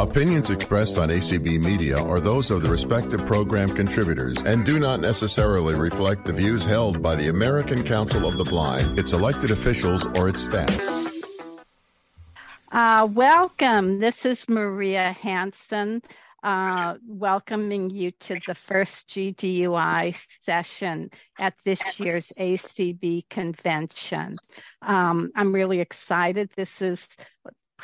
Opinions 0.00 0.50
expressed 0.50 0.98
on 0.98 1.08
ACB 1.08 1.60
Media 1.60 1.96
are 1.96 2.18
those 2.18 2.50
of 2.50 2.62
the 2.62 2.68
respective 2.68 3.24
program 3.26 3.68
contributors 3.68 4.36
and 4.42 4.66
do 4.66 4.80
not 4.80 4.98
necessarily 4.98 5.76
reflect 5.76 6.24
the 6.24 6.32
views 6.32 6.66
held 6.66 7.00
by 7.00 7.14
the 7.14 7.28
American 7.28 7.84
Council 7.84 8.26
of 8.26 8.36
the 8.36 8.42
Blind, 8.42 8.98
its 8.98 9.12
elected 9.12 9.52
officials, 9.52 10.04
or 10.16 10.28
its 10.28 10.42
staff. 10.42 10.68
Uh, 12.72 13.06
welcome. 13.08 14.00
This 14.00 14.26
is 14.26 14.48
Maria 14.48 15.12
Hanson, 15.12 16.02
uh, 16.42 16.94
welcoming 17.06 17.88
you 17.88 18.10
to 18.10 18.34
the 18.48 18.56
first 18.56 19.08
GDUI 19.10 20.16
session 20.40 21.08
at 21.38 21.54
this 21.64 22.00
year's 22.00 22.30
ACB 22.30 23.28
convention. 23.30 24.38
Um, 24.82 25.30
I'm 25.36 25.52
really 25.52 25.78
excited. 25.78 26.50
This 26.56 26.82
is 26.82 27.16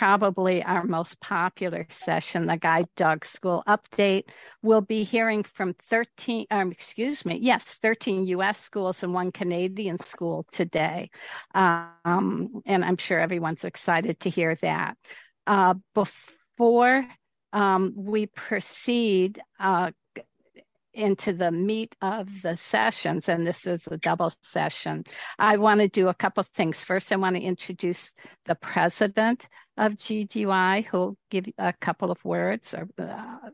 probably 0.01 0.63
our 0.65 0.83
most 0.83 1.21
popular 1.21 1.87
session, 1.91 2.47
the 2.47 2.57
Guide 2.57 2.89
Dog 2.97 3.23
School 3.23 3.63
Update. 3.69 4.25
We'll 4.63 4.81
be 4.81 5.05
hearing 5.05 5.43
from 5.43 5.75
13, 5.91 6.47
um, 6.51 6.73
excuse 6.73 7.27
me, 7.27 7.39
yes, 7.43 7.65
13 7.83 8.27
US 8.29 8.59
schools 8.59 9.03
and 9.03 9.13
one 9.13 9.31
Canadian 9.31 9.99
school 10.01 10.47
today. 10.53 11.11
Um, 11.55 12.63
and 12.65 12.83
I'm 12.83 12.97
sure 12.97 13.21
everyone's 13.21 13.65
excited 13.65 14.19
to 14.21 14.31
hear 14.31 14.55
that. 14.63 14.97
Uh, 15.47 15.75
before 15.95 17.07
um, 17.53 17.93
we 17.95 18.25
proceed, 18.25 19.39
uh, 19.59 19.91
into 20.95 21.33
the 21.33 21.51
meat 21.51 21.95
of 22.03 22.29
the 22.43 22.57
sessions, 22.57 23.29
and 23.29 23.47
this 23.47 23.67
is 23.67 23.87
a 23.87 23.97
double 23.97 24.33
session. 24.43 25.05
I 25.39 25.57
want 25.57 25.81
to 25.81 25.89
do 25.89 26.09
a 26.09 26.15
couple 26.15 26.41
of 26.41 26.49
things. 26.49 26.83
First, 26.83 27.13
I 27.13 27.17
want 27.17 27.37
to 27.37 27.43
introduce 27.43 28.11
the 28.47 28.55
president 28.57 29.47
of 29.77 29.93
GDUI, 29.93 30.85
who'll 30.87 31.17
give 31.31 31.47
a 31.59 31.73
couple 31.73 32.11
of 32.11 32.25
words. 32.25 32.75
Or, 32.75 32.89
uh, 32.99 33.51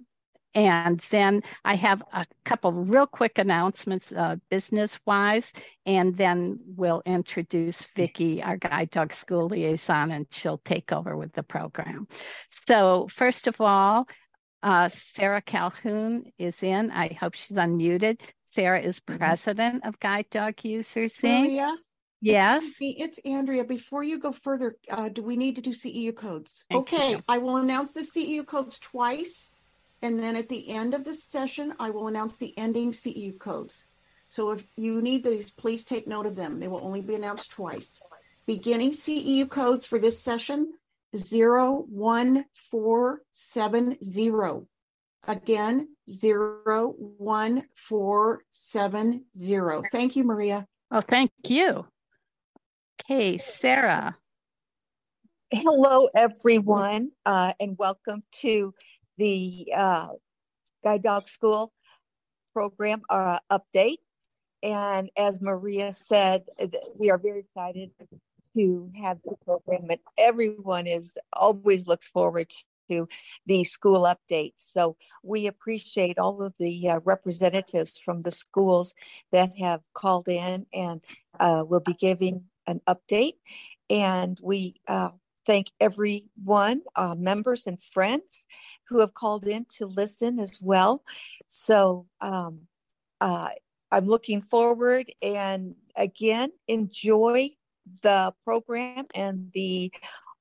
and 0.55 1.01
then 1.11 1.43
I 1.67 1.75
have 1.77 2.03
a 2.15 2.25
couple 2.47 2.73
real 2.73 3.07
quick 3.07 3.37
announcements, 3.37 4.11
uh, 4.11 4.37
business-wise, 4.49 5.53
and 5.85 6.17
then 6.17 6.59
we'll 6.75 7.03
introduce 7.05 7.87
Vicki, 7.95 8.43
our 8.43 8.57
guide 8.57 8.91
dog 8.91 9.13
school 9.13 9.49
liaison, 9.49 10.11
and 10.11 10.27
she'll 10.31 10.63
take 10.65 10.93
over 10.93 11.15
with 11.15 11.35
the 11.35 11.43
program. 11.43 12.09
So 12.49 13.07
first 13.13 13.47
of 13.47 13.61
all, 13.61 14.09
uh, 14.67 14.89
Sarah 14.89 15.43
Calhoun 15.43 16.33
is 16.39 16.61
in. 16.61 16.91
I 16.91 17.17
hope 17.21 17.35
she's 17.35 17.57
unmuted. 17.57 18.19
Sarah 18.43 18.81
is 18.81 18.99
mm-hmm. 18.99 19.17
president 19.17 19.87
of 19.87 20.01
Guide 20.01 20.27
Dog 20.29 20.55
Users 20.65 21.17
Inc. 21.19 21.43
Maria, 21.43 21.77
yes. 22.21 22.65
Me, 22.81 22.97
it's 22.99 23.21
Andrea. 23.21 23.65
Before 23.65 24.03
you 24.03 24.19
go 24.19 24.33
further, 24.33 24.75
uh, 24.91 25.09
do 25.09 25.23
we 25.23 25.37
need 25.37 25.55
to 25.55 25.63
do 25.63 25.71
CEU 25.71 26.17
codes? 26.17 26.67
Thank 26.69 26.81
okay, 26.81 27.11
you. 27.13 27.21
I 27.29 27.39
will 27.39 27.59
announce 27.59 27.93
the 27.93 28.01
CEU 28.01 28.45
codes 28.45 28.81
twice. 28.81 29.53
And 30.03 30.19
then 30.19 30.35
at 30.35 30.49
the 30.49 30.69
end 30.71 30.95
of 30.95 31.05
the 31.05 31.15
session, 31.15 31.73
I 31.79 31.91
will 31.91 32.09
announce 32.09 32.37
the 32.37 32.53
ending 32.59 32.91
CEU 32.91 33.39
codes. 33.39 33.87
So 34.27 34.51
if 34.51 34.67
you 34.77 35.01
need 35.01 35.23
these, 35.23 35.53
please 35.53 35.85
take 35.85 36.09
note 36.09 36.27
of 36.27 36.35
them. 36.35 36.59
They 36.59 36.67
will 36.67 36.85
only 36.85 37.03
be 37.03 37.15
announced 37.15 37.53
twice. 37.53 38.03
Beginning 38.49 38.91
CEU 38.91 39.49
codes 39.49 39.87
for 39.87 40.01
this 40.01 40.21
session 40.21 40.73
zero 41.15 41.85
one 41.89 42.45
four 42.71 43.21
seven 43.33 43.97
zero. 44.03 44.67
Again, 45.29 45.89
zero 46.09 46.95
one 46.97 47.65
four 47.75 48.43
seven 48.51 49.25
zero. 49.37 49.83
Thank 49.93 50.17
you, 50.17 50.25
Maria. 50.25 50.67
Oh, 50.91 51.03
thank 51.03 51.31
you. 51.45 51.87
Okay, 53.03 53.39
Sarah. 53.39 54.17
Hello, 55.51 56.09
everyone, 56.15 57.11
uh, 57.25 57.53
and 57.61 57.77
welcome 57.79 58.23
to 58.41 58.75
the 59.17 59.69
uh, 59.77 60.09
Guide 60.83 61.03
Dog 61.03 61.29
School 61.29 61.73
program 62.53 63.03
uh, 63.09 63.39
update. 63.51 63.99
And 64.63 65.11
as 65.17 65.41
Maria 65.41 65.93
said, 65.93 66.45
we 66.99 67.11
are 67.11 67.19
very 67.19 67.41
excited 67.41 67.91
to 68.57 68.91
have 69.01 69.19
the 69.25 69.37
program 69.45 69.83
and 69.91 70.01
everyone 70.19 70.87
is 70.87 71.19
always 71.33 71.87
looks 71.87 72.09
forward 72.09 72.51
to 72.89 73.09
the 73.47 73.65
school 73.65 74.03
updates. 74.03 74.55
So 74.57 74.97
we 75.23 75.47
appreciate 75.47 76.19
all 76.19 76.43
of 76.43 76.55
the 76.59 76.89
uh, 76.89 77.01
representatives 77.05 77.99
from 77.99 78.21
the 78.21 78.31
schools 78.31 78.95
that 79.33 79.57
have 79.59 79.81
called 79.93 80.29
in 80.29 80.67
and 80.73 81.01
uh, 81.39 81.65
will 81.67 81.81
be 81.81 81.95
giving 81.95 82.45
an 82.67 82.81
update. 82.89 83.35
And 83.91 84.39
we 84.43 84.77
uh, 84.89 85.11
thank 85.47 85.71
everyone, 85.81 86.83
uh, 86.95 87.15
members 87.15 87.67
and 87.67 87.81
friends 87.81 88.45
who 88.89 89.01
have 89.01 89.15
called 89.15 89.45
in 89.45 89.67
to 89.79 89.87
listen 89.87 90.39
as 90.39 90.61
well. 90.63 91.03
So 91.47 92.07
um, 92.21 92.63
uh, 93.21 93.51
I'm 93.91 94.07
looking 94.07 94.43
forward 94.43 95.11
and 95.23 95.77
again, 95.97 96.53
enjoy 96.67 97.51
the 98.03 98.33
program 98.45 99.07
and 99.15 99.51
the 99.53 99.93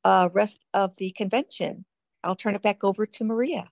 uh, 0.04 0.30
rest 0.34 0.60
of 0.74 0.92
the 0.98 1.12
convention. 1.12 1.86
I'll 2.24 2.36
turn 2.36 2.56
it 2.56 2.62
back 2.62 2.84
over 2.84 3.06
to 3.06 3.24
Maria. 3.24 3.70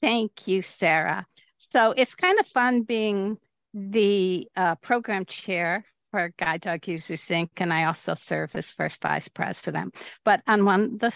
Thank 0.00 0.48
you, 0.48 0.62
Sarah. 0.62 1.26
So 1.58 1.94
it's 1.96 2.14
kind 2.14 2.40
of 2.40 2.46
fun 2.46 2.82
being 2.82 3.38
the 3.74 4.48
uh, 4.56 4.74
program 4.76 5.24
chair 5.24 5.84
for 6.10 6.32
Guide 6.38 6.60
Dog 6.60 6.86
Users 6.88 7.26
Inc., 7.28 7.48
and 7.56 7.72
I 7.72 7.84
also 7.84 8.14
serve 8.14 8.50
as 8.54 8.70
first 8.70 9.00
vice 9.00 9.28
president. 9.28 9.94
But 10.24 10.42
on 10.46 10.64
one 10.64 10.82
of 10.82 10.98
the 10.98 11.12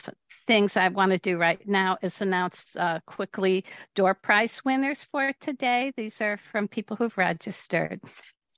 things 0.47 0.77
I 0.77 0.89
want 0.89 1.13
to 1.13 1.19
do 1.19 1.37
right 1.37 1.61
now 1.67 1.99
is 2.03 2.21
announce 2.21 2.65
uh, 2.77 3.01
quickly 3.07 3.65
door 3.95 4.15
prize 4.15 4.61
winners 4.65 5.05
for 5.11 5.33
today. 5.41 5.93
These 5.97 6.21
are 6.21 6.39
from 6.51 6.69
people 6.69 6.97
who've 6.97 7.17
registered. 7.19 8.01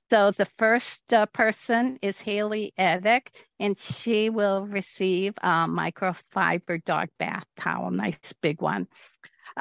So 0.09 0.31
the 0.31 0.47
first 0.57 1.13
uh, 1.13 1.27
person 1.27 1.99
is 2.01 2.19
Haley 2.19 2.73
Edick, 2.79 3.27
and 3.59 3.77
she 3.77 4.31
will 4.31 4.65
receive 4.65 5.33
a 5.37 5.67
microfiber 5.67 6.83
dog 6.83 7.09
bath 7.19 7.45
towel, 7.59 7.91
nice 7.91 8.33
big 8.41 8.59
one. 8.59 8.87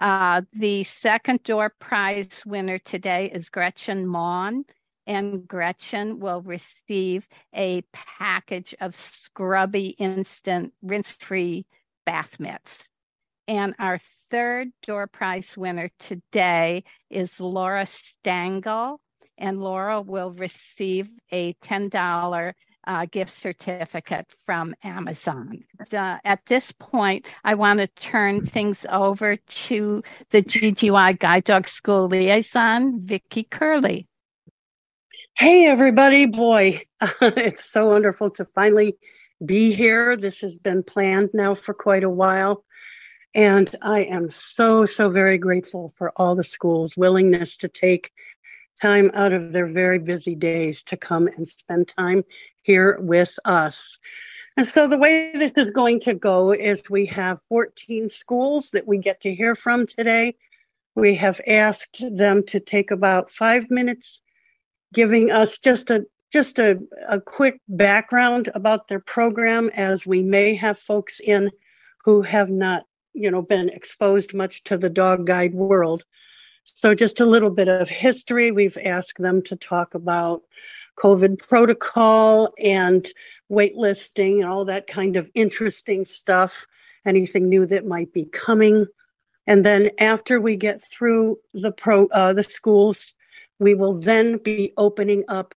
Uh, 0.00 0.42
the 0.54 0.84
second 0.84 1.42
door 1.42 1.74
prize 1.78 2.42
winner 2.46 2.78
today 2.78 3.30
is 3.30 3.50
Gretchen 3.50 4.06
Maughan, 4.06 4.64
and 5.06 5.46
Gretchen 5.46 6.18
will 6.18 6.40
receive 6.40 7.26
a 7.54 7.82
package 7.92 8.74
of 8.80 8.96
scrubby 8.96 9.88
instant 9.98 10.72
rinse-free 10.82 11.66
bath 12.06 12.40
mitts. 12.40 12.78
And 13.48 13.74
our 13.78 14.00
third 14.30 14.68
door 14.86 15.08
prize 15.08 15.56
winner 15.58 15.90
today 15.98 16.84
is 17.10 17.38
Laura 17.38 17.86
Stangl 17.86 18.98
and 19.38 19.60
Laura 19.60 20.00
will 20.00 20.32
receive 20.32 21.08
a 21.32 21.54
$10 21.54 22.52
uh, 22.86 23.06
gift 23.06 23.30
certificate 23.30 24.26
from 24.46 24.74
Amazon. 24.82 25.62
Uh, 25.92 26.18
at 26.24 26.40
this 26.46 26.72
point, 26.72 27.26
I 27.44 27.54
want 27.54 27.80
to 27.80 27.86
turn 27.86 28.46
things 28.46 28.86
over 28.90 29.36
to 29.36 30.02
the 30.30 30.42
GDUI 30.42 31.18
Guide 31.18 31.44
Dog 31.44 31.68
School 31.68 32.08
liaison, 32.08 33.00
Vicki 33.04 33.44
Curley. 33.44 34.06
Hey, 35.36 35.66
everybody. 35.66 36.26
Boy, 36.26 36.82
it's 37.20 37.70
so 37.70 37.86
wonderful 37.88 38.30
to 38.30 38.44
finally 38.44 38.96
be 39.44 39.74
here. 39.74 40.16
This 40.16 40.38
has 40.38 40.56
been 40.56 40.82
planned 40.82 41.30
now 41.34 41.54
for 41.54 41.74
quite 41.74 42.04
a 42.04 42.10
while. 42.10 42.64
And 43.34 43.74
I 43.82 44.00
am 44.04 44.30
so, 44.30 44.86
so 44.86 45.10
very 45.10 45.36
grateful 45.36 45.92
for 45.96 46.12
all 46.16 46.34
the 46.34 46.42
schools' 46.42 46.96
willingness 46.96 47.56
to 47.58 47.68
take 47.68 48.10
time 48.78 49.10
out 49.14 49.32
of 49.32 49.52
their 49.52 49.66
very 49.66 49.98
busy 49.98 50.34
days 50.34 50.82
to 50.84 50.96
come 50.96 51.26
and 51.26 51.48
spend 51.48 51.88
time 51.88 52.24
here 52.62 52.98
with 53.00 53.38
us. 53.44 53.98
And 54.56 54.66
so 54.66 54.88
the 54.88 54.98
way 54.98 55.32
this 55.34 55.52
is 55.56 55.70
going 55.70 56.00
to 56.00 56.14
go 56.14 56.52
is 56.52 56.82
we 56.90 57.06
have 57.06 57.40
14 57.48 58.08
schools 58.08 58.70
that 58.70 58.88
we 58.88 58.98
get 58.98 59.20
to 59.20 59.34
hear 59.34 59.54
from 59.54 59.86
today. 59.86 60.36
We 60.94 61.14
have 61.14 61.40
asked 61.46 62.02
them 62.10 62.42
to 62.46 62.58
take 62.58 62.90
about 62.90 63.30
five 63.30 63.70
minutes 63.70 64.22
giving 64.92 65.30
us 65.30 65.58
just 65.58 65.90
a 65.90 66.06
just 66.30 66.58
a, 66.58 66.78
a 67.08 67.20
quick 67.20 67.60
background 67.68 68.50
about 68.54 68.88
their 68.88 69.00
program 69.00 69.70
as 69.74 70.04
we 70.04 70.22
may 70.22 70.54
have 70.54 70.78
folks 70.78 71.20
in 71.20 71.50
who 72.04 72.22
have 72.22 72.50
not 72.50 72.84
you 73.14 73.30
know 73.30 73.42
been 73.42 73.68
exposed 73.68 74.34
much 74.34 74.62
to 74.64 74.76
the 74.76 74.90
dog 74.90 75.26
guide 75.26 75.54
world 75.54 76.04
so, 76.76 76.94
just 76.94 77.20
a 77.20 77.26
little 77.26 77.50
bit 77.50 77.68
of 77.68 77.88
history. 77.88 78.50
We've 78.50 78.78
asked 78.84 79.18
them 79.18 79.42
to 79.42 79.56
talk 79.56 79.94
about 79.94 80.42
COVID 80.98 81.38
protocol 81.38 82.52
and 82.62 83.06
waitlisting 83.50 84.40
and 84.40 84.44
all 84.44 84.64
that 84.64 84.86
kind 84.86 85.16
of 85.16 85.30
interesting 85.34 86.04
stuff, 86.04 86.66
anything 87.06 87.48
new 87.48 87.66
that 87.66 87.86
might 87.86 88.12
be 88.12 88.26
coming. 88.26 88.86
And 89.46 89.64
then 89.64 89.90
after 89.98 90.40
we 90.40 90.56
get 90.56 90.82
through 90.82 91.38
the 91.54 91.72
pro 91.72 92.06
uh, 92.08 92.32
the 92.32 92.42
schools, 92.42 93.14
we 93.58 93.74
will 93.74 93.94
then 93.94 94.38
be 94.38 94.72
opening 94.76 95.24
up 95.28 95.54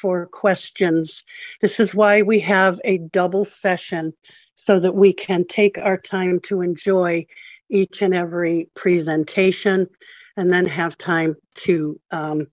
for 0.00 0.26
questions. 0.26 1.22
This 1.60 1.80
is 1.80 1.94
why 1.94 2.22
we 2.22 2.40
have 2.40 2.80
a 2.84 2.98
double 2.98 3.44
session 3.44 4.12
so 4.54 4.80
that 4.80 4.94
we 4.94 5.12
can 5.12 5.46
take 5.46 5.78
our 5.78 5.98
time 5.98 6.40
to 6.40 6.62
enjoy 6.62 7.26
each 7.68 8.02
and 8.02 8.14
every 8.14 8.68
presentation 8.74 9.88
and 10.36 10.52
then 10.52 10.66
have 10.66 10.98
time 10.98 11.34
to 11.54 12.00
um, 12.10 12.46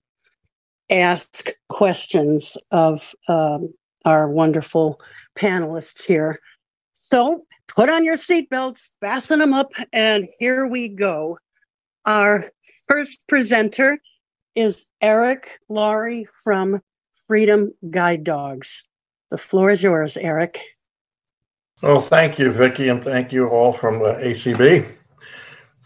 ask 0.89 1.50
questions 1.69 2.57
of 2.71 3.13
um, 3.27 3.74
our 4.06 4.30
wonderful 4.30 5.00
panelists 5.35 6.03
here. 6.03 6.39
So 6.94 7.45
put 7.68 7.89
on 7.89 8.06
your 8.06 8.18
seatbelts, 8.18 8.81
fasten 9.01 9.39
them 9.39 9.53
up, 9.53 9.71
and 9.91 10.27
here 10.39 10.68
we 10.68 10.88
go. 10.88 11.38
Our 12.06 12.51
first 12.88 13.27
presenter 13.27 13.97
is 14.56 14.86
Eric 15.01 15.59
Loori 15.69 16.25
from 16.44 16.81
Freedom 17.27 17.71
Guide 17.89 18.24
Dogs. 18.24 18.88
The 19.31 19.38
floor 19.38 19.71
is 19.71 19.81
yours, 19.81 20.18
Eric. 20.18 20.59
Well, 21.81 22.00
thank 22.00 22.39
you, 22.39 22.51
Vicki, 22.51 22.88
and 22.89 23.03
thank 23.03 23.33
you 23.33 23.47
all 23.47 23.74
from 23.74 24.00
the 24.00 24.13
ACB. 24.13 24.89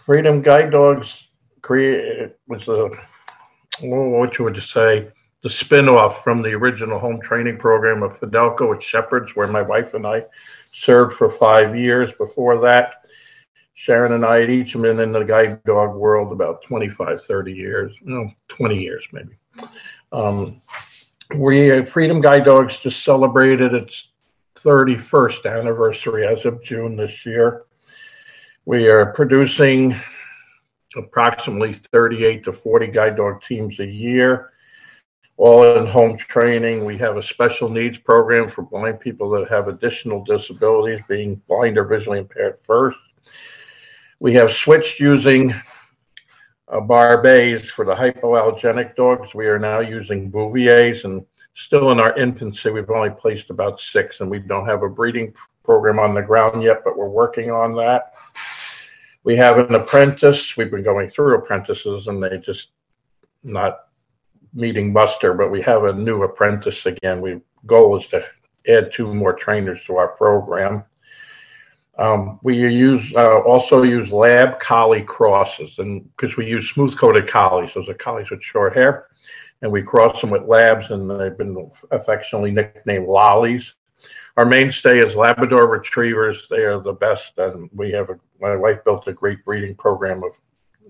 Freedom 0.06 0.42
Guide 0.42 0.72
Dogs 0.72 1.27
create 1.68 2.34
was 2.48 2.68
a 2.70 2.90
what 3.82 4.38
you 4.38 4.46
would 4.46 4.64
say 4.64 5.12
the 5.44 5.50
spin-off 5.50 6.24
from 6.24 6.42
the 6.42 6.54
original 6.54 6.98
home 6.98 7.22
training 7.22 7.58
program 7.58 8.02
of 8.02 8.20
Fidelco 8.20 8.76
at 8.76 8.82
Shepherds, 8.82 9.36
where 9.36 9.48
my 9.48 9.62
wife 9.62 9.94
and 9.94 10.08
I 10.08 10.24
served 10.72 11.16
for 11.16 11.30
five 11.30 11.76
years. 11.76 12.12
Before 12.14 12.58
that, 12.62 13.06
Sharon 13.76 14.14
and 14.14 14.26
I 14.26 14.40
had 14.40 14.50
each 14.50 14.74
been 14.74 15.00
in 15.00 15.12
the 15.12 15.24
guide 15.24 15.64
dog 15.64 15.96
world 15.96 16.32
about 16.32 16.64
25, 16.64 17.22
30 17.22 17.54
years, 17.54 17.94
no, 18.02 18.32
20 18.48 18.82
years 18.82 19.06
maybe. 19.12 19.38
Um, 20.12 20.60
we 21.38 21.84
Freedom 21.84 22.22
Guide 22.22 22.46
Dogs 22.46 22.78
just 22.78 23.04
celebrated 23.04 23.74
its 23.74 24.08
31st 24.56 25.60
anniversary 25.60 26.26
as 26.26 26.46
of 26.46 26.64
June 26.64 26.96
this 26.96 27.26
year. 27.26 27.66
We 28.66 28.90
are 28.90 29.14
producing 29.14 29.96
approximately 30.96 31.74
38 31.74 32.44
to 32.46 32.54
40 32.54 32.88
guide 32.88 33.18
dog 33.18 33.42
teams 33.44 33.80
a 33.80 33.86
year, 33.86 34.52
all 35.38 35.78
in 35.78 35.86
home 35.86 36.18
training. 36.18 36.86
We 36.86 36.98
have 36.98 37.18
a 37.18 37.24
special 37.24 37.70
needs 37.70 37.98
program 37.98 38.50
for 38.50 38.62
blind 38.62 39.00
people 39.00 39.30
that 39.32 39.50
have 39.50 39.68
additional 39.68 40.24
disabilities, 40.24 41.02
being 41.08 41.42
blind 41.48 41.78
or 41.78 41.84
visually 41.84 42.20
impaired 42.20 42.60
first. 42.64 42.98
We 44.20 44.34
have 44.34 44.52
switched 44.52 45.00
using 45.00 45.54
uh, 46.70 46.82
Barbets 46.82 47.68
for 47.68 47.86
the 47.86 47.94
hypoallergenic 47.94 48.96
dogs. 48.96 49.34
We 49.34 49.48
are 49.48 49.60
now 49.60 49.80
using 49.80 50.30
Bouviers 50.30 51.06
and 51.06 51.26
still 51.54 51.92
in 51.92 52.00
our 52.00 52.16
infancy. 52.18 52.70
We've 52.70 52.90
only 52.90 53.10
placed 53.10 53.50
about 53.50 53.82
six 53.82 54.22
and 54.22 54.30
we 54.30 54.40
don't 54.40 54.68
have 54.68 54.84
a 54.84 54.90
breeding 54.90 55.34
program 55.64 56.00
on 56.00 56.14
the 56.14 56.22
ground 56.22 56.64
yet, 56.64 56.82
but 56.84 56.98
we're 56.98 57.10
working 57.10 57.52
on 57.52 57.76
that. 57.76 58.14
We 59.28 59.36
have 59.36 59.58
an 59.58 59.76
apprentice. 59.76 60.56
We've 60.56 60.72
been 60.72 60.84
going 60.84 61.10
through 61.10 61.36
apprentices 61.36 62.08
and 62.08 62.24
they 62.24 62.38
just 62.38 62.70
not 63.44 63.90
meeting 64.54 64.94
muster, 64.94 65.34
but 65.34 65.52
we 65.52 65.62
have 65.64 65.84
a 65.84 65.92
new 65.92 66.24
apprentice 66.24 66.86
again. 66.86 67.20
We 67.20 67.42
goal 67.66 67.98
is 67.98 68.08
to 68.08 68.26
add 68.70 68.94
two 68.94 69.14
more 69.14 69.34
trainers 69.34 69.84
to 69.84 69.98
our 69.98 70.08
program. 70.08 70.86
Um, 71.98 72.40
we 72.42 72.56
use 72.56 73.12
uh, 73.18 73.40
also 73.40 73.84
use 73.84 74.10
lab 74.12 74.62
collie 74.62 75.04
crosses, 75.04 75.78
and 75.80 76.10
because 76.16 76.38
we 76.38 76.48
use 76.48 76.70
smooth 76.70 76.98
coated 76.98 77.28
collies, 77.28 77.74
those 77.74 77.90
are 77.90 77.96
collies 77.96 78.30
with 78.30 78.42
short 78.42 78.78
hair, 78.78 79.08
and 79.62 79.70
we 79.70 79.82
cross 79.82 80.22
them 80.22 80.30
with 80.30 80.44
labs, 80.44 80.90
and 80.92 81.10
they've 81.10 81.38
been 81.38 81.70
affectionately 81.92 82.52
nicknamed 82.52 83.10
lollies. 83.10 83.74
Our 84.38 84.46
mainstay 84.46 85.00
is 85.00 85.16
Labrador 85.16 85.68
retrievers. 85.68 86.48
They 86.48 86.64
are 86.64 86.80
the 86.80 86.94
best, 86.94 87.40
and 87.40 87.72
we 87.74 87.92
have 87.94 88.12
a, 88.12 88.20
my 88.40 88.56
wife 88.56 88.84
built 88.84 89.08
a 89.08 89.14
great 89.14 89.44
breeding 89.44 89.74
program 89.74 90.24
of 90.24 90.32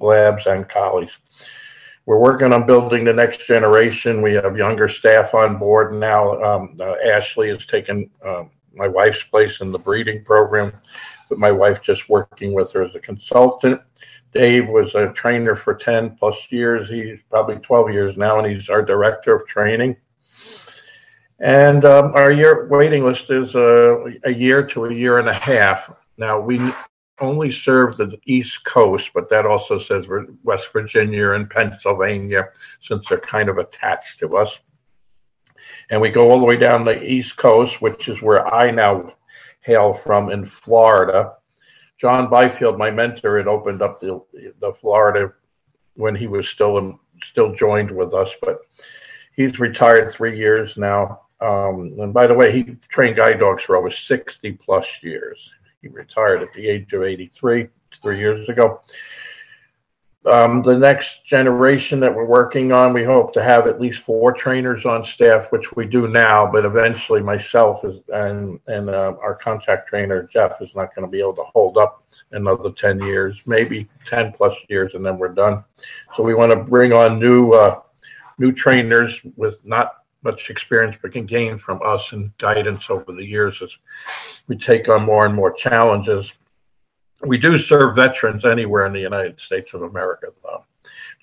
labs 0.01 0.47
and 0.47 0.67
collies. 0.67 1.17
We're 2.05 2.19
working 2.19 2.51
on 2.51 2.67
building 2.67 3.05
the 3.05 3.13
next 3.13 3.47
generation. 3.47 4.21
We 4.21 4.33
have 4.33 4.57
younger 4.57 4.89
staff 4.89 5.33
on 5.33 5.57
board 5.57 5.93
now. 5.93 6.43
Um, 6.43 6.75
uh, 6.77 6.95
Ashley 7.05 7.47
has 7.47 7.65
taken 7.65 8.09
um, 8.25 8.49
my 8.73 8.89
wife's 8.89 9.23
place 9.23 9.61
in 9.61 9.71
the 9.71 9.79
breeding 9.79 10.25
program, 10.25 10.73
but 11.29 11.39
my 11.39 11.51
wife 11.51 11.81
just 11.81 12.09
working 12.09 12.51
with 12.51 12.73
her 12.73 12.83
as 12.83 12.95
a 12.95 12.99
consultant. 12.99 13.79
Dave 14.33 14.67
was 14.67 14.93
a 14.93 15.13
trainer 15.13 15.55
for 15.55 15.73
10 15.73 16.17
plus 16.17 16.35
years. 16.49 16.89
He's 16.89 17.19
probably 17.29 17.55
12 17.55 17.93
years 17.93 18.17
now, 18.17 18.39
and 18.39 18.53
he's 18.53 18.67
our 18.67 18.83
director 18.83 19.33
of 19.37 19.47
training. 19.47 19.95
And 21.39 21.85
um, 21.85 22.13
our 22.15 22.31
year 22.31 22.67
waiting 22.67 23.03
list 23.03 23.29
is 23.29 23.53
a, 23.55 24.05
a 24.25 24.33
year 24.33 24.65
to 24.67 24.85
a 24.85 24.93
year 24.93 25.19
and 25.19 25.29
a 25.29 25.33
half. 25.33 25.91
Now, 26.17 26.39
we 26.39 26.59
only 27.19 27.51
serve 27.51 27.97
the 27.97 28.17
East 28.25 28.63
Coast, 28.63 29.11
but 29.13 29.29
that 29.29 29.45
also 29.45 29.79
says 29.79 30.07
West 30.43 30.71
Virginia 30.73 31.31
and 31.31 31.49
Pennsylvania, 31.49 32.49
since 32.81 33.07
they're 33.07 33.19
kind 33.19 33.49
of 33.49 33.57
attached 33.57 34.19
to 34.19 34.37
us 34.37 34.57
and 35.89 36.01
we 36.01 36.09
go 36.09 36.29
all 36.29 36.39
the 36.39 36.45
way 36.45 36.57
down 36.57 36.83
the 36.83 37.03
East 37.03 37.37
Coast, 37.37 37.81
which 37.81 38.07
is 38.07 38.21
where 38.21 38.47
I 38.53 38.71
now 38.71 39.13
hail 39.61 39.93
from 39.93 40.29
in 40.31 40.45
Florida. 40.45 41.33
John 41.97 42.29
Byfield, 42.29 42.77
my 42.77 42.91
mentor, 42.91 43.37
had 43.37 43.47
opened 43.47 43.81
up 43.81 43.99
the 43.99 44.21
the 44.59 44.73
Florida 44.73 45.33
when 45.95 46.15
he 46.15 46.27
was 46.27 46.47
still 46.47 46.77
in, 46.77 46.97
still 47.23 47.55
joined 47.55 47.91
with 47.91 48.13
us, 48.13 48.29
but 48.41 48.59
he's 49.35 49.59
retired 49.59 50.09
three 50.09 50.37
years 50.37 50.77
now. 50.77 51.21
Um, 51.39 51.95
and 51.99 52.13
by 52.13 52.27
the 52.27 52.33
way, 52.33 52.51
he 52.51 52.63
trained 52.89 53.17
guide 53.17 53.39
dogs 53.39 53.63
for 53.63 53.75
over 53.75 53.91
60 53.91 54.51
plus 54.53 54.87
years. 55.01 55.37
He 55.81 55.87
retired 55.87 56.41
at 56.41 56.53
the 56.53 56.67
age 56.67 56.91
of 56.93 57.03
83 57.03 57.67
three 58.01 58.17
years 58.19 58.47
ago 58.49 58.81
um, 60.27 60.61
the 60.61 60.77
next 60.77 61.25
generation 61.25 61.99
that 62.01 62.13
we're 62.13 62.25
working 62.25 62.71
on, 62.71 62.93
we 62.93 63.03
hope 63.03 63.33
to 63.33 63.43
have 63.43 63.67
at 63.67 63.79
least 63.79 64.03
four 64.03 64.33
trainers 64.33 64.85
on 64.85 65.05
staff, 65.05 65.51
which 65.51 65.75
we 65.75 65.85
do 65.85 66.07
now. 66.07 66.49
But 66.49 66.65
eventually, 66.65 67.21
myself 67.21 67.85
is 67.85 68.01
and 68.13 68.59
and 68.67 68.89
uh, 68.89 69.13
our 69.21 69.35
contact 69.35 69.87
trainer 69.87 70.23
Jeff 70.31 70.61
is 70.61 70.75
not 70.75 70.93
going 70.93 71.05
to 71.05 71.11
be 71.11 71.19
able 71.19 71.35
to 71.35 71.43
hold 71.43 71.77
up 71.77 72.03
another 72.31 72.71
ten 72.71 72.99
years, 72.99 73.39
maybe 73.45 73.87
ten 74.05 74.33
plus 74.33 74.55
years, 74.69 74.93
and 74.95 75.05
then 75.05 75.17
we're 75.17 75.29
done. 75.29 75.63
So 76.15 76.23
we 76.23 76.33
want 76.33 76.51
to 76.51 76.57
bring 76.57 76.93
on 76.93 77.19
new 77.19 77.51
uh, 77.51 77.81
new 78.37 78.51
trainers 78.51 79.19
with 79.35 79.65
not 79.65 80.03
much 80.23 80.49
experience, 80.49 80.95
but 81.01 81.13
can 81.13 81.25
gain 81.25 81.57
from 81.57 81.79
us 81.85 82.11
and 82.11 82.35
guidance 82.37 82.89
over 82.89 83.11
the 83.11 83.25
years 83.25 83.61
as 83.61 83.69
we 84.47 84.57
take 84.57 84.89
on 84.89 85.03
more 85.03 85.25
and 85.25 85.35
more 85.35 85.51
challenges 85.51 86.31
we 87.21 87.37
do 87.37 87.57
serve 87.57 87.95
veterans 87.95 88.45
anywhere 88.45 88.85
in 88.85 88.93
the 88.93 88.99
United 88.99 89.39
States 89.39 89.73
of 89.73 89.83
America, 89.83 90.27
though. 90.43 90.63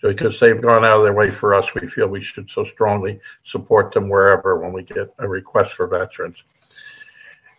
So 0.00 0.09
because 0.09 0.40
they've 0.40 0.61
gone 0.61 0.85
out 0.85 0.99
of 0.99 1.04
their 1.04 1.12
way 1.12 1.30
for 1.30 1.54
us, 1.54 1.73
we 1.75 1.87
feel 1.87 2.09
we 2.09 2.23
should 2.23 2.50
so 2.50 2.64
strongly 2.64 3.21
support 3.45 3.92
them 3.92 4.09
wherever 4.09 4.59
when 4.59 4.73
we 4.73 4.83
get 4.83 5.14
a 5.18 5.28
request 5.28 5.75
for 5.75 5.87
veterans. 5.87 6.42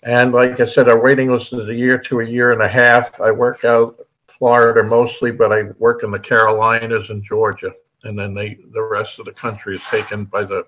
And 0.03 0.33
like 0.33 0.59
I 0.59 0.67
said, 0.67 0.89
our 0.89 1.01
waiting 1.01 1.31
list 1.31 1.53
is 1.53 1.67
a 1.67 1.73
year 1.73 1.97
to 1.97 2.19
a 2.19 2.25
year 2.25 2.51
and 2.51 2.61
a 2.61 2.67
half. 2.67 3.19
I 3.19 3.31
work 3.31 3.63
out 3.63 4.05
Florida 4.27 4.83
mostly, 4.83 5.31
but 5.31 5.51
I 5.51 5.63
work 5.79 6.03
in 6.03 6.11
the 6.11 6.19
Carolinas 6.19 7.09
and 7.09 7.23
Georgia. 7.23 7.71
And 8.03 8.19
then 8.19 8.35
they, 8.35 8.59
the 8.71 8.83
rest 8.83 9.17
of 9.17 9.25
the 9.25 9.31
country 9.31 9.77
is 9.77 9.83
taken 9.89 10.25
by 10.25 10.43
the 10.43 10.67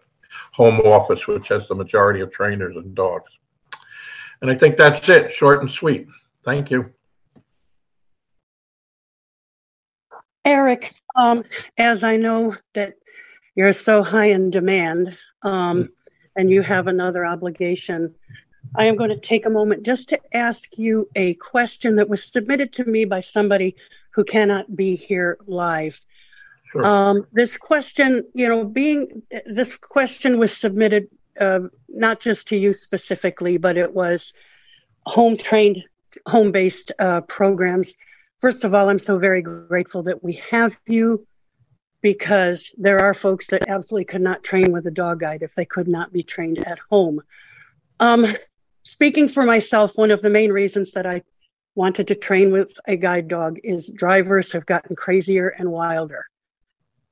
home 0.51 0.79
office, 0.81 1.27
which 1.27 1.47
has 1.49 1.67
the 1.67 1.75
majority 1.75 2.21
of 2.21 2.31
trainers 2.31 2.75
and 2.75 2.95
dogs. 2.95 3.31
And 4.41 4.51
I 4.51 4.55
think 4.55 4.77
that's 4.77 5.07
it, 5.09 5.31
short 5.31 5.61
and 5.61 5.71
sweet. 5.71 6.07
Thank 6.43 6.71
you. 6.71 6.91
Eric, 10.45 10.93
um, 11.15 11.43
as 11.77 12.03
I 12.03 12.15
know 12.15 12.55
that 12.73 12.93
you're 13.55 13.73
so 13.73 14.03
high 14.03 14.29
in 14.29 14.49
demand 14.49 15.17
um, 15.41 15.89
and 16.37 16.49
you 16.49 16.61
have 16.61 16.87
another 16.87 17.25
obligation, 17.25 18.15
I 18.75 18.85
am 18.85 18.95
going 18.95 19.09
to 19.09 19.19
take 19.19 19.45
a 19.45 19.49
moment 19.49 19.83
just 19.83 20.09
to 20.09 20.19
ask 20.35 20.77
you 20.77 21.09
a 21.15 21.33
question 21.35 21.95
that 21.95 22.09
was 22.09 22.23
submitted 22.23 22.71
to 22.73 22.85
me 22.85 23.05
by 23.05 23.21
somebody 23.21 23.75
who 24.11 24.23
cannot 24.23 24.75
be 24.75 24.95
here 24.95 25.37
live. 25.47 25.99
Sure. 26.71 26.85
Um, 26.85 27.27
this 27.31 27.55
question, 27.57 28.23
you 28.33 28.47
know, 28.47 28.63
being 28.63 29.23
this 29.45 29.75
question 29.77 30.37
was 30.37 30.55
submitted 30.55 31.07
uh, 31.39 31.61
not 31.87 32.19
just 32.19 32.47
to 32.47 32.57
you 32.57 32.73
specifically, 32.73 33.57
but 33.57 33.77
it 33.77 33.93
was 33.93 34.33
home 35.05 35.37
trained, 35.37 35.83
home 36.25 36.51
based 36.51 36.91
uh, 36.99 37.21
programs 37.21 37.93
First 38.39 38.63
of 38.63 38.73
all, 38.75 38.89
I'm 38.89 38.99
so 38.99 39.17
very 39.17 39.41
grateful 39.41 40.03
that 40.03 40.23
we 40.23 40.33
have 40.51 40.77
you 40.85 41.25
because 42.01 42.71
there 42.77 42.99
are 42.99 43.15
folks 43.15 43.47
that 43.47 43.67
absolutely 43.67 44.05
could 44.05 44.21
not 44.21 44.43
train 44.43 44.71
with 44.71 44.85
a 44.85 44.91
dog 44.91 45.21
guide 45.21 45.41
if 45.41 45.55
they 45.55 45.65
could 45.65 45.87
not 45.87 46.13
be 46.13 46.21
trained 46.21 46.59
at 46.59 46.77
home. 46.91 47.21
Um, 47.99 48.27
speaking 48.83 49.27
for 49.27 49.43
myself, 49.43 49.97
one 49.97 50.11
of 50.11 50.21
the 50.21 50.29
main 50.29 50.51
reasons 50.51 50.91
that 50.91 51.07
I 51.07 51.23
wanted 51.73 52.07
to 52.09 52.15
train 52.15 52.51
with 52.51 52.77
a 52.87 52.95
guide 52.95 53.27
dog 53.27 53.57
is 53.63 53.87
drivers 53.87 54.51
have 54.51 54.67
gotten 54.67 54.95
crazier 54.95 55.49
and 55.49 55.71
wilder. 55.71 56.27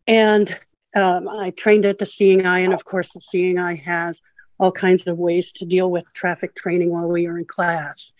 And 0.07 0.57
um, 0.95 1.27
I 1.27 1.51
trained 1.51 1.85
at 1.85 1.99
the 1.99 2.05
Seeing 2.05 2.45
Eye, 2.45 2.59
and 2.59 2.73
of 2.73 2.85
course, 2.85 3.11
the 3.13 3.21
Seeing 3.21 3.57
Eye 3.57 3.75
has 3.75 4.21
all 4.57 4.71
kinds 4.71 5.05
of 5.07 5.17
ways 5.17 5.51
to 5.53 5.65
deal 5.65 5.91
with 5.91 6.13
traffic 6.13 6.55
training 6.55 6.89
while 6.89 7.07
we 7.07 7.27
are 7.27 7.37
in 7.37 7.45
class. 7.45 8.11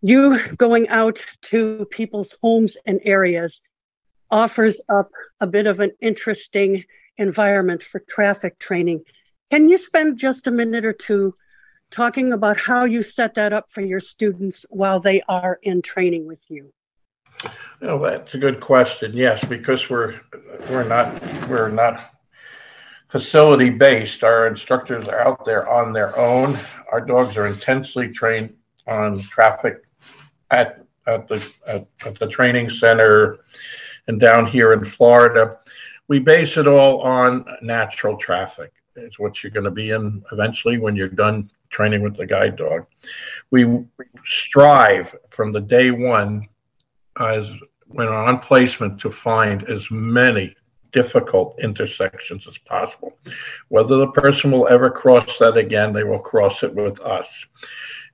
you 0.00 0.40
going 0.56 0.88
out 0.88 1.22
to 1.42 1.86
people's 1.90 2.36
homes 2.42 2.76
and 2.86 3.00
areas 3.04 3.60
offers 4.30 4.80
up 4.88 5.10
a 5.40 5.46
bit 5.46 5.66
of 5.66 5.78
an 5.78 5.92
interesting 6.00 6.84
environment 7.18 7.82
for 7.82 8.00
traffic 8.00 8.58
training. 8.58 9.02
Can 9.50 9.68
you 9.68 9.78
spend 9.78 10.18
just 10.18 10.46
a 10.46 10.50
minute 10.50 10.84
or 10.84 10.94
two 10.94 11.34
talking 11.90 12.32
about 12.32 12.56
how 12.56 12.84
you 12.84 13.02
set 13.02 13.34
that 13.34 13.52
up 13.52 13.66
for 13.70 13.82
your 13.82 14.00
students 14.00 14.64
while 14.70 14.98
they 14.98 15.22
are 15.28 15.58
in 15.62 15.82
training 15.82 16.26
with 16.26 16.42
you? 16.48 16.72
Well, 17.80 17.98
that's 17.98 18.34
a 18.34 18.38
good 18.38 18.60
question. 18.60 19.12
Yes, 19.14 19.44
because 19.44 19.90
we're 19.90 20.20
we're 20.70 20.86
not 20.86 21.20
we're 21.48 21.68
not 21.68 22.14
facility 23.08 23.70
based. 23.70 24.24
Our 24.24 24.46
instructors 24.46 25.08
are 25.08 25.20
out 25.20 25.44
there 25.44 25.68
on 25.68 25.92
their 25.92 26.18
own. 26.18 26.58
Our 26.90 27.00
dogs 27.00 27.36
are 27.36 27.46
intensely 27.46 28.08
trained 28.08 28.54
on 28.86 29.20
traffic 29.20 29.82
at 30.50 30.84
at 31.06 31.28
the 31.28 31.52
at, 31.66 31.86
at 32.06 32.18
the 32.18 32.28
training 32.28 32.70
center 32.70 33.38
and 34.08 34.20
down 34.20 34.46
here 34.46 34.72
in 34.72 34.84
Florida. 34.84 35.58
We 36.08 36.18
base 36.18 36.56
it 36.56 36.66
all 36.66 37.00
on 37.00 37.44
natural 37.62 38.16
traffic. 38.16 38.72
It's 38.96 39.18
what 39.18 39.42
you're 39.42 39.52
going 39.52 39.64
to 39.64 39.70
be 39.70 39.90
in 39.90 40.22
eventually 40.32 40.78
when 40.78 40.96
you're 40.96 41.08
done 41.08 41.50
training 41.70 42.02
with 42.02 42.16
the 42.16 42.26
guide 42.26 42.56
dog. 42.56 42.86
We 43.50 43.84
strive 44.24 45.16
from 45.30 45.52
the 45.52 45.60
day 45.60 45.90
one 45.90 46.46
as 47.18 47.50
when 47.86 48.08
on 48.08 48.38
placement 48.38 48.98
to 49.00 49.10
find 49.10 49.68
as 49.68 49.90
many 49.90 50.54
difficult 50.92 51.58
intersections 51.60 52.46
as 52.46 52.58
possible. 52.58 53.18
Whether 53.68 53.96
the 53.96 54.12
person 54.12 54.50
will 54.50 54.68
ever 54.68 54.90
cross 54.90 55.38
that 55.38 55.56
again, 55.56 55.92
they 55.92 56.04
will 56.04 56.18
cross 56.18 56.62
it 56.62 56.74
with 56.74 57.00
us. 57.00 57.26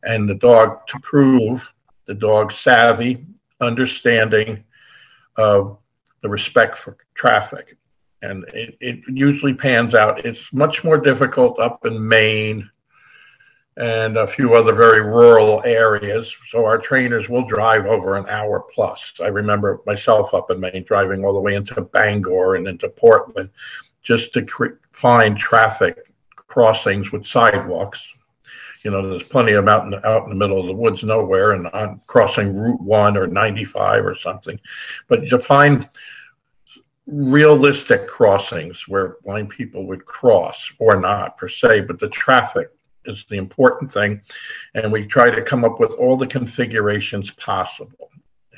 And 0.05 0.29
the 0.29 0.35
dog 0.35 0.87
to 0.89 0.99
prove 1.01 1.69
the 2.07 2.15
dog 2.15 2.53
savvy, 2.53 3.27
understanding 3.61 4.65
of 5.37 5.79
the 6.23 6.29
respect 6.29 6.79
for 6.79 6.97
traffic. 7.15 7.77
And 8.23 8.45
it, 8.55 8.77
it 8.81 9.01
usually 9.09 9.55
pans 9.55 9.95
out. 9.95 10.25
It's 10.25 10.53
much 10.53 10.83
more 10.83 10.97
difficult 10.97 11.59
up 11.61 11.85
in 11.87 12.07
Maine 12.07 12.69
and 13.79 14.17
a 14.17 14.27
few 14.27 14.55
other 14.55 14.75
very 14.75 15.03
rural 15.03 15.63
areas. 15.65 16.35
So 16.49 16.65
our 16.65 16.79
trainers 16.79 17.29
will 17.29 17.47
drive 17.47 17.87
over 17.87 18.17
an 18.17 18.29
hour 18.29 18.67
plus. 18.75 19.13
I 19.23 19.29
remember 19.29 19.81
myself 19.87 20.35
up 20.35 20.51
in 20.51 20.59
Maine 20.59 20.83
driving 20.85 21.25
all 21.25 21.33
the 21.33 21.41
way 21.41 21.55
into 21.55 21.81
Bangor 21.81 22.57
and 22.57 22.67
into 22.67 22.89
Portland 22.89 23.51
just 24.03 24.33
to 24.35 24.43
cre- 24.43 24.79
find 24.91 25.39
traffic 25.39 26.13
crossings 26.35 27.13
with 27.13 27.25
sidewalks. 27.25 28.03
You 28.83 28.91
know, 28.91 29.11
there's 29.11 29.29
plenty 29.29 29.53
of 29.53 29.69
out 29.69 29.85
in, 29.85 29.91
the, 29.91 30.05
out 30.05 30.25
in 30.25 30.31
the 30.31 30.35
middle 30.35 30.61
of 30.61 30.67
the 30.67 30.73
woods 30.73 31.05
nowhere 31.05 31.53
and 31.53 31.69
on 31.69 32.01
crossing 32.09 32.57
Route 32.57 32.81
1 32.81 33.17
or 33.17 33.29
95 33.29 34.05
or 34.05 34.17
something. 34.17 34.59
But 35.07 35.29
to 35.29 35.39
find 35.39 35.89
realistic 37.07 38.09
crossings 38.09 38.89
where 38.89 39.19
blind 39.25 39.51
people 39.51 39.87
would 39.87 40.05
cross 40.05 40.73
or 40.81 41.01
not 41.01 41.39
per 41.39 41.49
se, 41.49 41.83
but 41.83 42.01
the 42.01 42.09
traffic 42.09 42.71
is 43.05 43.25
the 43.31 43.37
important 43.37 43.93
thing. 43.93 44.21
And 44.75 44.93
we 44.93 45.07
try 45.07 45.31
to 45.31 45.43
come 45.43 45.65
up 45.65 45.81
with 45.81 45.95
all 45.95 46.17
the 46.17 46.27
configurations 46.27 47.31
possible. 47.33 48.11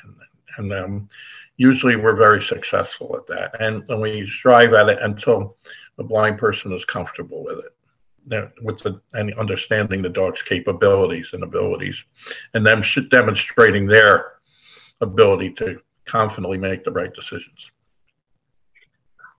And, 0.02 0.14
and 0.56 0.72
um, 0.72 1.08
usually 1.56 1.96
we're 1.96 2.16
very 2.16 2.42
successful 2.42 3.16
at 3.16 3.26
that. 3.26 3.60
And, 3.60 3.88
and 3.88 4.00
we 4.00 4.28
strive 4.28 4.72
at 4.74 4.88
it 4.88 4.98
until 5.02 5.56
the 5.96 6.04
blind 6.04 6.38
person 6.38 6.72
is 6.72 6.84
comfortable 6.84 7.44
with 7.44 7.58
it. 7.58 7.74
With 8.62 8.78
the 8.80 9.00
and 9.14 9.32
understanding 9.34 10.02
the 10.02 10.08
dog's 10.10 10.42
capabilities 10.42 11.30
and 11.32 11.42
abilities, 11.42 12.04
and 12.52 12.64
them 12.64 12.82
demonstrating 13.10 13.86
their 13.86 14.32
ability 15.00 15.54
to 15.54 15.80
confidently 16.04 16.58
make 16.58 16.84
the 16.84 16.90
right 16.90 17.12
decisions. 17.14 17.70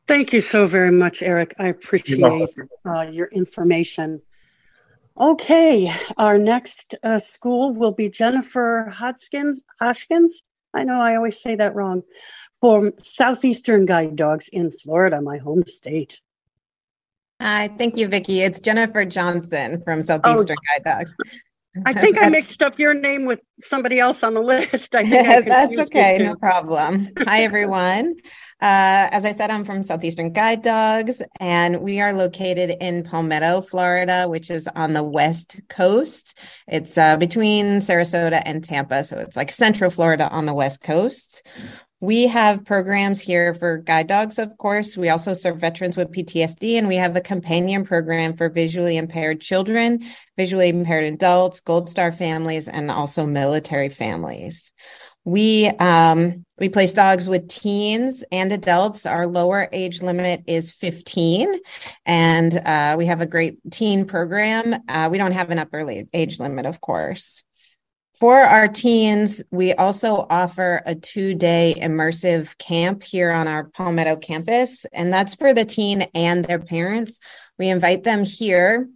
Thank 0.08 0.34
you 0.34 0.42
so 0.42 0.66
very 0.66 0.92
much, 0.92 1.22
Eric. 1.22 1.54
I 1.60 1.68
appreciate 1.68 2.50
uh, 2.84 3.02
your 3.04 3.28
information. 3.28 4.22
Okay, 5.20 5.92
our 6.18 6.38
next 6.38 6.96
uh, 7.04 7.20
school 7.20 7.74
will 7.74 7.92
be 7.92 8.10
Jennifer 8.10 8.90
Hodgkins. 8.92 9.64
Hoskins. 9.80 10.44
I 10.74 10.84
know 10.84 11.02
I 11.02 11.16
always 11.16 11.42
say 11.42 11.56
that 11.56 11.76
wrong. 11.76 12.04
For 12.62 12.94
Southeastern 12.98 13.86
Guide 13.86 14.16
Dogs 14.16 14.48
in 14.50 14.72
Florida, 14.72 15.22
my 15.22 15.38
home 15.38 15.64
state. 15.66 16.22
Hi, 17.42 17.70
thank 17.78 17.98
you, 17.98 18.08
Vicki. 18.08 18.42
It's 18.42 18.60
Jennifer 18.60 19.04
Johnson 19.04 19.82
from 19.84 20.04
Southeastern 20.04 20.58
oh, 20.60 20.80
Guide 20.80 21.00
Dogs. 21.00 21.16
I 21.86 21.94
think 21.94 22.22
I 22.22 22.28
mixed 22.28 22.62
up 22.62 22.80
your 22.80 22.94
name 22.94 23.26
with 23.26 23.40
somebody 23.62 23.98
else 24.00 24.24
on 24.24 24.34
the 24.34 24.42
list. 24.42 24.94
I 24.94 25.04
think 25.04 25.28
I 25.28 25.42
That's 25.50 25.80
okay, 25.80 26.18
no 26.20 26.36
problem. 26.36 27.10
Hi, 27.20 27.44
everyone. 27.44 28.16
Uh, 28.62 29.08
as 29.12 29.24
I 29.24 29.32
said, 29.32 29.50
I'm 29.50 29.64
from 29.64 29.84
Southeastern 29.84 30.34
Guide 30.34 30.62
Dogs, 30.62 31.22
and 31.40 31.82
we 31.82 32.02
are 32.02 32.12
located 32.12 32.76
in 32.82 33.04
Palmetto, 33.04 33.62
Florida, 33.62 34.28
which 34.28 34.52
is 34.52 34.68
on 34.76 34.94
the 34.94 35.04
west 35.04 35.62
coast. 35.70 36.38
It's 36.68 36.98
uh, 36.98 37.16
between 37.16 37.80
Sarasota 37.80 38.42
and 38.46 38.64
Tampa, 38.64 39.06
so 39.06 39.18
it's 39.18 39.38
like 39.38 39.52
Central 39.52 39.90
Florida 39.90 40.28
on 40.30 40.46
the 40.46 40.54
west 40.54 40.82
coast. 40.82 41.48
We 42.02 42.26
have 42.26 42.66
programs 42.66 43.22
here 43.22 43.54
for 43.54 43.78
guide 43.78 44.08
dogs, 44.08 44.40
of 44.40 44.58
course. 44.58 44.98
We 44.98 45.10
also 45.10 45.36
serve 45.36 45.60
veterans 45.60 45.96
with 45.96 46.12
PTSD, 46.12 46.80
and 46.80 46.88
we 46.88 46.96
have 46.96 47.16
a 47.16 47.22
companion 47.22 47.86
program 47.86 48.36
for 48.36 48.50
visually 48.50 48.98
impaired 48.98 49.40
children, 49.40 50.04
visually 50.36 50.70
impaired 50.70 51.14
adults, 51.14 51.62
Gold 51.62 51.92
Star 51.92 52.12
families, 52.12 52.68
and 52.68 52.90
also 52.90 53.28
military 53.28 53.90
families. 53.90 54.74
We 55.26 55.68
um, 55.68 56.44
we 56.58 56.70
place 56.70 56.94
dogs 56.94 57.30
with 57.30 57.48
teens 57.48 58.24
and 58.32 58.52
adults. 58.52 59.06
Our 59.06 59.28
lower 59.28 59.70
age 59.72 60.02
limit 60.02 60.42
is 60.48 60.72
15, 60.72 61.54
and 62.08 62.58
uh, 62.66 62.96
we 62.98 63.06
have 63.06 63.22
a 63.22 63.28
great 63.28 63.60
teen 63.72 64.06
program. 64.06 64.74
Uh, 64.90 65.10
we 65.12 65.20
don't 65.20 65.34
have 65.34 65.52
an 65.52 65.60
upper 65.60 65.88
age 66.14 66.40
limit, 66.40 66.66
of 66.66 66.82
course. 66.82 67.44
For 68.22 68.38
our 68.38 68.68
teens, 68.68 69.42
we 69.50 69.74
also 69.74 70.28
offer 70.30 70.84
a 70.86 70.94
two 70.94 71.34
day 71.34 71.74
immersive 71.76 72.56
camp 72.60 73.02
here 73.02 73.32
on 73.32 73.48
our 73.48 73.64
Palmetto 73.64 74.16
campus, 74.16 74.86
and 74.94 75.12
that's 75.12 75.34
for 75.34 75.56
the 75.56 75.66
teen 75.66 76.04
and 76.14 76.46
their 76.46 76.60
parents. 76.60 77.20
We 77.58 77.70
invite 77.70 78.04
them 78.04 78.24
here 78.24 78.88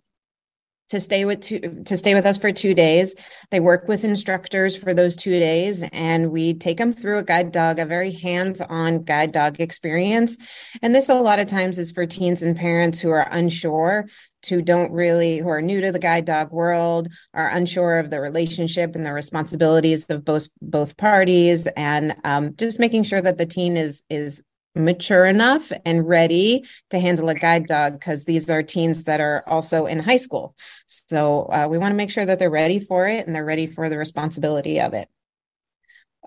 to 0.90 1.00
stay 1.00 1.26
with 1.26 1.42
two, 1.42 1.82
to 1.86 1.98
stay 1.98 2.14
with 2.14 2.28
us 2.28 2.38
for 2.38 2.52
two 2.52 2.76
days. 2.76 3.16
They 3.50 3.60
work 3.60 3.88
with 3.88 4.04
instructors 4.04 4.76
for 4.76 4.94
those 4.94 5.16
two 5.16 5.40
days, 5.40 5.82
and 5.92 6.32
we 6.32 6.54
take 6.54 6.78
them 6.78 6.94
through 6.94 7.18
a 7.18 7.24
guide 7.24 7.52
dog, 7.52 7.80
a 7.80 7.86
very 7.86 8.12
hands-on 8.12 9.06
guide 9.06 9.32
dog 9.32 9.60
experience. 9.60 10.38
And 10.84 10.94
this 10.94 11.10
a 11.10 11.16
lot 11.16 11.40
of 11.40 11.48
times 11.48 11.80
is 11.80 11.92
for 11.92 12.06
teens 12.06 12.44
and 12.44 12.56
parents 12.56 13.00
who 13.00 13.10
are 13.10 13.28
unsure 13.32 14.06
who 14.48 14.62
don't 14.62 14.92
really 14.92 15.40
who 15.40 15.50
are 15.50 15.62
new 15.62 15.82
to 15.82 15.92
the 15.92 16.00
guide 16.00 16.26
dog 16.26 16.52
world 16.52 17.08
are 17.34 17.50
unsure 17.50 18.00
of 18.00 18.10
the 18.10 18.20
relationship 18.20 18.96
and 18.96 19.06
the 19.06 19.14
responsibilities 19.14 20.06
of 20.10 20.24
both 20.26 20.50
both 20.62 20.98
parties 20.98 21.68
and 21.76 22.16
um, 22.24 22.56
just 22.56 22.80
making 22.80 23.04
sure 23.04 23.22
that 23.22 23.38
the 23.38 23.46
teen 23.46 23.78
is 23.78 24.04
is 24.10 24.44
mature 24.76 25.26
enough 25.26 25.72
and 25.86 26.08
ready 26.08 26.66
to 26.90 27.00
handle 27.00 27.30
a 27.30 27.36
guide 27.36 27.66
dog 27.68 27.94
because 27.94 28.26
these 28.26 28.50
are 28.50 28.62
teens 28.62 29.06
that 29.06 29.22
are 29.22 29.44
also 29.48 29.86
in 29.86 30.00
high 30.00 30.18
school. 30.18 30.54
So 30.88 31.44
uh, 31.44 31.68
we 31.70 31.78
want 31.78 31.94
to 31.94 31.96
make 31.96 32.12
sure 32.12 32.26
that 32.26 32.40
they're 32.40 32.50
ready 32.50 32.80
for 32.80 33.08
it 33.08 33.26
and 33.26 33.34
they're 33.34 33.46
ready 33.46 33.68
for 33.68 33.90
the 33.90 33.98
responsibility 33.98 34.82
of 34.82 34.94
it. 34.94 35.08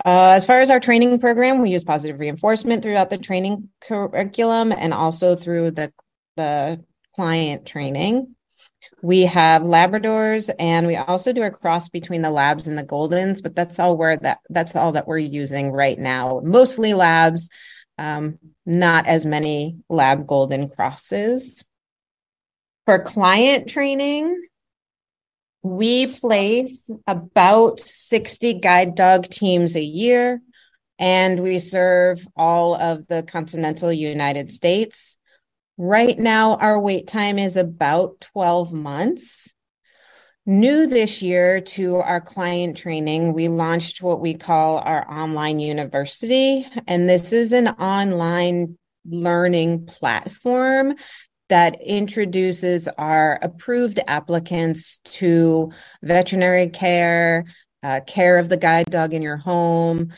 Uh, 0.05 0.31
as 0.31 0.47
far 0.47 0.61
as 0.61 0.71
our 0.71 0.81
training 0.81 1.19
program, 1.19 1.61
we 1.61 1.71
use 1.71 1.85
positive 1.85 2.21
reinforcement 2.21 2.83
throughout 2.83 3.11
the 3.11 3.19
training 3.19 3.69
curriculum 3.81 4.73
and 4.73 4.95
also 4.95 5.35
through 5.35 5.73
the 5.73 5.93
the 6.37 6.83
client 7.19 7.67
training. 7.67 8.37
We 9.03 9.23
have 9.23 9.63
Labradors 9.63 10.51
and 10.57 10.87
we 10.87 10.95
also 10.95 11.33
do 11.33 11.43
a 11.43 11.51
cross 11.51 11.89
between 11.89 12.23
the 12.23 12.31
labs 12.31 12.69
and 12.69 12.79
the 12.79 12.85
Goldens, 12.85 13.43
but 13.43 13.57
that's 13.57 13.81
all 13.81 13.97
where 13.97 14.17
that 14.19 14.39
that's 14.51 14.77
all 14.77 14.93
that 14.93 15.09
we're 15.09 15.19
using 15.19 15.73
right 15.73 15.99
now. 15.99 16.41
Mostly 16.45 16.95
labs, 16.95 17.51
um, 17.99 18.39
not 18.65 19.09
as 19.09 19.27
many 19.27 19.79
lab 19.89 20.29
golden 20.29 20.69
crosses. 20.69 21.65
For 22.87 23.01
client 23.01 23.69
training, 23.69 24.41
we 25.65 26.07
place 26.07 26.89
about 27.09 27.81
60 27.81 28.61
guide 28.61 28.95
dog 28.95 29.25
teams 29.25 29.75
a 29.75 29.83
year, 29.83 30.41
and 31.01 31.43
we 31.43 31.59
serve 31.59 32.25
all 32.37 32.77
of 32.77 33.09
the 33.09 33.25
continental 33.25 33.93
United 33.93 34.53
States. 34.53 35.18
Right 35.81 36.19
now, 36.19 36.57
our 36.57 36.81
wait 36.81 37.07
time 37.07 37.39
is 37.39 37.57
about 37.57 38.21
12 38.33 38.73
months. 38.73 39.55
New 40.45 40.89
this 40.89 41.23
year 41.23 41.61
to 41.61 41.97
our 41.97 42.21
client 42.21 42.77
training, 42.77 43.33
we 43.33 43.47
launched 43.47 44.03
what 44.03 44.21
we 44.21 44.35
call 44.35 44.79
our 44.79 45.09
online 45.09 45.61
university. 45.61 46.67
And 46.89 47.09
this 47.09 47.33
is 47.33 47.53
an 47.53 47.69
online 47.69 48.77
learning 49.09 49.87
platform 49.87 50.97
that 51.49 51.81
introduces 51.81 52.89
our 52.89 53.39
approved 53.41 54.01
applicants 54.09 54.99
to 55.05 55.71
veterinary 56.03 56.71
care, 56.71 57.45
uh, 57.85 58.01
care 58.05 58.39
of 58.39 58.49
the 58.49 58.57
guide 58.57 58.91
dog 58.91 59.15
in 59.15 59.23
your 59.23 59.37
home, 59.37 60.13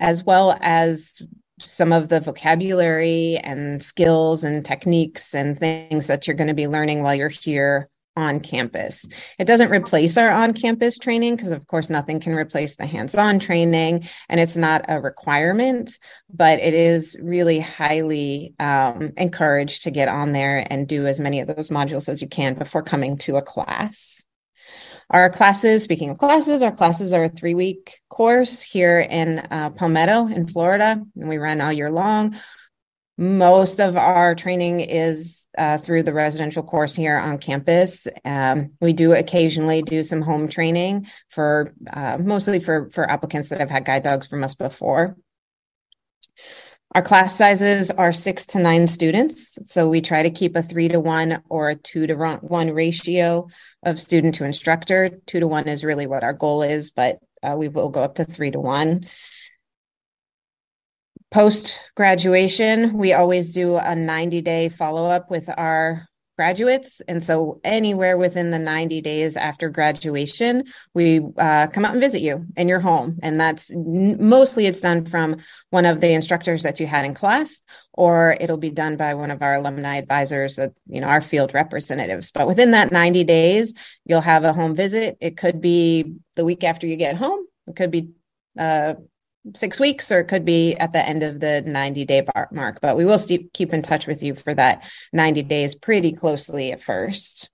as 0.00 0.24
well 0.24 0.58
as 0.60 1.22
some 1.64 1.92
of 1.92 2.08
the 2.08 2.20
vocabulary 2.20 3.36
and 3.38 3.82
skills 3.82 4.44
and 4.44 4.64
techniques 4.64 5.34
and 5.34 5.58
things 5.58 6.06
that 6.06 6.26
you're 6.26 6.36
going 6.36 6.48
to 6.48 6.54
be 6.54 6.68
learning 6.68 7.02
while 7.02 7.14
you're 7.14 7.28
here 7.28 7.88
on 8.18 8.40
campus. 8.40 9.06
It 9.38 9.44
doesn't 9.44 9.70
replace 9.70 10.16
our 10.16 10.30
on 10.30 10.52
campus 10.52 10.98
training 10.98 11.36
because, 11.36 11.52
of 11.52 11.64
course, 11.68 11.88
nothing 11.88 12.18
can 12.18 12.34
replace 12.34 12.74
the 12.74 12.86
hands 12.86 13.14
on 13.14 13.38
training 13.38 14.08
and 14.28 14.40
it's 14.40 14.56
not 14.56 14.84
a 14.88 15.00
requirement, 15.00 15.98
but 16.28 16.58
it 16.58 16.74
is 16.74 17.16
really 17.22 17.60
highly 17.60 18.54
um, 18.58 19.12
encouraged 19.16 19.84
to 19.84 19.92
get 19.92 20.08
on 20.08 20.32
there 20.32 20.66
and 20.68 20.88
do 20.88 21.06
as 21.06 21.20
many 21.20 21.40
of 21.40 21.46
those 21.46 21.70
modules 21.70 22.08
as 22.08 22.20
you 22.20 22.28
can 22.28 22.54
before 22.54 22.82
coming 22.82 23.16
to 23.18 23.36
a 23.36 23.42
class. 23.42 24.26
Our 25.10 25.30
classes, 25.30 25.82
speaking 25.82 26.10
of 26.10 26.18
classes, 26.18 26.62
our 26.62 26.70
classes 26.70 27.14
are 27.14 27.24
a 27.24 27.28
three 27.30 27.54
week 27.54 28.00
course 28.10 28.60
here 28.60 29.00
in 29.00 29.38
uh, 29.50 29.70
Palmetto 29.70 30.26
in 30.26 30.46
Florida, 30.46 31.02
and 31.16 31.28
we 31.28 31.38
run 31.38 31.62
all 31.62 31.72
year 31.72 31.90
long. 31.90 32.36
Most 33.16 33.80
of 33.80 33.96
our 33.96 34.34
training 34.34 34.80
is 34.80 35.48
uh, 35.56 35.78
through 35.78 36.02
the 36.02 36.12
residential 36.12 36.62
course 36.62 36.94
here 36.94 37.16
on 37.16 37.38
campus. 37.38 38.06
Um, 38.24 38.72
we 38.80 38.92
do 38.92 39.12
occasionally 39.12 39.82
do 39.82 40.02
some 40.04 40.20
home 40.20 40.46
training 40.46 41.08
for 41.30 41.72
uh, 41.90 42.18
mostly 42.18 42.60
for 42.60 42.90
for 42.90 43.10
applicants 43.10 43.48
that 43.48 43.60
have 43.60 43.70
had 43.70 43.86
guide 43.86 44.02
dogs 44.02 44.26
from 44.26 44.44
us 44.44 44.54
before. 44.54 45.16
Our 46.94 47.02
class 47.02 47.36
sizes 47.36 47.90
are 47.90 48.12
six 48.12 48.46
to 48.46 48.58
nine 48.58 48.86
students. 48.86 49.58
So 49.66 49.88
we 49.90 50.00
try 50.00 50.22
to 50.22 50.30
keep 50.30 50.56
a 50.56 50.62
three 50.62 50.88
to 50.88 50.98
one 50.98 51.42
or 51.50 51.68
a 51.68 51.76
two 51.76 52.06
to 52.06 52.14
one 52.40 52.72
ratio 52.72 53.48
of 53.82 54.00
student 54.00 54.36
to 54.36 54.46
instructor. 54.46 55.10
Two 55.26 55.40
to 55.40 55.46
one 55.46 55.68
is 55.68 55.84
really 55.84 56.06
what 56.06 56.24
our 56.24 56.32
goal 56.32 56.62
is, 56.62 56.90
but 56.90 57.18
uh, 57.42 57.54
we 57.58 57.68
will 57.68 57.90
go 57.90 58.02
up 58.02 58.14
to 58.14 58.24
three 58.24 58.50
to 58.50 58.58
one. 58.58 59.06
Post 61.30 61.78
graduation, 61.94 62.96
we 62.96 63.12
always 63.12 63.52
do 63.52 63.76
a 63.76 63.94
90 63.94 64.40
day 64.40 64.70
follow 64.70 65.10
up 65.10 65.30
with 65.30 65.50
our 65.58 66.07
graduates. 66.38 67.00
And 67.08 67.22
so, 67.22 67.60
anywhere 67.64 68.16
within 68.16 68.52
the 68.52 68.60
90 68.60 69.00
days 69.00 69.36
after 69.36 69.68
graduation, 69.68 70.62
we 70.94 71.20
uh, 71.36 71.66
come 71.66 71.84
out 71.84 71.90
and 71.90 72.00
visit 72.00 72.22
you 72.22 72.46
in 72.56 72.68
your 72.68 72.78
home. 72.78 73.18
And 73.24 73.40
that's 73.40 73.72
mostly 73.74 74.66
it's 74.66 74.80
done 74.80 75.04
from 75.04 75.38
one 75.70 75.84
of 75.84 76.00
the 76.00 76.12
instructors 76.12 76.62
that 76.62 76.78
you 76.78 76.86
had 76.86 77.04
in 77.04 77.12
class, 77.12 77.60
or 77.92 78.36
it'll 78.40 78.56
be 78.56 78.70
done 78.70 78.96
by 78.96 79.14
one 79.14 79.32
of 79.32 79.42
our 79.42 79.54
alumni 79.54 79.96
advisors 79.96 80.54
that, 80.56 80.74
you 80.86 81.00
know, 81.00 81.08
our 81.08 81.20
field 81.20 81.54
representatives. 81.54 82.30
But 82.30 82.46
within 82.46 82.70
that 82.70 82.92
90 82.92 83.24
days, 83.24 83.74
you'll 84.04 84.20
have 84.20 84.44
a 84.44 84.52
home 84.52 84.76
visit. 84.76 85.18
It 85.20 85.36
could 85.36 85.60
be 85.60 86.14
the 86.36 86.44
week 86.44 86.62
after 86.62 86.86
you 86.86 86.94
get 86.94 87.16
home, 87.16 87.44
it 87.66 87.74
could 87.74 87.90
be 87.90 88.10
uh, 88.56 88.94
six 89.54 89.80
weeks 89.80 90.10
or 90.10 90.20
it 90.20 90.28
could 90.28 90.44
be 90.44 90.74
at 90.76 90.92
the 90.92 91.06
end 91.06 91.22
of 91.22 91.40
the 91.40 91.62
90 91.62 92.04
day 92.04 92.26
mark 92.50 92.80
but 92.80 92.96
we 92.96 93.04
will 93.04 93.18
st- 93.18 93.52
keep 93.52 93.72
in 93.72 93.82
touch 93.82 94.06
with 94.06 94.22
you 94.22 94.34
for 94.34 94.54
that 94.54 94.82
90 95.12 95.42
days 95.42 95.74
pretty 95.74 96.12
closely 96.12 96.72
at 96.72 96.82
first. 96.82 97.50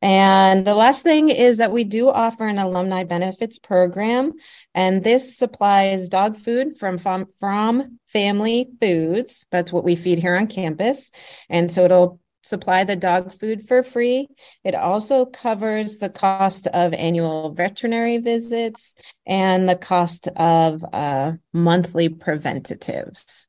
And 0.00 0.64
the 0.64 0.76
last 0.76 1.02
thing 1.02 1.28
is 1.28 1.56
that 1.56 1.72
we 1.72 1.82
do 1.82 2.08
offer 2.08 2.46
an 2.46 2.58
alumni 2.58 3.02
benefits 3.02 3.58
program 3.58 4.32
and 4.72 5.02
this 5.02 5.36
supplies 5.36 6.08
dog 6.08 6.36
food 6.36 6.78
from 6.78 6.98
from, 6.98 7.26
from 7.40 7.98
family 8.12 8.68
foods. 8.80 9.46
That's 9.50 9.72
what 9.72 9.82
we 9.82 9.96
feed 9.96 10.20
here 10.20 10.36
on 10.36 10.46
campus. 10.46 11.10
And 11.48 11.70
so 11.70 11.84
it'll 11.84 12.20
supply 12.48 12.84
the 12.84 12.96
dog 12.96 13.38
food 13.38 13.66
for 13.66 13.82
free. 13.82 14.28
It 14.64 14.74
also 14.74 15.26
covers 15.26 15.98
the 15.98 16.08
cost 16.08 16.66
of 16.68 16.92
annual 16.94 17.52
veterinary 17.52 18.18
visits 18.18 18.96
and 19.26 19.68
the 19.68 19.76
cost 19.76 20.28
of 20.36 20.84
uh, 20.92 21.32
monthly 21.52 22.08
preventatives. 22.08 23.48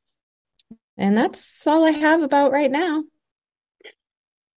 And 0.96 1.16
that's 1.16 1.66
all 1.66 1.84
I 1.84 1.92
have 1.92 2.22
about 2.22 2.52
right 2.52 2.70
now. 2.70 3.04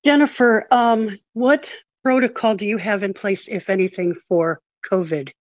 Jennifer, 0.04 0.68
um, 0.70 1.08
what 1.32 1.74
protocol 2.04 2.56
do 2.56 2.68
you 2.68 2.78
have 2.78 3.04
in 3.04 3.14
place, 3.14 3.48
if 3.48 3.70
anything, 3.70 4.14
for 4.28 4.60
COVID? 4.86 5.32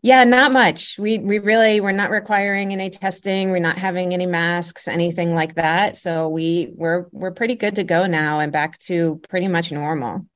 Yeah, 0.00 0.24
not 0.24 0.52
much. 0.52 0.98
We 0.98 1.18
we 1.18 1.38
really 1.38 1.80
we're 1.80 1.92
not 1.92 2.10
requiring 2.10 2.72
any 2.72 2.88
testing. 2.88 3.50
We're 3.50 3.58
not 3.58 3.76
having 3.76 4.14
any 4.14 4.24
masks, 4.24 4.88
anything 4.88 5.34
like 5.34 5.56
that. 5.56 5.96
So 5.96 6.30
we 6.30 6.72
we're 6.74 7.06
we're 7.12 7.32
pretty 7.32 7.56
good 7.56 7.74
to 7.74 7.84
go 7.84 8.06
now 8.06 8.40
and 8.40 8.50
back 8.50 8.78
to 8.80 9.20
pretty 9.28 9.48
much 9.48 9.70
normal. 9.70 10.26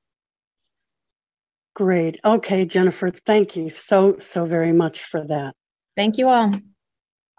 Great. 1.75 2.19
Okay, 2.25 2.67
Jennifer, 2.67 3.09
thank 3.09 3.57
you 3.57 3.71
so 3.71 4.19
so 4.19 4.45
very 4.45 4.73
much 4.73 5.03
for 5.03 5.27
that. 5.27 5.55
Thank 5.97 6.19
you 6.19 6.29
all. 6.29 6.53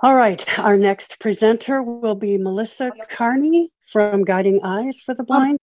All 0.01 0.15
right, 0.15 0.59
our 0.59 0.77
next 0.77 1.19
presenter 1.19 1.81
will 1.81 2.15
be 2.15 2.37
Melissa 2.37 2.91
Carney 3.09 3.71
from 3.91 4.23
Guiding 4.23 4.59
Eyes 4.63 4.99
for 4.99 5.15
the 5.15 5.23
Blind. 5.23 5.57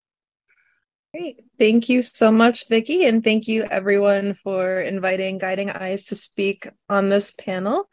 Great. 1.14 1.44
Thank 1.61 1.88
you 1.88 2.03
so 2.03 2.33
much, 2.33 2.68
Vicki, 2.68 3.05
and 3.05 3.22
thank 3.22 3.46
you 3.46 3.62
everyone 3.70 4.35
for 4.35 4.81
inviting 4.81 5.38
Guiding 5.38 5.70
Eyes 5.70 6.07
to 6.07 6.16
speak 6.16 6.66
on 6.88 7.09
this 7.09 7.31
panel. 7.31 7.88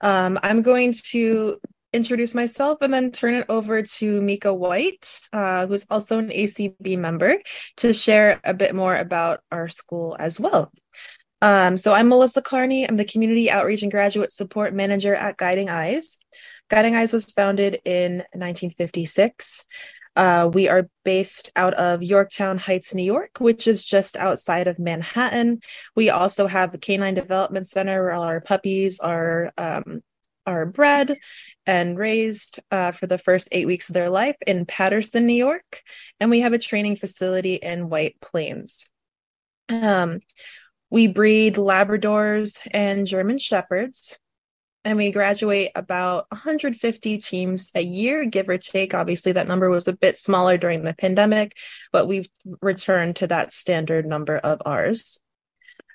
Um, 0.00 0.38
I'm 0.44 0.62
going 0.62 0.94
to 1.10 1.58
introduce 1.92 2.32
myself 2.32 2.78
and 2.80 2.94
then 2.94 3.10
turn 3.10 3.34
it 3.34 3.46
over 3.48 3.82
to 3.82 4.22
Mika 4.22 4.54
White, 4.54 5.18
uh, 5.32 5.66
who's 5.66 5.84
also 5.90 6.20
an 6.20 6.28
ACB 6.28 6.96
member, 6.96 7.38
to 7.78 7.92
share 7.92 8.40
a 8.44 8.54
bit 8.54 8.72
more 8.72 8.94
about 8.94 9.40
our 9.50 9.66
school 9.66 10.14
as 10.20 10.38
well. 10.38 10.72
Um, 11.42 11.76
so 11.76 11.92
I'm 11.92 12.08
Melissa 12.08 12.40
Carney. 12.40 12.88
I'm 12.88 12.96
the 12.96 13.04
Community 13.04 13.50
Outreach 13.50 13.82
and 13.82 13.90
Graduate 13.90 14.30
Support 14.30 14.74
Manager 14.74 15.16
at 15.16 15.36
Guiding 15.36 15.70
Eyes. 15.70 16.20
Guiding 16.68 16.94
Eyes 16.94 17.12
was 17.12 17.24
founded 17.32 17.80
in 17.84 18.18
1956. 18.32 19.66
Uh, 20.16 20.50
we 20.52 20.68
are 20.68 20.88
based 21.04 21.50
out 21.54 21.74
of 21.74 22.02
Yorktown 22.02 22.58
Heights, 22.58 22.94
New 22.94 23.04
York, 23.04 23.38
which 23.38 23.66
is 23.66 23.84
just 23.84 24.16
outside 24.16 24.66
of 24.66 24.78
Manhattan. 24.78 25.60
We 25.94 26.10
also 26.10 26.46
have 26.46 26.74
a 26.74 26.78
canine 26.78 27.14
development 27.14 27.68
center 27.68 28.02
where 28.02 28.12
all 28.12 28.24
our 28.24 28.40
puppies 28.40 28.98
are 29.00 29.52
um, 29.56 30.02
are 30.46 30.66
bred 30.66 31.16
and 31.66 31.96
raised 31.96 32.58
uh, 32.70 32.90
for 32.90 33.06
the 33.06 33.18
first 33.18 33.48
eight 33.52 33.66
weeks 33.66 33.88
of 33.88 33.94
their 33.94 34.10
life 34.10 34.36
in 34.46 34.66
Patterson, 34.66 35.26
New 35.26 35.34
York, 35.34 35.82
and 36.18 36.30
we 36.30 36.40
have 36.40 36.52
a 36.52 36.58
training 36.58 36.96
facility 36.96 37.54
in 37.54 37.88
White 37.88 38.16
Plains. 38.20 38.90
Um, 39.68 40.20
we 40.90 41.06
breed 41.06 41.54
Labradors 41.54 42.58
and 42.72 43.06
German 43.06 43.38
Shepherds 43.38 44.18
and 44.84 44.96
we 44.96 45.12
graduate 45.12 45.70
about 45.74 46.26
150 46.30 47.18
teams 47.18 47.70
a 47.74 47.82
year, 47.82 48.24
give 48.24 48.48
or 48.48 48.58
take. 48.58 48.94
Obviously, 48.94 49.32
that 49.32 49.48
number 49.48 49.68
was 49.68 49.88
a 49.88 49.96
bit 49.96 50.16
smaller 50.16 50.56
during 50.56 50.82
the 50.82 50.94
pandemic, 50.94 51.56
but 51.92 52.08
we've 52.08 52.28
returned 52.62 53.16
to 53.16 53.26
that 53.26 53.52
standard 53.52 54.06
number 54.06 54.38
of 54.38 54.62
ours. 54.64 55.20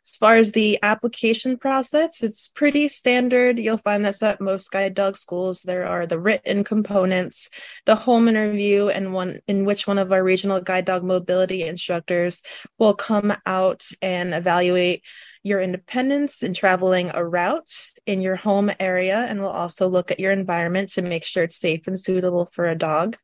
As 0.06 0.18
far 0.18 0.36
as 0.36 0.52
the 0.52 0.78
application 0.84 1.58
process, 1.58 2.22
it's 2.22 2.48
pretty 2.48 2.88
standard. 2.88 3.58
You'll 3.58 3.78
find 3.78 4.06
this 4.06 4.22
at 4.22 4.40
most 4.40 4.70
guide 4.70 4.94
dog 4.94 5.18
schools. 5.18 5.64
There 5.64 5.88
are 5.88 6.06
the 6.06 6.20
written 6.20 6.64
components, 6.64 7.50
the 7.86 7.96
home 7.96 8.28
interview, 8.28 8.90
and 8.90 9.14
one 9.14 9.40
in 9.48 9.66
which 9.66 9.88
one 9.88 9.98
of 9.98 10.12
our 10.12 10.24
regional 10.24 10.62
guide 10.62 10.86
dog 10.86 11.04
mobility 11.04 11.64
instructors 11.64 12.44
will 12.78 12.94
come 12.94 13.36
out 13.48 13.88
and 14.00 14.36
evaluate 14.36 15.04
your 15.42 15.60
independence 15.60 16.44
in 16.44 16.54
traveling 16.54 17.10
a 17.14 17.26
route 17.26 17.70
in 18.06 18.22
your 18.22 18.36
home 18.36 18.72
area 18.80 19.26
and 19.30 19.40
we'll 19.40 19.50
also 19.50 19.88
look 19.88 20.12
at 20.12 20.20
your 20.20 20.32
environment 20.32 20.90
to 20.90 21.02
make 21.02 21.24
sure 21.24 21.44
it's 21.44 21.56
safe 21.56 21.88
and 21.88 22.00
suitable 22.00 22.46
for 22.46 22.66
a 22.66 22.76
dog. 22.76 23.18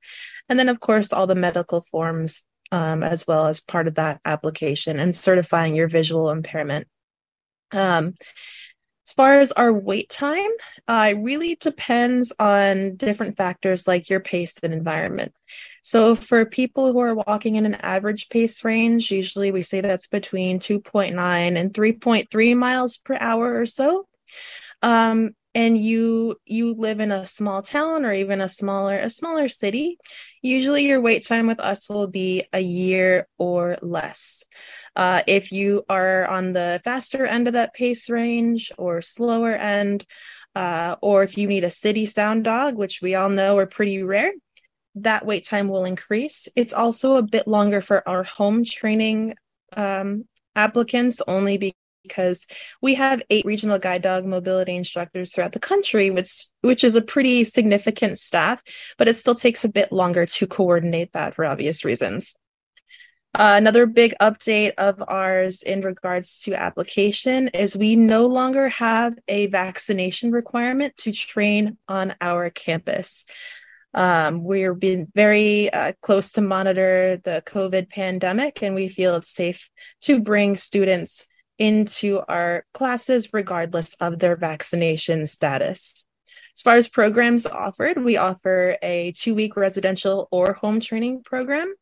And 0.50 0.58
then, 0.58 0.70
of 0.70 0.80
course, 0.80 1.14
all 1.14 1.28
the 1.28 1.36
medical 1.36 1.82
forms 1.82 2.44
um, 2.72 3.04
as 3.04 3.28
well 3.28 3.48
as 3.48 3.60
part 3.60 3.88
of 3.88 3.96
that 3.96 4.22
application 4.26 5.00
and 5.00 5.16
certifying 5.16 5.76
your 5.76 5.88
visual 5.88 6.30
impairment. 6.30 6.88
Um, 7.72 8.16
as 9.06 9.14
far 9.14 9.40
as 9.40 9.52
our 9.52 9.74
wait 9.74 10.10
time, 10.10 10.52
uh, 10.88 11.08
it 11.12 11.18
really 11.20 11.56
depends 11.56 12.32
on 12.38 12.96
different 12.96 13.36
factors 13.36 13.88
like 13.88 14.10
your 14.10 14.20
pace 14.20 14.58
and 14.62 14.74
environment. 14.74 15.34
So, 15.82 16.16
for 16.16 16.46
people 16.46 16.94
who 16.94 17.00
are 17.00 17.16
walking 17.16 17.56
in 17.56 17.66
an 17.66 17.76
average 17.76 18.30
pace 18.30 18.64
range, 18.64 19.12
usually 19.12 19.52
we 19.52 19.64
say 19.64 19.82
that's 19.82 20.08
between 20.08 20.60
2.9 20.60 21.14
and 21.16 21.74
3.3 21.74 22.56
miles 22.58 22.98
per 22.98 23.18
hour 23.20 23.60
or 23.60 23.66
so. 23.66 24.08
Um, 24.84 25.32
and 25.54 25.78
you 25.78 26.36
you 26.46 26.74
live 26.74 27.00
in 27.00 27.12
a 27.12 27.26
small 27.26 27.62
town 27.62 28.06
or 28.06 28.14
even 28.14 28.42
a 28.42 28.50
smaller 28.50 28.98
a 28.98 29.10
smaller 29.10 29.48
city 29.48 29.98
usually 30.42 30.88
your 30.88 31.02
wait 31.02 31.26
time 31.26 31.48
with 31.48 31.60
us 31.60 31.90
will 31.90 32.08
be 32.08 32.44
a 32.54 32.60
year 32.60 33.28
or 33.38 33.78
less. 33.82 34.44
Uh, 34.96 35.22
if 35.28 35.52
you 35.52 35.84
are 35.90 36.26
on 36.26 36.54
the 36.54 36.82
faster 36.84 37.26
end 37.26 37.48
of 37.48 37.54
that 37.54 37.74
pace 37.74 38.10
range 38.10 38.72
or 38.78 39.02
slower 39.02 39.54
end 39.54 40.06
uh, 40.56 40.96
or 41.02 41.24
if 41.24 41.38
you 41.38 41.48
need 41.48 41.64
a 41.64 41.72
city 41.72 42.06
sound 42.06 42.44
dog 42.44 42.76
which 42.76 43.02
we 43.02 43.16
all 43.16 43.30
know 43.30 43.58
are 43.58 43.68
pretty 43.68 44.04
rare 44.04 44.34
that 44.96 45.26
wait 45.26 45.46
time 45.46 45.68
will 45.68 45.86
increase. 45.86 46.48
It's 46.56 46.74
also 46.74 47.16
a 47.16 47.24
bit 47.24 47.48
longer 47.48 47.82
for 47.82 48.08
our 48.08 48.24
home 48.24 48.66
training 48.66 49.36
um, 49.74 50.26
applicants 50.56 51.22
only 51.28 51.58
because 52.04 52.48
we 52.82 52.96
have 52.96 53.22
eight 53.30 53.46
regional 53.46 53.80
guide 53.80 54.02
dog 54.02 54.26
mobility 54.26 54.76
instructors 54.76 55.34
throughout 55.34 55.52
the 55.54 55.60
country, 55.60 56.10
which 56.10 56.48
which 56.62 56.84
is 56.84 56.96
a 56.96 57.02
pretty 57.02 57.44
significant 57.44 58.20
staff, 58.20 58.62
but 58.98 59.08
it 59.08 59.16
still 59.16 59.36
takes 59.36 59.64
a 59.64 59.70
bit 59.70 59.92
longer 59.92 60.26
to 60.26 60.48
coordinate 60.48 61.14
that 61.14 61.36
for 61.36 61.46
obvious 61.46 61.86
reasons. 61.86 62.36
Uh, 63.34 63.56
another 63.56 63.86
big 63.86 64.14
update 64.20 64.74
of 64.78 65.02
ours 65.08 65.62
in 65.62 65.80
regards 65.80 66.40
to 66.40 66.54
application 66.54 67.48
is 67.50 67.78
we 67.78 67.96
no 67.96 68.26
longer 68.26 68.68
have 68.68 69.18
a 69.30 69.46
vaccination 69.48 70.32
requirement 70.32 70.96
to 70.98 71.14
train 71.14 71.78
on 71.88 72.14
our 72.20 72.50
campus. 72.50 73.26
Um, 73.94 74.44
we're 74.44 74.74
being 74.74 75.08
very 75.16 75.72
uh, 75.72 75.94
close 76.02 76.34
to 76.34 76.42
monitor 76.42 77.18
the 77.24 77.42
COVID 77.46 77.90
pandemic, 77.90 78.62
and 78.64 78.76
we 78.76 78.90
feel 78.90 79.16
it's 79.16 79.30
safe 79.30 79.70
to 80.02 80.20
bring 80.20 80.58
students 80.58 81.26
into 81.58 82.22
our 82.28 82.66
classes 82.74 83.30
regardless 83.34 83.94
of 83.96 84.20
their 84.20 84.36
vaccination 84.36 85.28
status. 85.28 86.08
As 86.56 86.62
far 86.62 86.76
as 86.76 86.88
programs 86.90 87.46
offered, 87.46 88.04
we 88.04 88.18
offer 88.18 88.78
a 88.82 89.14
two 89.14 89.34
week 89.34 89.56
residential 89.56 90.28
or 90.32 90.54
home 90.54 90.80
training 90.80 91.24
program. 91.24 91.74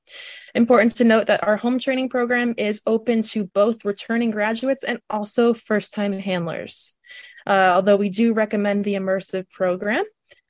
Important 0.54 0.96
to 0.98 1.04
note 1.04 1.28
that 1.28 1.46
our 1.46 1.58
home 1.58 1.80
training 1.80 2.10
program 2.10 2.54
is 2.58 2.82
open 2.86 3.24
to 3.24 3.46
both 3.46 3.84
returning 3.84 4.32
graduates 4.32 4.84
and 4.84 5.00
also 5.10 5.54
first 5.54 5.94
time 5.94 6.14
handlers. 6.14 6.96
Uh, 7.48 7.72
although 7.76 7.96
we 7.96 8.10
do 8.10 8.34
recommend 8.34 8.86
the 8.86 8.94
immersive 8.94 9.50
program, 9.50 10.04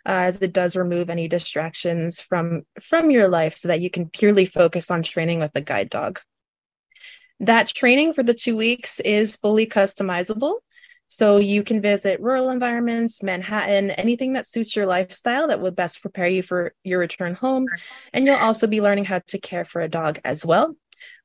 uh, 0.06 0.28
as 0.28 0.42
it 0.42 0.54
does 0.54 0.76
remove 0.76 1.10
any 1.10 1.28
distractions 1.28 2.20
from 2.20 2.64
from 2.82 3.12
your 3.12 3.30
life 3.30 3.56
so 3.56 3.70
that 3.70 3.82
you 3.82 3.90
can 3.90 4.10
purely 4.10 4.46
focus 4.46 4.92
on 4.92 5.02
training 5.02 5.40
with 5.40 5.52
a 5.56 5.62
guide 5.62 5.90
dog 5.90 6.20
that 7.40 7.68
training 7.68 8.14
for 8.14 8.24
the 8.24 8.34
two 8.34 8.56
weeks 8.56 9.00
is 9.00 9.36
fully 9.36 9.66
customizable. 9.66 10.56
So 11.08 11.38
you 11.38 11.64
can 11.64 11.82
visit 11.82 12.22
rural 12.22 12.52
environments 12.52 13.24
manhattan 13.24 13.90
anything 13.92 14.34
that 14.34 14.46
suits 14.46 14.76
your 14.76 14.86
lifestyle 14.86 15.48
that 15.48 15.60
would 15.60 15.76
best 15.76 16.02
prepare 16.02 16.28
you 16.28 16.44
for 16.44 16.74
your 16.84 17.00
return 17.00 17.34
home. 17.34 17.66
And 18.14 18.26
you'll 18.26 18.36
also 18.36 18.68
be 18.68 18.80
learning 18.80 19.06
how 19.06 19.20
to 19.28 19.40
care 19.40 19.66
for 19.66 19.82
a 19.82 19.90
dog 19.90 20.20
as 20.24 20.46
well. 20.46 20.76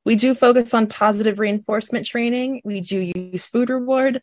We 0.03 0.15
do 0.15 0.33
focus 0.33 0.73
on 0.73 0.87
positive 0.87 1.37
reinforcement 1.37 2.07
training. 2.07 2.61
We 2.63 2.81
do 2.81 2.99
use 2.99 3.45
food 3.45 3.69
reward. 3.69 4.21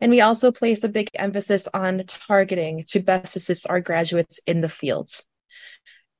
And 0.00 0.10
we 0.10 0.20
also 0.20 0.52
place 0.52 0.84
a 0.84 0.88
big 0.88 1.08
emphasis 1.14 1.66
on 1.74 2.02
targeting 2.06 2.84
to 2.88 3.00
best 3.00 3.34
assist 3.34 3.68
our 3.68 3.80
graduates 3.80 4.38
in 4.46 4.60
the 4.60 4.68
fields. 4.68 5.26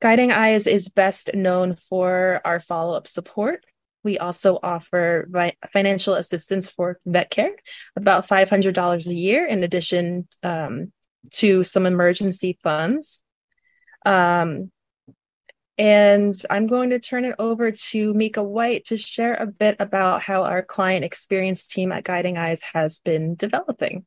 Guiding 0.00 0.32
Eyes 0.32 0.66
is 0.66 0.88
best 0.88 1.32
known 1.34 1.76
for 1.76 2.40
our 2.44 2.58
follow 2.58 2.96
up 2.96 3.06
support. 3.06 3.64
We 4.02 4.18
also 4.18 4.58
offer 4.62 5.28
financial 5.72 6.14
assistance 6.14 6.68
for 6.68 6.98
vet 7.04 7.30
care, 7.30 7.52
about 7.96 8.26
$500 8.26 9.06
a 9.06 9.14
year, 9.14 9.46
in 9.46 9.62
addition 9.62 10.26
um, 10.42 10.92
to 11.32 11.64
some 11.64 11.86
emergency 11.86 12.58
funds. 12.62 13.22
Um, 14.06 14.70
and 15.76 16.34
I'm 16.50 16.66
going 16.66 16.90
to 16.90 16.98
turn 16.98 17.24
it 17.24 17.34
over 17.38 17.70
to 17.70 18.14
Mika 18.14 18.42
White 18.42 18.86
to 18.86 18.98
share 18.98 19.34
a 19.34 19.46
bit 19.46 19.76
about 19.78 20.22
how 20.22 20.42
our 20.42 20.62
client 20.62 21.04
experience 21.04 21.66
team 21.66 21.90
at 21.90 22.04
Guiding 22.04 22.36
Eyes 22.36 22.62
has 22.74 22.98
been 22.98 23.34
developing. 23.34 24.04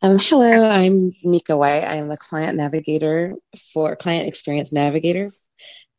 Um, 0.00 0.18
hello, 0.20 0.68
I'm 0.68 1.10
Mika 1.22 1.56
White. 1.56 1.84
I 1.84 1.96
am 1.96 2.08
the 2.08 2.16
client 2.16 2.56
navigator 2.56 3.34
for 3.72 3.96
client 3.96 4.28
experience 4.28 4.72
navigator 4.72 5.30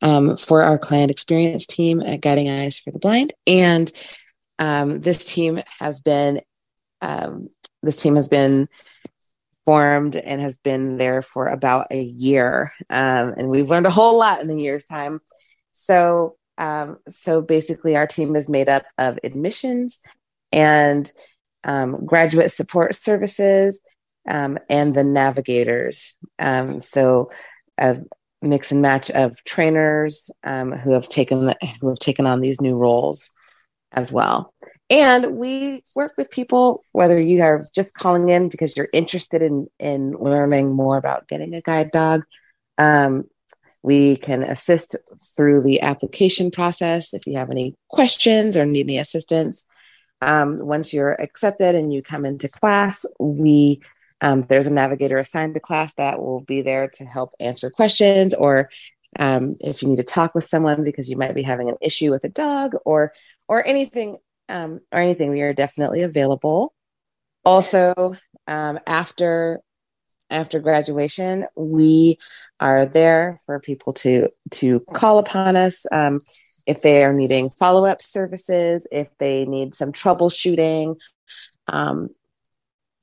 um, 0.01 0.37
for 0.37 0.63
our 0.63 0.77
client 0.77 1.11
experience 1.11 1.65
team 1.65 2.01
at 2.01 2.21
Guiding 2.21 2.49
Eyes 2.49 2.77
for 2.77 2.91
the 2.91 2.99
Blind. 2.99 3.33
And 3.47 3.91
um, 4.59 4.99
this 4.99 5.25
team 5.25 5.59
has 5.79 6.01
been 6.01 6.41
um, 7.01 7.49
this 7.83 8.01
team 8.01 8.15
has 8.15 8.27
been 8.27 8.67
formed 9.65 10.15
and 10.15 10.41
has 10.41 10.57
been 10.57 10.97
there 10.97 11.21
for 11.21 11.47
about 11.47 11.87
a 11.91 12.01
year. 12.01 12.71
Um, 12.89 13.33
and 13.37 13.49
we've 13.49 13.69
learned 13.69 13.85
a 13.85 13.91
whole 13.91 14.17
lot 14.17 14.41
in 14.41 14.49
a 14.49 14.55
year's 14.55 14.85
time. 14.85 15.19
So, 15.71 16.37
um, 16.57 16.97
so 17.09 17.41
basically, 17.41 17.95
our 17.95 18.07
team 18.07 18.35
is 18.35 18.49
made 18.49 18.69
up 18.69 18.85
of 18.97 19.19
admissions 19.23 20.01
and 20.51 21.11
um, 21.63 22.05
graduate 22.05 22.51
support 22.51 22.95
services 22.95 23.79
and 24.27 24.59
the 24.67 25.03
navigators. 25.03 26.15
So, 26.79 27.31
a 27.77 27.97
mix 28.45 28.71
and 28.71 28.81
match 28.81 29.09
of 29.11 29.43
trainers 29.43 30.29
um, 30.43 30.71
who 30.71 30.93
have 30.93 31.07
taken 31.07 31.45
the, 31.45 31.55
who 31.81 31.89
have 31.89 31.99
taken 31.99 32.25
on 32.25 32.41
these 32.41 32.61
new 32.61 32.75
roles 32.75 33.31
as 33.91 34.11
well. 34.11 34.53
And 34.89 35.37
we 35.37 35.83
work 35.95 36.13
with 36.17 36.29
people, 36.29 36.83
whether 36.91 37.19
you 37.19 37.41
are 37.41 37.61
just 37.73 37.95
calling 37.95 38.29
in 38.29 38.49
because 38.49 38.77
you're 38.77 38.89
interested 38.93 39.41
in, 39.41 39.67
in 39.79 40.11
learning 40.11 40.71
more 40.71 40.97
about 40.97 41.27
getting 41.27 41.55
a 41.55 41.61
guide 41.61 41.91
dog. 41.91 42.23
Um, 42.77 43.23
we 43.81 44.17
can 44.17 44.43
assist 44.43 44.95
through 45.35 45.63
the 45.63 45.81
application 45.81 46.51
process 46.51 47.13
if 47.13 47.25
you 47.25 47.37
have 47.37 47.49
any 47.49 47.75
questions 47.89 48.57
or 48.57 48.65
need 48.65 48.87
any 48.87 48.97
assistance. 48.97 49.65
Um, 50.21 50.57
once 50.59 50.93
you're 50.93 51.13
accepted 51.21 51.75
and 51.75 51.93
you 51.93 52.01
come 52.01 52.25
into 52.25 52.49
class, 52.49 53.05
we 53.19 53.81
um, 54.21 54.45
there's 54.47 54.67
a 54.67 54.73
navigator 54.73 55.17
assigned 55.17 55.53
to 55.53 55.59
class 55.59 55.93
that 55.95 56.19
will 56.19 56.41
be 56.41 56.61
there 56.61 56.87
to 56.87 57.05
help 57.05 57.31
answer 57.39 57.69
questions 57.69 58.33
or 58.33 58.69
um, 59.17 59.55
if 59.61 59.81
you 59.81 59.89
need 59.89 59.97
to 59.97 60.03
talk 60.03 60.35
with 60.35 60.45
someone 60.45 60.83
because 60.83 61.09
you 61.09 61.17
might 61.17 61.35
be 61.35 61.43
having 61.43 61.69
an 61.69 61.77
issue 61.81 62.11
with 62.11 62.23
a 62.23 62.29
dog 62.29 62.75
or 62.85 63.13
or 63.47 63.65
anything 63.65 64.17
um, 64.49 64.81
or 64.91 64.99
anything, 64.99 65.31
we 65.31 65.41
are 65.41 65.53
definitely 65.53 66.01
available. 66.01 66.73
Also, 67.43 68.13
um, 68.47 68.79
after 68.87 69.61
after 70.29 70.59
graduation, 70.59 71.45
we 71.55 72.17
are 72.59 72.85
there 72.85 73.39
for 73.45 73.59
people 73.59 73.93
to 73.93 74.29
to 74.51 74.79
call 74.93 75.19
upon 75.19 75.55
us 75.55 75.85
um, 75.91 76.19
if 76.65 76.81
they 76.81 77.03
are 77.03 77.13
needing 77.13 77.49
follow 77.49 77.85
up 77.85 78.01
services, 78.01 78.87
if 78.91 79.07
they 79.19 79.45
need 79.45 79.75
some 79.75 79.91
troubleshooting, 79.91 80.99
um, 81.67 82.09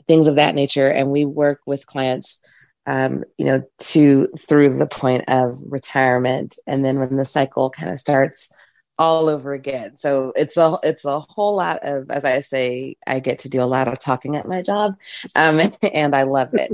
things 0.06 0.26
of 0.26 0.36
that 0.36 0.54
nature, 0.54 0.88
and 0.88 1.10
we 1.10 1.24
work 1.24 1.60
with 1.66 1.86
clients. 1.86 2.40
Um, 2.84 3.22
you 3.38 3.44
know, 3.46 3.62
to 3.78 4.26
through 4.40 4.76
the 4.76 4.88
point 4.88 5.24
of 5.28 5.56
retirement, 5.68 6.56
and 6.66 6.84
then 6.84 6.98
when 6.98 7.16
the 7.16 7.24
cycle 7.24 7.70
kind 7.70 7.92
of 7.92 8.00
starts 8.00 8.52
all 8.98 9.28
over 9.28 9.52
again. 9.52 9.96
So 9.96 10.32
it's 10.36 10.56
a 10.56 10.76
it's 10.82 11.04
a 11.04 11.20
whole 11.20 11.56
lot 11.56 11.80
of, 11.82 12.10
as 12.10 12.24
I 12.24 12.40
say, 12.40 12.96
I 13.06 13.20
get 13.20 13.40
to 13.40 13.48
do 13.48 13.62
a 13.62 13.64
lot 13.64 13.88
of 13.88 13.98
talking 13.98 14.36
at 14.36 14.48
my 14.48 14.62
job, 14.62 14.94
um, 15.36 15.60
and 15.94 16.14
I 16.14 16.24
love 16.24 16.54
it. 16.54 16.72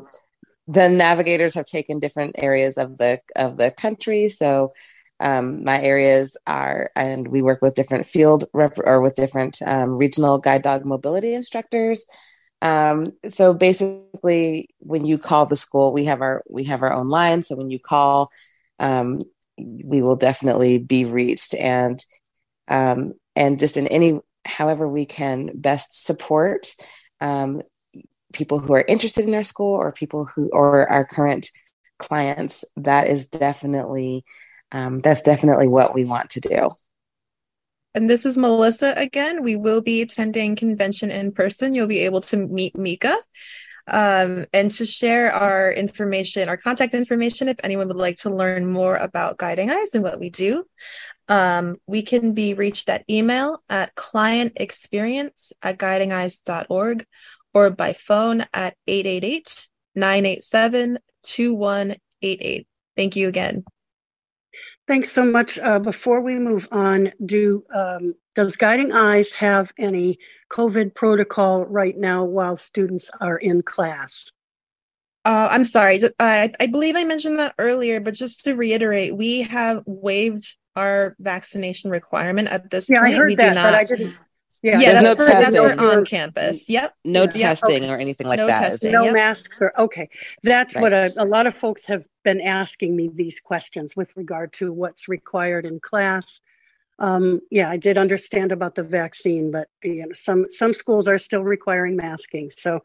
the 0.66 0.88
navigators 0.88 1.54
have 1.54 1.66
taken 1.66 2.00
different 2.00 2.36
areas 2.38 2.78
of 2.78 2.98
the 2.98 3.20
of 3.36 3.56
the 3.56 3.70
country, 3.70 4.28
so 4.28 4.72
um, 5.20 5.64
my 5.64 5.80
areas 5.82 6.36
are, 6.46 6.90
and 6.94 7.26
we 7.28 7.42
work 7.42 7.60
with 7.62 7.74
different 7.74 8.06
field 8.06 8.44
rep- 8.52 8.78
or 8.78 9.00
with 9.00 9.14
different 9.14 9.60
um, 9.66 9.90
regional 9.90 10.38
guide 10.38 10.62
dog 10.62 10.84
mobility 10.84 11.34
instructors. 11.34 12.06
Um, 12.60 13.12
so 13.28 13.54
basically, 13.54 14.68
when 14.78 15.04
you 15.04 15.18
call 15.18 15.46
the 15.46 15.56
school, 15.56 15.92
we 15.92 16.04
have 16.06 16.20
our 16.20 16.42
we 16.48 16.64
have 16.64 16.82
our 16.82 16.92
own 16.92 17.08
line. 17.08 17.42
So 17.42 17.56
when 17.56 17.70
you 17.70 17.78
call, 17.78 18.30
um, 18.78 19.18
we 19.58 20.02
will 20.02 20.16
definitely 20.16 20.78
be 20.78 21.04
reached 21.04 21.54
and 21.54 22.02
um, 22.68 23.14
and 23.36 23.58
just 23.58 23.76
in 23.76 23.86
any 23.88 24.20
however 24.44 24.88
we 24.88 25.04
can 25.04 25.50
best 25.54 26.04
support 26.04 26.74
um, 27.20 27.62
people 28.32 28.58
who 28.58 28.72
are 28.74 28.84
interested 28.86 29.26
in 29.26 29.34
our 29.34 29.44
school 29.44 29.74
or 29.74 29.92
people 29.92 30.24
who 30.24 30.48
or 30.52 30.90
our 30.90 31.04
current 31.04 31.50
clients 31.98 32.64
that 32.76 33.08
is 33.08 33.26
definitely 33.26 34.24
um, 34.72 35.00
that's 35.00 35.22
definitely 35.22 35.68
what 35.68 35.94
we 35.94 36.04
want 36.04 36.30
to 36.30 36.40
do 36.40 36.68
and 37.94 38.08
this 38.08 38.26
is 38.26 38.36
melissa 38.36 38.94
again 38.96 39.42
we 39.42 39.56
will 39.56 39.80
be 39.80 40.02
attending 40.02 40.56
convention 40.56 41.10
in 41.10 41.32
person 41.32 41.74
you'll 41.74 41.86
be 41.86 42.00
able 42.00 42.20
to 42.20 42.36
meet 42.36 42.76
mika 42.76 43.16
um, 43.90 44.46
and 44.52 44.70
to 44.72 44.86
share 44.86 45.32
our 45.32 45.72
information, 45.72 46.48
our 46.48 46.56
contact 46.56 46.94
information, 46.94 47.48
if 47.48 47.56
anyone 47.64 47.88
would 47.88 47.96
like 47.96 48.18
to 48.18 48.30
learn 48.30 48.66
more 48.66 48.96
about 48.96 49.38
Guiding 49.38 49.70
Eyes 49.70 49.94
and 49.94 50.04
what 50.04 50.20
we 50.20 50.30
do. 50.30 50.64
Um, 51.28 51.76
we 51.86 52.02
can 52.02 52.34
be 52.34 52.54
reached 52.54 52.88
at 52.88 53.04
email 53.08 53.62
at 53.68 53.94
clientexperience 53.94 55.52
at 55.62 55.78
guidingeyes.org 55.78 57.06
or 57.54 57.70
by 57.70 57.92
phone 57.92 58.44
at 58.52 58.74
888 58.86 59.68
987 59.94 60.98
2188. 61.22 62.66
Thank 62.96 63.16
you 63.16 63.28
again. 63.28 63.64
Thanks 64.88 65.12
so 65.12 65.22
much. 65.22 65.58
Uh, 65.58 65.78
before 65.78 66.22
we 66.22 66.38
move 66.38 66.66
on, 66.72 67.12
do 67.24 67.62
um, 67.74 68.14
does 68.34 68.56
Guiding 68.56 68.90
Eyes 68.90 69.30
have 69.32 69.70
any 69.78 70.18
COVID 70.50 70.94
protocol 70.94 71.66
right 71.66 71.96
now 71.96 72.24
while 72.24 72.56
students 72.56 73.10
are 73.20 73.36
in 73.36 73.60
class? 73.60 74.32
Uh, 75.26 75.48
I'm 75.50 75.66
sorry. 75.66 76.02
I, 76.18 76.50
I 76.58 76.66
believe 76.68 76.96
I 76.96 77.04
mentioned 77.04 77.38
that 77.38 77.54
earlier, 77.58 78.00
but 78.00 78.14
just 78.14 78.44
to 78.44 78.54
reiterate, 78.54 79.14
we 79.14 79.42
have 79.42 79.82
waived 79.84 80.56
our 80.74 81.14
vaccination 81.18 81.90
requirement 81.90 82.48
at 82.48 82.70
this 82.70 82.88
yeah, 82.88 83.02
point. 83.02 83.14
I 83.14 83.18
heard 83.18 83.28
we 83.28 83.34
that, 83.34 83.48
do 83.50 83.54
not, 83.56 83.64
but 83.66 83.74
I 83.74 83.84
didn't. 83.84 84.14
Yeah, 84.62 84.78
yeah 84.80 84.92
there's 84.92 85.04
no 85.04 85.14
for, 85.14 85.30
testing 85.30 85.78
on 85.78 86.04
campus. 86.04 86.68
Yep. 86.68 86.94
No 87.04 87.22
yep. 87.22 87.34
testing 87.34 87.84
okay. 87.84 87.90
or 87.90 87.98
anything 87.98 88.26
like 88.26 88.38
no 88.38 88.46
that. 88.46 88.70
Testing, 88.70 88.92
no 88.92 89.04
yep. 89.04 89.14
masks 89.14 89.60
or 89.62 89.72
okay. 89.78 90.08
That's 90.42 90.74
right. 90.74 90.82
what 90.82 90.92
a, 90.92 91.12
a 91.18 91.24
lot 91.24 91.46
of 91.46 91.54
folks 91.54 91.84
have 91.86 92.04
been 92.24 92.40
asking 92.40 92.96
me 92.96 93.10
these 93.12 93.40
questions 93.40 93.94
with 93.96 94.16
regard 94.16 94.52
to 94.54 94.72
what's 94.72 95.08
required 95.08 95.64
in 95.64 95.80
class. 95.80 96.40
Um, 97.00 97.40
yeah, 97.50 97.70
I 97.70 97.76
did 97.76 97.96
understand 97.96 98.50
about 98.50 98.74
the 98.74 98.82
vaccine, 98.82 99.52
but 99.52 99.68
you 99.84 100.04
know, 100.04 100.12
some 100.12 100.46
some 100.50 100.74
schools 100.74 101.06
are 101.06 101.18
still 101.18 101.44
requiring 101.44 101.94
masking. 101.94 102.50
So, 102.50 102.80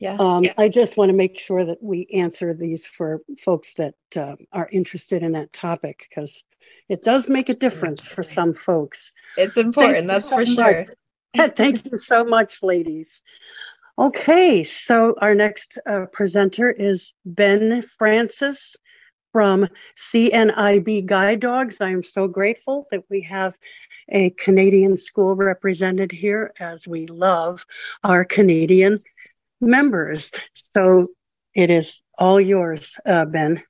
yeah, 0.00 0.16
um, 0.18 0.44
yeah. 0.44 0.54
I 0.56 0.70
just 0.70 0.96
want 0.96 1.10
to 1.10 1.14
make 1.14 1.38
sure 1.38 1.66
that 1.66 1.82
we 1.82 2.08
answer 2.14 2.54
these 2.54 2.86
for 2.86 3.20
folks 3.44 3.74
that 3.74 3.94
uh, 4.16 4.36
are 4.52 4.70
interested 4.72 5.22
in 5.22 5.32
that 5.32 5.52
topic 5.52 6.06
because 6.08 6.44
it 6.88 7.02
does 7.02 7.28
make 7.28 7.50
a 7.50 7.54
difference 7.54 8.06
for 8.06 8.22
some 8.22 8.54
folks. 8.54 9.12
It's 9.36 9.58
important, 9.58 10.08
that's 10.08 10.30
for 10.30 10.46
sure. 10.46 10.86
Thank 11.56 11.84
you 11.84 11.94
so 11.94 12.24
much, 12.24 12.62
ladies. 12.62 13.22
Okay, 13.98 14.62
so 14.62 15.14
our 15.20 15.34
next 15.34 15.78
uh, 15.86 16.06
presenter 16.12 16.70
is 16.70 17.14
Ben 17.24 17.82
Francis 17.82 18.76
from 19.32 19.68
CNIB 19.96 21.04
Guide 21.04 21.40
Dogs. 21.40 21.80
I 21.80 21.90
am 21.90 22.02
so 22.02 22.28
grateful 22.28 22.86
that 22.90 23.02
we 23.10 23.22
have 23.22 23.58
a 24.08 24.30
Canadian 24.30 24.96
school 24.96 25.34
represented 25.34 26.12
here 26.12 26.52
as 26.60 26.88
we 26.88 27.06
love 27.06 27.66
our 28.04 28.24
Canadian 28.24 28.98
members. 29.60 30.30
So 30.54 31.06
it 31.54 31.70
is 31.70 32.02
all 32.18 32.40
yours, 32.40 32.96
uh, 33.04 33.24
Ben. 33.26 33.62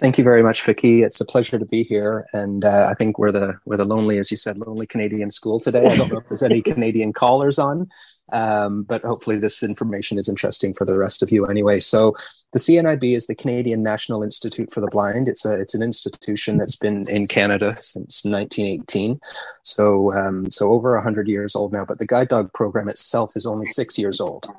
Thank 0.00 0.18
you 0.18 0.24
very 0.24 0.42
much, 0.42 0.62
Vicky. 0.62 1.02
It's 1.02 1.20
a 1.20 1.24
pleasure 1.24 1.56
to 1.56 1.64
be 1.64 1.84
here, 1.84 2.26
and 2.32 2.64
uh, 2.64 2.88
I 2.90 2.94
think 2.94 3.16
we're 3.16 3.30
the 3.30 3.54
we're 3.64 3.76
the 3.76 3.84
lonely, 3.84 4.18
as 4.18 4.28
you 4.28 4.36
said, 4.36 4.58
lonely 4.58 4.88
Canadian 4.88 5.30
school 5.30 5.60
today. 5.60 5.86
I 5.86 5.96
don't 5.96 6.10
know 6.10 6.18
if 6.18 6.26
there's 6.26 6.42
any 6.42 6.60
Canadian 6.72 7.12
callers 7.12 7.60
on, 7.60 7.88
um, 8.32 8.82
but 8.82 9.02
hopefully 9.02 9.38
this 9.38 9.62
information 9.62 10.18
is 10.18 10.28
interesting 10.28 10.74
for 10.74 10.84
the 10.84 10.98
rest 10.98 11.22
of 11.22 11.30
you 11.30 11.46
anyway. 11.46 11.78
So, 11.78 12.12
the 12.52 12.58
CNIB 12.58 13.14
is 13.14 13.28
the 13.28 13.36
Canadian 13.36 13.84
National 13.84 14.24
Institute 14.24 14.72
for 14.72 14.80
the 14.80 14.88
Blind. 14.88 15.28
It's 15.28 15.46
a 15.46 15.60
it's 15.60 15.74
an 15.74 15.82
institution 15.82 16.58
that's 16.58 16.76
been 16.76 17.04
in 17.08 17.28
Canada 17.28 17.76
since 17.78 18.24
1918, 18.24 19.20
so 19.62 20.12
um, 20.12 20.50
so 20.50 20.72
over 20.72 21.00
hundred 21.00 21.28
years 21.28 21.54
old 21.54 21.72
now. 21.72 21.84
But 21.84 21.98
the 21.98 22.06
guide 22.06 22.28
dog 22.28 22.52
program 22.52 22.88
itself 22.88 23.36
is 23.36 23.46
only 23.46 23.66
six 23.66 23.96
years 23.96 24.20
old 24.20 24.52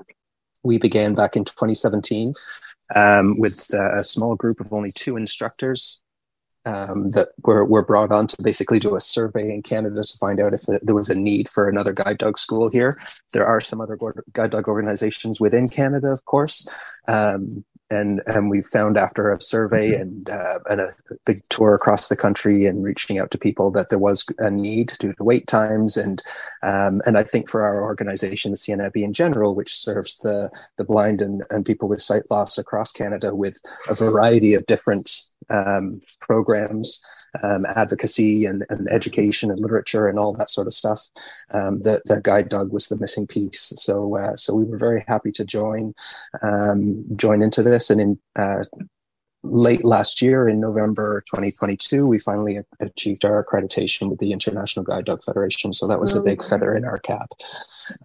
we 0.64 0.80
began 0.80 1.14
back 1.14 1.36
in 1.36 1.46
2017 1.46 2.34
um, 2.94 3.40
with 3.40 3.66
uh, 3.74 3.96
a 3.96 4.04
small 4.04 4.36
group 4.36 4.60
of 4.60 4.72
only 4.74 4.92
two 4.92 5.18
instructors 5.18 6.04
um, 6.66 7.12
that 7.12 7.30
were, 7.44 7.66
were 7.66 7.86
brought 7.86 8.12
on 8.12 8.28
to 8.28 8.38
basically 8.42 8.80
do 8.80 8.96
a 8.96 9.00
survey 9.00 9.54
in 9.54 9.62
Canada 9.62 10.04
to 10.04 10.18
find 10.18 10.40
out 10.40 10.54
if 10.54 10.64
there 10.82 10.96
was 10.96 11.10
a 11.10 11.18
need 11.18 11.48
for 11.50 11.70
another 11.70 11.94
guide 11.94 12.18
dog 12.18 12.38
school 12.38 12.70
here. 12.70 12.98
There 13.34 13.46
are 13.46 13.62
some 13.62 13.82
other 13.82 13.98
guide 14.34 14.52
dog 14.52 14.68
organizations 14.68 15.40
within 15.40 15.70
Canada, 15.70 16.08
of 16.08 16.26
course. 16.26 16.68
Um, 17.08 17.64
and 17.90 18.22
and 18.26 18.50
we 18.50 18.62
found 18.62 18.98
after 18.98 19.32
a 19.32 19.40
survey 19.40 19.92
mm-hmm. 19.92 20.02
and 20.02 20.30
uh, 20.30 20.60
and 20.70 20.82
a 20.82 20.90
big 21.26 21.38
tour 21.50 21.74
across 21.74 22.08
the 22.08 22.16
country 22.16 22.66
and 22.66 22.84
reaching 22.84 23.20
out 23.20 23.32
to 23.32 23.38
people 23.38 23.72
that 23.72 23.90
there 23.90 24.00
was 24.00 24.26
a 24.40 24.50
need 24.50 24.94
due 25.00 25.14
to 25.14 25.24
wait 25.24 25.48
times 25.48 25.96
and 25.96 26.24
um, 26.64 27.02
and 27.06 27.18
I 27.18 27.24
think 27.24 27.50
for 27.50 27.64
our 27.64 27.84
organization, 27.84 28.52
the 28.52 28.58
CNIB 28.58 29.04
in 29.04 29.14
general, 29.14 29.56
which 29.56 29.76
serves 29.76 30.18
the 30.20 30.50
the 30.78 30.84
blind 30.84 31.22
and, 31.22 31.44
and 31.50 31.66
people 31.66 31.88
with 31.88 32.02
sight 32.02 32.24
loss 32.30 32.58
across 32.58 32.92
Canada 32.92 33.36
with 33.36 33.62
a 33.88 33.94
variety 33.94 34.54
of 34.54 34.66
different 34.66 35.12
um, 35.50 36.02
programs 36.20 37.04
um, 37.44 37.66
advocacy 37.76 38.46
and, 38.46 38.66
and, 38.70 38.88
education 38.90 39.50
and 39.52 39.60
literature 39.60 40.08
and 40.08 40.20
all 40.20 40.34
that 40.34 40.50
sort 40.50 40.68
of 40.68 40.74
stuff. 40.74 41.08
Um, 41.52 41.82
the, 41.82 42.02
the 42.06 42.22
guide 42.22 42.50
dog 42.50 42.72
was 42.72 42.88
the 42.88 43.00
missing 43.00 43.28
piece. 43.28 43.74
So 43.78 44.18
uh, 44.18 44.36
so 44.36 44.56
we 44.56 44.64
were 44.64 44.78
very 44.78 45.04
happy 45.08 45.32
to 45.34 45.46
join 45.46 45.94
um, 46.42 47.06
join 47.16 47.42
into 47.42 47.64
this. 47.64 47.90
And 47.90 48.02
in 48.02 48.20
uh, 48.36 48.64
late 49.44 49.84
last 49.84 50.22
year, 50.22 50.50
in 50.50 50.60
November 50.60 51.24
2022, 51.32 52.06
we 52.08 52.18
finally 52.18 52.60
achieved 52.80 53.26
our 53.26 53.44
accreditation 53.44 54.10
with 54.10 54.20
the 54.20 54.32
International 54.32 54.84
Guide 54.84 55.06
Dog 55.06 55.24
Federation. 55.24 55.74
So 55.74 55.88
that 55.88 56.00
was 56.00 56.16
a 56.16 56.24
big 56.24 56.44
feather 56.44 56.74
in 56.74 56.86
our 56.86 56.98
cap, 57.00 57.30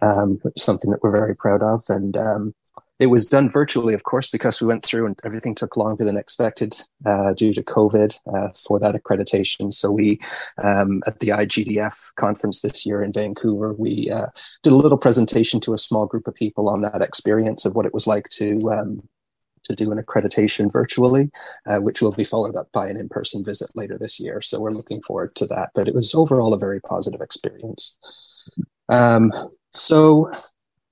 um, 0.01 0.39
something 0.57 0.91
that 0.91 1.01
we're 1.01 1.11
very 1.11 1.35
proud 1.35 1.63
of. 1.63 1.83
And 1.89 2.15
um, 2.15 2.55
it 3.01 3.07
was 3.07 3.25
done 3.25 3.49
virtually, 3.49 3.95
of 3.95 4.03
course, 4.03 4.29
because 4.29 4.61
we 4.61 4.67
went 4.67 4.85
through 4.85 5.07
and 5.07 5.19
everything 5.25 5.55
took 5.55 5.75
longer 5.75 6.05
than 6.05 6.17
expected 6.17 6.75
uh, 7.03 7.33
due 7.33 7.51
to 7.51 7.63
COVID 7.63 8.15
uh, 8.31 8.49
for 8.63 8.77
that 8.77 8.93
accreditation. 8.93 9.73
So 9.73 9.89
we, 9.89 10.19
um, 10.63 11.01
at 11.07 11.19
the 11.19 11.29
IGDF 11.29 12.13
conference 12.15 12.61
this 12.61 12.85
year 12.85 13.01
in 13.01 13.11
Vancouver, 13.11 13.73
we 13.73 14.11
uh, 14.11 14.27
did 14.61 14.71
a 14.71 14.75
little 14.75 14.99
presentation 14.99 15.59
to 15.61 15.73
a 15.73 15.79
small 15.79 16.05
group 16.05 16.27
of 16.27 16.35
people 16.35 16.69
on 16.69 16.81
that 16.81 17.01
experience 17.01 17.65
of 17.65 17.73
what 17.73 17.87
it 17.87 17.93
was 17.93 18.05
like 18.05 18.29
to 18.29 18.71
um, 18.71 19.01
to 19.63 19.75
do 19.75 19.91
an 19.91 19.97
accreditation 19.97 20.71
virtually, 20.71 21.31
uh, 21.65 21.77
which 21.77 22.03
will 22.03 22.11
be 22.11 22.23
followed 22.23 22.55
up 22.55 22.67
by 22.71 22.87
an 22.87 22.97
in-person 22.97 23.43
visit 23.43 23.69
later 23.73 23.97
this 23.97 24.19
year. 24.19 24.41
So 24.41 24.59
we're 24.59 24.71
looking 24.71 25.01
forward 25.01 25.33
to 25.35 25.47
that. 25.47 25.71
But 25.73 25.87
it 25.87 25.95
was 25.95 26.13
overall 26.13 26.53
a 26.53 26.59
very 26.59 26.81
positive 26.81 27.21
experience. 27.21 27.97
Um, 28.89 29.31
so 29.73 30.31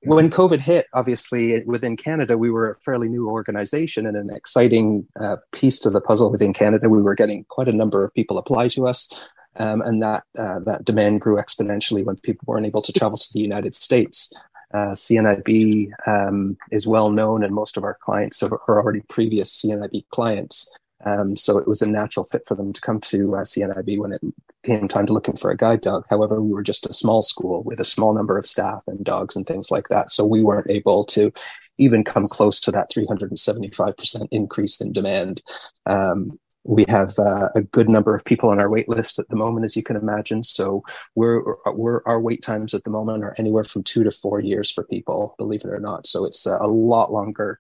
when 0.02 0.30
COVID 0.30 0.62
hit, 0.62 0.88
obviously 0.94 1.64
within 1.66 1.98
Canada, 1.98 2.38
we 2.38 2.50
were 2.50 2.70
a 2.70 2.76
fairly 2.76 3.10
new 3.10 3.30
organization 3.30 4.06
and 4.06 4.16
an 4.16 4.30
exciting 4.30 5.06
uh, 5.20 5.38
piece 5.52 5.80
to 5.80 5.90
the 5.90 6.02
puzzle 6.02 6.32
within 6.32 6.54
Canada. 6.54 6.90
We 6.90 7.02
were 7.02 7.16
getting 7.16 7.46
quite 7.50 7.68
a 7.68 7.74
number 7.74 8.04
of 8.04 8.14
people 8.14 8.38
apply 8.38 8.70
to 8.70 8.88
us, 8.88 9.30
um, 9.58 9.82
and 9.82 10.02
that 10.02 10.24
uh, 10.38 10.60
that 10.66 10.86
demand 10.86 11.22
grew 11.22 11.36
exponentially 11.36 12.04
when 12.04 12.16
people 12.18 12.46
weren't 12.48 12.66
able 12.66 12.82
to 12.82 12.94
travel 12.94 13.18
to 13.18 13.34
the 13.34 13.42
United 13.42 13.76
States. 13.76 14.32
Uh, 14.74 14.92
CNIB 14.92 15.92
um, 16.08 16.58
is 16.72 16.88
well 16.88 17.10
known, 17.10 17.44
and 17.44 17.54
most 17.54 17.76
of 17.76 17.84
our 17.84 17.98
clients 18.02 18.42
are 18.44 18.62
already 18.70 19.02
previous 19.10 19.62
CNIB 19.62 20.08
clients. 20.10 20.78
Um, 21.06 21.36
so 21.36 21.58
it 21.58 21.68
was 21.68 21.82
a 21.82 21.90
natural 21.90 22.24
fit 22.24 22.44
for 22.46 22.56
them 22.56 22.74
to 22.74 22.82
come 22.82 23.00
to 23.02 23.30
uh, 23.32 23.42
CNIB 23.42 23.98
when 23.98 24.14
it 24.14 24.22
came 24.64 24.88
time 24.88 25.06
to 25.06 25.14
looking 25.14 25.36
for 25.36 25.52
a 25.52 25.58
guide 25.58 25.82
dog. 25.82 26.06
However, 26.10 26.42
we 26.42 26.52
were 26.52 26.64
just 26.64 26.90
a 26.90 26.94
small 26.94 27.22
school 27.22 27.64
with 27.64 27.80
a 27.80 27.86
small 27.86 28.14
number 28.14 28.38
of 28.38 28.46
staff 28.46 28.84
and 28.88 29.04
dogs 29.04 29.36
and 29.36 29.46
things 29.46 29.72
like 29.72 29.88
that. 29.90 30.12
So 30.12 30.26
we 30.26 30.44
weren't 30.44 30.70
able 30.70 31.06
to 31.06 31.32
even 31.78 32.04
come 32.04 32.28
close 32.28 32.60
to 32.62 32.72
that 32.72 32.92
375% 32.92 34.28
increase 34.32 34.82
in 34.82 34.92
demand. 34.92 35.42
Um, 35.86 36.40
we 36.66 36.86
have 36.90 37.18
uh, 37.18 37.50
a 37.56 37.62
good 37.62 37.88
number 37.88 38.14
of 38.14 38.26
people 38.26 38.50
on 38.50 38.60
our 38.60 38.70
wait 38.70 38.90
list 38.90 39.18
at 39.18 39.30
the 39.30 39.36
moment, 39.36 39.64
as 39.64 39.78
you 39.78 39.84
can 39.84 39.96
imagine. 39.96 40.44
So 40.44 40.84
we're, 41.16 41.42
we're 41.66 42.04
our 42.06 42.20
wait 42.20 42.44
times 42.44 42.74
at 42.74 42.84
the 42.84 42.90
moment 42.90 43.24
are 43.24 43.36
anywhere 43.38 43.64
from 43.64 43.84
two 43.84 44.04
to 44.04 44.12
four 44.12 44.42
years 44.42 44.70
for 44.70 44.84
people, 44.84 45.36
believe 45.38 45.64
it 45.64 45.70
or 45.70 45.80
not. 45.80 46.06
So 46.06 46.26
it's 46.26 46.46
a 46.46 46.68
lot 46.68 47.14
longer 47.14 47.58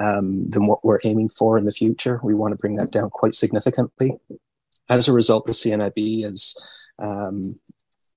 um, 0.00 0.48
than 0.48 0.66
what 0.66 0.84
we're 0.84 1.00
aiming 1.04 1.28
for 1.28 1.58
in 1.58 1.64
the 1.64 1.72
future. 1.72 2.20
We 2.22 2.34
want 2.34 2.52
to 2.52 2.58
bring 2.58 2.76
that 2.76 2.90
down 2.90 3.10
quite 3.10 3.34
significantly. 3.34 4.12
As 4.88 5.08
a 5.08 5.12
result, 5.12 5.46
the 5.46 5.52
CNIB 5.52 6.24
has 6.24 6.56
um, 6.98 7.58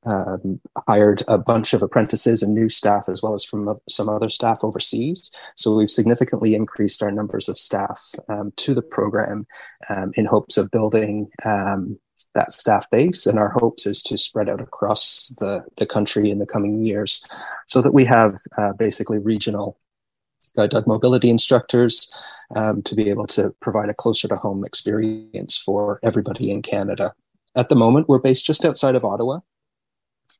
um, 0.05 0.59
hired 0.87 1.23
a 1.27 1.37
bunch 1.37 1.73
of 1.73 1.83
apprentices 1.83 2.41
and 2.41 2.55
new 2.55 2.69
staff, 2.69 3.07
as 3.07 3.21
well 3.21 3.33
as 3.33 3.43
from 3.43 3.77
some 3.87 4.09
other 4.09 4.29
staff 4.29 4.59
overseas. 4.63 5.31
So 5.55 5.75
we've 5.75 5.91
significantly 5.91 6.55
increased 6.55 7.03
our 7.03 7.11
numbers 7.11 7.47
of 7.47 7.59
staff 7.59 8.01
um, 8.29 8.51
to 8.57 8.73
the 8.73 8.81
program 8.81 9.45
um, 9.89 10.11
in 10.15 10.25
hopes 10.25 10.57
of 10.57 10.71
building 10.71 11.29
um, 11.45 11.99
that 12.33 12.51
staff 12.51 12.89
base. 12.89 13.25
And 13.25 13.37
our 13.37 13.49
hopes 13.49 13.85
is 13.85 14.01
to 14.03 14.17
spread 14.17 14.49
out 14.49 14.61
across 14.61 15.33
the, 15.39 15.63
the 15.77 15.85
country 15.85 16.31
in 16.31 16.39
the 16.39 16.45
coming 16.45 16.85
years 16.85 17.25
so 17.67 17.81
that 17.81 17.93
we 17.93 18.05
have 18.05 18.37
uh, 18.57 18.73
basically 18.73 19.17
regional 19.17 19.77
guide 20.55 20.69
dog 20.69 20.87
mobility 20.87 21.29
instructors 21.29 22.11
um, 22.55 22.81
to 22.83 22.95
be 22.95 23.09
able 23.09 23.27
to 23.27 23.53
provide 23.61 23.89
a 23.89 23.93
closer 23.93 24.27
to 24.27 24.35
home 24.35 24.65
experience 24.65 25.57
for 25.57 25.99
everybody 26.03 26.51
in 26.51 26.61
Canada. 26.61 27.13
At 27.55 27.69
the 27.69 27.75
moment, 27.75 28.07
we're 28.07 28.19
based 28.19 28.45
just 28.45 28.65
outside 28.65 28.95
of 28.95 29.03
Ottawa, 29.03 29.39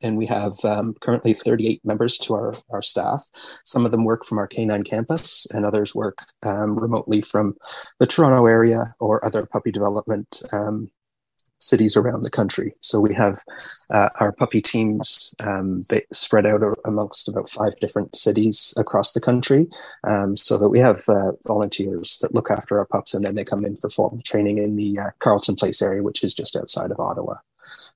and 0.02 0.18
we 0.18 0.26
have 0.28 0.54
um, 0.64 0.96
currently 1.02 1.34
38 1.34 1.84
members 1.84 2.18
to 2.20 2.34
our, 2.34 2.54
our 2.70 2.82
staff. 2.82 3.28
Some 3.66 3.86
of 3.86 3.92
them 3.92 4.06
work 4.06 4.26
from 4.26 4.38
our 4.38 4.48
K9 4.48 4.86
campus, 4.86 5.46
and 5.52 5.66
others 5.66 5.94
work 5.94 6.20
um, 6.44 6.80
remotely 6.80 7.22
from 7.22 7.56
the 8.00 8.08
Toronto 8.08 8.46
area 8.46 8.96
or 9.00 9.24
other 9.26 9.46
puppy 9.46 9.72
development 9.72 10.42
um, 10.54 10.90
cities 11.72 11.96
around 11.98 12.22
the 12.24 12.38
country. 12.40 12.70
So 12.82 12.96
we 13.08 13.14
have 13.24 13.36
uh, 13.98 14.10
our 14.22 14.32
puppy 14.42 14.62
teams 14.74 15.34
um, 15.50 15.82
spread 16.24 16.46
out 16.52 16.62
amongst 16.92 17.30
about 17.32 17.50
five 17.60 17.74
different 17.84 18.16
cities 18.26 18.74
across 18.84 19.10
the 19.14 19.26
country, 19.30 19.62
um, 20.12 20.30
so 20.48 20.54
that 20.58 20.74
we 20.74 20.80
have 20.88 21.00
uh, 21.18 21.32
volunteers 21.52 22.08
that 22.22 22.36
look 22.36 22.50
after 22.58 22.74
our 22.80 22.88
pups, 22.94 23.14
and 23.14 23.24
then 23.24 23.36
they 23.36 23.52
come 23.52 23.64
in 23.68 23.76
for 23.76 23.90
formal 23.90 24.22
training 24.32 24.58
in 24.66 24.76
the 24.82 24.92
uh, 25.04 25.12
Carleton 25.24 25.56
Place 25.56 25.82
area, 25.88 26.04
which 26.08 26.24
is 26.24 26.34
just 26.42 26.56
outside 26.56 26.92
of 26.92 27.00
Ottawa. 27.00 27.36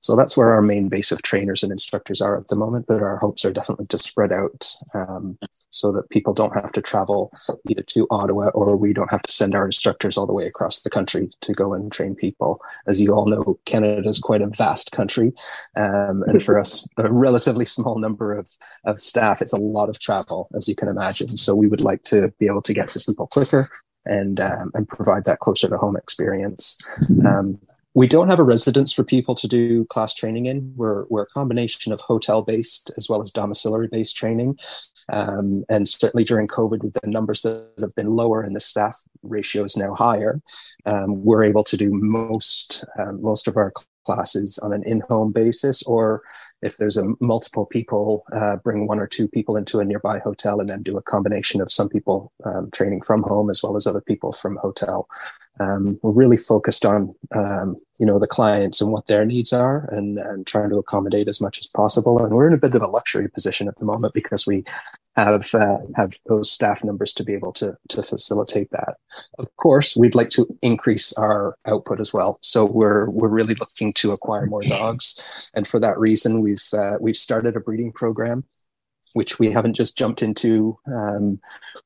So 0.01 0.15
that's 0.15 0.38
where 0.38 0.51
our 0.51 0.61
main 0.61 0.89
base 0.89 1.11
of 1.11 1.21
trainers 1.21 1.63
and 1.63 1.71
instructors 1.71 2.21
are 2.21 2.38
at 2.38 2.47
the 2.47 2.55
moment. 2.55 2.85
But 2.88 3.01
our 3.01 3.17
hopes 3.17 3.45
are 3.45 3.51
definitely 3.51 3.88
to 3.88 3.97
spread 3.97 4.31
out 4.31 4.67
um, 4.93 5.38
so 5.69 5.91
that 5.91 6.09
people 6.09 6.33
don't 6.33 6.53
have 6.53 6.71
to 6.73 6.81
travel 6.81 7.31
either 7.69 7.81
to 7.83 8.07
Ottawa 8.09 8.49
or 8.49 8.75
we 8.75 8.93
don't 8.93 9.11
have 9.11 9.23
to 9.23 9.31
send 9.31 9.55
our 9.55 9.65
instructors 9.65 10.17
all 10.17 10.27
the 10.27 10.33
way 10.33 10.45
across 10.45 10.81
the 10.81 10.89
country 10.89 11.29
to 11.41 11.53
go 11.53 11.73
and 11.73 11.91
train 11.91 12.15
people. 12.15 12.61
As 12.88 13.01
you 13.01 13.13
all 13.13 13.27
know, 13.27 13.59
Canada 13.65 14.07
is 14.07 14.19
quite 14.19 14.41
a 14.41 14.47
vast 14.47 14.91
country. 14.91 15.33
Um, 15.75 16.23
and 16.27 16.41
for 16.41 16.59
us, 16.59 16.88
a 16.97 17.11
relatively 17.11 17.65
small 17.65 17.99
number 17.99 18.38
of, 18.38 18.49
of 18.85 19.01
staff, 19.01 19.41
it's 19.41 19.53
a 19.53 19.57
lot 19.57 19.89
of 19.89 19.99
travel, 19.99 20.47
as 20.55 20.67
you 20.67 20.75
can 20.75 20.88
imagine. 20.88 21.35
So 21.38 21.55
we 21.55 21.67
would 21.67 21.81
like 21.81 22.03
to 22.03 22.33
be 22.39 22.47
able 22.47 22.61
to 22.63 22.73
get 22.73 22.89
to 22.91 22.99
people 22.99 23.27
quicker 23.27 23.69
and 24.05 24.39
um, 24.39 24.71
and 24.73 24.88
provide 24.88 25.25
that 25.25 25.39
closer 25.39 25.67
to 25.67 25.77
home 25.77 25.97
experience. 25.97 26.77
Um, 27.25 27.59
we 27.95 28.08
don't 28.08 28.27
have 28.27 28.39
a 28.39 28.43
residence 28.43 28.91
for 28.91 29.05
people 29.05 29.34
to 29.36 29.47
do 29.47 29.86
class 29.86 30.13
training 30.13 30.47
in. 30.47 30.73
We're, 30.75 31.05
we're 31.05 31.23
a 31.23 31.27
combination 31.27 31.93
of 31.93 32.01
hotel 32.01 32.41
based 32.41 32.91
as 32.97 33.10
well 33.10 33.21
as 33.21 33.31
domiciliary 33.31 33.88
based 33.88 34.17
training. 34.17 34.60
Um, 35.08 35.63
and 35.69 35.88
certainly 35.88 36.25
during 36.25 36.47
COVID, 36.47 36.84
with 36.84 36.93
the 36.93 37.08
numbers 37.08 37.41
that 37.43 37.69
have 37.79 37.95
been 37.95 38.15
lower 38.15 38.41
and 38.41 38.53
the 38.53 38.60
staff 38.60 38.99
ratio 39.23 39.63
is 39.63 39.77
now 39.77 39.95
higher, 39.95 40.41
um, 40.86 41.23
we're 41.23 41.45
able 41.45 41.63
to 41.63 41.77
do 41.77 41.89
most, 41.89 42.84
um, 42.99 43.21
most 43.21 43.47
of 43.47 43.55
our 43.55 43.71
classes 44.05 44.60
on 44.60 44.73
an 44.73 44.84
in-home 44.84 45.31
basis 45.31 45.81
or 45.84 46.21
if 46.62 46.77
there's 46.77 46.97
a 46.97 47.08
multiple 47.19 47.65
people 47.65 48.23
uh, 48.34 48.55
bring 48.58 48.86
one 48.86 48.99
or 48.99 49.08
two 49.08 49.27
people 49.27 49.55
into 49.55 49.79
a 49.79 49.86
nearby 49.86 50.19
hotel 50.19 50.60
and 50.60 50.69
then 50.69 50.84
do 50.84 50.95
a 50.95 51.01
combination 51.01 51.60
of 51.60 51.71
some 51.71 51.89
people 51.89 52.31
um, 52.43 52.69
training 52.71 53.01
from 53.01 53.23
home 53.23 53.49
as 53.49 53.63
well 53.63 53.75
as 53.75 53.88
other 53.88 54.01
people 54.01 54.31
from 54.31 54.58
hotel 54.58 55.08
um, 55.59 55.99
we're 56.01 56.11
really 56.11 56.37
focused 56.37 56.85
on 56.85 57.15
um, 57.33 57.75
you 57.99 58.05
know 58.05 58.19
the 58.19 58.27
clients 58.27 58.81
and 58.81 58.91
what 58.91 59.07
their 59.07 59.25
needs 59.25 59.53
are 59.53 59.87
and, 59.91 60.17
and 60.17 60.45
trying 60.45 60.69
to 60.69 60.77
accommodate 60.77 61.27
as 61.27 61.39
much 61.41 61.59
as 61.59 61.67
possible. 61.67 62.23
And 62.23 62.33
we're 62.33 62.47
in 62.47 62.53
a 62.53 62.57
bit 62.57 62.75
of 62.75 62.81
a 62.81 62.87
luxury 62.87 63.29
position 63.29 63.67
at 63.67 63.77
the 63.77 63.85
moment 63.85 64.13
because 64.13 64.45
we 64.45 64.63
have 65.15 65.53
uh, 65.55 65.77
have 65.95 66.13
those 66.25 66.51
staff 66.51 66.83
numbers 66.83 67.13
to 67.13 67.23
be 67.23 67.33
able 67.33 67.53
to 67.53 67.77
to 67.89 68.03
facilitate 68.03 68.69
that. 68.71 68.95
Of 69.39 69.47
course 69.57 69.95
we'd 69.95 70.15
like 70.15 70.29
to 70.31 70.45
increase 70.61 71.13
our 71.13 71.57
output 71.65 71.99
as 71.99 72.13
well. 72.13 72.37
So 72.41 72.65
we're 72.65 73.09
we're 73.09 73.29
really 73.29 73.55
looking 73.55 73.93
to 73.93 74.11
acquire 74.11 74.45
more 74.45 74.63
dogs. 74.63 75.51
And 75.53 75.67
for 75.67 75.79
that 75.79 75.97
reason 75.97 76.41
we've 76.41 76.67
uh, 76.73 76.97
we've 76.99 77.15
started 77.15 77.55
a 77.55 77.59
breeding 77.59 77.91
program 77.91 78.43
which 79.15 79.39
we 79.39 79.49
haven't 79.49 79.75
just 79.75 79.97
jumped 79.97 80.21
into 80.21 80.78
um, 80.88 81.39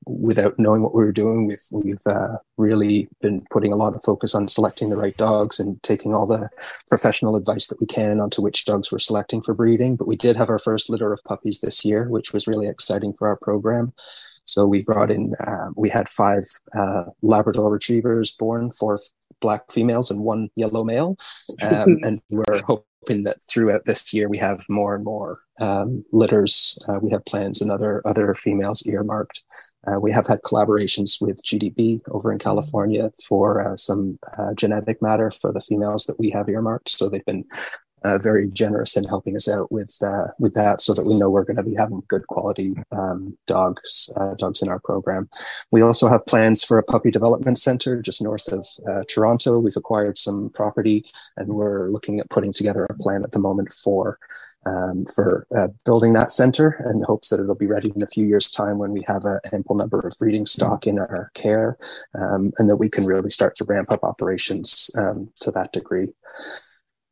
without 0.07 0.57
knowing 0.57 0.81
what 0.81 0.95
we 0.95 1.03
were 1.03 1.11
doing. 1.11 1.45
We've 1.45 1.63
we've 1.71 2.07
uh, 2.07 2.37
really 2.57 3.07
been 3.21 3.45
putting 3.51 3.71
a 3.71 3.77
lot 3.77 3.93
of 3.93 4.03
focus 4.03 4.33
on 4.33 4.47
selecting 4.47 4.89
the 4.89 4.97
right 4.97 5.15
dogs 5.15 5.59
and 5.59 5.81
taking 5.83 6.11
all 6.11 6.25
the 6.25 6.49
professional 6.89 7.35
advice 7.35 7.67
that 7.67 7.79
we 7.79 7.85
can 7.85 8.19
onto 8.19 8.41
which 8.41 8.65
dogs 8.65 8.91
we're 8.91 8.97
selecting 8.97 9.43
for 9.43 9.53
breeding. 9.53 9.95
But 9.95 10.07
we 10.07 10.15
did 10.15 10.37
have 10.37 10.49
our 10.49 10.57
first 10.57 10.89
litter 10.89 11.13
of 11.13 11.23
puppies 11.23 11.59
this 11.59 11.85
year, 11.85 12.09
which 12.09 12.33
was 12.33 12.47
really 12.47 12.67
exciting 12.67 13.13
for 13.13 13.27
our 13.27 13.37
program. 13.37 13.93
So 14.45 14.65
we 14.65 14.81
brought 14.81 15.11
in, 15.11 15.35
uh, 15.35 15.67
we 15.75 15.89
had 15.89 16.09
five 16.09 16.45
uh, 16.75 17.03
Labrador 17.21 17.69
retrievers 17.69 18.31
born, 18.31 18.71
four 18.71 19.01
black 19.39 19.71
females 19.71 20.09
and 20.09 20.21
one 20.21 20.49
yellow 20.55 20.83
male, 20.83 21.15
um, 21.61 21.99
and 22.01 22.21
we're 22.31 22.63
hoping 22.65 22.88
hoping 23.01 23.23
that 23.23 23.41
throughout 23.43 23.85
this 23.85 24.13
year 24.13 24.29
we 24.29 24.37
have 24.37 24.65
more 24.69 24.95
and 24.95 25.03
more 25.03 25.39
um, 25.61 26.03
litters. 26.11 26.77
Uh, 26.87 26.99
we 27.01 27.11
have 27.11 27.25
plans 27.25 27.61
and 27.61 27.71
other 27.71 28.01
other 28.05 28.33
females 28.33 28.85
earmarked. 28.87 29.43
Uh, 29.87 29.99
we 29.99 30.11
have 30.11 30.27
had 30.27 30.41
collaborations 30.41 31.21
with 31.21 31.43
GDB 31.43 32.01
over 32.11 32.31
in 32.31 32.39
California 32.39 33.11
for 33.27 33.67
uh, 33.67 33.75
some 33.75 34.19
uh, 34.37 34.53
genetic 34.53 35.01
matter 35.01 35.31
for 35.31 35.51
the 35.51 35.61
females 35.61 36.05
that 36.05 36.19
we 36.19 36.29
have 36.29 36.49
earmarked. 36.49 36.89
So 36.89 37.09
they've 37.09 37.25
been 37.25 37.45
uh, 38.03 38.17
very 38.17 38.49
generous 38.49 38.95
in 38.97 39.03
helping 39.03 39.35
us 39.35 39.47
out 39.49 39.71
with 39.71 39.95
uh, 40.03 40.27
with 40.39 40.53
that, 40.53 40.81
so 40.81 40.93
that 40.93 41.05
we 41.05 41.17
know 41.17 41.29
we're 41.29 41.43
going 41.43 41.57
to 41.57 41.63
be 41.63 41.75
having 41.75 42.03
good 42.07 42.25
quality 42.27 42.75
um, 42.91 43.37
dogs 43.47 44.11
uh, 44.15 44.35
dogs 44.35 44.61
in 44.61 44.69
our 44.69 44.79
program. 44.79 45.29
We 45.71 45.81
also 45.81 46.07
have 46.09 46.25
plans 46.25 46.63
for 46.63 46.77
a 46.77 46.83
puppy 46.83 47.11
development 47.11 47.57
center 47.57 48.01
just 48.01 48.21
north 48.21 48.47
of 48.51 48.67
uh, 48.89 49.03
Toronto. 49.07 49.59
We've 49.59 49.77
acquired 49.77 50.17
some 50.17 50.49
property, 50.53 51.05
and 51.37 51.49
we're 51.49 51.89
looking 51.89 52.19
at 52.19 52.29
putting 52.29 52.53
together 52.53 52.85
a 52.85 52.93
plan 52.93 53.23
at 53.23 53.31
the 53.31 53.39
moment 53.39 53.73
for 53.73 54.19
um, 54.65 55.05
for 55.05 55.47
uh, 55.57 55.67
building 55.85 56.13
that 56.13 56.31
center, 56.31 56.85
in 56.91 57.01
hopes 57.03 57.29
that 57.29 57.39
it'll 57.39 57.55
be 57.55 57.65
ready 57.65 57.91
in 57.95 58.01
a 58.01 58.07
few 58.07 58.25
years' 58.25 58.51
time 58.51 58.77
when 58.77 58.91
we 58.91 59.03
have 59.07 59.25
an 59.25 59.39
ample 59.53 59.75
number 59.75 59.99
of 59.99 60.17
breeding 60.19 60.45
stock 60.45 60.85
in 60.85 60.99
our 60.99 61.31
care, 61.33 61.77
um, 62.13 62.51
and 62.57 62.69
that 62.69 62.77
we 62.77 62.89
can 62.89 63.05
really 63.05 63.29
start 63.29 63.55
to 63.55 63.65
ramp 63.65 63.91
up 63.91 64.03
operations 64.03 64.91
um, 64.97 65.29
to 65.39 65.51
that 65.51 65.71
degree. 65.71 66.07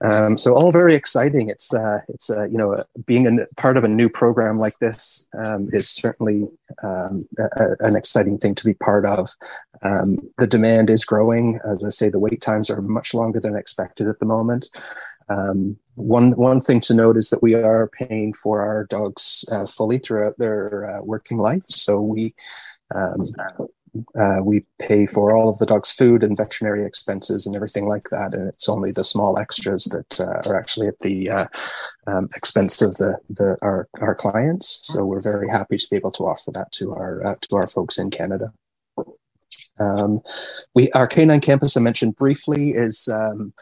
Um, 0.03 0.37
so 0.37 0.53
all 0.55 0.71
very 0.71 0.93
exciting. 0.93 1.49
It's 1.49 1.73
uh, 1.73 1.99
it's 2.07 2.29
uh, 2.29 2.47
you 2.47 2.57
know 2.57 2.73
uh, 2.73 2.83
being 3.05 3.27
a 3.27 3.45
part 3.55 3.77
of 3.77 3.83
a 3.83 3.87
new 3.87 4.09
program 4.09 4.57
like 4.57 4.77
this 4.79 5.27
um, 5.43 5.69
is 5.73 5.89
certainly 5.89 6.47
um, 6.83 7.27
a, 7.39 7.75
an 7.79 7.95
exciting 7.95 8.37
thing 8.37 8.53
to 8.55 8.65
be 8.65 8.75
part 8.75 9.05
of. 9.05 9.29
Um, 9.81 10.17
the 10.37 10.47
demand 10.47 10.89
is 10.89 11.03
growing. 11.03 11.59
As 11.65 11.83
I 11.83 11.89
say, 11.89 12.09
the 12.09 12.19
wait 12.19 12.41
times 12.41 12.69
are 12.69 12.81
much 12.81 13.13
longer 13.13 13.39
than 13.39 13.55
expected 13.55 14.07
at 14.07 14.19
the 14.19 14.25
moment. 14.25 14.69
Um, 15.29 15.77
one 15.95 16.31
one 16.35 16.61
thing 16.61 16.79
to 16.81 16.93
note 16.93 17.17
is 17.17 17.31
that 17.31 17.41
we 17.41 17.55
are 17.55 17.87
paying 17.87 18.33
for 18.33 18.61
our 18.61 18.85
dogs 18.85 19.45
uh, 19.51 19.65
fully 19.65 19.97
throughout 19.97 20.37
their 20.37 20.89
uh, 20.89 21.01
working 21.01 21.37
life. 21.37 21.65
So 21.67 22.01
we 22.01 22.35
um, 22.93 23.31
uh, 24.19 24.37
we 24.43 24.65
pay 24.79 25.05
for 25.05 25.35
all 25.35 25.49
of 25.49 25.57
the 25.57 25.65
dog's 25.65 25.91
food 25.91 26.23
and 26.23 26.37
veterinary 26.37 26.85
expenses 26.85 27.45
and 27.45 27.55
everything 27.55 27.87
like 27.87 28.09
that, 28.09 28.33
and 28.33 28.47
it's 28.47 28.69
only 28.69 28.91
the 28.91 29.03
small 29.03 29.37
extras 29.37 29.85
that 29.85 30.19
uh, 30.19 30.49
are 30.49 30.57
actually 30.57 30.87
at 30.87 30.99
the 30.99 31.29
uh, 31.29 31.45
um, 32.07 32.29
expense 32.35 32.81
of 32.81 32.95
the, 32.95 33.17
the 33.29 33.57
our 33.61 33.87
our 33.99 34.15
clients. 34.15 34.79
So 34.83 35.05
we're 35.05 35.21
very 35.21 35.49
happy 35.49 35.77
to 35.77 35.87
be 35.89 35.97
able 35.97 36.11
to 36.11 36.23
offer 36.23 36.51
that 36.51 36.71
to 36.73 36.93
our 36.93 37.25
uh, 37.25 37.35
to 37.41 37.55
our 37.55 37.67
folks 37.67 37.97
in 37.97 38.09
Canada. 38.09 38.51
Um, 39.79 40.21
we 40.73 40.91
our 40.91 41.07
canine 41.07 41.41
campus 41.41 41.77
I 41.77 41.81
mentioned 41.81 42.15
briefly 42.15 42.71
is. 42.71 43.07
Um, 43.07 43.53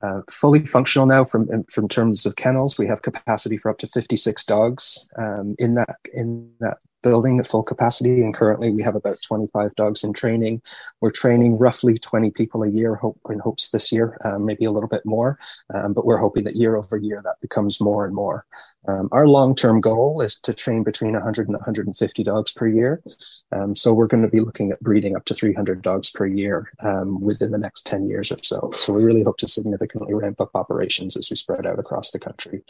uh, 0.00 0.20
fully 0.30 0.64
functional 0.64 1.06
now 1.06 1.24
from 1.24 1.64
from 1.64 1.88
terms 1.88 2.24
of 2.24 2.36
kennels. 2.36 2.78
We 2.78 2.86
have 2.86 3.02
capacity 3.02 3.56
for 3.56 3.70
up 3.70 3.78
to 3.78 3.88
56 3.88 4.44
dogs 4.44 5.10
um, 5.18 5.56
in 5.58 5.74
that 5.74 5.96
in 6.14 6.52
that 6.60 6.78
building 7.02 7.38
at 7.38 7.46
full 7.46 7.62
capacity. 7.62 8.20
And 8.20 8.34
currently, 8.34 8.70
we 8.70 8.82
have 8.82 8.94
about 8.94 9.16
25 9.26 9.74
dogs 9.74 10.04
in 10.04 10.12
training. 10.12 10.62
We're 11.00 11.10
training 11.10 11.58
roughly 11.58 11.98
20 11.98 12.30
people 12.30 12.62
a 12.62 12.68
year. 12.68 12.96
Hope 12.96 13.18
in 13.30 13.38
hopes 13.38 13.70
this 13.70 13.92
year, 13.92 14.18
um, 14.24 14.44
maybe 14.44 14.64
a 14.64 14.70
little 14.70 14.88
bit 14.88 15.04
more. 15.04 15.38
Um, 15.74 15.92
but 15.92 16.04
we're 16.04 16.18
hoping 16.18 16.44
that 16.44 16.56
year 16.56 16.76
over 16.76 16.96
year 16.96 17.20
that 17.24 17.40
becomes 17.40 17.80
more 17.80 18.04
and 18.04 18.14
more. 18.14 18.46
Um, 18.86 19.08
our 19.12 19.26
long 19.26 19.54
term 19.54 19.80
goal 19.80 20.20
is 20.20 20.38
to 20.40 20.54
train 20.54 20.82
between 20.82 21.12
100 21.12 21.48
and 21.48 21.56
150 21.56 22.24
dogs 22.24 22.52
per 22.52 22.66
year. 22.66 23.02
Um, 23.52 23.76
so 23.76 23.92
we're 23.92 24.06
going 24.06 24.22
to 24.22 24.28
be 24.28 24.40
looking 24.40 24.70
at 24.70 24.80
breeding 24.80 25.16
up 25.16 25.24
to 25.26 25.34
300 25.34 25.82
dogs 25.82 26.10
per 26.10 26.26
year 26.26 26.70
um, 26.80 27.20
within 27.20 27.52
the 27.52 27.58
next 27.58 27.86
10 27.86 28.08
years 28.08 28.32
or 28.32 28.38
so. 28.42 28.70
So 28.72 28.92
we 28.92 29.04
really 29.04 29.22
hope 29.22 29.38
to 29.38 29.48
significantly 29.48 30.14
ramp 30.14 30.40
up 30.40 30.50
operations 30.54 31.16
as 31.16 31.28
we 31.30 31.36
spread 31.36 31.66
out 31.66 31.78
across 31.78 32.10
the 32.10 32.18
country. 32.18 32.62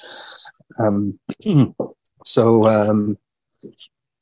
Um, 0.78 1.18
so 2.24 2.64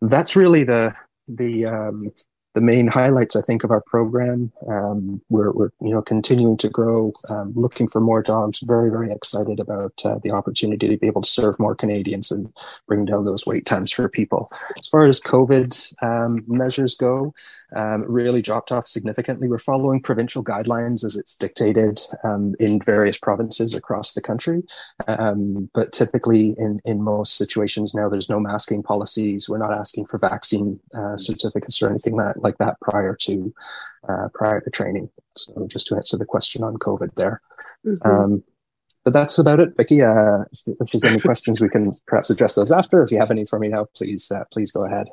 that's 0.01 0.37
really 0.37 0.65
the 0.65 0.95
the 1.29 1.67
um, 1.67 2.13
the 2.57 2.63
main 2.63 2.87
highlights, 2.87 3.37
I 3.37 3.43
think, 3.43 3.65
of 3.65 3.71
our 3.71 3.83
program. 3.83 4.51
Um, 4.67 5.21
we're, 5.29 5.53
we're, 5.53 5.73
you 5.83 5.91
know, 5.91 6.01
continuing 6.01 6.57
to 6.57 6.71
grow, 6.71 7.13
um, 7.29 7.53
looking 7.55 7.87
for 7.87 8.01
more 8.01 8.23
jobs. 8.23 8.61
Very, 8.61 8.91
very 8.91 9.13
excited 9.13 9.61
about 9.61 9.93
uh, 10.07 10.19
the 10.23 10.31
opportunity 10.31 10.89
to 10.89 10.97
be 10.97 11.07
able 11.07 11.21
to 11.21 11.29
serve 11.29 11.61
more 11.61 11.75
Canadians 11.75 12.31
and 12.31 12.51
bring 12.87 13.05
down 13.05 13.25
those 13.25 13.45
wait 13.45 13.67
times 13.67 13.93
for 13.93 14.09
people. 14.09 14.51
As 14.79 14.89
far 14.89 15.05
as 15.05 15.21
COVID 15.21 16.03
um, 16.03 16.45
measures 16.47 16.95
go, 16.95 17.35
um, 17.75 18.07
really 18.09 18.41
dropped 18.41 18.73
off 18.73 18.87
significantly. 18.87 19.49
We're 19.49 19.59
following 19.59 20.01
provincial 20.01 20.43
guidelines 20.43 21.05
as 21.05 21.15
it's 21.15 21.35
dictated 21.35 22.01
um, 22.25 22.55
in 22.59 22.81
various 22.81 23.19
provinces 23.19 23.75
across 23.75 24.15
the 24.15 24.23
country, 24.23 24.63
um, 25.07 25.69
but 25.75 25.93
typically 25.93 26.55
in 26.57 26.79
in 26.85 27.03
most 27.03 27.37
situations 27.37 27.95
now, 27.95 28.09
there's 28.09 28.31
no 28.31 28.41
masking 28.41 28.83
policies. 28.83 29.47
We're 29.47 29.59
not 29.59 29.73
asking 29.73 30.07
for 30.07 30.17
vaccine 30.17 30.81
uh, 30.95 31.17
certificates 31.19 31.83
or 31.83 31.91
anything 31.91 32.15
like 32.15 32.37
that 32.37 32.46
like 32.47 32.59
that 32.59 32.77
prior 32.81 33.15
to 33.27 33.53
uh, 34.09 34.29
prior 34.35 34.61
to 34.61 34.71
training. 34.71 35.11
So 35.37 35.67
just 35.67 35.87
to 35.89 35.97
answer 35.97 36.17
the 36.17 36.25
question 36.25 36.63
on 36.63 36.75
COVID 36.89 37.15
there. 37.17 37.41
Mm-hmm. 37.85 38.11
Um, 38.11 38.45
but 39.05 39.13
that's 39.13 39.39
about 39.39 39.61
it, 39.61 39.77
Vicky. 39.77 40.03
Uh, 40.03 40.43
if, 40.53 40.61
if, 40.81 40.91
there's 40.91 41.05
any 41.05 41.21
questions, 41.21 41.61
we 41.61 41.69
can 41.69 41.93
perhaps 42.09 42.29
address 42.31 42.57
those 42.57 42.73
after. 42.73 43.05
If 43.05 43.13
you 43.13 43.19
have 43.19 43.31
any 43.31 43.47
for 43.47 43.59
me 43.59 43.69
now, 43.69 43.87
please 43.95 44.31
uh, 44.31 44.45
please 44.53 44.73
go 44.73 44.85
ahead. 44.85 45.07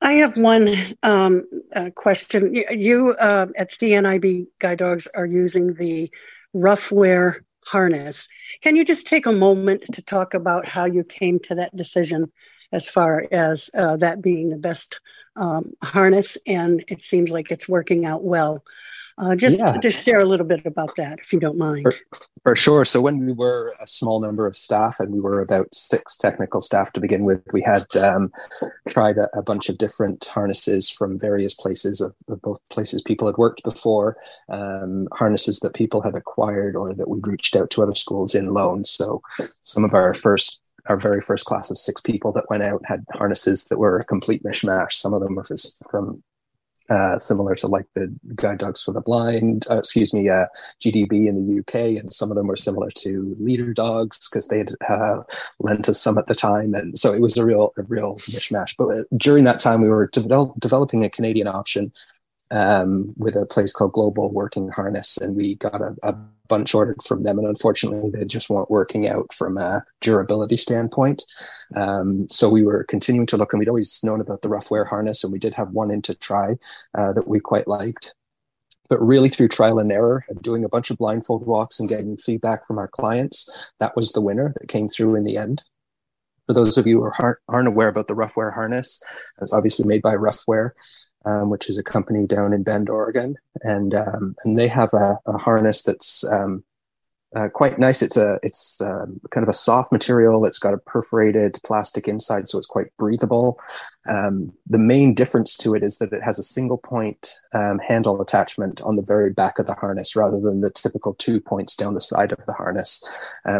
I 0.00 0.14
have 0.14 0.36
one 0.36 0.74
um, 1.02 1.44
uh, 1.74 1.90
question. 1.94 2.54
You 2.70 3.10
uh, 3.12 3.46
at 3.56 3.70
CNIB 3.70 4.46
Guide 4.60 4.78
Dogs 4.78 5.06
are 5.16 5.26
using 5.26 5.74
the 5.74 6.10
Ruffwear 6.54 7.40
harness. 7.66 8.28
Can 8.60 8.76
you 8.76 8.84
just 8.84 9.06
take 9.06 9.26
a 9.26 9.32
moment 9.32 9.84
to 9.92 10.02
talk 10.02 10.34
about 10.34 10.66
how 10.66 10.84
you 10.86 11.04
came 11.04 11.38
to 11.40 11.54
that 11.54 11.74
decision 11.76 12.32
as 12.72 12.88
far 12.88 13.26
as 13.30 13.70
uh, 13.74 13.96
that 13.98 14.22
being 14.22 14.50
the 14.50 14.56
best 14.56 15.00
um, 15.36 15.72
harness, 15.82 16.36
and 16.46 16.84
it 16.88 17.02
seems 17.02 17.30
like 17.30 17.50
it's 17.50 17.68
working 17.68 18.04
out 18.04 18.22
well. 18.22 18.62
Uh, 19.18 19.36
just 19.36 19.58
yeah. 19.58 19.76
just 19.78 20.02
share 20.02 20.20
a 20.20 20.24
little 20.24 20.46
bit 20.46 20.64
about 20.64 20.96
that, 20.96 21.18
if 21.18 21.32
you 21.32 21.38
don't 21.38 21.58
mind. 21.58 21.82
For, 21.82 21.94
for, 22.42 22.56
sure. 22.56 22.84
So 22.84 23.00
when 23.00 23.24
we 23.24 23.32
were 23.32 23.74
a 23.78 23.86
small 23.86 24.20
number 24.20 24.46
of 24.46 24.56
staff, 24.56 24.98
and 25.00 25.12
we 25.12 25.20
were 25.20 25.40
about 25.40 25.72
six 25.74 26.16
technical 26.16 26.60
staff 26.60 26.92
to 26.94 27.00
begin 27.00 27.24
with, 27.24 27.42
we 27.52 27.60
had 27.60 27.84
um, 27.96 28.32
tried 28.88 29.18
a, 29.18 29.28
a, 29.36 29.42
bunch 29.42 29.68
of 29.68 29.76
different 29.76 30.24
harnesses 30.24 30.88
from 30.88 31.18
various 31.18 31.54
places 31.54 32.00
of, 32.00 32.14
of 32.28 32.40
both 32.40 32.58
places 32.70 33.02
people 33.02 33.26
had 33.26 33.36
worked 33.36 33.62
before, 33.62 34.16
um, 34.48 35.08
harnesses 35.12 35.60
that 35.60 35.74
people 35.74 36.00
had 36.00 36.14
acquired 36.14 36.74
or 36.74 36.94
that 36.94 37.08
we'd 37.08 37.26
reached 37.26 37.54
out 37.54 37.70
to 37.70 37.82
other 37.82 37.94
schools 37.94 38.34
in 38.34 38.54
loan. 38.54 38.84
So 38.84 39.20
some 39.60 39.84
of 39.84 39.92
our 39.92 40.14
first 40.14 40.62
our 40.88 40.98
very 40.98 41.20
first 41.20 41.44
class 41.44 41.70
of 41.70 41.78
six 41.78 42.00
people 42.00 42.32
that 42.32 42.50
went 42.50 42.62
out 42.62 42.82
had 42.84 43.04
harnesses 43.12 43.64
that 43.66 43.78
were 43.78 43.98
a 43.98 44.04
complete 44.04 44.42
mishmash. 44.42 44.92
Some 44.92 45.14
of 45.14 45.20
them 45.20 45.36
were 45.36 45.46
from 45.90 46.22
uh, 46.90 47.18
similar 47.18 47.54
to 47.54 47.68
like 47.68 47.86
the 47.94 48.12
guide 48.34 48.58
dogs 48.58 48.82
for 48.82 48.92
the 48.92 49.00
blind, 49.00 49.66
uh, 49.70 49.78
excuse 49.78 50.12
me, 50.12 50.28
uh, 50.28 50.46
GDB 50.80 51.26
in 51.26 51.34
the 51.36 51.60
UK, 51.60 51.98
and 51.98 52.12
some 52.12 52.30
of 52.30 52.36
them 52.36 52.46
were 52.46 52.56
similar 52.56 52.90
to 52.90 53.34
leader 53.38 53.72
dogs 53.72 54.28
because 54.28 54.48
they 54.48 54.58
had 54.58 54.74
uh, 54.88 55.22
lent 55.60 55.88
us 55.88 56.00
some 56.00 56.18
at 56.18 56.26
the 56.26 56.34
time, 56.34 56.74
and 56.74 56.98
so 56.98 57.12
it 57.12 57.22
was 57.22 57.36
a 57.36 57.44
real, 57.44 57.72
a 57.78 57.82
real 57.82 58.16
mishmash. 58.16 58.74
But 58.76 58.96
uh, 58.96 59.02
during 59.16 59.44
that 59.44 59.60
time, 59.60 59.80
we 59.80 59.88
were 59.88 60.08
develop, 60.08 60.58
developing 60.58 61.04
a 61.04 61.10
Canadian 61.10 61.46
option 61.46 61.92
um, 62.52 63.14
with 63.16 63.34
a 63.34 63.46
place 63.46 63.72
called 63.72 63.92
Global 63.92 64.30
Working 64.30 64.68
Harness, 64.68 65.16
and 65.16 65.34
we 65.34 65.56
got 65.56 65.80
a, 65.80 65.96
a 66.02 66.14
bunch 66.48 66.74
ordered 66.74 67.02
from 67.02 67.22
them, 67.22 67.38
and 67.38 67.48
unfortunately, 67.48 68.10
they 68.10 68.26
just 68.26 68.50
weren't 68.50 68.70
working 68.70 69.08
out 69.08 69.32
from 69.32 69.56
a 69.56 69.82
durability 70.02 70.58
standpoint. 70.58 71.22
Um, 71.74 72.28
so 72.28 72.50
we 72.50 72.62
were 72.62 72.84
continuing 72.84 73.26
to 73.28 73.38
look, 73.38 73.52
and 73.52 73.58
we'd 73.58 73.70
always 73.70 74.04
known 74.04 74.20
about 74.20 74.42
the 74.42 74.50
Ruffwear 74.50 74.86
harness, 74.86 75.24
and 75.24 75.32
we 75.32 75.38
did 75.38 75.54
have 75.54 75.70
one 75.70 75.90
in 75.90 76.02
to 76.02 76.14
try 76.14 76.56
uh, 76.94 77.12
that 77.14 77.26
we 77.26 77.40
quite 77.40 77.66
liked. 77.66 78.14
But 78.90 79.00
really, 79.00 79.30
through 79.30 79.48
trial 79.48 79.78
and 79.78 79.90
error, 79.90 80.26
and 80.28 80.42
doing 80.42 80.62
a 80.62 80.68
bunch 80.68 80.90
of 80.90 80.98
blindfold 80.98 81.46
walks 81.46 81.80
and 81.80 81.88
getting 81.88 82.18
feedback 82.18 82.66
from 82.66 82.76
our 82.76 82.88
clients, 82.88 83.72
that 83.80 83.96
was 83.96 84.12
the 84.12 84.20
winner 84.20 84.52
that 84.60 84.68
came 84.68 84.88
through 84.88 85.14
in 85.14 85.24
the 85.24 85.38
end. 85.38 85.62
For 86.46 86.52
those 86.52 86.76
of 86.76 86.86
you 86.86 87.00
who 87.00 87.38
aren't 87.48 87.68
aware 87.68 87.88
about 87.88 88.08
the 88.08 88.14
Ruffwear 88.14 88.52
harness, 88.52 89.02
it's 89.40 89.54
obviously 89.54 89.86
made 89.86 90.02
by 90.02 90.16
Ruffwear 90.16 90.72
um, 91.24 91.50
which 91.50 91.68
is 91.68 91.78
a 91.78 91.82
company 91.82 92.26
down 92.26 92.52
in 92.52 92.62
Bend, 92.62 92.88
Oregon, 92.88 93.36
and 93.62 93.94
um, 93.94 94.34
and 94.44 94.58
they 94.58 94.68
have 94.68 94.92
a, 94.94 95.18
a 95.26 95.38
harness 95.38 95.82
that's 95.82 96.24
um, 96.32 96.64
uh, 97.34 97.48
quite 97.48 97.78
nice. 97.78 98.02
It's 98.02 98.16
a 98.16 98.38
it's 98.42 98.80
um, 98.80 99.20
kind 99.30 99.42
of 99.42 99.48
a 99.48 99.54
soft 99.54 99.92
material. 99.92 100.44
It's 100.44 100.58
got 100.58 100.74
a 100.74 100.78
perforated 100.78 101.58
plastic 101.64 102.08
inside, 102.08 102.48
so 102.48 102.58
it's 102.58 102.66
quite 102.66 102.88
breathable. 102.98 103.58
Um, 104.08 104.52
the 104.66 104.78
main 104.78 105.14
difference 105.14 105.56
to 105.58 105.74
it 105.74 105.82
is 105.82 105.98
that 105.98 106.12
it 106.12 106.22
has 106.22 106.38
a 106.38 106.44
single 106.44 106.78
point 106.78 107.34
um, 107.54 107.78
handle 107.78 108.20
attachment 108.20 108.82
on 108.82 108.96
the 108.96 109.02
very 109.02 109.30
back 109.30 109.58
of 109.58 109.66
the 109.66 109.74
harness, 109.74 110.16
rather 110.16 110.40
than 110.40 110.60
the 110.60 110.70
typical 110.70 111.14
two 111.14 111.40
points 111.40 111.74
down 111.74 111.94
the 111.94 112.00
side 112.00 112.32
of 112.32 112.44
the 112.46 112.52
harness. 112.52 113.02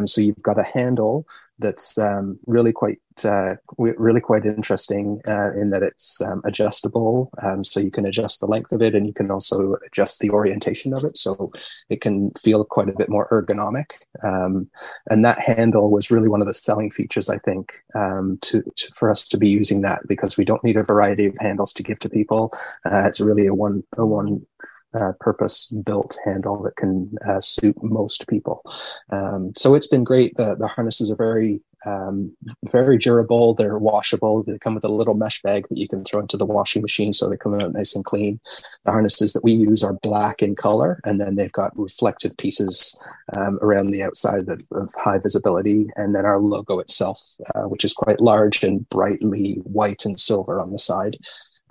so 0.06 0.20
you've 0.20 0.42
got 0.42 0.58
a 0.58 0.64
handle 0.64 1.26
that's 1.58 1.98
um, 1.98 2.38
really 2.46 2.72
quite 2.72 2.98
uh, 3.24 3.54
really 3.76 4.20
quite 4.20 4.46
interesting 4.46 5.20
uh, 5.28 5.52
in 5.52 5.70
that 5.70 5.82
it's 5.82 6.20
um, 6.22 6.40
adjustable, 6.44 7.30
um, 7.42 7.62
so 7.62 7.78
you 7.78 7.90
can 7.90 8.06
adjust 8.06 8.40
the 8.40 8.46
length 8.46 8.72
of 8.72 8.82
it, 8.82 8.94
and 8.94 9.06
you 9.06 9.12
can 9.12 9.30
also 9.30 9.76
adjust 9.86 10.20
the 10.20 10.30
orientation 10.30 10.94
of 10.94 11.04
it, 11.04 11.16
so 11.16 11.48
it 11.90 12.00
can 12.00 12.30
feel 12.32 12.64
quite 12.64 12.88
a 12.88 12.96
bit 12.96 13.08
more 13.08 13.28
ergonomic. 13.30 13.92
Um, 14.24 14.68
and 15.10 15.24
that 15.24 15.40
handle 15.40 15.90
was 15.90 16.10
really 16.10 16.28
one 16.28 16.40
of 16.40 16.46
the 16.46 16.54
selling 16.54 16.90
features, 16.90 17.28
I 17.28 17.38
think, 17.38 17.74
um, 17.94 18.38
to, 18.42 18.62
to, 18.62 18.92
for 18.94 19.10
us 19.10 19.28
to 19.28 19.36
be 19.36 19.48
using 19.48 19.82
that 19.82 20.00
because 20.08 20.36
we 20.36 20.44
don't 20.44 20.64
need 20.64 20.76
a 20.76 20.82
variety 20.82 21.26
of 21.26 21.36
handles 21.38 21.72
to 21.74 21.82
give 21.82 21.98
to 22.00 22.08
people. 22.08 22.52
Uh, 22.84 23.04
it's 23.06 23.20
really 23.20 23.46
a 23.46 23.54
one 23.54 23.84
a 23.96 24.06
one 24.06 24.46
uh, 24.94 25.12
purpose 25.20 25.66
built 25.84 26.18
handle 26.24 26.62
that 26.62 26.76
can 26.76 27.12
uh, 27.26 27.40
suit 27.40 27.76
most 27.82 28.28
people. 28.28 28.62
Um, 29.10 29.52
so 29.56 29.74
it's 29.74 29.86
been 29.86 30.04
great. 30.04 30.36
The, 30.36 30.54
the 30.54 30.66
harnesses 30.66 31.10
are 31.10 31.16
very, 31.16 31.60
um, 31.86 32.36
very 32.70 32.98
durable. 32.98 33.54
They're 33.54 33.78
washable. 33.78 34.42
They 34.42 34.58
come 34.58 34.74
with 34.74 34.84
a 34.84 34.88
little 34.88 35.14
mesh 35.14 35.40
bag 35.42 35.66
that 35.68 35.78
you 35.78 35.88
can 35.88 36.04
throw 36.04 36.20
into 36.20 36.36
the 36.36 36.46
washing 36.46 36.82
machine 36.82 37.12
so 37.12 37.28
they 37.28 37.36
come 37.36 37.58
out 37.58 37.72
nice 37.72 37.94
and 37.96 38.04
clean. 38.04 38.40
The 38.84 38.92
harnesses 38.92 39.32
that 39.32 39.44
we 39.44 39.52
use 39.52 39.82
are 39.82 39.94
black 39.94 40.42
in 40.42 40.54
color, 40.54 41.00
and 41.04 41.20
then 41.20 41.36
they've 41.36 41.52
got 41.52 41.76
reflective 41.78 42.36
pieces 42.36 43.02
um, 43.36 43.58
around 43.62 43.90
the 43.90 44.02
outside 44.02 44.48
of, 44.48 44.62
of, 44.72 44.92
high 44.94 45.18
visibility. 45.18 45.88
And 45.96 46.14
then 46.14 46.26
our 46.26 46.38
logo 46.38 46.78
itself, 46.78 47.18
uh, 47.54 47.62
which 47.62 47.84
is 47.84 47.94
quite 47.94 48.20
large 48.20 48.62
and 48.62 48.88
brightly 48.88 49.54
white 49.64 50.04
and 50.04 50.18
silver 50.20 50.60
on 50.60 50.72
the 50.72 50.78
side. 50.78 51.16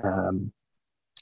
Um, 0.04 0.52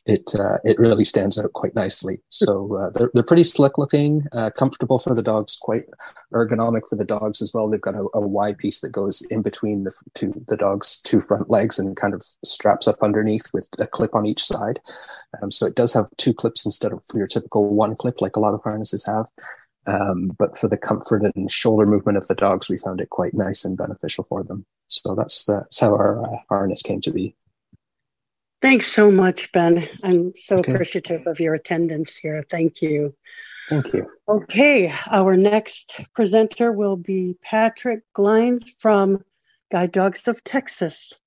it 0.10 0.32
uh, 0.40 0.58
it 0.64 0.80
really 0.80 1.04
stands 1.04 1.38
out 1.38 1.54
quite 1.54 1.76
nicely. 1.76 2.20
So 2.30 2.76
uh, 2.76 2.90
they're 2.90 3.12
they're 3.14 3.24
pretty 3.24 3.44
slick 3.44 3.78
looking, 3.78 4.24
uh, 4.32 4.50
comfortable 4.58 4.98
for 4.98 5.14
the 5.14 5.22
dogs, 5.22 5.56
quite 5.56 5.86
ergonomic 6.34 6.88
for 6.90 6.96
the 6.96 7.06
dogs 7.06 7.42
as 7.42 7.54
well. 7.54 7.70
They've 7.70 7.80
got 7.80 7.94
a, 7.96 8.08
a 8.16 8.22
Y 8.22 8.56
piece 8.58 8.82
that 8.82 8.92
goes 8.92 9.22
in 9.30 9.44
between 9.44 9.84
the 9.84 9.94
two 10.16 10.34
the 10.48 10.58
dog's 10.58 11.00
two 11.04 11.22
front 11.22 11.50
legs 11.50 11.78
and 11.78 11.96
kind 11.96 12.16
of 12.16 12.24
straps 12.44 12.88
up 12.88 13.04
underneath 13.04 13.48
with 13.54 13.70
a 13.80 13.86
clip 13.86 14.16
on 14.16 14.26
each 14.26 14.44
side. 14.44 14.80
Um, 15.42 15.52
so 15.52 15.68
it 15.68 15.76
does 15.76 15.94
have 15.94 16.10
two 16.18 16.34
clips 16.34 16.66
instead 16.66 16.92
of 16.92 17.04
your 17.14 17.28
typical 17.28 17.70
one 17.70 17.96
clip 17.96 18.20
like 18.20 18.36
a 18.36 18.40
lot 18.40 18.56
of 18.56 18.64
harnesses 18.64 19.06
have. 19.06 19.28
Um, 19.86 20.36
but 20.38 20.58
for 20.58 20.68
the 20.68 20.78
comfort 20.78 21.24
and 21.24 21.50
shoulder 21.52 21.86
movement 21.86 22.18
of 22.18 22.28
the 22.28 22.36
dogs, 22.36 22.70
we 22.70 22.78
found 22.78 23.00
it 23.00 23.10
quite 23.10 23.34
nice 23.34 23.64
and 23.64 23.78
beneficial 23.78 24.24
for 24.24 24.44
them. 24.44 24.66
So 24.88 25.14
that's 25.14 25.46
that's 25.46 25.80
how 25.80 25.94
our 25.94 26.24
uh, 26.24 26.38
harness 26.50 26.82
came 26.82 27.02
to 27.02 27.12
be. 27.12 27.36
Thanks 28.62 28.92
so 28.92 29.10
much, 29.10 29.52
Ben. 29.54 29.88
I'm 30.04 30.34
so 30.36 30.58
okay. 30.58 30.74
appreciative 30.74 31.26
of 31.28 31.40
your 31.40 31.54
attendance 31.54 32.18
here. 32.18 32.46
Thank 32.52 32.82
you. 32.82 33.16
Thank 33.70 33.94
you. 33.94 34.08
Okay, 34.28 34.92
our 35.10 35.38
next 35.38 36.02
presenter 36.14 36.72
will 36.72 36.98
be 36.98 37.38
Patrick 37.42 38.02
Glines 38.16 38.64
from 38.80 39.24
Guide 39.72 39.92
Dogs 39.92 40.28
of 40.28 40.44
Texas. 40.44 41.22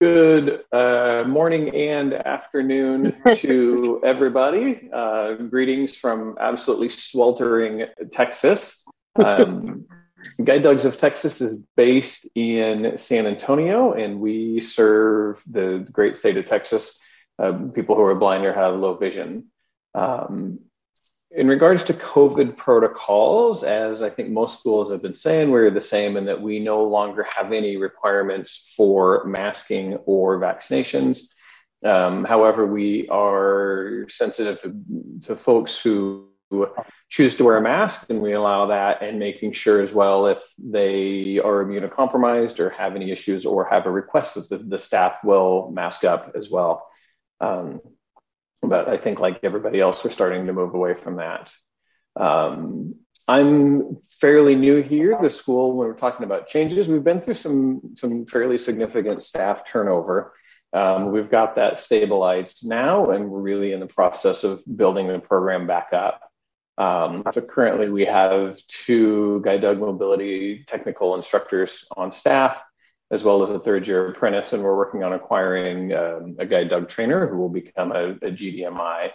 Good 0.00 0.60
uh, 0.72 1.24
morning 1.26 1.74
and 1.74 2.12
afternoon 2.12 3.16
to 3.36 4.00
everybody. 4.04 4.90
Uh, 4.92 5.34
greetings 5.34 5.96
from 5.96 6.36
absolutely 6.38 6.90
sweltering 6.90 7.86
Texas. 8.12 8.84
Um, 9.16 9.86
Guide 10.42 10.62
Dogs 10.62 10.84
of 10.84 10.98
Texas 10.98 11.40
is 11.40 11.54
based 11.76 12.26
in 12.34 12.98
San 12.98 13.26
Antonio, 13.26 13.92
and 13.92 14.20
we 14.20 14.60
serve 14.60 15.42
the 15.46 15.86
great 15.90 16.16
state 16.16 16.36
of 16.36 16.46
Texas, 16.46 16.98
uh, 17.38 17.52
people 17.74 17.94
who 17.94 18.02
are 18.02 18.14
blind 18.14 18.44
or 18.44 18.52
have 18.52 18.74
low 18.74 18.94
vision. 18.94 19.46
Um, 19.94 20.60
in 21.30 21.46
regards 21.46 21.84
to 21.84 21.92
COVID 21.94 22.56
protocols, 22.56 23.62
as 23.62 24.00
I 24.02 24.08
think 24.08 24.30
most 24.30 24.58
schools 24.58 24.90
have 24.90 25.02
been 25.02 25.14
saying, 25.14 25.50
we're 25.50 25.70
the 25.70 25.80
same 25.80 26.16
in 26.16 26.24
that 26.24 26.40
we 26.40 26.58
no 26.58 26.84
longer 26.84 27.22
have 27.24 27.52
any 27.52 27.76
requirements 27.76 28.72
for 28.76 29.24
masking 29.24 29.94
or 30.06 30.40
vaccinations. 30.40 31.28
Um, 31.84 32.24
however, 32.24 32.66
we 32.66 33.08
are 33.08 34.06
sensitive 34.08 34.60
to, 34.62 34.74
to 35.26 35.36
folks 35.36 35.78
who 35.78 36.27
choose 37.08 37.34
to 37.36 37.44
wear 37.44 37.56
a 37.56 37.62
mask 37.62 38.06
and 38.10 38.20
we 38.20 38.32
allow 38.32 38.66
that 38.66 39.02
and 39.02 39.18
making 39.18 39.52
sure 39.52 39.80
as 39.80 39.92
well 39.92 40.26
if 40.26 40.42
they 40.58 41.38
are 41.38 41.64
immunocompromised 41.64 42.58
or 42.58 42.70
have 42.70 42.96
any 42.96 43.10
issues 43.10 43.46
or 43.46 43.66
have 43.66 43.86
a 43.86 43.90
request 43.90 44.34
that 44.34 44.48
the, 44.48 44.58
the 44.58 44.78
staff 44.78 45.16
will 45.24 45.70
mask 45.70 46.04
up 46.04 46.32
as 46.36 46.50
well. 46.50 46.86
Um, 47.40 47.80
but 48.62 48.88
i 48.88 48.96
think 48.96 49.20
like 49.20 49.40
everybody 49.42 49.80
else 49.80 50.02
we're 50.02 50.10
starting 50.10 50.46
to 50.46 50.52
move 50.52 50.74
away 50.74 50.94
from 50.94 51.16
that. 51.16 51.52
Um, 52.16 52.96
i'm 53.26 53.98
fairly 54.20 54.54
new 54.54 54.82
here 54.82 55.18
the 55.22 55.30
school. 55.30 55.76
When 55.76 55.88
we're 55.88 55.94
talking 55.94 56.24
about 56.24 56.48
changes 56.48 56.88
we've 56.88 57.04
been 57.04 57.20
through 57.20 57.34
some 57.34 57.94
some 57.96 58.26
fairly 58.26 58.58
significant 58.58 59.22
staff 59.22 59.66
turnover. 59.66 60.34
Um, 60.74 61.12
we've 61.12 61.30
got 61.30 61.56
that 61.56 61.78
stabilized 61.78 62.58
now 62.62 63.06
and 63.06 63.30
we're 63.30 63.40
really 63.40 63.72
in 63.72 63.80
the 63.80 63.86
process 63.86 64.44
of 64.44 64.60
building 64.76 65.08
the 65.08 65.18
program 65.18 65.66
back 65.66 65.94
up 65.94 66.27
um, 66.78 67.24
so 67.32 67.40
currently 67.40 67.90
we 67.90 68.04
have 68.04 68.64
two 68.68 69.40
guide 69.44 69.62
dog 69.62 69.80
mobility 69.80 70.64
technical 70.68 71.16
instructors 71.16 71.84
on 71.96 72.12
staff, 72.12 72.62
as 73.10 73.24
well 73.24 73.42
as 73.42 73.50
a 73.50 73.58
third 73.58 73.86
year 73.88 74.08
apprentice, 74.08 74.52
and 74.52 74.62
we're 74.62 74.76
working 74.76 75.02
on 75.02 75.12
acquiring 75.12 75.92
um, 75.92 76.36
a 76.38 76.46
guide 76.46 76.68
dog 76.68 76.88
trainer 76.88 77.26
who 77.26 77.36
will 77.36 77.48
become 77.48 77.90
a, 77.90 78.10
a 78.10 78.30
GDMI. 78.30 79.10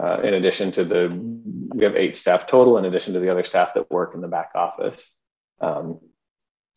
Uh, 0.00 0.20
in 0.22 0.34
addition 0.34 0.70
to 0.70 0.84
the, 0.84 1.08
we 1.74 1.82
have 1.82 1.96
eight 1.96 2.16
staff 2.16 2.46
total, 2.46 2.78
in 2.78 2.84
addition 2.84 3.14
to 3.14 3.20
the 3.20 3.30
other 3.30 3.42
staff 3.42 3.74
that 3.74 3.90
work 3.90 4.14
in 4.14 4.20
the 4.20 4.28
back 4.28 4.50
office. 4.54 5.12
Um, 5.60 5.98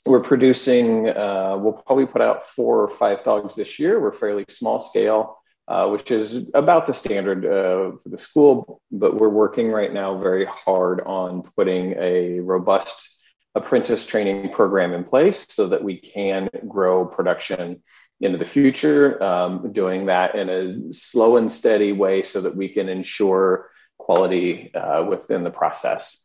we're 0.07 0.21
producing, 0.21 1.07
uh, 1.07 1.55
we'll 1.59 1.73
probably 1.73 2.07
put 2.07 2.23
out 2.23 2.49
four 2.49 2.81
or 2.81 2.89
five 2.89 3.23
dogs 3.23 3.53
this 3.53 3.77
year. 3.77 3.99
We're 3.99 4.11
fairly 4.11 4.45
small 4.49 4.79
scale 4.79 5.40
uh, 5.72 5.88
which 5.88 6.11
is 6.11 6.47
about 6.53 6.86
the 6.86 6.93
standard 6.93 7.45
uh, 7.45 7.95
for 8.03 8.09
the 8.09 8.17
school. 8.17 8.82
But 8.91 9.15
we're 9.15 9.30
working 9.30 9.72
right 9.72 9.93
now 9.93 10.17
very 10.17 10.45
hard 10.45 10.99
on 10.99 11.43
putting 11.55 11.93
a 11.97 12.41
robust 12.41 13.09
apprentice 13.55 14.05
training 14.05 14.51
program 14.51 14.91
in 14.91 15.05
place 15.05 15.45
so 15.49 15.69
that 15.69 15.82
we 15.82 15.95
can 15.97 16.49
grow 16.67 17.05
production 17.05 17.82
into 18.19 18.38
the 18.38 18.43
future, 18.43 19.24
um, 19.24 19.72
doing 19.72 20.07
that 20.07 20.36
in 20.36 20.49
a 20.49 20.93
slow 20.93 21.38
and 21.38 21.49
steady 21.49 21.93
way 21.93 22.22
so 22.22 22.41
that 22.41 22.55
we 22.55 22.67
can 22.67 22.89
ensure 22.89 23.69
quality 23.97 24.76
uh, 24.76 25.05
within 25.05 25.45
the 25.45 25.51
process. 25.51 26.22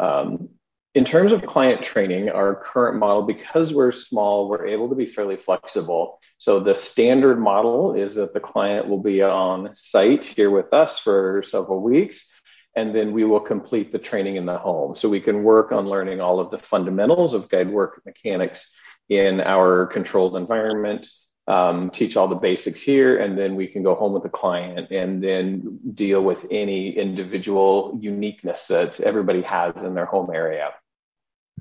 Um, 0.00 0.48
in 0.94 1.04
terms 1.06 1.32
of 1.32 1.46
client 1.46 1.82
training, 1.82 2.28
our 2.28 2.54
current 2.54 2.98
model, 2.98 3.22
because 3.22 3.72
we're 3.72 3.92
small, 3.92 4.48
we're 4.48 4.66
able 4.66 4.90
to 4.90 4.94
be 4.94 5.06
fairly 5.06 5.36
flexible. 5.36 6.20
So 6.36 6.60
the 6.60 6.74
standard 6.74 7.38
model 7.40 7.94
is 7.94 8.14
that 8.16 8.34
the 8.34 8.40
client 8.40 8.88
will 8.88 9.00
be 9.00 9.22
on 9.22 9.74
site 9.74 10.24
here 10.24 10.50
with 10.50 10.74
us 10.74 10.98
for 10.98 11.42
several 11.46 11.80
weeks, 11.80 12.28
and 12.76 12.94
then 12.94 13.12
we 13.12 13.24
will 13.24 13.40
complete 13.40 13.90
the 13.90 13.98
training 13.98 14.36
in 14.36 14.44
the 14.44 14.58
home. 14.58 14.94
So 14.94 15.08
we 15.08 15.20
can 15.20 15.44
work 15.44 15.72
on 15.72 15.88
learning 15.88 16.20
all 16.20 16.40
of 16.40 16.50
the 16.50 16.58
fundamentals 16.58 17.32
of 17.32 17.48
guide 17.48 17.70
work 17.70 18.02
mechanics 18.04 18.70
in 19.08 19.40
our 19.40 19.86
controlled 19.86 20.36
environment, 20.36 21.08
um, 21.48 21.90
teach 21.90 22.16
all 22.18 22.28
the 22.28 22.34
basics 22.34 22.82
here, 22.82 23.18
and 23.18 23.36
then 23.36 23.56
we 23.56 23.66
can 23.66 23.82
go 23.82 23.94
home 23.94 24.12
with 24.12 24.22
the 24.24 24.28
client 24.28 24.90
and 24.90 25.24
then 25.24 25.80
deal 25.94 26.22
with 26.22 26.46
any 26.50 26.90
individual 26.90 27.98
uniqueness 28.00 28.66
that 28.66 29.00
everybody 29.00 29.42
has 29.42 29.82
in 29.82 29.94
their 29.94 30.06
home 30.06 30.30
area. 30.32 30.70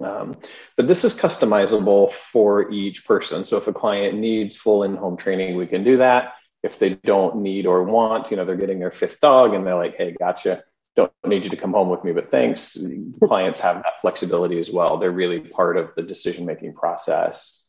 Um, 0.03 0.37
but 0.77 0.87
this 0.87 1.03
is 1.03 1.13
customizable 1.13 2.11
for 2.13 2.71
each 2.71 3.05
person. 3.05 3.45
So 3.45 3.57
if 3.57 3.67
a 3.67 3.73
client 3.73 4.17
needs 4.17 4.57
full 4.57 4.83
in-home 4.83 5.17
training, 5.17 5.57
we 5.57 5.67
can 5.67 5.83
do 5.83 5.97
that. 5.97 6.33
If 6.63 6.79
they 6.79 6.91
don't 6.95 7.37
need 7.37 7.65
or 7.65 7.83
want, 7.83 8.29
you 8.31 8.37
know, 8.37 8.45
they're 8.45 8.55
getting 8.55 8.79
their 8.79 8.91
fifth 8.91 9.19
dog 9.19 9.53
and 9.53 9.65
they're 9.65 9.75
like, 9.75 9.95
hey, 9.97 10.15
gotcha. 10.17 10.63
Don't 10.95 11.11
need 11.25 11.43
you 11.43 11.49
to 11.49 11.57
come 11.57 11.71
home 11.71 11.89
with 11.89 12.03
me, 12.03 12.11
but 12.11 12.31
thanks. 12.31 12.77
Clients 13.23 13.59
have 13.61 13.77
that 13.77 14.01
flexibility 14.01 14.59
as 14.59 14.69
well. 14.69 14.97
They're 14.97 15.09
really 15.09 15.39
part 15.39 15.77
of 15.77 15.91
the 15.95 16.01
decision-making 16.01 16.73
process. 16.73 17.65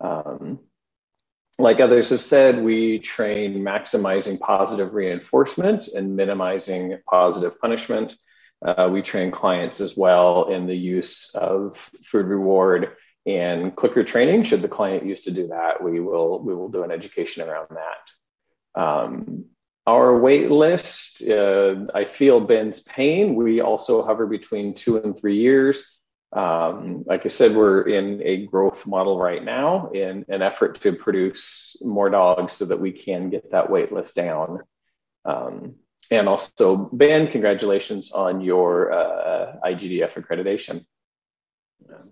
Um, 0.00 0.58
like 1.58 1.80
others 1.80 2.08
have 2.08 2.22
said, 2.22 2.64
we 2.64 2.98
train 2.98 3.58
maximizing 3.58 4.40
positive 4.40 4.94
reinforcement 4.94 5.88
and 5.88 6.16
minimizing 6.16 6.98
positive 7.08 7.60
punishment. 7.60 8.16
Uh, 8.64 8.88
we 8.92 9.02
train 9.02 9.30
clients 9.30 9.80
as 9.80 9.96
well 9.96 10.48
in 10.48 10.66
the 10.66 10.76
use 10.76 11.34
of 11.34 11.90
food 12.04 12.26
reward 12.26 12.96
and 13.26 13.74
clicker 13.74 14.04
training. 14.04 14.44
Should 14.44 14.62
the 14.62 14.68
client 14.68 15.06
use 15.06 15.22
to 15.22 15.30
do 15.30 15.48
that, 15.48 15.82
we 15.82 16.00
will 16.00 16.40
we 16.40 16.54
will 16.54 16.68
do 16.68 16.82
an 16.82 16.90
education 16.90 17.48
around 17.48 17.68
that. 17.70 18.80
Um, 18.80 19.46
our 19.86 20.16
wait 20.16 20.50
list, 20.50 21.22
uh, 21.22 21.86
I 21.92 22.04
feel 22.04 22.40
Ben's 22.40 22.80
pain. 22.80 23.34
We 23.34 23.60
also 23.60 24.02
hover 24.04 24.26
between 24.26 24.74
two 24.74 24.98
and 24.98 25.18
three 25.18 25.38
years. 25.38 25.82
Um, 26.32 27.02
like 27.06 27.26
I 27.26 27.28
said, 27.28 27.54
we're 27.54 27.82
in 27.82 28.22
a 28.22 28.46
growth 28.46 28.86
model 28.86 29.18
right 29.18 29.44
now 29.44 29.90
in 29.90 30.24
an 30.28 30.40
effort 30.40 30.80
to 30.82 30.92
produce 30.92 31.76
more 31.82 32.08
dogs 32.08 32.54
so 32.54 32.64
that 32.66 32.80
we 32.80 32.92
can 32.92 33.28
get 33.28 33.50
that 33.50 33.70
wait 33.70 33.92
list 33.92 34.14
down. 34.14 34.60
Um, 35.24 35.74
and 36.12 36.28
also, 36.28 36.90
Ben, 36.92 37.26
congratulations 37.26 38.12
on 38.12 38.42
your 38.42 38.92
uh, 38.92 39.56
IGDF 39.64 40.12
accreditation. 40.12 40.84
Um, 41.88 42.10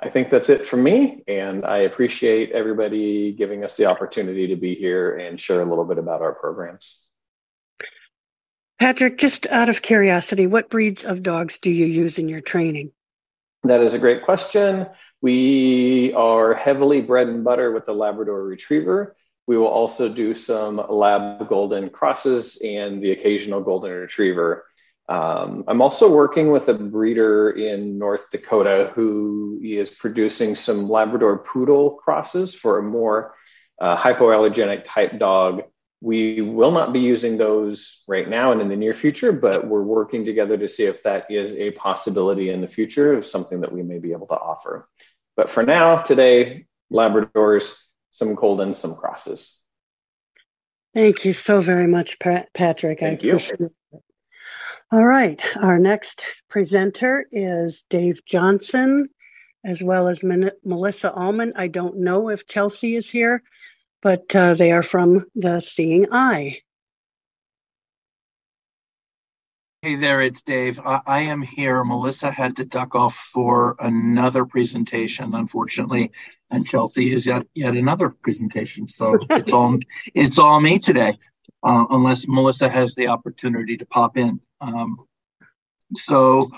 I 0.00 0.10
think 0.10 0.30
that's 0.30 0.48
it 0.48 0.66
from 0.66 0.82
me, 0.82 1.22
and 1.28 1.64
I 1.64 1.78
appreciate 1.78 2.50
everybody 2.50 3.32
giving 3.32 3.62
us 3.62 3.76
the 3.76 3.86
opportunity 3.86 4.48
to 4.48 4.56
be 4.56 4.74
here 4.74 5.16
and 5.16 5.38
share 5.38 5.62
a 5.62 5.64
little 5.64 5.84
bit 5.84 5.98
about 5.98 6.22
our 6.22 6.34
programs. 6.34 6.98
Patrick, 8.80 9.16
just 9.16 9.46
out 9.46 9.68
of 9.68 9.80
curiosity, 9.80 10.48
what 10.48 10.68
breeds 10.68 11.04
of 11.04 11.22
dogs 11.22 11.58
do 11.58 11.70
you 11.70 11.86
use 11.86 12.18
in 12.18 12.28
your 12.28 12.40
training? 12.40 12.90
That 13.62 13.80
is 13.80 13.94
a 13.94 13.98
great 13.98 14.24
question. 14.24 14.86
We 15.22 16.12
are 16.14 16.52
heavily 16.52 17.00
bread 17.00 17.28
and 17.28 17.44
butter 17.44 17.70
with 17.70 17.86
the 17.86 17.94
Labrador 17.94 18.42
Retriever. 18.42 19.16
We 19.46 19.56
will 19.56 19.66
also 19.66 20.08
do 20.08 20.34
some 20.34 20.84
lab 20.88 21.48
golden 21.48 21.90
crosses 21.90 22.58
and 22.64 23.02
the 23.02 23.12
occasional 23.12 23.60
golden 23.60 23.92
retriever. 23.92 24.66
Um, 25.08 25.62
I'm 25.68 25.80
also 25.80 26.10
working 26.10 26.50
with 26.50 26.68
a 26.68 26.74
breeder 26.74 27.50
in 27.50 27.96
North 27.96 28.28
Dakota 28.32 28.90
who 28.94 29.60
is 29.62 29.88
producing 29.88 30.56
some 30.56 30.88
Labrador 30.88 31.38
poodle 31.38 31.92
crosses 31.92 32.54
for 32.54 32.78
a 32.78 32.82
more 32.82 33.34
uh, 33.80 33.96
hypoallergenic 33.96 34.84
type 34.84 35.18
dog. 35.18 35.62
We 36.00 36.40
will 36.40 36.72
not 36.72 36.92
be 36.92 36.98
using 36.98 37.38
those 37.38 38.02
right 38.08 38.28
now 38.28 38.52
and 38.52 38.60
in 38.60 38.68
the 38.68 38.76
near 38.76 38.94
future, 38.94 39.32
but 39.32 39.66
we're 39.66 39.82
working 39.82 40.24
together 40.24 40.56
to 40.58 40.68
see 40.68 40.84
if 40.84 41.02
that 41.04 41.30
is 41.30 41.52
a 41.52 41.70
possibility 41.72 42.50
in 42.50 42.60
the 42.60 42.68
future 42.68 43.12
of 43.12 43.24
something 43.24 43.60
that 43.60 43.72
we 43.72 43.82
may 43.82 43.98
be 43.98 44.12
able 44.12 44.26
to 44.26 44.34
offer. 44.34 44.88
But 45.36 45.50
for 45.50 45.62
now, 45.62 46.02
today, 46.02 46.66
Labradors, 46.92 47.74
some 48.16 48.34
golden, 48.34 48.72
some 48.72 48.96
crosses. 48.96 49.58
Thank 50.94 51.26
you 51.26 51.34
so 51.34 51.60
very 51.60 51.86
much, 51.86 52.18
Pat- 52.18 52.48
Patrick. 52.54 53.00
Thank 53.00 53.22
I 53.22 53.26
you. 53.26 53.32
appreciate 53.32 53.60
it. 53.60 53.72
All 54.90 55.04
right. 55.04 55.42
Our 55.60 55.78
next 55.78 56.22
presenter 56.48 57.26
is 57.30 57.84
Dave 57.90 58.24
Johnson, 58.24 59.10
as 59.66 59.82
well 59.82 60.08
as 60.08 60.22
Min- 60.22 60.52
Melissa 60.64 61.12
Allman. 61.12 61.52
I 61.56 61.68
don't 61.68 61.98
know 61.98 62.30
if 62.30 62.46
Chelsea 62.46 62.96
is 62.96 63.10
here, 63.10 63.42
but 64.00 64.34
uh, 64.34 64.54
they 64.54 64.72
are 64.72 64.82
from 64.82 65.26
the 65.34 65.60
Seeing 65.60 66.06
Eye. 66.10 66.60
Hey 69.86 69.94
there, 69.94 70.20
it's 70.20 70.42
Dave. 70.42 70.80
I, 70.84 71.00
I 71.06 71.20
am 71.20 71.40
here. 71.40 71.84
Melissa 71.84 72.28
had 72.28 72.56
to 72.56 72.64
duck 72.64 72.96
off 72.96 73.14
for 73.14 73.76
another 73.78 74.44
presentation, 74.44 75.32
unfortunately, 75.32 76.10
and 76.50 76.66
Chelsea 76.66 77.12
is 77.12 77.24
yet 77.24 77.46
yet 77.54 77.76
another 77.76 78.08
presentation. 78.08 78.88
So 78.88 79.16
it's 79.30 79.52
all 79.52 79.78
it's 80.12 80.40
all 80.40 80.60
me 80.60 80.80
today, 80.80 81.16
uh, 81.62 81.84
unless 81.88 82.26
Melissa 82.26 82.68
has 82.68 82.96
the 82.96 83.06
opportunity 83.06 83.76
to 83.76 83.86
pop 83.86 84.16
in. 84.16 84.40
Um, 84.60 84.96
so 85.94 86.50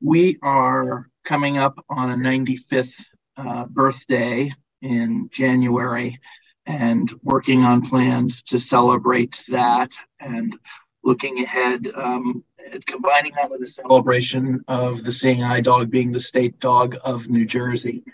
we 0.00 0.38
are 0.42 1.08
coming 1.22 1.58
up 1.58 1.78
on 1.88 2.10
a 2.10 2.16
95th 2.16 3.04
uh, 3.36 3.66
birthday 3.66 4.52
in 4.82 5.28
January, 5.30 6.18
and 6.66 7.08
working 7.22 7.62
on 7.62 7.88
plans 7.88 8.42
to 8.42 8.58
celebrate 8.58 9.44
that 9.46 9.92
and 10.18 10.58
looking 11.04 11.38
ahead 11.44 11.88
um, 11.94 12.42
combining 12.86 13.32
that 13.36 13.50
with 13.50 13.62
a 13.62 13.66
celebration 13.66 14.60
of 14.68 15.02
the 15.04 15.12
Seeing 15.12 15.42
Eye 15.42 15.60
dog 15.60 15.90
being 15.90 16.12
the 16.12 16.20
state 16.20 16.58
dog 16.60 16.96
of 17.04 17.28
New 17.28 17.46
Jersey. 17.46 18.04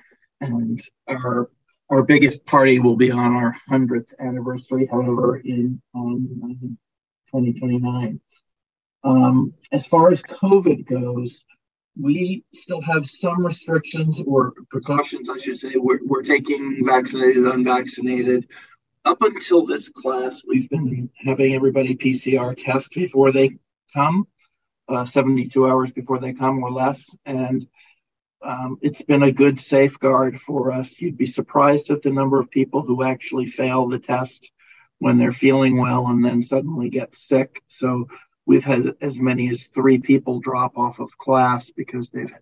And 0.40 0.80
our 1.08 1.50
our 1.90 2.04
biggest 2.04 2.46
party 2.46 2.78
will 2.78 2.96
be 2.96 3.10
on 3.10 3.34
our 3.34 3.56
100th 3.68 4.14
anniversary, 4.20 4.86
however, 4.86 5.38
in 5.38 5.82
um, 5.92 6.78
2029. 7.32 8.20
Um, 9.02 9.54
as 9.72 9.86
far 9.86 10.12
as 10.12 10.22
COVID 10.22 10.86
goes, 10.86 11.44
we 12.00 12.44
still 12.54 12.80
have 12.80 13.04
some 13.04 13.44
restrictions 13.44 14.22
or 14.24 14.52
precautions, 14.70 15.28
I 15.28 15.38
should 15.38 15.58
say. 15.58 15.72
We're, 15.74 15.98
we're 16.04 16.22
taking 16.22 16.84
vaccinated, 16.84 17.44
unvaccinated. 17.44 18.46
Up 19.04 19.20
until 19.22 19.66
this 19.66 19.88
class, 19.88 20.42
we've 20.46 20.70
been 20.70 21.10
having 21.24 21.54
everybody 21.54 21.96
PCR 21.96 22.54
test 22.56 22.92
before 22.94 23.32
they 23.32 23.58
come 23.92 24.28
uh, 24.90 25.04
72 25.04 25.66
hours 25.66 25.92
before 25.92 26.18
they 26.18 26.32
come 26.32 26.62
or 26.62 26.70
less. 26.70 27.14
And 27.24 27.66
um, 28.42 28.78
it's 28.82 29.02
been 29.02 29.22
a 29.22 29.32
good 29.32 29.60
safeguard 29.60 30.40
for 30.40 30.72
us. 30.72 31.00
You'd 31.00 31.18
be 31.18 31.26
surprised 31.26 31.90
at 31.90 32.02
the 32.02 32.10
number 32.10 32.40
of 32.40 32.50
people 32.50 32.82
who 32.82 33.02
actually 33.02 33.46
fail 33.46 33.88
the 33.88 33.98
test 33.98 34.52
when 34.98 35.18
they're 35.18 35.32
feeling 35.32 35.78
well 35.78 36.06
and 36.08 36.24
then 36.24 36.42
suddenly 36.42 36.90
get 36.90 37.16
sick. 37.16 37.62
So 37.68 38.08
we've 38.46 38.64
had 38.64 38.94
as 39.00 39.20
many 39.20 39.50
as 39.50 39.66
three 39.66 39.98
people 39.98 40.40
drop 40.40 40.76
off 40.76 41.00
of 41.00 41.16
class 41.18 41.70
because 41.70 42.10
they've 42.10 42.34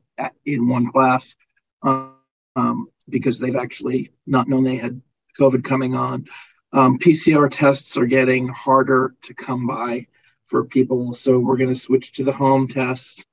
in 0.45 0.69
one 0.69 0.91
class 0.91 1.37
um, 1.83 2.89
because 3.09 3.39
they've 3.39 3.57
actually 3.57 4.11
not 4.27 4.49
known 4.49 4.65
they 4.65 4.77
had 4.77 5.01
COVID 5.39 5.65
coming 5.65 5.95
on. 5.95 6.27
Um, 6.73 6.99
PCR 6.99 7.49
tests 7.51 7.97
are 7.97 8.07
getting 8.07 8.49
harder 8.49 9.15
to 9.23 9.35
come 9.35 9.67
by 9.67 10.07
for 10.49 10.65
people. 10.65 11.15
So 11.15 11.39
we're 11.39 11.57
going 11.57 11.73
to 11.73 11.81
switch 11.81 12.13
to 12.13 12.25
the 12.25 12.33
home 12.33 12.69
test. 12.69 13.25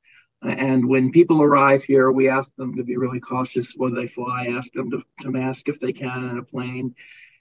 And 0.42 0.88
when 0.88 1.12
people 1.12 1.42
arrive 1.42 1.84
here, 1.84 2.12
we 2.12 2.30
ask 2.30 2.54
them 2.56 2.76
to 2.76 2.84
be 2.84 2.98
really 2.98 3.20
cautious 3.20 3.74
when 3.76 3.96
they 3.96 4.06
fly, 4.06 4.48
ask 4.56 4.72
them 4.74 4.92
to, 4.92 5.02
to 5.22 5.32
mask 5.32 5.70
if 5.70 5.80
they 5.80 5.94
can 5.94 6.30
in 6.30 6.38
a 6.38 6.44
plane. 6.44 6.94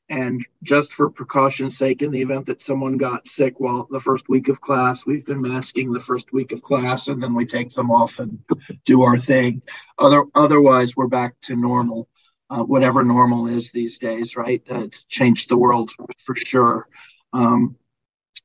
And 0.09 0.47
just 0.62 0.93
for 0.93 1.11
precaution's 1.11 1.77
sake, 1.77 2.03
in 2.03 2.11
the 2.11 2.20
event 2.20 2.47
that 2.47 2.62
someone 2.62 2.99
got 2.99 3.27
sick 3.27 3.59
while 3.59 3.89
the 3.91 4.01
first 4.01 4.29
week 4.29 4.49
of 4.49 4.61
class, 4.61 5.07
we've 5.07 5.25
been 5.25 5.41
masking 5.41 5.93
the 5.93 6.01
first 6.01 6.33
week 6.33 6.53
of 6.53 6.62
class 6.62 7.09
and 7.09 7.22
then 7.22 7.35
we 7.35 7.47
take 7.47 7.70
them 7.70 7.91
off 7.91 8.20
and 8.20 8.39
do 8.85 9.03
our 9.03 9.18
thing. 9.18 9.62
Other, 9.99 10.25
otherwise, 10.35 10.95
we're 10.95 11.09
back 11.09 11.41
to 11.43 11.57
normal, 11.57 12.09
uh, 12.51 12.62
whatever 12.62 13.03
normal 13.03 13.49
is 13.49 13.70
these 13.70 13.99
days, 13.99 14.37
right? 14.37 14.62
Uh, 14.70 14.81
it's 14.81 15.05
changed 15.05 15.49
the 15.49 15.59
world 15.59 15.91
for 16.18 16.35
sure. 16.35 16.87
Um, 17.33 17.77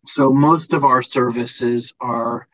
so 0.10 0.34
most 0.34 0.74
of 0.74 0.86
our 0.86 1.03
services 1.03 1.93
are 1.99 2.47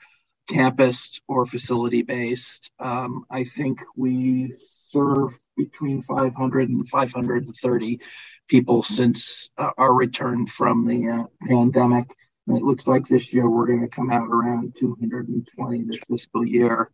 campus 0.50 1.22
or 1.28 1.46
facility 1.46 2.02
based. 2.02 2.70
Um, 2.80 3.26
I 3.32 3.46
think 3.46 3.80
we 3.96 4.56
serve 4.90 5.40
between 5.56 6.02
500 6.02 6.70
and 6.70 6.88
530 6.88 8.02
people 8.50 8.84
since 8.84 9.50
uh, 9.58 9.70
our 9.78 9.94
return 9.94 10.48
from 10.48 10.86
the 10.86 11.10
uh, 11.10 11.24
pandemic. 11.48 12.14
And 12.48 12.58
it 12.58 12.64
looks 12.64 12.88
like 12.88 13.08
this 13.08 13.34
year 13.34 13.50
we're 13.50 13.68
going 13.68 13.82
to 13.82 13.88
come 13.88 14.12
out 14.12 14.28
around 14.28 14.76
220 14.78 15.84
this 15.84 16.00
fiscal 16.10 16.46
year. 16.46 16.92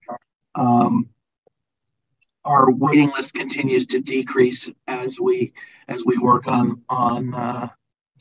Um, 0.53 1.09
our 2.45 2.72
waiting 2.72 3.09
list 3.09 3.34
continues 3.34 3.88
to 3.88 3.99
decrease 3.99 4.70
as 4.88 5.20
we 5.20 5.53
as 5.88 6.03
we 6.05 6.18
work 6.18 6.47
on 6.47 6.84
on 6.89 7.34
uh, 7.34 7.68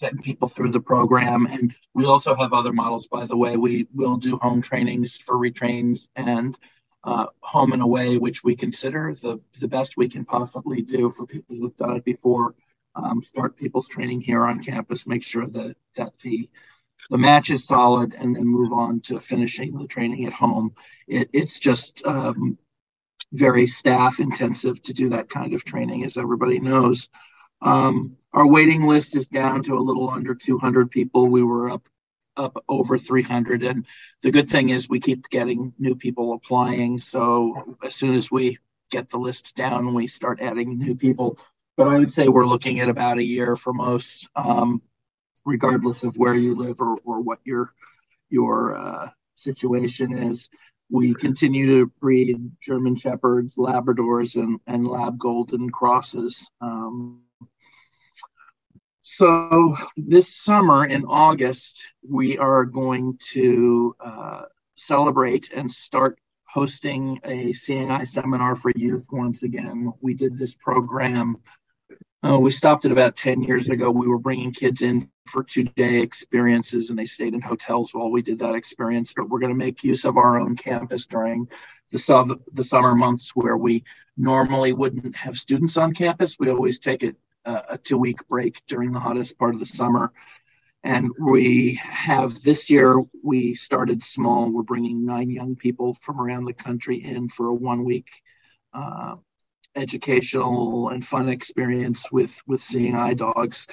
getting 0.01 0.23
people 0.23 0.49
through 0.49 0.71
the 0.71 0.81
program. 0.81 1.47
And 1.47 1.75
we 1.95 2.07
also 2.07 2.35
have 2.35 2.53
other 2.53 2.73
models, 2.73 3.07
by 3.07 3.27
the 3.27 3.37
way. 3.37 3.57
We 3.57 3.87
will 3.93 4.17
do 4.17 4.39
home 4.39 4.63
trainings 4.63 5.17
for 5.17 5.37
retrains 5.37 6.09
and 6.17 6.57
uh, 7.05 7.27
home 7.41 7.73
and 7.73 7.83
away, 7.83 8.19
which 8.19 8.43
we 8.43 8.57
consider 8.57 9.15
the, 9.15 9.41
the 9.61 9.69
best 9.69 9.97
we 9.97 10.09
can 10.09 10.25
possibly 10.25 10.83
do 10.83 11.11
for 11.11 11.27
people 11.27 11.57
who've 11.57 11.77
done 11.77 11.97
it 11.97 12.05
before. 12.05 12.55
Um, 12.95 13.23
start 13.23 13.57
people's 13.57 13.89
training 13.89 14.21
here 14.21 14.45
on 14.45 14.63
campus, 14.63 15.07
make 15.07 15.23
sure 15.23 15.47
that, 15.47 15.77
that 15.97 16.19
the 16.19 16.49
the 17.09 17.19
match 17.19 17.51
is 17.51 17.65
solid, 17.65 18.15
and 18.15 18.37
then 18.37 18.47
move 18.47 18.73
on 18.73 19.01
to 19.01 19.21
finishing 19.21 19.77
the 19.77 19.87
training 19.87 20.27
at 20.27 20.33
home. 20.33 20.75
It, 21.09 21.31
it's 21.33 21.59
just 21.59 22.07
um, 22.07 22.59
very 23.33 23.67
staff 23.67 24.21
intensive 24.21 24.81
to 24.83 24.93
do 24.93 25.09
that 25.11 25.29
kind 25.29 25.55
of 25.55 25.65
training, 25.65 26.05
as 26.05 26.17
everybody 26.17 26.61
knows. 26.61 27.09
Um, 27.63 28.17
our 28.33 28.47
waiting 28.47 28.87
list 28.87 29.17
is 29.17 29.27
down 29.29 29.63
to 29.65 29.75
a 29.75 29.81
little 29.81 30.11
under 30.11 30.35
200 30.35 30.91
people. 30.91 31.27
We 31.27 31.43
were 31.43 31.71
up 31.71 31.89
up 32.37 32.65
over 32.69 32.97
300. 32.99 33.63
And 33.63 33.87
the 34.23 34.31
good 34.31 34.49
thing 34.49 34.71
is 34.71 34.89
we 34.89 35.01
keep 35.01 35.29
getting 35.29 35.75
new 35.79 35.95
people 35.95 36.33
applying. 36.33 37.01
So 37.01 37.77
as 37.83 37.95
soon 37.95 38.15
as 38.15 38.31
we 38.31 38.59
get 38.91 39.11
the 39.11 39.19
list 39.19 39.57
down, 39.57 39.95
we 39.95 40.07
start 40.07 40.41
adding 40.41 40.79
new 40.79 40.95
people. 40.95 41.39
But 41.77 41.89
I 41.89 41.99
would 41.99 42.11
say 42.11 42.29
we're 42.29 42.47
looking 42.47 42.81
at 42.81 42.89
about 42.89 43.19
a 43.19 43.25
year 43.25 43.57
for 43.57 43.73
most, 43.73 44.29
um, 44.35 44.83
regardless 45.45 46.03
of 46.03 46.17
where 46.17 46.35
you 46.35 46.55
live 46.55 46.81
or, 46.81 46.99
or 47.05 47.21
what 47.21 47.39
your 47.45 47.73
your 48.29 48.77
uh, 48.77 49.11
situation 49.35 50.17
is. 50.17 50.49
We 50.91 51.15
continue 51.15 51.79
to 51.79 51.93
breed 52.01 52.37
German 52.61 52.97
Shepherds, 52.97 53.55
Labradors, 53.55 54.37
and, 54.37 54.59
and 54.67 54.87
Lab 54.87 55.19
Golden 55.19 55.71
Crosses. 55.71 56.51
Um, 56.61 57.23
so 59.11 59.77
this 59.97 60.37
summer 60.37 60.87
in 60.87 61.05
August, 61.05 61.85
we 62.09 62.39
are 62.39 62.65
going 62.65 63.19
to 63.33 63.97
uh, 63.99 64.43
celebrate 64.77 65.51
and 65.53 65.69
start 65.69 66.21
hosting 66.45 67.19
a 67.25 67.53
Seeing 67.53 67.91
Eye 67.91 68.05
seminar 68.05 68.55
for 68.55 68.71
youth 68.77 69.09
once 69.11 69.43
again. 69.43 69.93
We 70.01 70.15
did 70.15 70.39
this 70.39 70.55
program. 70.55 71.39
Uh, 72.25 72.39
we 72.39 72.53
stopped 72.53 72.85
it 72.85 72.93
about 72.93 73.17
10 73.17 73.43
years 73.43 73.69
ago. 73.69 73.91
We 73.91 74.07
were 74.07 74.19
bringing 74.19 74.53
kids 74.53 74.81
in 74.81 75.11
for 75.27 75.43
two 75.43 75.65
day 75.65 76.01
experiences 76.01 76.91
and 76.91 76.99
they 76.99 77.07
stayed 77.07 77.35
in 77.35 77.41
hotels 77.41 77.93
while 77.93 78.13
we 78.13 78.23
did 78.23 78.39
that 78.39 78.55
experience. 78.55 79.13
But 79.17 79.29
we're 79.29 79.41
going 79.41 79.53
to 79.53 79.59
make 79.59 79.83
use 79.83 80.05
of 80.05 80.19
our 80.19 80.39
own 80.39 80.55
campus 80.55 81.07
during 81.07 81.49
the, 81.91 81.99
sub- 81.99 82.41
the 82.53 82.65
summer 82.65 82.95
months 82.95 83.33
where 83.35 83.57
we 83.57 83.83
normally 84.17 84.73
wouldn't 84.73 85.17
have 85.17 85.37
students 85.37 85.77
on 85.77 85.95
campus. 85.95 86.37
We 86.39 86.51
always 86.51 86.79
take 86.79 87.03
it 87.03 87.17
a 87.45 87.79
two 87.79 87.99
week 87.99 88.27
break 88.29 88.63
during 88.67 88.93
the 88.93 89.01
hottest 89.01 89.39
part 89.39 89.55
of 89.55 89.61
the 89.61 89.67
summer. 89.67 90.13
And 90.83 91.11
we 91.19 91.79
have 91.83 92.43
this 92.43 92.71
year, 92.71 92.99
we 93.23 93.55
started 93.55 94.03
small. 94.03 94.51
We're 94.51 94.63
bringing 94.63 95.05
nine 95.05 95.31
young 95.31 95.57
people 95.57 95.95
from 96.01 96.21
around 96.21 96.47
the 96.47 96.55
country 96.55 96.97
in 97.05 97.29
for 97.29 97.49
a 97.49 97.55
one 97.55 97.85
week 97.85 98.09
uh, 98.73 99.17
educational 99.77 100.89
and 100.89 101.05
fun 101.05 101.29
experience 101.29 102.11
with, 102.11 102.41
with 102.47 102.63
seeing 102.63 102.97
eye 102.97 103.15
dogs. 103.15 103.67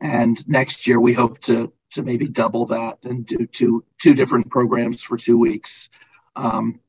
And 0.00 0.46
next 0.48 0.86
year, 0.86 0.98
we 0.98 1.12
hope 1.12 1.38
to, 1.42 1.72
to 1.92 2.02
maybe 2.02 2.28
double 2.28 2.66
that 2.66 2.98
and 3.04 3.26
do 3.26 3.46
two, 3.46 3.84
two 4.00 4.14
different 4.14 4.50
programs 4.50 5.02
for 5.02 5.18
two 5.18 5.38
weeks. 5.38 5.90
Um, 6.34 6.80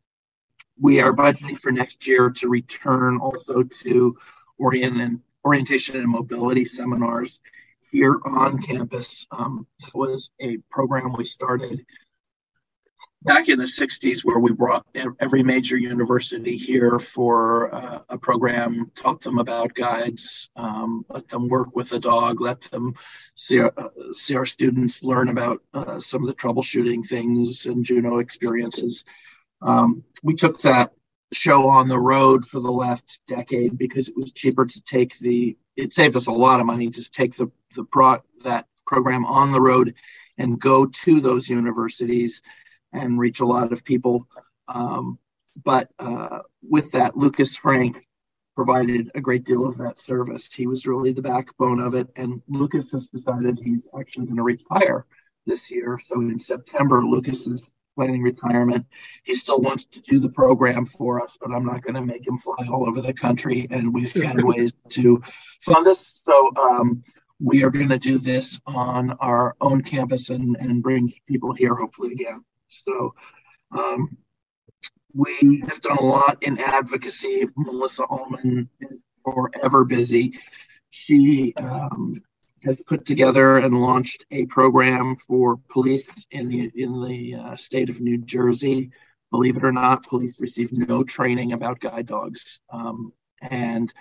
we 0.80 1.02
are 1.02 1.14
budgeting 1.14 1.60
for 1.60 1.72
next 1.72 2.08
year 2.08 2.30
to 2.30 2.50
return 2.50 3.18
also 3.18 3.64
to 3.64 4.18
Orient 4.58 5.02
and 5.02 5.20
orientation 5.46 5.98
and 5.98 6.10
mobility 6.10 6.66
seminars 6.66 7.40
here 7.92 8.18
on 8.26 8.62
campus. 8.62 9.28
Um, 9.32 9.68
that 9.80 9.94
was 9.94 10.32
a 10.42 10.58
program 10.70 11.14
we 11.14 11.26
started 11.26 11.86
back 13.26 13.50
in 13.50 13.58
the 13.58 13.66
60s 13.66 14.24
where 14.24 14.38
we 14.38 14.54
brought 14.54 14.86
every 15.20 15.42
major 15.42 15.78
university 15.78 16.56
here 16.56 17.00
for 17.00 17.74
uh, 17.74 18.00
a 18.10 18.18
program 18.18 18.92
taught 18.96 19.20
them 19.22 19.40
about 19.40 19.74
guides 19.74 20.52
um, 20.56 21.04
let 21.10 21.28
them 21.30 21.48
work 21.48 21.76
with 21.76 21.92
a 21.94 22.00
dog 22.00 22.40
let 22.40 22.62
them 22.70 22.94
see 23.34 23.60
our, 23.60 23.74
uh, 23.78 23.90
see 24.14 24.36
our 24.36 24.46
students 24.46 25.04
learn 25.04 25.30
about 25.30 25.60
uh, 25.74 26.00
some 26.00 26.22
of 26.22 26.28
the 26.28 26.36
troubleshooting 26.36 27.04
things 27.04 27.66
and 27.66 27.84
juno 27.84 28.20
experiences 28.20 29.04
um, 29.64 30.04
we 30.22 30.36
took 30.36 30.60
that 30.62 30.92
show 31.34 31.70
on 31.70 31.88
the 31.88 32.00
road 32.00 32.46
for 32.46 32.60
the 32.60 32.72
last 32.72 33.20
decade 33.28 33.78
because 33.78 34.08
it 34.08 34.16
was 34.16 34.32
cheaper 34.32 34.66
to 34.66 34.82
take 34.84 35.18
the 35.20 35.58
it 35.76 35.94
saved 35.94 36.16
us 36.16 36.28
a 36.28 36.32
lot 36.32 36.60
of 36.60 36.66
money 36.66 36.90
to 36.90 37.12
take 37.12 37.36
the 37.36 37.52
the 37.76 37.84
pro, 37.84 38.18
that 38.44 38.68
program 38.86 39.26
on 39.26 39.52
the 39.52 39.62
road 39.62 39.96
and 40.38 40.60
go 40.60 40.86
to 40.86 41.20
those 41.20 41.50
universities 41.50 42.42
and 42.94 43.20
reach 43.20 43.40
a 43.40 43.46
lot 43.46 43.74
of 43.74 43.84
people. 43.84 44.28
Um, 44.68 45.20
but 45.64 45.90
uh, 46.00 46.40
with 46.62 46.92
that 46.92 47.18
Lukas 47.18 47.58
Franck 47.58 48.06
provided 48.56 49.12
a 49.16 49.22
great 49.22 49.44
deal 49.44 49.68
of 49.68 49.78
that 49.78 50.00
service. 50.00 50.54
He 50.54 50.66
was 50.66 50.88
really 50.88 51.12
the 51.12 51.22
backbone 51.22 51.82
of 51.82 51.94
it 51.94 52.08
and 52.16 52.42
Lukas 52.48 52.92
has 52.92 53.08
decided 53.08 53.60
he's 53.60 53.88
actually 53.98 54.26
going 54.26 54.38
to 54.38 54.44
retire 54.44 55.06
this 55.46 55.70
year. 55.70 56.00
So 56.06 56.22
in 56.22 56.40
september 56.40 57.04
Lukas 57.04 57.48
is 57.48 57.74
planning 57.96 58.22
retirement. 58.22 58.86
He 59.24 59.34
still 59.34 59.60
wants 59.60 59.86
to 59.88 60.02
do 60.02 60.20
the 60.20 60.30
program 60.30 60.86
for 60.86 61.24
us, 61.24 61.38
but 61.40 61.52
I'm 61.52 61.66
not 61.66 61.82
going 61.82 61.96
to 61.96 62.06
make 62.06 62.28
him 62.28 62.38
fly 62.38 62.68
all 62.70 62.88
over 62.88 63.02
the 63.02 63.14
country. 63.14 63.68
And 63.70 63.94
we've 63.94 64.12
found 64.12 64.44
ways 64.44 64.74
to 64.90 65.22
fund 65.62 65.88
us. 65.88 66.22
So 66.24 66.52
um, 66.56 67.04
we 67.40 67.64
are 67.64 67.70
going 67.70 67.90
to 67.90 67.98
do 67.98 68.18
this 68.18 68.62
on 68.66 69.12
our 69.20 69.56
own 69.60 69.82
campus 69.82 70.30
and, 70.30 70.56
and 70.60 70.84
bring 70.84 71.14
people 71.28 71.54
here 71.54 71.76
hopefully 71.76 72.12
again. 72.14 72.44
So 72.68 73.16
um, 73.72 74.18
we 75.14 75.64
have 75.68 75.82
done 75.82 75.98
a 75.98 76.04
lot 76.04 76.38
in 76.42 76.60
advocacy. 76.60 77.48
Melissa 77.56 78.04
Allman 78.04 78.70
is 78.82 79.02
forever 79.24 79.86
busy. 79.86 80.38
She 80.90 81.54
um, 81.58 82.22
has 82.66 82.82
put 82.82 83.06
together 83.06 83.58
and 83.58 83.80
launched 83.80 84.26
a 84.32 84.46
program 84.48 85.16
for 85.16 85.58
police 85.70 86.26
in 86.32 86.50
the 86.50 86.72
in 86.76 87.02
the 87.04 87.36
uh, 87.36 87.56
state 87.56 87.90
of 87.90 88.02
New 88.02 88.18
Jersey. 88.18 88.92
Believe 89.32 89.58
it 89.58 89.64
or 89.64 89.72
not, 89.72 90.08
police 90.08 90.40
receive 90.40 90.72
no 90.74 91.04
training 91.04 91.54
about 91.54 91.80
guide 91.80 92.08
dogs 92.08 92.60
um, 92.72 93.14
and 93.42 93.94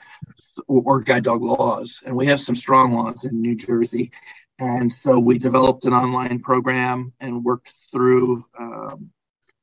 or 0.66 1.00
guide 1.00 1.24
dog 1.24 1.42
laws, 1.42 2.02
and 2.04 2.16
we 2.16 2.26
have 2.26 2.40
some 2.40 2.54
strong 2.54 2.94
laws 2.94 3.24
in 3.24 3.40
New 3.40 3.54
Jersey. 3.54 4.10
And 4.58 4.92
so 4.92 5.18
we 5.18 5.38
developed 5.38 5.84
an 5.84 5.92
online 5.92 6.38
program 6.38 7.12
and 7.20 7.44
worked 7.44 7.72
through 7.90 8.44
um, 8.58 9.10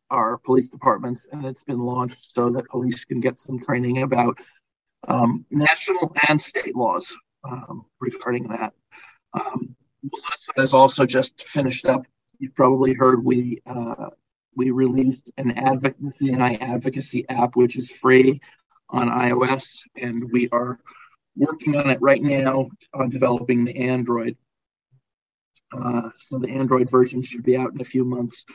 our 0.09 0.37
police 0.37 0.67
departments, 0.67 1.27
and 1.31 1.45
it's 1.45 1.63
been 1.63 1.79
launched 1.79 2.33
so 2.33 2.49
that 2.51 2.67
police 2.69 3.05
can 3.05 3.21
get 3.21 3.39
some 3.39 3.59
training 3.59 4.03
about 4.03 4.37
um, 5.07 5.45
national 5.49 6.13
and 6.27 6.39
state 6.39 6.75
laws 6.75 7.15
um, 7.43 7.85
regarding 7.99 8.47
that. 8.49 8.73
Um, 9.33 9.75
Melissa 10.03 10.51
has 10.57 10.73
also 10.73 11.05
just 11.05 11.41
finished 11.43 11.85
up. 11.85 12.05
You've 12.39 12.55
probably 12.55 12.93
heard 12.93 13.23
we 13.23 13.61
uh, 13.65 14.09
we 14.55 14.71
released 14.71 15.29
an 15.37 15.51
advocacy 15.51 16.29
and 16.29 16.41
advocacy 16.41 17.27
app, 17.29 17.55
which 17.55 17.77
is 17.77 17.91
free 17.91 18.41
on 18.89 19.09
iOS, 19.09 19.83
and 19.95 20.29
we 20.31 20.49
are 20.51 20.79
working 21.35 21.77
on 21.77 21.89
it 21.89 21.99
right 22.01 22.21
now 22.21 22.69
on 22.93 23.09
developing 23.09 23.63
the 23.63 23.77
Android. 23.77 24.35
Uh, 25.71 26.09
so 26.17 26.37
the 26.37 26.49
Android 26.49 26.89
version 26.89 27.21
should 27.21 27.43
be 27.43 27.55
out 27.55 27.73
in 27.73 27.79
a 27.79 27.85
few 27.85 28.03
months. 28.03 28.45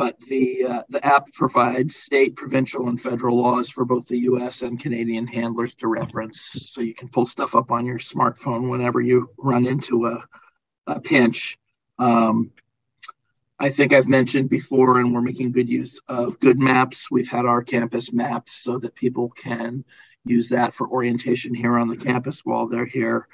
But 0.00 0.18
the 0.20 0.64
uh, 0.64 0.82
the 0.88 1.04
app 1.06 1.30
provides 1.34 1.94
state, 1.94 2.34
provincial, 2.34 2.88
and 2.88 2.98
federal 2.98 3.36
laws 3.36 3.68
for 3.68 3.84
both 3.84 4.08
the 4.08 4.20
U.S. 4.20 4.62
and 4.62 4.80
Canadian 4.80 5.26
handlers 5.26 5.74
to 5.74 5.88
reference, 5.88 6.40
so 6.40 6.80
you 6.80 6.94
can 6.94 7.10
pull 7.10 7.26
stuff 7.26 7.54
up 7.54 7.70
on 7.70 7.84
your 7.84 7.98
smartphone 7.98 8.70
whenever 8.70 9.02
you 9.02 9.28
run 9.36 9.66
into 9.66 10.06
a 10.06 10.24
a 10.86 11.00
pinch. 11.00 11.58
Um, 11.98 12.50
I 13.58 13.68
think 13.68 13.92
I've 13.92 14.08
mentioned 14.08 14.48
before, 14.48 15.00
and 15.00 15.12
we're 15.12 15.20
making 15.20 15.52
good 15.52 15.68
use 15.68 16.00
of 16.08 16.40
GoodMaps. 16.40 17.10
We've 17.10 17.28
had 17.28 17.44
our 17.44 17.62
campus 17.62 18.10
maps 18.10 18.54
so 18.54 18.78
that 18.78 18.94
people 18.94 19.28
can 19.28 19.84
use 20.24 20.48
that 20.48 20.72
for 20.72 20.88
orientation 20.88 21.52
here 21.52 21.76
on 21.76 21.88
the 21.88 21.98
campus 21.98 22.40
while 22.42 22.68
they're 22.68 22.86
here. 22.86 23.28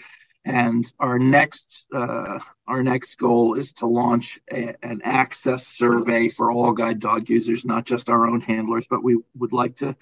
And 0.46 0.90
our 1.00 1.18
next 1.18 1.86
uh, 1.92 2.38
our 2.68 2.80
next 2.80 3.16
goal 3.16 3.54
is 3.54 3.72
to 3.74 3.88
launch 3.88 4.38
a, 4.50 4.74
an 4.80 5.00
access 5.02 5.66
survey 5.66 6.28
for 6.28 6.52
all 6.52 6.70
guide 6.70 7.00
dog 7.00 7.28
users, 7.28 7.64
not 7.64 7.84
just 7.84 8.08
our 8.08 8.28
own 8.28 8.40
handlers, 8.40 8.86
but 8.88 9.02
we 9.02 9.18
would 9.36 9.52
like 9.52 9.78
to 9.78 9.96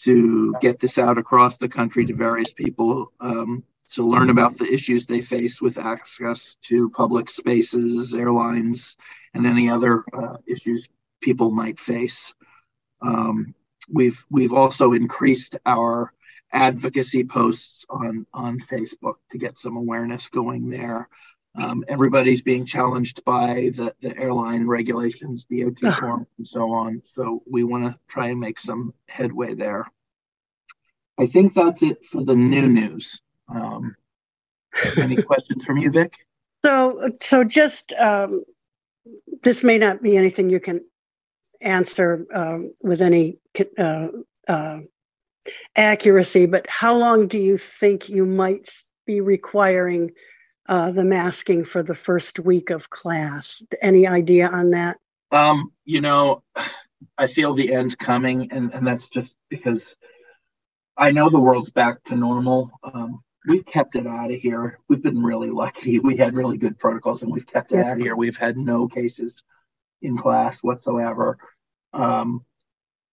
to 0.00 0.54
get 0.60 0.80
this 0.80 0.98
out 0.98 1.16
across 1.16 1.56
the 1.56 1.68
country 1.68 2.04
to 2.04 2.14
various 2.14 2.52
people 2.52 3.10
um, 3.20 3.64
to 3.92 4.02
learn 4.02 4.28
about 4.28 4.58
the 4.58 4.70
issues 4.70 5.06
they 5.06 5.22
face 5.22 5.62
with 5.62 5.78
access 5.78 6.56
to 6.62 6.90
public 6.90 7.30
spaces, 7.30 8.14
airlines, 8.14 8.98
and 9.32 9.46
any 9.46 9.70
other 9.70 10.04
uh, 10.12 10.36
issues 10.46 10.90
people 11.22 11.50
might 11.50 11.78
face. 11.78 12.34
Um, 13.00 13.54
we've 13.88 14.22
we've 14.28 14.52
also 14.52 14.92
increased 14.92 15.56
our 15.64 16.12
advocacy 16.52 17.24
posts 17.24 17.86
on 17.88 18.26
on 18.32 18.58
Facebook 18.58 19.16
to 19.30 19.38
get 19.38 19.58
some 19.58 19.76
awareness 19.76 20.28
going 20.28 20.70
there. 20.70 21.08
Um, 21.56 21.84
everybody's 21.88 22.42
being 22.42 22.64
challenged 22.64 23.24
by 23.24 23.70
the, 23.74 23.92
the 24.00 24.16
airline 24.16 24.68
regulations, 24.68 25.46
DOT 25.46 25.94
form, 25.94 26.26
and 26.38 26.46
so 26.46 26.70
on. 26.70 27.02
So 27.04 27.42
we 27.50 27.64
want 27.64 27.84
to 27.84 27.98
try 28.06 28.28
and 28.28 28.38
make 28.38 28.58
some 28.58 28.94
headway 29.08 29.54
there. 29.54 29.86
I 31.18 31.26
think 31.26 31.54
that's 31.54 31.82
it 31.82 32.04
for 32.04 32.24
the 32.24 32.36
new 32.36 32.68
news. 32.68 33.20
Um, 33.48 33.96
any 34.96 35.16
questions 35.22 35.64
from 35.64 35.78
you, 35.78 35.90
Vic? 35.90 36.14
So, 36.64 37.10
so 37.20 37.42
just 37.42 37.92
um, 37.92 38.44
this 39.42 39.64
may 39.64 39.76
not 39.76 40.02
be 40.02 40.16
anything 40.16 40.50
you 40.50 40.60
can 40.60 40.84
answer 41.60 42.26
um, 42.32 42.72
with 42.82 43.02
any 43.02 43.38
uh, 43.76 44.08
uh, 44.46 44.78
accuracy, 45.76 46.46
but 46.46 46.66
how 46.68 46.96
long 46.96 47.28
do 47.28 47.38
you 47.38 47.58
think 47.58 48.08
you 48.08 48.26
might 48.26 48.68
be 49.06 49.20
requiring 49.20 50.10
uh, 50.68 50.90
the 50.90 51.04
masking 51.04 51.64
for 51.64 51.82
the 51.82 51.94
first 51.94 52.38
week 52.38 52.70
of 52.70 52.90
class? 52.90 53.62
Any 53.80 54.06
idea 54.06 54.48
on 54.48 54.70
that? 54.70 54.98
Um, 55.32 55.72
you 55.84 56.00
know, 56.00 56.42
I 57.16 57.26
feel 57.26 57.54
the 57.54 57.72
end 57.72 57.98
coming, 57.98 58.50
and, 58.52 58.72
and 58.74 58.86
that's 58.86 59.08
just 59.08 59.34
because 59.48 59.82
I 60.96 61.12
know 61.12 61.30
the 61.30 61.40
world's 61.40 61.70
back 61.70 62.02
to 62.04 62.16
normal. 62.16 62.70
Um, 62.82 63.22
we've 63.46 63.64
kept 63.64 63.96
it 63.96 64.06
out 64.06 64.30
of 64.30 64.40
here. 64.40 64.78
We've 64.88 65.02
been 65.02 65.22
really 65.22 65.50
lucky. 65.50 65.98
We 65.98 66.16
had 66.16 66.34
really 66.34 66.58
good 66.58 66.78
protocols, 66.78 67.22
and 67.22 67.32
we've 67.32 67.46
kept 67.46 67.72
it 67.72 67.76
yeah. 67.76 67.90
out 67.90 67.92
of 67.92 67.98
here. 67.98 68.16
We've 68.16 68.36
had 68.36 68.56
no 68.56 68.88
cases 68.88 69.42
in 70.02 70.16
class 70.16 70.58
whatsoever. 70.62 71.38
Um, 71.92 72.44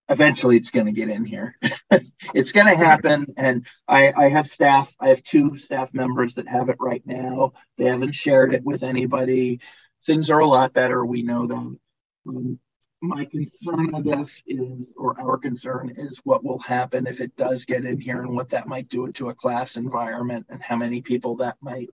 eventually 0.10 0.58
it's 0.58 0.72
going 0.72 0.86
to 0.86 0.92
get 0.92 1.10
in 1.10 1.26
here. 1.26 1.56
it's 2.34 2.52
going 2.52 2.68
to 2.68 2.76
happen. 2.76 3.34
And 3.38 3.66
I, 3.88 4.14
I 4.16 4.30
have 4.30 4.48
staff, 4.48 4.94
I 5.00 5.10
have 5.10 5.24
two 5.24 5.58
staff 5.58 5.94
members 5.94 6.36
that 6.36 6.48
have 6.48 6.70
it 6.70 6.78
right 6.80 7.04
now. 7.06 7.54
They 7.78 7.86
haven't 7.86 8.14
shared 8.14 8.54
it 8.54 8.64
with 8.64 8.84
anybody. 8.84 9.60
Things 10.04 10.30
are 10.30 10.40
a 10.40 10.48
lot 10.48 10.74
better. 10.74 11.06
We 11.06 11.24
know 11.24 11.48
them. 11.48 11.80
Um, 12.28 12.60
my 13.02 13.26
concern, 13.26 13.94
I 13.94 14.02
guess, 14.02 14.42
is, 14.48 14.92
or 14.98 15.20
our 15.22 15.38
concern 15.38 15.94
is 15.98 16.20
what 16.24 16.44
will 16.44 16.60
happen 16.60 17.06
if 17.06 17.22
it 17.22 17.36
does 17.36 17.66
get 17.66 17.86
in 17.86 18.00
here 18.00 18.22
and 18.22 18.36
what 18.36 18.50
that 18.50 18.68
might 18.68 18.90
do 18.90 19.12
to 19.14 19.30
a 19.30 19.36
class 19.36 19.78
environment 19.78 20.48
and 20.50 20.64
how 20.64 20.78
many 20.78 21.02
people 21.02 21.36
that 21.38 21.58
might 21.62 21.90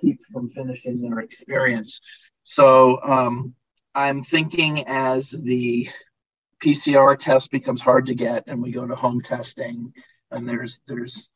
keep 0.00 0.20
from 0.32 0.50
finishing 0.50 1.00
their 1.00 1.18
experience. 1.20 2.00
So 2.42 3.02
um, 3.02 3.54
I'm 3.94 4.22
thinking 4.22 4.86
as 4.86 5.28
the 5.28 5.88
PCR 6.62 7.18
test 7.18 7.50
becomes 7.50 7.82
hard 7.82 8.06
to 8.06 8.14
get 8.14 8.44
and 8.46 8.62
we 8.62 8.70
go 8.70 8.86
to 8.86 8.94
home 8.94 9.20
testing 9.20 9.92
and 10.30 10.48
there's 10.48 10.80
there's 10.86 11.30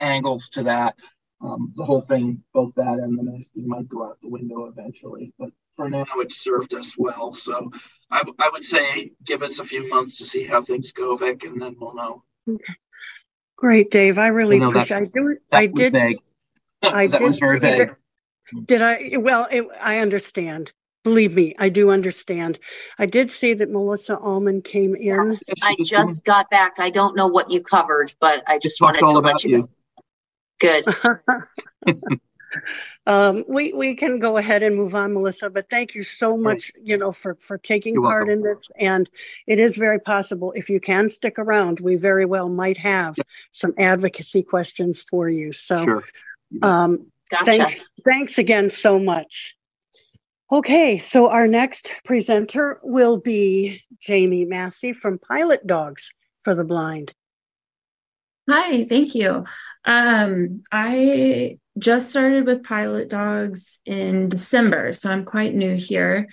angles 0.00 0.50
to 0.50 0.64
that. 0.64 0.94
Um, 1.40 1.72
the 1.76 1.84
whole 1.84 2.00
thing, 2.00 2.42
both 2.52 2.74
that 2.74 2.98
and 2.98 3.16
the 3.16 3.22
masking 3.22 3.68
might 3.68 3.88
go 3.88 4.04
out 4.04 4.20
the 4.20 4.28
window 4.28 4.66
eventually. 4.66 5.32
But 5.38 5.50
for 5.76 5.88
now, 5.88 6.06
it's 6.16 6.36
served 6.36 6.74
us 6.74 6.96
well. 6.98 7.32
So 7.32 7.70
I, 8.10 8.22
I 8.40 8.50
would 8.52 8.64
say 8.64 9.12
give 9.24 9.42
us 9.42 9.60
a 9.60 9.64
few 9.64 9.88
months 9.88 10.18
to 10.18 10.24
see 10.24 10.44
how 10.44 10.60
things 10.60 10.92
go, 10.92 11.14
Vic, 11.16 11.44
and 11.44 11.62
then 11.62 11.76
we'll 11.78 11.94
know. 11.94 12.24
Okay. 12.48 12.74
Great, 13.56 13.90
Dave. 13.90 14.18
I 14.18 14.28
really 14.28 14.58
appreciate. 14.58 14.96
I 14.96 15.04
do. 15.04 15.36
I 15.52 15.66
did. 15.66 15.94
I 16.82 17.06
that 17.06 17.18
did, 17.18 17.24
was 17.24 17.38
very 17.38 17.58
vague. 17.58 17.94
Did 18.66 18.82
I? 18.82 19.16
Well, 19.16 19.46
it, 19.50 19.66
I 19.80 19.98
understand. 19.98 20.72
Believe 21.08 21.32
me, 21.32 21.54
I 21.58 21.70
do 21.70 21.90
understand. 21.90 22.58
I 22.98 23.06
did 23.06 23.30
see 23.30 23.54
that 23.54 23.70
Melissa 23.70 24.18
Allman 24.18 24.60
came 24.60 24.94
in. 24.94 25.06
Yes, 25.06 25.42
I 25.62 25.74
just 25.82 26.22
got 26.22 26.50
back. 26.50 26.74
I 26.78 26.90
don't 26.90 27.16
know 27.16 27.26
what 27.26 27.50
you 27.50 27.62
covered, 27.62 28.12
but 28.20 28.42
I 28.46 28.58
just 28.58 28.78
wanted 28.82 29.06
to 29.06 29.18
let 29.20 29.42
you. 29.42 29.50
you. 29.50 29.68
Good. 30.60 30.84
um, 33.06 33.42
we 33.48 33.72
we 33.72 33.94
can 33.94 34.18
go 34.18 34.36
ahead 34.36 34.62
and 34.62 34.76
move 34.76 34.94
on, 34.94 35.14
Melissa. 35.14 35.48
But 35.48 35.70
thank 35.70 35.94
you 35.94 36.02
so 36.02 36.36
much, 36.36 36.70
right. 36.76 36.86
you 36.86 36.98
know, 36.98 37.12
for 37.12 37.38
for 37.40 37.56
taking 37.56 37.94
You're 37.94 38.02
part 38.02 38.26
welcome. 38.26 38.44
in 38.46 38.54
this. 38.54 38.70
And 38.78 39.08
it 39.46 39.58
is 39.58 39.76
very 39.76 39.98
possible 39.98 40.52
if 40.52 40.68
you 40.68 40.78
can 40.78 41.08
stick 41.08 41.38
around, 41.38 41.80
we 41.80 41.96
very 41.96 42.26
well 42.26 42.50
might 42.50 42.76
have 42.76 43.14
yep. 43.16 43.26
some 43.50 43.72
advocacy 43.78 44.42
questions 44.42 45.00
for 45.00 45.26
you. 45.30 45.52
So, 45.52 45.82
sure. 45.82 46.04
um, 46.60 47.06
gotcha. 47.30 47.44
thanks 47.46 47.88
thanks 48.04 48.36
again 48.36 48.68
so 48.68 48.98
much. 48.98 49.54
Okay, 50.50 50.96
so 50.96 51.28
our 51.28 51.46
next 51.46 51.90
presenter 52.06 52.80
will 52.82 53.18
be 53.18 53.82
Jamie 54.00 54.46
Massey 54.46 54.94
from 54.94 55.18
Pilot 55.18 55.66
Dogs 55.66 56.14
for 56.42 56.54
the 56.54 56.64
Blind. 56.64 57.12
Hi, 58.48 58.86
thank 58.86 59.14
you. 59.14 59.44
Um, 59.84 60.62
I 60.72 61.58
just 61.78 62.08
started 62.08 62.46
with 62.46 62.64
Pilot 62.64 63.10
Dogs 63.10 63.78
in 63.84 64.30
December, 64.30 64.94
so 64.94 65.10
I'm 65.10 65.26
quite 65.26 65.54
new 65.54 65.76
here. 65.76 66.28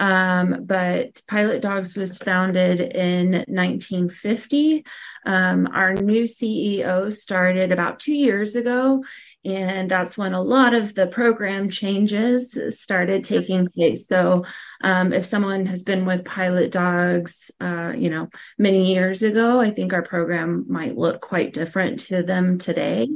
Um, 0.00 0.64
but 0.64 1.20
Pilot 1.28 1.60
Dogs 1.60 1.94
was 1.94 2.16
founded 2.16 2.80
in 2.80 3.32
1950. 3.46 4.86
Um, 5.26 5.68
our 5.74 5.92
new 5.92 6.22
CEO 6.22 7.12
started 7.12 7.70
about 7.70 8.00
two 8.00 8.14
years 8.14 8.56
ago, 8.56 9.04
and 9.44 9.90
that's 9.90 10.16
when 10.16 10.32
a 10.32 10.40
lot 10.40 10.72
of 10.72 10.94
the 10.94 11.06
program 11.06 11.68
changes 11.68 12.58
started 12.80 13.24
taking 13.24 13.68
place. 13.68 14.08
So, 14.08 14.46
um, 14.82 15.12
if 15.12 15.26
someone 15.26 15.66
has 15.66 15.84
been 15.84 16.06
with 16.06 16.24
Pilot 16.24 16.70
Dogs, 16.70 17.50
uh, 17.60 17.92
you 17.94 18.08
know, 18.08 18.30
many 18.56 18.94
years 18.94 19.22
ago, 19.22 19.60
I 19.60 19.70
think 19.70 19.92
our 19.92 20.02
program 20.02 20.64
might 20.66 20.96
look 20.96 21.20
quite 21.20 21.52
different 21.52 22.00
to 22.06 22.22
them 22.22 22.56
today. 22.56 23.06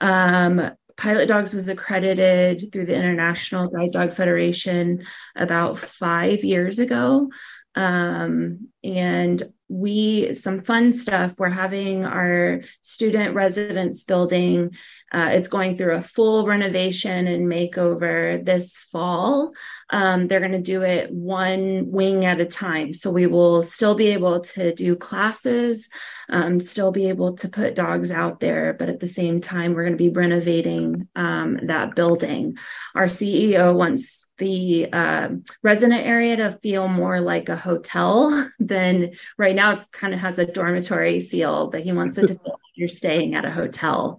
Um, 0.00 0.72
Pilot 0.98 1.26
Dogs 1.26 1.54
was 1.54 1.68
accredited 1.68 2.72
through 2.72 2.86
the 2.86 2.96
International 2.96 3.68
Guide 3.68 3.92
Dog 3.92 4.12
Federation 4.12 5.06
about 5.36 5.78
five 5.78 6.42
years 6.42 6.80
ago. 6.80 7.30
Um, 7.78 8.70
and 8.82 9.40
we 9.68 10.34
some 10.34 10.62
fun 10.62 10.92
stuff 10.92 11.34
we're 11.38 11.50
having 11.50 12.04
our 12.04 12.62
student 12.82 13.34
residence 13.34 14.02
building. 14.02 14.74
Uh, 15.12 15.28
it's 15.32 15.46
going 15.46 15.76
through 15.76 15.94
a 15.94 16.02
full 16.02 16.44
renovation 16.44 17.28
and 17.28 17.46
makeover 17.46 18.44
this 18.44 18.76
fall. 18.90 19.52
Um, 19.90 20.26
they're 20.26 20.40
going 20.40 20.52
to 20.52 20.58
do 20.58 20.82
it 20.82 21.12
one 21.12 21.90
wing 21.92 22.24
at 22.24 22.40
a 22.40 22.46
time. 22.46 22.94
So 22.94 23.12
we 23.12 23.26
will 23.26 23.62
still 23.62 23.94
be 23.94 24.08
able 24.08 24.40
to 24.40 24.74
do 24.74 24.96
classes 24.96 25.88
um, 26.30 26.60
still 26.60 26.90
be 26.90 27.08
able 27.08 27.36
to 27.36 27.48
put 27.48 27.74
dogs 27.74 28.10
out 28.10 28.40
there 28.40 28.74
but 28.74 28.88
at 28.88 29.00
the 29.00 29.08
same 29.08 29.40
time 29.40 29.72
we're 29.72 29.84
going 29.84 29.96
to 29.96 30.04
be 30.04 30.10
renovating 30.10 31.08
um, 31.14 31.58
that 31.66 31.94
building. 31.94 32.56
Our 32.94 33.06
ceo 33.06 33.74
wants 33.74 34.27
the 34.38 34.88
uh, 34.92 35.28
resident 35.62 36.06
area 36.06 36.36
to 36.36 36.52
feel 36.62 36.88
more 36.88 37.20
like 37.20 37.48
a 37.48 37.56
hotel 37.56 38.50
than 38.58 39.12
right 39.36 39.54
now 39.54 39.72
it's 39.72 39.86
kind 39.86 40.14
of 40.14 40.20
has 40.20 40.38
a 40.38 40.46
dormitory 40.46 41.20
feel 41.20 41.68
but 41.68 41.82
he 41.82 41.92
wants 41.92 42.16
it 42.18 42.28
to 42.28 42.28
feel 42.42 42.42
like 42.44 42.60
you're 42.74 42.88
staying 42.88 43.34
at 43.34 43.44
a 43.44 43.50
hotel. 43.50 44.18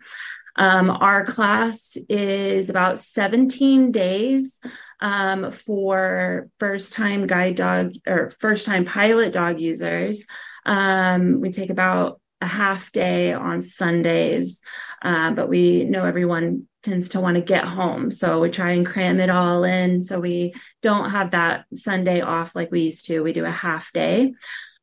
Um, 0.55 0.89
our 0.89 1.25
class 1.25 1.95
is 2.09 2.69
about 2.69 2.99
17 2.99 3.93
days 3.93 4.59
um, 4.99 5.51
for 5.51 6.49
first 6.59 6.91
time 6.93 7.27
guide 7.27 7.55
dog 7.55 7.93
or 8.05 8.31
first 8.39 8.65
time 8.65 8.83
pilot 8.83 9.31
dog 9.31 9.59
users. 9.59 10.27
Um, 10.65 11.39
we 11.39 11.51
take 11.51 11.69
about 11.69 12.19
a 12.41 12.47
half 12.47 12.91
day 12.91 13.33
on 13.33 13.61
sundays 13.61 14.61
uh, 15.01 15.31
but 15.31 15.47
we 15.47 15.85
know 15.85 16.05
everyone 16.05 16.67
tends 16.83 17.09
to 17.09 17.19
want 17.19 17.35
to 17.35 17.41
get 17.41 17.65
home. 17.65 18.11
So 18.11 18.39
we 18.39 18.49
try 18.49 18.71
and 18.71 18.85
cram 18.85 19.19
it 19.19 19.29
all 19.29 19.63
in. 19.63 20.01
So 20.01 20.19
we 20.19 20.53
don't 20.81 21.09
have 21.09 21.31
that 21.31 21.65
Sunday 21.73 22.21
off 22.21 22.55
like 22.55 22.71
we 22.71 22.81
used 22.81 23.05
to. 23.07 23.21
We 23.21 23.33
do 23.33 23.45
a 23.45 23.51
half 23.51 23.91
day. 23.93 24.33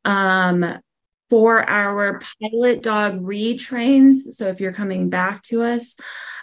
Um, 0.05 0.79
for 1.29 1.69
our 1.69 2.23
pilot 2.41 2.85
dog 2.85 3.21
retrains, 3.21 4.33
so 4.33 4.47
if 4.47 4.61
you're 4.61 4.73
coming 4.73 5.11
back 5.11 5.43
to 5.45 5.63
us, 5.63 5.97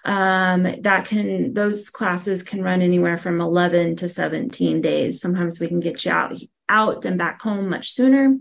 um, 0.03 0.63
that 0.81 1.05
can 1.05 1.53
those 1.53 1.89
classes 1.89 2.43
can 2.43 2.61
run 2.61 2.81
anywhere 2.81 3.17
from 3.17 3.39
11 3.39 3.95
to 3.97 4.09
17 4.09 4.81
days. 4.81 5.21
Sometimes 5.21 5.61
we 5.61 5.69
can 5.69 5.79
get 5.79 6.03
you 6.03 6.11
out 6.11 6.37
out 6.67 7.05
and 7.05 7.17
back 7.17 7.41
home 7.41 7.69
much 7.69 7.93
sooner. 7.93 8.35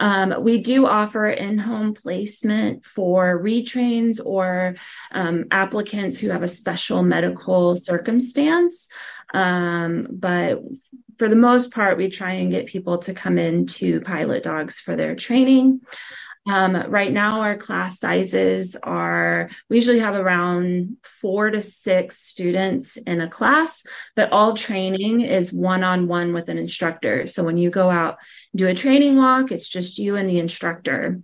Um, 0.00 0.34
we 0.42 0.60
do 0.60 0.86
offer 0.86 1.28
in 1.28 1.58
home 1.58 1.94
placement 1.94 2.84
for 2.84 3.40
retrains 3.42 4.20
or 4.24 4.76
um, 5.12 5.44
applicants 5.50 6.18
who 6.18 6.30
have 6.30 6.42
a 6.42 6.48
special 6.48 7.02
medical 7.02 7.76
circumstance. 7.76 8.88
Um, 9.32 10.06
but 10.10 10.60
for 11.18 11.28
the 11.28 11.36
most 11.36 11.72
part, 11.72 11.96
we 11.96 12.08
try 12.08 12.32
and 12.32 12.50
get 12.50 12.66
people 12.66 12.98
to 12.98 13.14
come 13.14 13.38
in 13.38 13.66
to 13.66 14.00
pilot 14.00 14.42
dogs 14.42 14.80
for 14.80 14.96
their 14.96 15.14
training. 15.14 15.80
Um, 16.46 16.76
right 16.90 17.10
now, 17.10 17.40
our 17.40 17.56
class 17.56 17.98
sizes 17.98 18.76
are, 18.82 19.48
we 19.70 19.76
usually 19.76 20.00
have 20.00 20.14
around 20.14 20.98
four 21.02 21.50
to 21.50 21.62
six 21.62 22.18
students 22.18 22.98
in 22.98 23.22
a 23.22 23.28
class, 23.30 23.82
but 24.14 24.30
all 24.30 24.54
training 24.54 25.22
is 25.22 25.54
one 25.54 25.82
on 25.82 26.06
one 26.06 26.34
with 26.34 26.50
an 26.50 26.58
instructor. 26.58 27.26
So 27.26 27.44
when 27.44 27.56
you 27.56 27.70
go 27.70 27.88
out, 27.88 28.18
do 28.54 28.68
a 28.68 28.74
training 28.74 29.16
walk, 29.16 29.52
it's 29.52 29.68
just 29.68 29.98
you 29.98 30.16
and 30.16 30.28
the 30.28 30.38
instructor. 30.38 31.20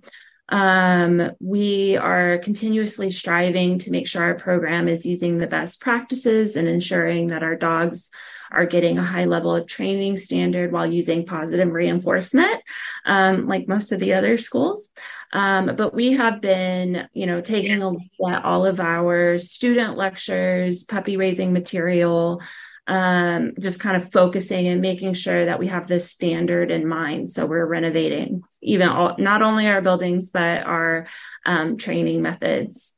Um, 0.48 1.30
we 1.38 1.96
are 1.96 2.38
continuously 2.38 3.10
striving 3.10 3.78
to 3.80 3.90
make 3.90 4.08
sure 4.08 4.22
our 4.22 4.34
program 4.34 4.88
is 4.88 5.04
using 5.04 5.38
the 5.38 5.46
best 5.46 5.80
practices 5.80 6.56
and 6.56 6.66
ensuring 6.66 7.28
that 7.28 7.42
our 7.42 7.56
dogs 7.56 8.10
are 8.50 8.66
getting 8.66 8.98
a 8.98 9.04
high 9.04 9.24
level 9.24 9.54
of 9.54 9.66
training 9.66 10.16
standard 10.16 10.72
while 10.72 10.86
using 10.86 11.26
positive 11.26 11.70
reinforcement, 11.70 12.62
um, 13.04 13.46
like 13.46 13.68
most 13.68 13.92
of 13.92 14.00
the 14.00 14.14
other 14.14 14.38
schools. 14.38 14.90
Um, 15.32 15.76
but 15.76 15.94
we 15.94 16.12
have 16.12 16.40
been, 16.40 17.08
you 17.12 17.26
know, 17.26 17.40
taking 17.40 17.82
a 17.82 17.90
look 17.90 18.02
at 18.28 18.44
all 18.44 18.66
of 18.66 18.80
our 18.80 19.38
student 19.38 19.96
lectures, 19.96 20.84
puppy 20.84 21.16
raising 21.16 21.52
material, 21.52 22.42
um, 22.86 23.52
just 23.60 23.78
kind 23.78 23.96
of 23.96 24.10
focusing 24.10 24.66
and 24.66 24.80
making 24.80 25.14
sure 25.14 25.44
that 25.44 25.60
we 25.60 25.68
have 25.68 25.86
this 25.86 26.10
standard 26.10 26.72
in 26.72 26.88
mind. 26.88 27.30
So 27.30 27.46
we're 27.46 27.66
renovating 27.66 28.42
even 28.60 28.88
all, 28.88 29.14
not 29.18 29.42
only 29.42 29.68
our 29.68 29.80
buildings, 29.80 30.30
but 30.30 30.66
our 30.66 31.06
um, 31.46 31.76
training 31.76 32.22
methods. 32.22 32.94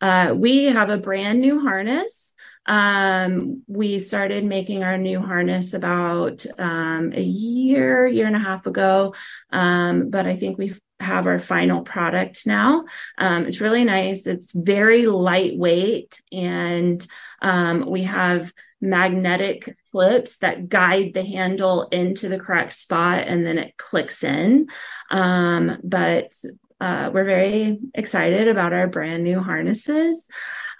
Uh, 0.00 0.34
we 0.36 0.66
have 0.66 0.90
a 0.90 0.98
brand 0.98 1.40
new 1.40 1.60
harness. 1.60 2.31
Um, 2.66 3.62
we 3.66 3.98
started 3.98 4.44
making 4.44 4.84
our 4.84 4.96
new 4.96 5.20
harness 5.20 5.74
about 5.74 6.44
um, 6.58 7.12
a 7.14 7.22
year, 7.22 8.06
year 8.06 8.26
and 8.26 8.36
a 8.36 8.40
half 8.40 8.66
ago, 8.66 9.14
um, 9.50 10.10
but 10.10 10.26
I 10.26 10.36
think 10.36 10.58
we 10.58 10.74
have 11.00 11.26
our 11.26 11.40
final 11.40 11.82
product 11.82 12.46
now. 12.46 12.84
Um, 13.18 13.46
it's 13.46 13.60
really 13.60 13.84
nice. 13.84 14.26
It's 14.26 14.52
very 14.52 15.06
lightweight, 15.06 16.20
and 16.30 17.04
um, 17.40 17.84
we 17.86 18.04
have 18.04 18.52
magnetic 18.82 19.76
clips 19.92 20.38
that 20.38 20.68
guide 20.68 21.12
the 21.14 21.24
handle 21.24 21.84
into 21.92 22.28
the 22.28 22.38
correct 22.38 22.72
spot 22.72 23.20
and 23.28 23.46
then 23.46 23.56
it 23.56 23.76
clicks 23.76 24.24
in. 24.24 24.66
Um, 25.08 25.78
but 25.84 26.32
uh, 26.80 27.10
we're 27.14 27.24
very 27.24 27.78
excited 27.94 28.48
about 28.48 28.72
our 28.72 28.88
brand 28.88 29.22
new 29.22 29.40
harnesses. 29.40 30.26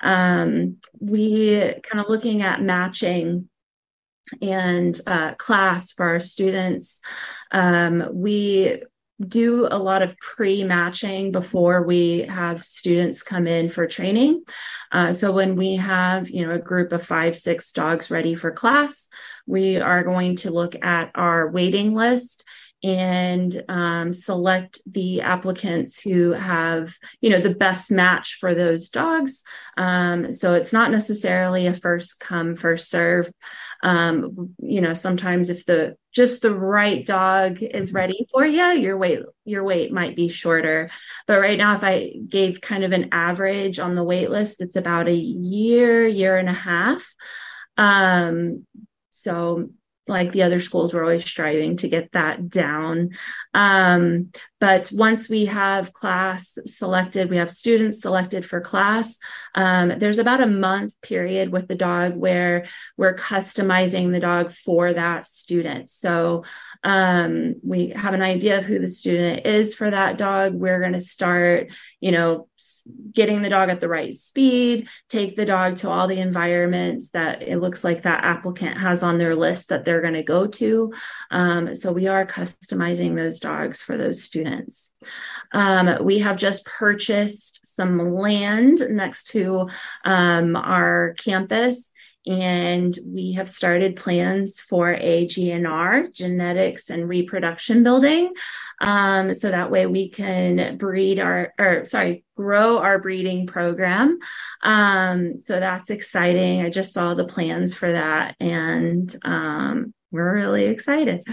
Um, 0.03 0.78
we 1.00 1.59
kind 1.59 2.00
of 2.00 2.09
looking 2.09 2.42
at 2.42 2.62
matching 2.62 3.48
and 4.40 4.98
uh, 5.07 5.34
class 5.34 5.92
for 5.92 6.07
our 6.07 6.20
students. 6.20 7.00
Um, 7.50 8.09
we 8.12 8.82
do 9.20 9.68
a 9.70 9.78
lot 9.78 10.03
of 10.03 10.18
pre-matching 10.18 11.30
before 11.32 11.82
we 11.82 12.22
have 12.22 12.64
students 12.64 13.22
come 13.22 13.46
in 13.46 13.68
for 13.68 13.86
training. 13.86 14.42
Uh, 14.90 15.12
so 15.12 15.30
when 15.32 15.55
we 15.55 15.76
have, 15.76 16.28
you 16.28 16.46
know, 16.46 16.55
a 16.55 16.59
group 16.59 16.92
of 16.92 17.05
five, 17.05 17.38
six 17.38 17.72
dogs 17.72 18.11
ready 18.11 18.34
for 18.34 18.50
class, 18.50 19.09
we 19.46 19.76
are 19.78 20.03
going 20.03 20.36
to 20.36 20.50
look 20.50 20.74
at 20.82 21.11
our 21.14 21.50
waiting 21.50 21.94
list 21.94 22.44
and 22.83 23.62
um, 23.68 24.12
select 24.12 24.80
the 24.87 25.20
applicants 25.20 26.01
who 26.01 26.33
have 26.33 26.95
you 27.20 27.30
know 27.30 27.41
the 27.41 27.55
best 27.55 27.91
match 27.91 28.39
for 28.41 28.55
those 28.55 28.89
dogs. 28.89 29.45
Um, 29.76 30.33
so 30.33 30.55
it's 30.55 30.72
not 30.72 30.91
necessarily 30.91 31.66
a 31.66 31.74
first 31.74 32.18
come 32.18 32.57
first 32.57 32.91
serve. 32.91 33.30
Um, 33.83 34.55
you 34.59 34.80
know 34.80 34.95
sometimes 34.95 35.49
if 35.49 35.64
the 35.64 35.97
just 36.12 36.43
the 36.43 36.55
right 36.55 37.05
dog 37.07 37.62
is 37.62 37.93
ready 37.93 38.26
for 38.30 38.45
you 38.45 38.72
your 38.72 38.97
wait 38.97 39.20
your 39.45 39.64
wait 39.64 39.93
might 39.93 40.16
be 40.16 40.28
shorter. 40.28 40.91
But 41.26 41.41
right 41.41 41.59
now 41.59 41.74
if 41.76 41.85
i 41.85 42.12
gave 42.28 42.61
kind 42.61 42.85
of 42.85 42.93
an 42.93 43.09
average 43.12 43.78
on 43.78 43.95
the 43.95 44.05
wait 44.05 44.30
list 44.30 44.61
it's 44.61 44.76
about 44.76 45.09
a 45.09 45.14
year 45.14 46.07
year 46.07 46.37
and 46.37 46.49
a 46.49 46.53
half. 46.53 47.14
Um, 47.76 48.66
so 49.11 49.70
like 50.07 50.32
the 50.32 50.42
other 50.42 50.61
schools, 50.61 50.92
we're 50.92 51.05
always 51.05 51.24
striving 51.24 51.76
to 51.78 51.88
get 51.88 52.12
that 52.12 52.48
down. 52.48 53.11
Um, 53.55 54.32
but 54.62 54.90
once 54.92 55.28
we 55.28 55.46
have 55.46 55.92
class 55.92 56.56
selected, 56.66 57.28
we 57.28 57.38
have 57.38 57.50
students 57.50 58.00
selected 58.00 58.46
for 58.46 58.60
class, 58.60 59.18
um, 59.56 59.98
there's 59.98 60.18
about 60.18 60.40
a 60.40 60.46
month 60.46 60.94
period 61.00 61.50
with 61.50 61.66
the 61.66 61.74
dog 61.74 62.14
where 62.14 62.66
we're 62.96 63.16
customizing 63.16 64.12
the 64.12 64.20
dog 64.20 64.52
for 64.52 64.92
that 64.92 65.26
student. 65.26 65.90
So 65.90 66.44
um, 66.84 67.56
we 67.64 67.88
have 67.88 68.14
an 68.14 68.22
idea 68.22 68.58
of 68.58 68.64
who 68.64 68.78
the 68.78 68.86
student 68.86 69.46
is 69.46 69.74
for 69.74 69.90
that 69.90 70.16
dog. 70.16 70.54
We're 70.54 70.78
going 70.78 70.92
to 70.92 71.00
start, 71.00 71.72
you 72.00 72.12
know, 72.12 72.46
getting 73.12 73.42
the 73.42 73.48
dog 73.48 73.68
at 73.68 73.80
the 73.80 73.88
right 73.88 74.14
speed, 74.14 74.88
take 75.08 75.36
the 75.36 75.44
dog 75.44 75.76
to 75.78 75.90
all 75.90 76.06
the 76.06 76.20
environments 76.20 77.10
that 77.10 77.42
it 77.42 77.58
looks 77.58 77.82
like 77.82 78.02
that 78.02 78.24
applicant 78.24 78.78
has 78.78 79.02
on 79.02 79.18
their 79.18 79.34
list 79.34 79.68
that 79.68 79.84
they're 79.84 80.00
going 80.00 80.14
to 80.14 80.22
go 80.22 80.46
to. 80.46 80.92
Um, 81.30 81.74
so 81.74 81.92
we 81.92 82.06
are 82.06 82.24
customizing 82.24 83.16
those 83.16 83.40
dogs 83.40 83.82
for 83.82 83.98
those 83.98 84.22
students. 84.22 84.51
Um, 85.53 86.05
we 86.05 86.20
have 86.20 86.36
just 86.36 86.64
purchased 86.64 87.66
some 87.66 88.14
land 88.14 88.82
next 88.90 89.28
to 89.28 89.68
um, 90.05 90.57
our 90.57 91.14
campus 91.18 91.90
and 92.26 92.96
we 93.05 93.32
have 93.32 93.48
started 93.48 93.96
plans 93.96 94.61
for 94.61 94.94
a 94.94 95.26
GNR, 95.26 96.12
genetics 96.14 96.88
and 96.88 97.09
reproduction 97.09 97.82
building. 97.82 98.32
Um, 98.80 99.34
so 99.34 99.50
that 99.50 99.70
way 99.70 99.86
we 99.86 100.09
can 100.09 100.76
breed 100.76 101.18
our, 101.18 101.53
or 101.59 101.84
sorry, 101.84 102.24
grow 102.36 102.78
our 102.78 103.00
breeding 103.00 103.46
program. 103.46 104.18
Um, 104.62 105.40
so 105.40 105.59
that's 105.59 105.90
exciting. 105.90 106.62
I 106.64 106.70
just 106.70 106.92
saw 106.92 107.14
the 107.14 107.24
plans 107.24 107.74
for 107.74 107.90
that 107.90 108.36
and 108.38 109.14
um, 109.24 109.92
we're 110.12 110.34
really 110.34 110.66
excited. 110.66 111.24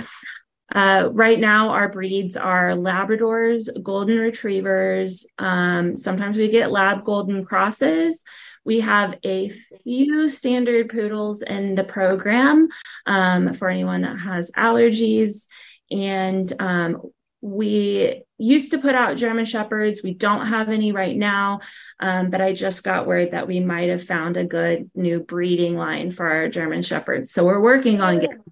Uh, 0.74 1.09
right 1.11 1.39
now, 1.39 1.70
our 1.70 1.89
breeds 1.89 2.38
are 2.38 2.72
Labradors, 2.72 3.70
Golden 3.82 4.20
Retrievers. 4.20 5.26
Um, 5.38 5.97
sometimes 5.97 6.38
we 6.38 6.49
get 6.49 6.72
Lab 6.72 7.03
Golden 7.03 7.43
Crosses. 7.43 8.24
We 8.63 8.82
have 8.82 9.15
a 9.26 9.51
few 9.84 10.30
standard 10.30 10.89
poodles 10.89 11.41
in 11.41 11.76
the 11.76 11.84
program 11.84 12.67
um, 13.05 13.53
for 13.53 13.70
anyone 13.70 14.01
that 14.01 14.20
has 14.20 14.51
allergies. 14.51 15.47
And 15.89 16.51
um, 16.61 17.01
we 17.41 18.24
used 18.38 18.72
to 18.72 18.78
put 18.78 18.95
out 18.95 19.17
German 19.17 19.45
Shepherds. 19.45 20.01
We 20.03 20.13
don't 20.13 20.47
have 20.47 20.70
any 20.70 20.91
right 20.91 21.15
now, 21.15 21.61
um, 21.99 22.30
but 22.30 22.41
I 22.41 22.53
just 22.53 22.84
got 22.84 23.07
word 23.07 23.32
that 23.32 23.47
we 23.47 23.59
might 23.59 23.89
have 23.89 24.03
found 24.03 24.38
a 24.38 24.43
good 24.43 24.91
new 24.93 25.20
breeding 25.22 25.76
line 25.76 26.11
for 26.11 26.28
our 26.28 26.49
German 26.49 26.84
Shepherds. 26.84 27.32
So 27.32 27.45
we're 27.45 27.61
working 27.61 28.01
on 28.01 28.20
getting. 28.20 28.43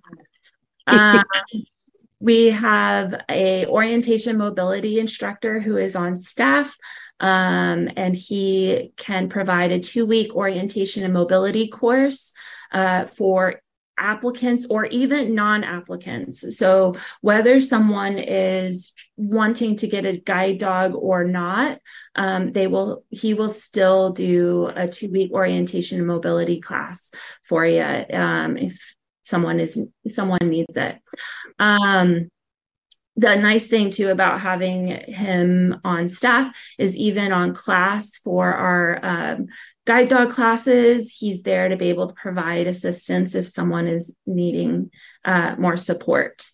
We 2.19 2.47
have 2.47 3.15
a 3.29 3.65
orientation 3.67 4.37
mobility 4.37 4.99
instructor 4.99 5.59
who 5.59 5.77
is 5.77 5.95
on 5.95 6.17
staff 6.17 6.75
um, 7.19 7.89
and 7.95 8.15
he 8.15 8.91
can 8.97 9.29
provide 9.29 9.71
a 9.71 9.79
two 9.79 10.05
week 10.05 10.35
orientation 10.35 11.03
and 11.03 11.13
mobility 11.13 11.67
course 11.67 12.33
uh, 12.71 13.05
for 13.05 13.61
applicants 13.97 14.67
or 14.69 14.85
even 14.85 15.33
non 15.33 15.63
applicants. 15.63 16.57
So, 16.57 16.95
whether 17.21 17.59
someone 17.59 18.17
is 18.19 18.93
wanting 19.15 19.77
to 19.77 19.87
get 19.87 20.05
a 20.05 20.17
guide 20.17 20.59
dog 20.59 20.93
or 20.95 21.23
not, 21.23 21.79
um, 22.15 22.51
they 22.51 22.67
will 22.67 23.03
he 23.09 23.33
will 23.33 23.49
still 23.49 24.11
do 24.11 24.67
a 24.75 24.87
two 24.87 25.09
week 25.09 25.31
orientation 25.31 25.97
and 25.97 26.07
mobility 26.07 26.59
class 26.61 27.11
for 27.43 27.65
you 27.65 27.81
um, 27.81 28.57
if 28.57 28.95
someone 29.27 29.59
is 29.59 29.79
someone 30.07 30.39
needs 30.43 30.77
it. 30.77 30.97
Um, 31.59 32.29
the 33.15 33.35
nice 33.35 33.65
thing 33.65 33.89
too 33.89 34.09
about 34.09 34.39
having 34.41 34.87
him 34.87 35.79
on 35.83 36.07
staff 36.07 36.55
is 36.77 36.95
even 36.95 37.31
on 37.31 37.53
class 37.53 38.15
for 38.17 38.53
our 38.53 38.99
um, 39.03 39.47
guide 39.85 40.07
dog 40.07 40.29
classes 40.29 41.11
he's 41.11 41.41
there 41.41 41.67
to 41.69 41.75
be 41.75 41.89
able 41.89 42.07
to 42.07 42.13
provide 42.13 42.67
assistance 42.67 43.33
if 43.33 43.47
someone 43.47 43.87
is 43.87 44.15
needing 44.27 44.91
uh, 45.25 45.55
more 45.57 45.77
support 45.77 46.47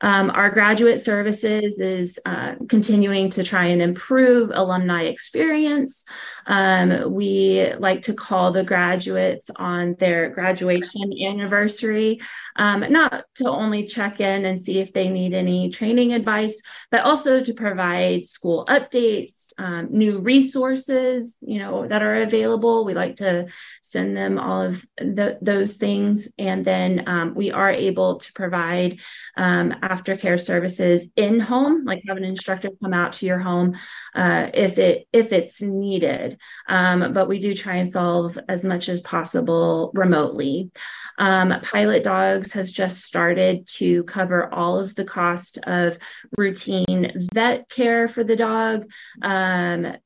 um, 0.00 0.30
our 0.30 0.50
graduate 0.50 1.00
services 1.00 1.80
is 1.80 2.18
uh, 2.24 2.54
continuing 2.68 3.30
to 3.30 3.42
try 3.42 3.66
and 3.66 3.82
improve 3.82 4.50
alumni 4.52 5.02
experience. 5.04 6.04
Um, 6.46 7.12
we 7.12 7.72
like 7.78 8.02
to 8.02 8.14
call 8.14 8.52
the 8.52 8.62
graduates 8.62 9.50
on 9.56 9.96
their 9.98 10.30
graduation 10.30 11.12
anniversary, 11.26 12.20
um, 12.56 12.84
not 12.90 13.24
to 13.36 13.48
only 13.48 13.86
check 13.86 14.20
in 14.20 14.44
and 14.44 14.62
see 14.62 14.78
if 14.78 14.92
they 14.92 15.08
need 15.08 15.34
any 15.34 15.70
training 15.70 16.12
advice, 16.12 16.62
but 16.90 17.04
also 17.04 17.42
to 17.42 17.54
provide 17.54 18.24
school 18.24 18.64
updates, 18.66 19.47
um, 19.58 19.88
new 19.90 20.20
resources, 20.20 21.36
you 21.40 21.58
know, 21.58 21.86
that 21.86 22.02
are 22.02 22.22
available, 22.22 22.84
we 22.84 22.94
like 22.94 23.16
to 23.16 23.48
send 23.82 24.16
them 24.16 24.38
all 24.38 24.62
of 24.62 24.84
the, 24.98 25.38
those 25.42 25.74
things. 25.74 26.28
And 26.38 26.64
then 26.64 27.04
um, 27.06 27.34
we 27.34 27.50
are 27.50 27.70
able 27.70 28.18
to 28.18 28.32
provide 28.32 29.00
um, 29.36 29.72
aftercare 29.82 30.40
services 30.40 31.08
in 31.16 31.40
home, 31.40 31.84
like 31.84 32.02
have 32.06 32.16
an 32.16 32.24
instructor 32.24 32.70
come 32.82 32.94
out 32.94 33.14
to 33.14 33.26
your 33.26 33.38
home 33.38 33.76
uh, 34.14 34.48
if 34.54 34.78
it 34.78 35.08
if 35.12 35.32
it's 35.32 35.60
needed. 35.60 36.38
Um, 36.68 37.12
but 37.12 37.28
we 37.28 37.38
do 37.38 37.54
try 37.54 37.76
and 37.76 37.90
solve 37.90 38.38
as 38.48 38.64
much 38.64 38.88
as 38.88 39.00
possible 39.00 39.90
remotely. 39.94 40.70
Um, 41.18 41.52
Pilot 41.62 42.04
Dogs 42.04 42.52
has 42.52 42.72
just 42.72 43.04
started 43.04 43.66
to 43.78 44.04
cover 44.04 44.52
all 44.54 44.78
of 44.78 44.94
the 44.94 45.04
cost 45.04 45.58
of 45.64 45.98
routine 46.36 47.28
vet 47.34 47.68
care 47.68 48.06
for 48.06 48.22
the 48.22 48.36
dog. 48.36 48.90
Um, 49.22 49.47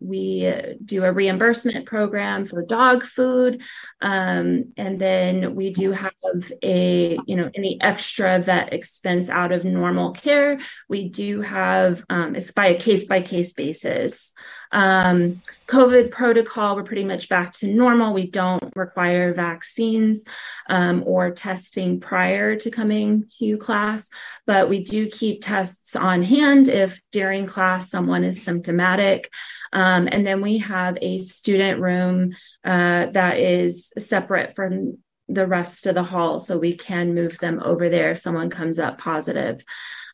we 0.00 0.52
do 0.84 1.04
a 1.04 1.12
reimbursement 1.12 1.86
program 1.86 2.44
for 2.44 2.62
dog 2.62 3.04
food. 3.04 3.62
Um, 4.00 4.72
and 4.76 4.98
then 4.98 5.54
we 5.54 5.70
do 5.70 5.92
have 5.92 6.52
a, 6.62 7.18
you 7.26 7.36
know, 7.36 7.50
any 7.54 7.78
extra 7.80 8.38
vet 8.38 8.72
expense 8.72 9.28
out 9.28 9.52
of 9.52 9.64
normal 9.64 10.12
care. 10.12 10.60
We 10.88 11.08
do 11.08 11.40
have, 11.40 12.04
um, 12.08 12.36
it's 12.36 12.52
by 12.52 12.68
a 12.68 12.78
case 12.78 13.04
by 13.04 13.20
case 13.22 13.52
basis. 13.52 14.32
Um, 14.70 15.42
COVID 15.72 16.10
protocol, 16.10 16.76
we're 16.76 16.82
pretty 16.82 17.04
much 17.04 17.30
back 17.30 17.54
to 17.54 17.66
normal. 17.66 18.12
We 18.12 18.30
don't 18.30 18.62
require 18.76 19.32
vaccines 19.32 20.22
um, 20.68 21.02
or 21.06 21.30
testing 21.30 21.98
prior 21.98 22.56
to 22.56 22.70
coming 22.70 23.24
to 23.38 23.56
class, 23.56 24.10
but 24.46 24.68
we 24.68 24.84
do 24.84 25.08
keep 25.08 25.42
tests 25.42 25.96
on 25.96 26.22
hand 26.22 26.68
if 26.68 27.00
during 27.10 27.46
class 27.46 27.88
someone 27.88 28.22
is 28.22 28.44
symptomatic. 28.44 29.32
Um, 29.72 30.10
and 30.12 30.26
then 30.26 30.42
we 30.42 30.58
have 30.58 30.98
a 31.00 31.22
student 31.22 31.80
room 31.80 32.34
uh, 32.62 33.06
that 33.06 33.38
is 33.38 33.94
separate 33.96 34.54
from 34.54 34.98
the 35.28 35.46
rest 35.46 35.86
of 35.86 35.94
the 35.94 36.02
hall, 36.02 36.38
so 36.38 36.58
we 36.58 36.74
can 36.74 37.14
move 37.14 37.38
them 37.38 37.62
over 37.64 37.88
there 37.88 38.10
if 38.10 38.18
someone 38.18 38.50
comes 38.50 38.78
up 38.78 38.98
positive. 38.98 39.64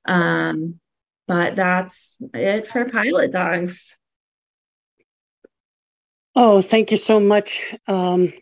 Um, 0.04 0.78
but 1.26 1.56
that's 1.56 2.16
it 2.32 2.68
for 2.68 2.84
pilot 2.84 3.32
dogs. 3.32 3.97
Oh, 6.40 6.62
thank 6.62 6.92
you 6.92 6.96
so 6.96 7.18
much. 7.18 7.64
Um, 7.88 8.32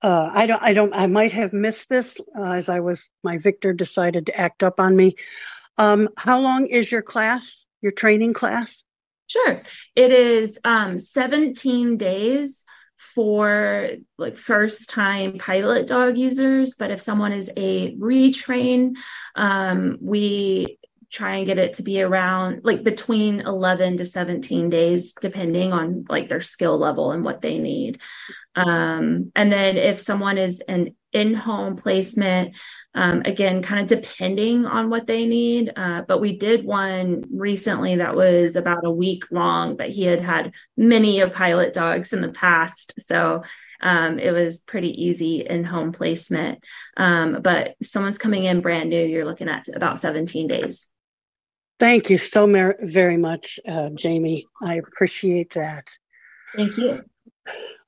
uh, 0.00 0.30
I 0.32 0.46
don't, 0.46 0.62
I 0.62 0.72
don't, 0.72 0.94
I 0.94 1.08
might 1.08 1.32
have 1.32 1.52
missed 1.52 1.90
this 1.90 2.18
uh, 2.34 2.52
as 2.52 2.70
I 2.70 2.80
was, 2.80 3.10
my 3.22 3.36
Victor 3.36 3.74
decided 3.74 4.24
to 4.24 4.40
act 4.40 4.62
up 4.62 4.80
on 4.80 4.96
me. 4.96 5.14
Um, 5.76 6.08
how 6.16 6.40
long 6.40 6.66
is 6.68 6.90
your 6.90 7.02
class, 7.02 7.66
your 7.82 7.92
training 7.92 8.32
class? 8.32 8.82
Sure. 9.26 9.60
It 9.94 10.10
is 10.10 10.58
um, 10.64 10.98
17 10.98 11.98
days 11.98 12.64
for 12.96 13.90
like 14.16 14.38
first 14.38 14.88
time 14.88 15.38
pilot 15.38 15.86
dog 15.86 16.18
users 16.18 16.76
but 16.76 16.90
if 16.90 17.00
someone 17.00 17.32
is 17.32 17.50
a 17.56 17.96
retrain 17.96 18.92
um, 19.36 19.96
we 20.02 20.78
try 21.10 21.36
and 21.36 21.46
get 21.46 21.58
it 21.58 21.74
to 21.74 21.82
be 21.82 22.00
around 22.00 22.60
like 22.64 22.84
between 22.84 23.40
11 23.40 23.96
to 23.96 24.04
17 24.04 24.70
days 24.70 25.12
depending 25.14 25.72
on 25.72 26.04
like 26.08 26.28
their 26.28 26.40
skill 26.40 26.78
level 26.78 27.12
and 27.12 27.24
what 27.24 27.40
they 27.40 27.58
need 27.58 28.00
um, 28.54 29.30
and 29.34 29.52
then 29.52 29.76
if 29.76 30.00
someone 30.00 30.38
is 30.38 30.60
an 30.60 30.94
in-home 31.12 31.76
placement 31.76 32.54
um, 32.94 33.22
again 33.24 33.62
kind 33.62 33.80
of 33.80 34.00
depending 34.00 34.66
on 34.66 34.90
what 34.90 35.06
they 35.06 35.26
need 35.26 35.72
uh, 35.74 36.02
but 36.06 36.20
we 36.20 36.36
did 36.36 36.64
one 36.64 37.24
recently 37.32 37.96
that 37.96 38.14
was 38.14 38.54
about 38.54 38.86
a 38.86 38.90
week 38.90 39.24
long 39.32 39.76
but 39.76 39.90
he 39.90 40.04
had 40.04 40.20
had 40.20 40.52
many 40.76 41.20
of 41.20 41.34
pilot 41.34 41.72
dogs 41.72 42.12
in 42.12 42.20
the 42.20 42.28
past 42.28 42.94
so 42.98 43.42
um, 43.82 44.18
it 44.18 44.32
was 44.32 44.58
pretty 44.58 45.04
easy 45.04 45.40
in 45.40 45.64
home 45.64 45.92
placement. 45.92 46.62
Um, 46.96 47.40
but 47.42 47.76
someone's 47.82 48.18
coming 48.18 48.44
in 48.44 48.60
brand 48.60 48.90
new, 48.90 49.02
you're 49.02 49.24
looking 49.24 49.48
at 49.48 49.68
about 49.74 49.98
17 49.98 50.48
days. 50.48 50.89
Thank 51.80 52.10
you 52.10 52.18
so 52.18 52.46
mer- 52.46 52.76
very 52.82 53.16
much, 53.16 53.58
uh, 53.66 53.88
Jamie. 53.94 54.46
I 54.62 54.74
appreciate 54.74 55.54
that. 55.54 55.88
Thank 56.54 56.76
you. 56.76 57.02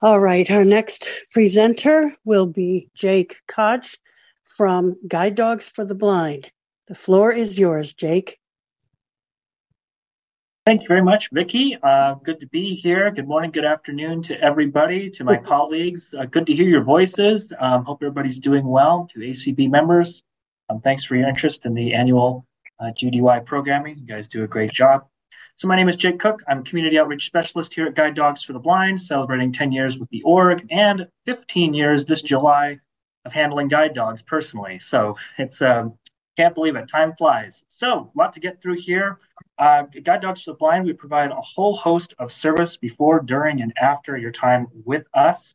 All 0.00 0.18
right, 0.18 0.50
our 0.50 0.64
next 0.64 1.06
presenter 1.30 2.16
will 2.24 2.46
be 2.46 2.88
Jake 2.94 3.36
Koch 3.46 3.98
from 4.44 4.96
Guide 5.06 5.34
Dogs 5.34 5.68
for 5.68 5.84
the 5.84 5.94
Blind. 5.94 6.50
The 6.88 6.94
floor 6.94 7.32
is 7.32 7.58
yours, 7.58 7.92
Jake. 7.92 8.38
Thank 10.64 10.82
you 10.82 10.88
very 10.88 11.02
much, 11.02 11.28
Vicki. 11.30 11.76
Uh, 11.82 12.14
good 12.14 12.40
to 12.40 12.46
be 12.46 12.74
here. 12.74 13.10
Good 13.10 13.28
morning, 13.28 13.50
good 13.50 13.64
afternoon 13.66 14.22
to 14.24 14.40
everybody, 14.40 15.10
to 15.10 15.24
my 15.24 15.36
colleagues. 15.36 16.06
Uh, 16.18 16.24
good 16.24 16.46
to 16.46 16.54
hear 16.54 16.68
your 16.68 16.82
voices. 16.82 17.46
Um, 17.60 17.84
hope 17.84 18.02
everybody's 18.02 18.38
doing 18.38 18.64
well. 18.64 19.08
To 19.12 19.20
ACB 19.20 19.68
members, 19.68 20.22
um, 20.70 20.80
thanks 20.80 21.04
for 21.04 21.16
your 21.16 21.28
interest 21.28 21.66
in 21.66 21.74
the 21.74 21.92
annual 21.92 22.46
uh, 22.80 22.92
GDUI 22.98 23.44
programming. 23.44 23.98
You 23.98 24.06
guys 24.06 24.28
do 24.28 24.44
a 24.44 24.48
great 24.48 24.72
job. 24.72 25.06
So 25.56 25.68
my 25.68 25.76
name 25.76 25.88
is 25.88 25.96
Jake 25.96 26.18
Cook. 26.18 26.42
I'm 26.48 26.64
community 26.64 26.98
outreach 26.98 27.26
specialist 27.26 27.74
here 27.74 27.86
at 27.86 27.94
Guide 27.94 28.14
Dogs 28.14 28.42
for 28.42 28.52
the 28.52 28.58
Blind, 28.58 29.00
celebrating 29.00 29.52
10 29.52 29.70
years 29.70 29.98
with 29.98 30.08
the 30.10 30.22
org 30.22 30.66
and 30.70 31.06
15 31.26 31.74
years 31.74 32.04
this 32.04 32.22
July 32.22 32.80
of 33.24 33.32
handling 33.32 33.68
guide 33.68 33.94
dogs 33.94 34.22
personally. 34.22 34.78
So 34.80 35.16
it's 35.38 35.62
um, 35.62 35.98
can't 36.36 36.54
believe 36.54 36.76
it. 36.76 36.88
Time 36.88 37.14
flies. 37.16 37.62
So 37.70 38.10
a 38.14 38.18
lot 38.18 38.32
to 38.34 38.40
get 38.40 38.60
through 38.62 38.80
here. 38.80 39.18
Uh, 39.58 39.82
guide 40.02 40.22
Dogs 40.22 40.42
for 40.42 40.52
the 40.52 40.56
Blind, 40.56 40.84
we 40.86 40.92
provide 40.92 41.30
a 41.30 41.40
whole 41.40 41.76
host 41.76 42.14
of 42.18 42.32
service 42.32 42.76
before, 42.76 43.20
during, 43.20 43.60
and 43.60 43.72
after 43.80 44.16
your 44.16 44.32
time 44.32 44.66
with 44.84 45.04
us. 45.14 45.54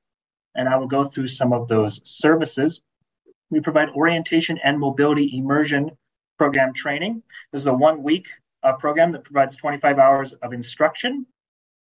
And 0.56 0.70
I 0.70 0.78
will 0.78 0.88
go 0.88 1.10
through 1.10 1.28
some 1.30 1.52
of 1.52 1.68
those 1.68 2.00
services. 2.04 2.82
We 3.50 3.60
provide 3.60 3.90
orientation 3.90 4.60
and 4.64 4.80
mobility 4.80 5.38
immersion 5.38 5.92
program 6.38 6.74
training. 6.74 7.24
This 7.52 7.64
is 7.64 7.68
a 7.68 7.74
one 7.74 8.04
week 8.04 8.28
uh, 8.64 8.74
program 8.74 9.12
that 9.14 9.24
provides 9.24 9.56
25 9.58 10.00
hours 10.00 10.34
of 10.42 10.54
instruction. 10.54 11.26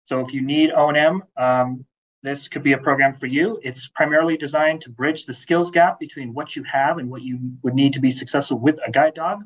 So 0.05 0.19
if 0.19 0.33
you 0.33 0.41
need 0.41 0.71
O&M, 0.71 1.23
um, 1.37 1.85
this 2.23 2.47
could 2.47 2.63
be 2.63 2.73
a 2.73 2.77
program 2.77 3.17
for 3.19 3.27
you. 3.27 3.59
It's 3.63 3.89
primarily 3.89 4.37
designed 4.37 4.81
to 4.81 4.89
bridge 4.89 5.25
the 5.25 5.33
skills 5.33 5.71
gap 5.71 5.99
between 5.99 6.33
what 6.33 6.55
you 6.55 6.63
have 6.63 6.97
and 6.97 7.09
what 7.09 7.21
you 7.21 7.39
would 7.63 7.73
need 7.73 7.93
to 7.93 7.99
be 7.99 8.11
successful 8.11 8.57
with 8.57 8.77
a 8.85 8.91
guide 8.91 9.13
dog. 9.13 9.43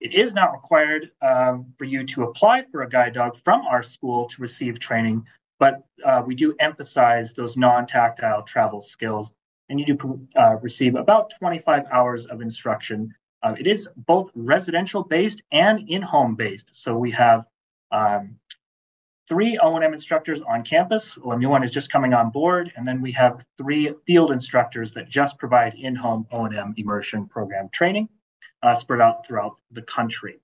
It 0.00 0.14
is 0.14 0.34
not 0.34 0.52
required 0.52 1.10
um, 1.22 1.72
for 1.76 1.84
you 1.84 2.04
to 2.06 2.24
apply 2.24 2.64
for 2.70 2.82
a 2.82 2.88
guide 2.88 3.14
dog 3.14 3.36
from 3.44 3.62
our 3.66 3.82
school 3.82 4.28
to 4.28 4.42
receive 4.42 4.78
training, 4.78 5.24
but 5.58 5.84
uh, 6.04 6.22
we 6.24 6.34
do 6.34 6.54
emphasize 6.60 7.34
those 7.34 7.56
non-tactile 7.56 8.42
travel 8.42 8.82
skills, 8.82 9.30
and 9.68 9.80
you 9.80 9.86
do 9.86 10.28
uh, 10.36 10.56
receive 10.62 10.94
about 10.94 11.32
25 11.38 11.84
hours 11.90 12.26
of 12.26 12.40
instruction 12.40 13.12
uh, 13.42 13.54
it 13.58 13.66
is 13.66 13.88
both 13.96 14.30
residential 14.34 15.04
based 15.04 15.42
and 15.52 15.88
in-home 15.88 16.34
based. 16.34 16.70
So 16.72 16.96
we 16.96 17.10
have 17.12 17.44
um, 17.92 18.36
three 19.28 19.58
O&M 19.58 19.94
instructors 19.94 20.40
on 20.48 20.64
campus. 20.64 21.16
A 21.24 21.36
new 21.36 21.48
one 21.48 21.62
is 21.62 21.70
just 21.70 21.92
coming 21.92 22.14
on 22.14 22.30
board, 22.30 22.72
and 22.76 22.86
then 22.86 23.00
we 23.00 23.12
have 23.12 23.44
three 23.56 23.92
field 24.06 24.32
instructors 24.32 24.92
that 24.92 25.08
just 25.08 25.38
provide 25.38 25.74
in-home 25.74 26.26
O&M 26.32 26.74
immersion 26.76 27.26
program 27.26 27.68
training, 27.72 28.08
uh, 28.62 28.76
spread 28.76 29.00
out 29.00 29.26
throughout 29.26 29.56
the 29.70 29.82
country. 29.82 30.40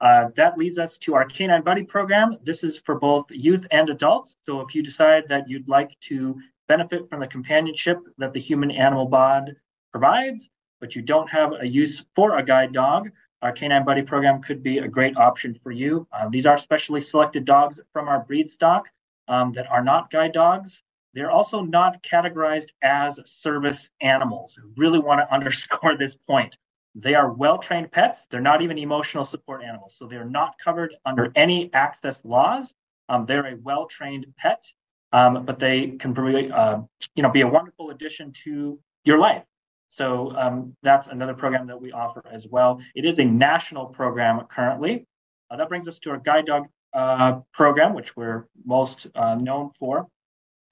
Uh, 0.00 0.28
that 0.36 0.56
leads 0.56 0.78
us 0.78 0.96
to 0.98 1.14
our 1.14 1.24
Canine 1.24 1.62
Buddy 1.62 1.82
program. 1.82 2.36
This 2.44 2.62
is 2.62 2.78
for 2.78 3.00
both 3.00 3.26
youth 3.30 3.66
and 3.72 3.90
adults. 3.90 4.36
So 4.46 4.60
if 4.60 4.74
you 4.74 4.82
decide 4.82 5.24
that 5.28 5.48
you'd 5.48 5.68
like 5.68 5.90
to 6.02 6.38
benefit 6.68 7.08
from 7.10 7.18
the 7.20 7.26
companionship 7.26 7.98
that 8.18 8.32
the 8.32 8.38
human 8.40 8.70
animal 8.70 9.06
bond 9.06 9.56
provides, 9.90 10.48
but 10.80 10.94
you 10.94 11.02
don't 11.02 11.28
have 11.28 11.52
a 11.60 11.66
use 11.66 12.04
for 12.14 12.38
a 12.38 12.44
guide 12.44 12.72
dog, 12.72 13.10
our 13.42 13.52
Canine 13.52 13.84
Buddy 13.84 14.02
program 14.02 14.42
could 14.42 14.62
be 14.62 14.78
a 14.78 14.88
great 14.88 15.16
option 15.16 15.58
for 15.62 15.70
you. 15.70 16.06
Uh, 16.12 16.28
these 16.28 16.46
are 16.46 16.58
specially 16.58 17.00
selected 17.00 17.44
dogs 17.44 17.78
from 17.92 18.08
our 18.08 18.20
breed 18.20 18.50
stock 18.50 18.86
um, 19.28 19.52
that 19.52 19.66
are 19.70 19.82
not 19.84 20.10
guide 20.10 20.32
dogs. 20.32 20.82
They're 21.14 21.30
also 21.30 21.60
not 21.60 22.02
categorized 22.02 22.68
as 22.82 23.20
service 23.26 23.90
animals. 24.00 24.58
I 24.58 24.66
really 24.76 24.98
want 24.98 25.20
to 25.20 25.32
underscore 25.34 25.96
this 25.96 26.16
point. 26.16 26.56
They 26.94 27.14
are 27.14 27.32
well 27.32 27.58
trained 27.58 27.92
pets. 27.92 28.26
They're 28.30 28.40
not 28.40 28.62
even 28.62 28.76
emotional 28.78 29.24
support 29.24 29.62
animals. 29.62 29.94
So 29.96 30.06
they're 30.06 30.24
not 30.24 30.54
covered 30.62 30.94
under 31.06 31.30
any 31.36 31.72
access 31.74 32.20
laws. 32.24 32.74
Um, 33.08 33.24
they're 33.24 33.46
a 33.46 33.56
well 33.56 33.86
trained 33.86 34.26
pet, 34.36 34.64
um, 35.12 35.44
but 35.44 35.60
they 35.60 35.92
can 36.00 36.12
really, 36.14 36.50
uh, 36.50 36.80
you 37.14 37.22
know, 37.22 37.30
be 37.30 37.42
a 37.42 37.46
wonderful 37.46 37.90
addition 37.90 38.32
to 38.44 38.78
your 39.04 39.18
life. 39.18 39.44
So 39.90 40.36
um, 40.36 40.76
that's 40.82 41.08
another 41.08 41.34
program 41.34 41.66
that 41.68 41.80
we 41.80 41.92
offer 41.92 42.22
as 42.30 42.46
well. 42.48 42.80
It 42.94 43.04
is 43.04 43.18
a 43.18 43.24
national 43.24 43.86
program 43.86 44.42
currently. 44.54 45.06
Uh, 45.50 45.56
that 45.56 45.68
brings 45.68 45.88
us 45.88 45.98
to 46.00 46.10
our 46.10 46.18
guide 46.18 46.46
dog 46.46 46.66
uh, 46.92 47.40
program, 47.52 47.94
which 47.94 48.16
we're 48.16 48.46
most 48.64 49.06
uh, 49.14 49.34
known 49.34 49.70
for. 49.78 50.06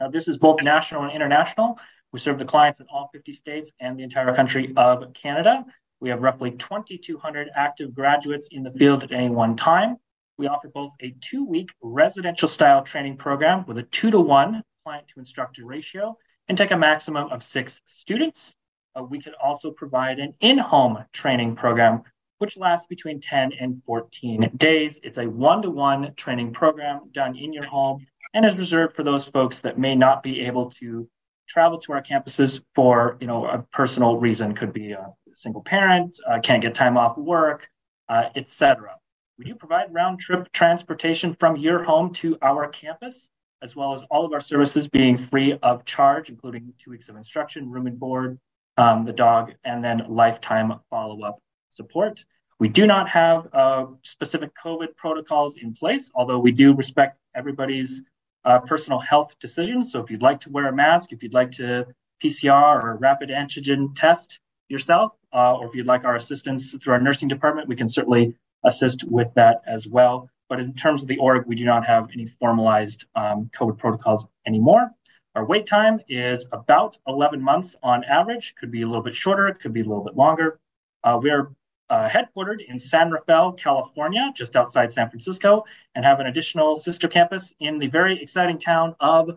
Now, 0.01 0.09
this 0.09 0.29
is 0.29 0.37
both 0.37 0.63
national 0.63 1.05
and 1.05 1.13
international. 1.13 1.79
We 2.13 2.21
serve 2.21 2.39
the 2.39 2.45
clients 2.45 2.81
in 2.81 2.87
all 2.91 3.11
50 3.13 3.35
states 3.35 3.71
and 3.81 3.99
the 3.99 4.03
entire 4.03 4.35
country 4.35 4.73
of 4.77 5.13
Canada. 5.15 5.65
We 6.01 6.11
have 6.11 6.21
roughly 6.21 6.51
2,200 6.53 7.49
active 7.57 7.95
graduates 7.95 8.49
in 8.51 8.63
the 8.63 8.71
field 8.71 9.03
at 9.03 9.13
any 9.13 9.31
one 9.31 9.57
time. 9.57 9.97
we 10.39 10.47
offer 10.47 10.69
both 10.69 10.93
a 11.01 11.15
two 11.23 11.47
week 11.47 11.71
residential 11.81 12.49
style 12.49 12.83
training 12.83 13.17
program 13.17 13.65
with 13.67 13.79
a 13.79 13.83
two 13.85 14.11
to 14.11 14.21
one 14.21 14.63
client 14.85 15.07
to 15.15 15.21
instructor 15.21 15.65
ratio 15.65 16.17
and 16.49 16.59
take 16.59 16.71
a 16.71 16.77
maximum 16.77 17.29
of 17.31 17.43
six 17.43 17.81
students. 17.87 18.55
Uh, 18.97 19.03
we 19.03 19.21
could 19.21 19.35
also 19.35 19.71
provide 19.71 20.19
an 20.19 20.33
in 20.41 20.59
home 20.59 21.05
training 21.13 21.55
program, 21.55 22.03
which 22.39 22.57
lasts 22.57 22.87
between 22.89 23.21
10 23.21 23.53
and 23.61 23.83
14 23.85 24.51
days. 24.57 24.99
It's 25.03 25.19
a 25.19 25.27
one 25.27 25.63
to 25.63 25.71
one 25.71 26.15
training 26.17 26.55
program 26.55 27.03
done 27.13 27.37
in 27.37 27.53
your 27.53 27.67
home 27.67 28.07
and 28.35 28.45
is 28.45 28.57
reserved 28.57 28.97
for 28.97 29.03
those 29.03 29.27
folks 29.27 29.61
that 29.61 29.79
may 29.79 29.95
not 29.95 30.23
be 30.23 30.41
able 30.43 30.71
to 30.81 31.09
travel 31.49 31.79
to 31.79 31.93
our 31.93 32.03
campuses 32.03 32.61
for 32.75 33.17
you 33.21 33.27
know 33.27 33.47
a 33.47 33.59
personal 33.73 34.19
reason 34.19 34.55
could 34.55 34.73
be 34.73 34.93
a 34.93 35.07
single 35.33 35.63
parent 35.63 36.19
uh, 36.29 36.39
can't 36.41 36.61
get 36.61 36.75
time 36.75 36.97
off 36.97 37.17
work 37.17 37.63
uh, 38.09 38.25
etc 38.35 38.97
we 39.39 39.45
do 39.45 39.55
provide 39.55 39.93
round 39.93 40.19
trip 40.19 40.51
transportation 40.53 41.37
from 41.39 41.57
your 41.57 41.85
home 41.85 42.13
to 42.13 42.37
our 42.43 42.67
campus 42.69 43.29
as 43.63 43.77
well 43.77 43.95
as 43.95 44.03
all 44.11 44.25
of 44.25 44.33
our 44.33 44.41
services 44.41 44.89
being 44.89 45.17
free 45.29 45.57
of 45.63 45.85
charge 45.85 46.29
including 46.29 46.73
two 46.83 46.91
weeks 46.91 47.09
of 47.09 47.17
instruction 47.17 47.71
room 47.71 47.87
and 47.87 47.99
board 47.99 48.39
um, 48.77 49.05
the 49.05 49.13
dog 49.13 49.53
and 49.65 49.83
then 49.83 50.03
lifetime 50.09 50.73
follow-up 50.91 51.39
support 51.71 52.25
we 52.59 52.69
do 52.69 52.87
not 52.87 53.09
have 53.09 53.49
uh, 53.53 53.87
specific 54.03 54.51
covid 54.63 54.95
protocols 54.97 55.55
in 55.63 55.75
place 55.75 56.11
although 56.15 56.39
we 56.39 56.53
do 56.53 56.75
respect 56.75 57.19
everybody's 57.35 58.01
uh, 58.47 58.61
personal 58.61 59.01
health 59.01 59.33
decisions. 59.41 59.93
So 59.93 60.03
if 60.03 60.11
you'd 60.11 60.23
like 60.23 60.41
to 60.43 60.51
wear 60.51 60.69
a 60.69 60.73
mask, 60.73 61.13
if 61.13 61.23
you'd 61.23 61.35
like 61.35 61.53
to 61.53 61.87
PCR 62.25 62.83
or 62.83 62.97
rapid 62.97 63.29
antigen 63.29 63.95
test 63.95 64.39
yourself, 64.69 65.13
uh, 65.35 65.57
or 65.57 65.67
if 65.67 65.75
you'd 65.75 65.87
like 65.87 66.05
our 66.05 66.17
assistance 66.17 66.71
through 66.71 66.93
our 66.95 67.01
nursing 67.01 67.29
department, 67.29 67.69
we 67.69 67.77
can 67.77 67.89
certainly 67.89 68.35
assist 68.65 69.05
with 69.05 69.29
that 69.35 69.63
as 69.67 69.87
well. 69.87 70.31
But 70.49 70.61
in 70.61 70.75
terms 70.75 71.03
of 71.03 71.09
the 71.09 71.19
org, 71.19 71.45
we 71.47 71.57
do 71.57 71.65
not 71.65 71.85
have 71.85 72.09
any 72.15 72.29
formalized 72.39 73.05
um, 73.17 73.51
COVID 73.59 73.79
protocols 73.79 74.25
anymore. 74.47 74.93
Our 75.37 75.45
wait 75.45 75.67
time 75.67 76.01
is 76.09 76.47
about 76.51 76.97
11 77.07 77.43
months 77.43 77.77
on 77.83 78.05
average. 78.05 78.55
Could 78.59 78.71
be 78.71 78.81
a 78.81 78.87
little 78.87 79.03
bit 79.03 79.15
shorter, 79.15 79.49
it 79.49 79.61
could 79.61 79.75
be 79.75 79.83
a 79.83 79.85
little 79.85 80.03
bit 80.03 80.17
longer. 80.17 80.59
Uh, 81.05 81.21
we 81.23 81.29
are 81.29 81.53
uh, 81.91 82.09
headquartered 82.09 82.67
in 82.67 82.81
San 82.81 83.11
Rafael, 83.11 83.53
California, 83.53 84.33
just 84.35 84.57
outside 84.57 84.95
San 84.95 85.11
Francisco, 85.11 85.67
and 85.95 86.07
have 86.07 86.21
an 86.21 86.27
additional 86.27 86.81
sister 86.81 87.07
campus 87.07 87.53
in 87.61 87.79
the 87.79 87.87
very 87.87 88.21
exciting 88.23 88.59
town 88.59 88.97
of 88.99 89.29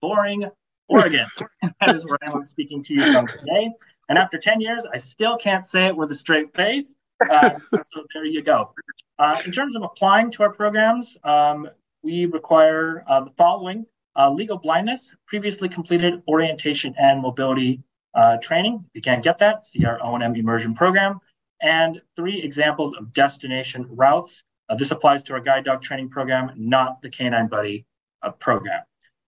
Boring, 0.00 0.48
Oregon. 0.86 1.26
that 1.80 1.96
is 1.96 2.06
where 2.06 2.18
I'm 2.22 2.44
speaking 2.44 2.84
to 2.84 2.94
you 2.94 3.12
from 3.12 3.26
today. 3.26 3.68
And 4.08 4.16
after 4.16 4.38
10 4.38 4.60
years, 4.60 4.84
I 4.94 4.98
still 4.98 5.36
can't 5.36 5.66
say 5.66 5.88
it 5.88 5.96
with 5.96 6.12
a 6.12 6.14
straight 6.14 6.54
face. 6.54 6.94
Uh, 7.28 7.50
so 7.72 8.04
there 8.14 8.24
you 8.24 8.42
go. 8.42 8.72
Uh, 9.18 9.42
in 9.44 9.50
terms 9.50 9.74
of 9.74 9.82
applying 9.82 10.30
to 10.30 10.44
our 10.44 10.52
programs, 10.52 11.16
um, 11.24 11.68
we 12.04 12.26
require 12.26 13.04
uh, 13.10 13.24
the 13.24 13.32
following 13.36 13.86
uh, 14.16 14.30
legal 14.30 14.58
blindness, 14.58 15.14
previously 15.26 15.68
completed 15.68 16.22
orientation 16.28 16.94
and 16.98 17.20
mobility 17.20 17.82
uh, 18.14 18.36
training. 18.38 18.84
If 18.88 18.90
you 18.94 19.02
can't 19.02 19.22
get 19.22 19.38
that, 19.38 19.66
see 19.66 19.84
our 19.84 20.02
O&M 20.02 20.34
immersion 20.34 20.74
program 20.74 21.20
and 21.60 22.00
three 22.16 22.40
examples 22.42 22.94
of 22.98 23.12
destination 23.12 23.86
routes. 23.90 24.42
Uh, 24.68 24.74
this 24.76 24.90
applies 24.90 25.22
to 25.24 25.32
our 25.32 25.40
guide 25.40 25.64
dog 25.64 25.82
training 25.82 26.10
program, 26.10 26.52
not 26.56 27.02
the 27.02 27.10
Canine 27.10 27.48
Buddy 27.48 27.86
uh, 28.22 28.30
program. 28.32 28.82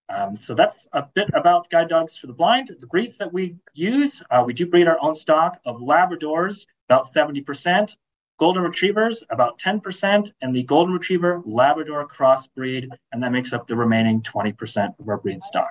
Um, 0.08 0.38
so 0.44 0.54
that's 0.54 0.76
a 0.92 1.04
bit 1.14 1.30
about 1.34 1.70
guide 1.70 1.88
dogs 1.88 2.18
for 2.18 2.26
the 2.26 2.32
blind. 2.32 2.74
The 2.80 2.86
breeds 2.86 3.16
that 3.18 3.32
we 3.32 3.56
use, 3.74 4.22
uh, 4.30 4.42
we 4.44 4.52
do 4.52 4.66
breed 4.66 4.88
our 4.88 4.98
own 5.00 5.14
stock 5.14 5.60
of 5.64 5.76
Labradors, 5.76 6.66
about 6.88 7.14
70%, 7.14 7.94
Golden 8.41 8.62
Retrievers, 8.62 9.22
about 9.28 9.61
10%, 9.61 10.32
and 10.41 10.57
the 10.57 10.62
Golden 10.62 10.95
Retriever 10.95 11.43
Labrador 11.45 12.09
crossbreed, 12.09 12.88
and 13.12 13.22
that 13.22 13.32
makes 13.32 13.53
up 13.53 13.68
the 13.68 13.76
remaining 13.76 14.22
20% 14.22 14.99
of 14.99 15.07
our 15.07 15.18
breed 15.18 15.43
stock. 15.43 15.70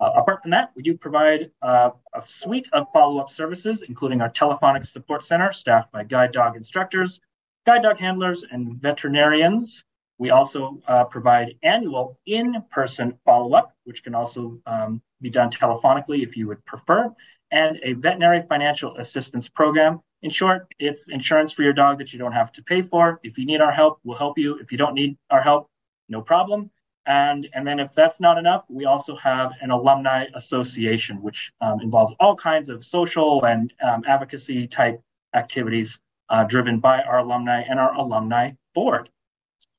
Uh, 0.00 0.12
apart 0.16 0.40
from 0.40 0.50
that, 0.50 0.70
we 0.74 0.82
do 0.82 0.96
provide 0.96 1.50
uh, 1.60 1.90
a 2.14 2.22
suite 2.26 2.68
of 2.72 2.86
follow-up 2.90 3.30
services, 3.30 3.82
including 3.86 4.22
our 4.22 4.30
telephonic 4.30 4.86
support 4.86 5.26
center 5.26 5.52
staffed 5.52 5.92
by 5.92 6.04
guide 6.04 6.32
dog 6.32 6.56
instructors, 6.56 7.20
guide 7.66 7.82
dog 7.82 7.98
handlers, 7.98 8.44
and 8.50 8.80
veterinarians. 8.80 9.84
We 10.16 10.30
also 10.30 10.80
uh, 10.88 11.04
provide 11.04 11.56
annual 11.62 12.18
in-person 12.24 13.18
follow-up, 13.26 13.74
which 13.84 14.02
can 14.02 14.14
also 14.14 14.58
um, 14.64 15.02
be 15.20 15.28
done 15.28 15.50
telephonically 15.50 16.22
if 16.22 16.34
you 16.34 16.46
would 16.46 16.64
prefer, 16.64 17.14
and 17.50 17.78
a 17.82 17.92
veterinary 17.92 18.42
financial 18.48 18.96
assistance 18.96 19.50
program. 19.50 20.00
In 20.22 20.30
short, 20.30 20.66
it's 20.78 21.08
insurance 21.08 21.52
for 21.52 21.62
your 21.62 21.72
dog 21.72 21.98
that 21.98 22.12
you 22.12 22.18
don't 22.18 22.32
have 22.32 22.52
to 22.52 22.62
pay 22.62 22.82
for. 22.82 23.20
If 23.22 23.38
you 23.38 23.46
need 23.46 23.60
our 23.60 23.72
help, 23.72 24.00
we'll 24.04 24.18
help 24.18 24.38
you. 24.38 24.58
If 24.58 24.72
you 24.72 24.78
don't 24.78 24.94
need 24.94 25.16
our 25.30 25.42
help, 25.42 25.68
no 26.08 26.22
problem. 26.22 26.70
And, 27.06 27.48
and 27.52 27.64
then 27.66 27.78
if 27.78 27.90
that's 27.94 28.18
not 28.18 28.36
enough, 28.36 28.64
we 28.68 28.84
also 28.84 29.14
have 29.16 29.52
an 29.60 29.70
alumni 29.70 30.24
association, 30.34 31.22
which 31.22 31.52
um, 31.60 31.80
involves 31.80 32.14
all 32.18 32.34
kinds 32.34 32.68
of 32.68 32.84
social 32.84 33.44
and 33.44 33.72
um, 33.82 34.02
advocacy 34.08 34.66
type 34.66 35.00
activities 35.34 36.00
uh, 36.30 36.44
driven 36.44 36.80
by 36.80 37.02
our 37.02 37.18
alumni 37.18 37.62
and 37.68 37.78
our 37.78 37.94
alumni 37.94 38.50
board. 38.74 39.08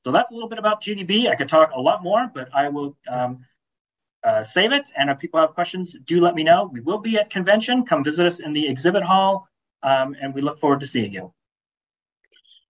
So 0.04 0.12
that's 0.12 0.30
a 0.30 0.34
little 0.34 0.48
bit 0.48 0.58
about 0.58 0.82
GDB. 0.82 1.28
I 1.28 1.34
could 1.34 1.48
talk 1.48 1.72
a 1.74 1.80
lot 1.80 2.02
more, 2.02 2.30
but 2.32 2.48
I 2.54 2.68
will 2.68 2.96
um, 3.10 3.44
uh, 4.24 4.44
save 4.44 4.72
it. 4.72 4.90
And 4.96 5.10
if 5.10 5.18
people 5.18 5.40
have 5.40 5.50
questions, 5.50 5.94
do 6.06 6.20
let 6.20 6.34
me 6.34 6.44
know. 6.44 6.70
We 6.72 6.80
will 6.80 6.98
be 6.98 7.18
at 7.18 7.28
convention. 7.28 7.84
Come 7.84 8.04
visit 8.04 8.26
us 8.26 8.40
in 8.40 8.52
the 8.52 8.66
exhibit 8.66 9.02
hall, 9.02 9.47
um, 9.82 10.16
and 10.20 10.34
we 10.34 10.40
look 10.40 10.60
forward 10.60 10.80
to 10.80 10.86
seeing 10.86 11.12
you. 11.12 11.32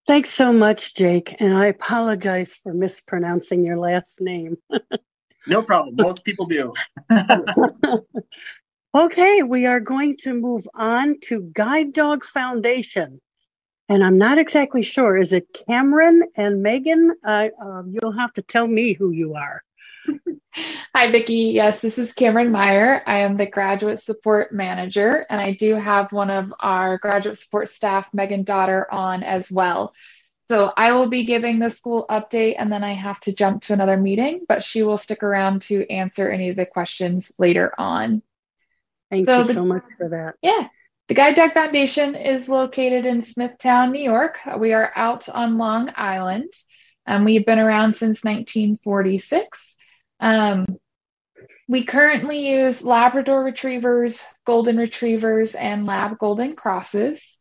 Thanks 0.06 0.32
so 0.32 0.52
much, 0.52 0.94
Jake. 0.94 1.36
And 1.38 1.54
I 1.54 1.66
apologize 1.66 2.54
for 2.54 2.72
mispronouncing 2.72 3.66
your 3.66 3.76
last 3.76 4.20
name. 4.22 4.56
no 5.46 5.62
problem. 5.62 5.96
Most 5.96 6.24
people 6.24 6.46
do. 6.46 6.72
okay, 8.94 9.42
we 9.42 9.66
are 9.66 9.80
going 9.80 10.16
to 10.18 10.32
move 10.32 10.66
on 10.74 11.20
to 11.24 11.42
Guide 11.52 11.92
Dog 11.92 12.24
Foundation. 12.24 13.20
And 13.90 14.02
I'm 14.02 14.16
not 14.16 14.38
exactly 14.38 14.82
sure. 14.82 15.16
Is 15.16 15.32
it 15.32 15.46
Cameron 15.68 16.22
and 16.36 16.62
Megan? 16.62 17.14
Uh, 17.22 17.48
uh, 17.62 17.82
you'll 17.86 18.12
have 18.12 18.32
to 18.34 18.42
tell 18.42 18.66
me 18.66 18.94
who 18.94 19.10
you 19.10 19.34
are. 19.34 19.62
Hi, 20.94 21.10
Vicki. 21.10 21.52
Yes, 21.54 21.80
this 21.80 21.98
is 21.98 22.12
Cameron 22.12 22.50
Meyer. 22.50 23.02
I 23.06 23.20
am 23.20 23.36
the 23.36 23.46
graduate 23.46 24.00
support 24.00 24.52
manager, 24.52 25.24
and 25.28 25.40
I 25.40 25.54
do 25.54 25.74
have 25.74 26.12
one 26.12 26.30
of 26.30 26.52
our 26.58 26.98
graduate 26.98 27.38
support 27.38 27.68
staff, 27.68 28.12
Megan 28.12 28.42
Daughter, 28.42 28.86
on 28.90 29.22
as 29.22 29.50
well. 29.50 29.94
So 30.48 30.72
I 30.76 30.92
will 30.92 31.08
be 31.08 31.24
giving 31.24 31.58
the 31.58 31.70
school 31.70 32.06
update, 32.08 32.56
and 32.58 32.72
then 32.72 32.82
I 32.82 32.94
have 32.94 33.20
to 33.20 33.34
jump 33.34 33.62
to 33.62 33.74
another 33.74 33.96
meeting, 33.96 34.46
but 34.48 34.64
she 34.64 34.82
will 34.82 34.98
stick 34.98 35.22
around 35.22 35.62
to 35.62 35.88
answer 35.90 36.30
any 36.30 36.48
of 36.48 36.56
the 36.56 36.66
questions 36.66 37.30
later 37.38 37.72
on. 37.78 38.22
Thank 39.10 39.28
so 39.28 39.42
you 39.42 39.44
the, 39.44 39.54
so 39.54 39.64
much 39.64 39.84
for 39.98 40.08
that. 40.08 40.34
Yeah. 40.42 40.68
The 41.08 41.14
Guide 41.14 41.36
Dog 41.36 41.52
Foundation 41.54 42.14
is 42.14 42.48
located 42.48 43.06
in 43.06 43.22
Smithtown, 43.22 43.92
New 43.92 44.02
York. 44.02 44.38
We 44.58 44.72
are 44.72 44.90
out 44.94 45.28
on 45.28 45.58
Long 45.58 45.90
Island, 45.96 46.52
and 47.06 47.24
we've 47.24 47.46
been 47.46 47.58
around 47.58 47.94
since 47.94 48.24
1946. 48.24 49.76
Um, 50.20 50.78
we 51.68 51.84
currently 51.84 52.48
use 52.48 52.82
Labrador 52.82 53.44
retrievers, 53.44 54.22
golden 54.46 54.78
retrievers, 54.78 55.54
and 55.54 55.86
lab 55.86 56.18
golden 56.18 56.56
crosses. 56.56 57.38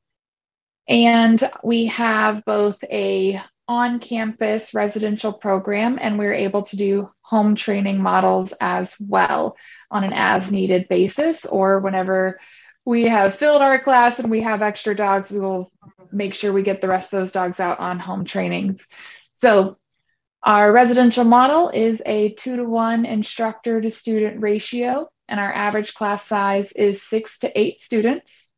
And 0.88 1.42
we 1.64 1.88
have 1.88 2.44
both 2.46 2.84
a 2.84 3.42
on-campus 3.68 4.74
residential 4.74 5.34
program 5.34 5.98
and 6.00 6.18
we're 6.18 6.34
able 6.34 6.64
to 6.64 6.78
do 6.78 7.10
home 7.22 7.56
training 7.56 8.02
models 8.02 8.54
as 8.62 8.96
well 9.00 9.58
on 9.92 10.06
an 10.06 10.14
as 10.14 10.52
needed 10.52 10.88
basis 10.88 11.46
or 11.46 11.80
whenever 11.80 12.40
we 12.86 13.04
have 13.04 13.36
filled 13.36 13.62
our 13.62 13.82
class 13.82 14.20
and 14.20 14.32
we 14.32 14.42
have 14.42 14.62
extra 14.62 14.96
dogs 14.96 15.30
we 15.30 15.40
will 15.42 15.70
make 16.14 16.34
sure 16.34 16.54
we 16.54 16.64
get 16.64 16.80
the 16.80 16.88
rest 16.88 17.14
of 17.14 17.20
those 17.20 17.34
dogs 17.34 17.60
out 17.60 17.80
on 17.80 18.00
home 18.00 18.24
trainings 18.24 18.88
so 19.34 19.78
our 20.44 20.72
residential 20.72 21.24
model 21.24 21.70
is 21.70 22.02
a 22.06 22.34
two 22.34 22.58
to 22.58 22.64
one 22.64 23.06
instructor 23.06 23.82
to 23.82 23.90
student 23.90 24.42
ratio, 24.42 25.10
and 25.28 25.40
our 25.40 25.52
average 25.52 25.94
class 25.94 26.26
size 26.26 26.72
is 26.72 27.04
six 27.04 27.40
to 27.40 27.60
eight 27.60 27.82
students. 27.82 28.52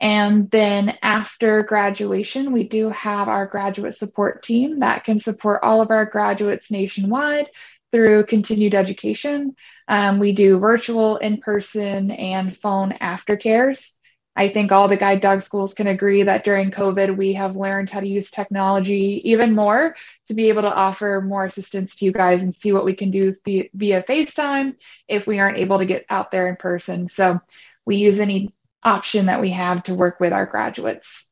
And 0.00 0.50
then 0.50 0.96
after 1.02 1.62
graduation, 1.62 2.52
we 2.52 2.66
do 2.66 2.88
have 2.88 3.28
our 3.28 3.46
graduate 3.46 3.94
support 3.94 4.42
team 4.42 4.78
that 4.78 5.04
can 5.04 5.18
support 5.18 5.60
all 5.62 5.82
of 5.82 5.90
our 5.90 6.06
graduates 6.06 6.70
nationwide 6.70 7.48
through 7.92 8.24
continued 8.24 8.74
education. 8.74 9.54
Um, 9.88 10.18
we 10.20 10.32
do 10.32 10.58
virtual, 10.58 11.18
in 11.18 11.38
person, 11.38 12.10
and 12.12 12.56
phone 12.56 12.92
aftercares. 12.92 13.92
I 14.36 14.48
think 14.48 14.70
all 14.70 14.88
the 14.88 14.96
guide 14.96 15.20
dog 15.20 15.42
schools 15.42 15.74
can 15.74 15.86
agree 15.86 16.22
that 16.22 16.44
during 16.44 16.70
COVID, 16.70 17.16
we 17.16 17.34
have 17.34 17.56
learned 17.56 17.90
how 17.90 18.00
to 18.00 18.06
use 18.06 18.30
technology 18.30 19.20
even 19.24 19.54
more 19.54 19.96
to 20.28 20.34
be 20.34 20.48
able 20.48 20.62
to 20.62 20.72
offer 20.72 21.20
more 21.20 21.44
assistance 21.44 21.96
to 21.96 22.04
you 22.04 22.12
guys 22.12 22.42
and 22.42 22.54
see 22.54 22.72
what 22.72 22.84
we 22.84 22.94
can 22.94 23.10
do 23.10 23.34
via, 23.44 24.02
FaceTime 24.02 24.74
if 25.08 25.26
we 25.26 25.40
aren't 25.40 25.58
able 25.58 25.78
to 25.78 25.86
get 25.86 26.06
out 26.08 26.30
there 26.30 26.48
in 26.48 26.56
person. 26.56 27.08
So 27.08 27.40
we 27.84 27.96
use 27.96 28.20
any 28.20 28.54
option 28.82 29.26
that 29.26 29.40
we 29.40 29.50
have 29.50 29.82
to 29.84 29.94
work 29.94 30.20
with 30.20 30.32
our 30.32 30.46
graduates. 30.46 31.26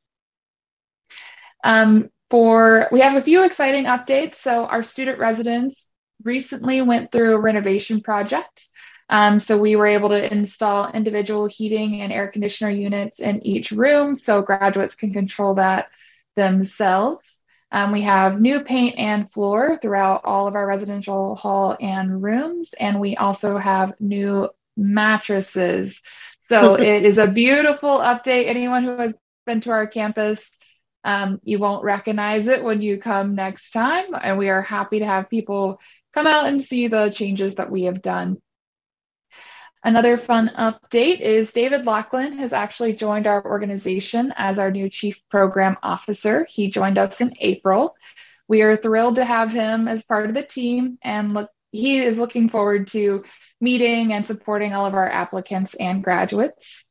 Um, 1.65 2.11
For 2.31 2.89
we 2.93 3.01
have 3.01 3.17
a 3.17 3.23
few 3.23 3.45
exciting 3.45 3.85
updates. 3.85 4.35
So 4.37 4.67
our 4.67 4.83
student 4.83 5.19
residence 5.19 5.89
recently 6.25 6.83
went 6.83 7.11
through 7.11 7.35
a 7.35 7.41
renovation 7.41 8.01
project. 8.01 8.69
Um, 9.09 9.41
so 9.41 9.57
we 9.59 9.77
were 9.77 9.87
able 9.87 10.11
to 10.11 10.33
install 10.33 10.91
individual 10.93 11.47
heating 11.47 12.03
and 12.03 12.13
air 12.13 12.29
conditioner 12.29 12.71
units 12.71 13.21
in 13.21 13.45
each 13.47 13.71
room 13.71 14.15
so 14.15 14.43
graduates 14.43 14.95
can 14.95 15.13
control 15.13 15.55
that 15.55 15.89
themselves. 16.37 17.39
Um, 17.71 17.93
we 17.93 18.03
have 18.03 18.41
new 18.41 18.61
paint 18.61 18.99
and 18.99 19.31
floor 19.31 19.77
throughout 19.77 20.23
all 20.25 20.47
of 20.47 20.55
our 20.55 20.67
residential 20.67 21.37
hall 21.37 21.77
and 21.81 22.23
rooms, 22.23 22.75
and 22.79 23.01
we 23.01 23.17
also 23.17 23.59
have 23.59 23.93
new 24.01 24.49
mattresses. 24.77 26.01
So 26.49 26.75
it 26.79 27.05
is 27.05 27.19
a 27.19 27.31
beautiful 27.31 27.99
update. 27.99 28.47
Anyone 28.47 28.85
who 28.85 28.97
has 28.97 29.15
been 29.47 29.61
to 29.63 29.71
our 29.71 29.87
campus, 29.87 30.51
um, 31.05 31.41
you 31.43 31.59
won't 31.59 31.85
recognize 31.85 32.47
it 32.47 32.65
when 32.65 32.81
you 32.81 32.99
come 33.01 33.35
next 33.35 33.73
time, 33.73 34.07
and 34.15 34.39
we 34.39 34.49
are 34.49 34.63
happy 34.63 35.01
to 35.01 35.07
have 35.07 35.29
people 35.29 35.81
come 36.15 36.27
out 36.27 36.47
and 36.47 36.61
see 36.61 36.89
the 36.89 37.11
changes 37.11 37.57
that 37.57 37.71
we 37.71 37.85
have 37.85 38.01
done. 38.01 38.39
Another 39.85 40.17
fun 40.17 40.51
update 40.59 41.21
is 41.21 41.53
David 41.53 41.87
Lachlan 41.87 42.39
has 42.39 42.53
actually 42.53 42.95
joined 42.95 43.27
our 43.27 43.45
organization 43.45 44.35
as 44.37 44.59
our 44.59 44.71
new 44.71 44.91
Chief 44.91 45.23
Program 45.29 45.77
Officer. 45.83 46.47
He 46.49 46.71
joined 46.71 46.99
us 46.99 47.21
in 47.21 47.33
April. 47.39 47.95
We 48.49 48.63
are 48.63 48.77
thrilled 48.77 49.17
to 49.17 49.25
have 49.25 49.53
him 49.53 49.87
as 49.87 50.05
part 50.05 50.27
of 50.27 50.35
the 50.35 50.43
team 50.43 50.99
and 51.03 51.33
look, 51.33 51.51
he 51.71 51.99
is 51.99 52.19
looking 52.19 52.49
forward 52.49 52.89
to 52.89 53.25
meeting 53.61 54.13
and 54.13 54.27
supporting 54.27 54.73
all 54.73 54.87
of 54.87 54.95
our 54.95 55.09
applicants 55.09 55.75
and 55.75 56.03
graduates. 56.03 56.85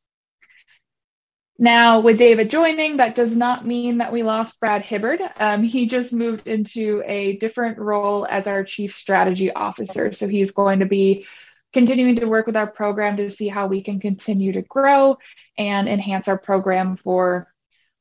Now, 1.59 2.01
with 2.01 2.19
David 2.19 2.51
joining, 2.51 2.97
that 2.97 3.15
does 3.15 3.35
not 3.35 3.65
mean 3.65 3.97
that 3.97 4.13
we 4.13 4.21
lost 4.21 4.59
Brad 4.59 4.83
Hibbard. 4.83 5.21
Um, 5.37 5.63
he 5.63 5.87
just 5.87 6.13
moved 6.13 6.47
into 6.47 7.01
a 7.03 7.37
different 7.37 7.79
role 7.79 8.27
as 8.27 8.45
our 8.45 8.63
Chief 8.63 8.95
Strategy 8.95 9.51
Officer. 9.51 10.13
So 10.13 10.27
he's 10.27 10.51
going 10.51 10.79
to 10.79 10.85
be 10.85 11.25
continuing 11.73 12.15
to 12.15 12.25
work 12.27 12.47
with 12.47 12.55
our 12.55 12.67
program 12.67 13.17
to 13.17 13.29
see 13.29 13.47
how 13.47 13.67
we 13.67 13.81
can 13.81 13.99
continue 13.99 14.53
to 14.53 14.61
grow 14.61 15.17
and 15.57 15.87
enhance 15.87 16.27
our 16.27 16.37
program 16.37 16.95
for 16.95 17.51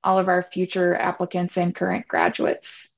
all 0.03 0.19
of 0.19 0.29
our 0.29 0.43
future 0.43 0.95
applicants 0.95 1.57
and 1.57 1.75
current 1.75 2.07
graduates. 2.07 2.89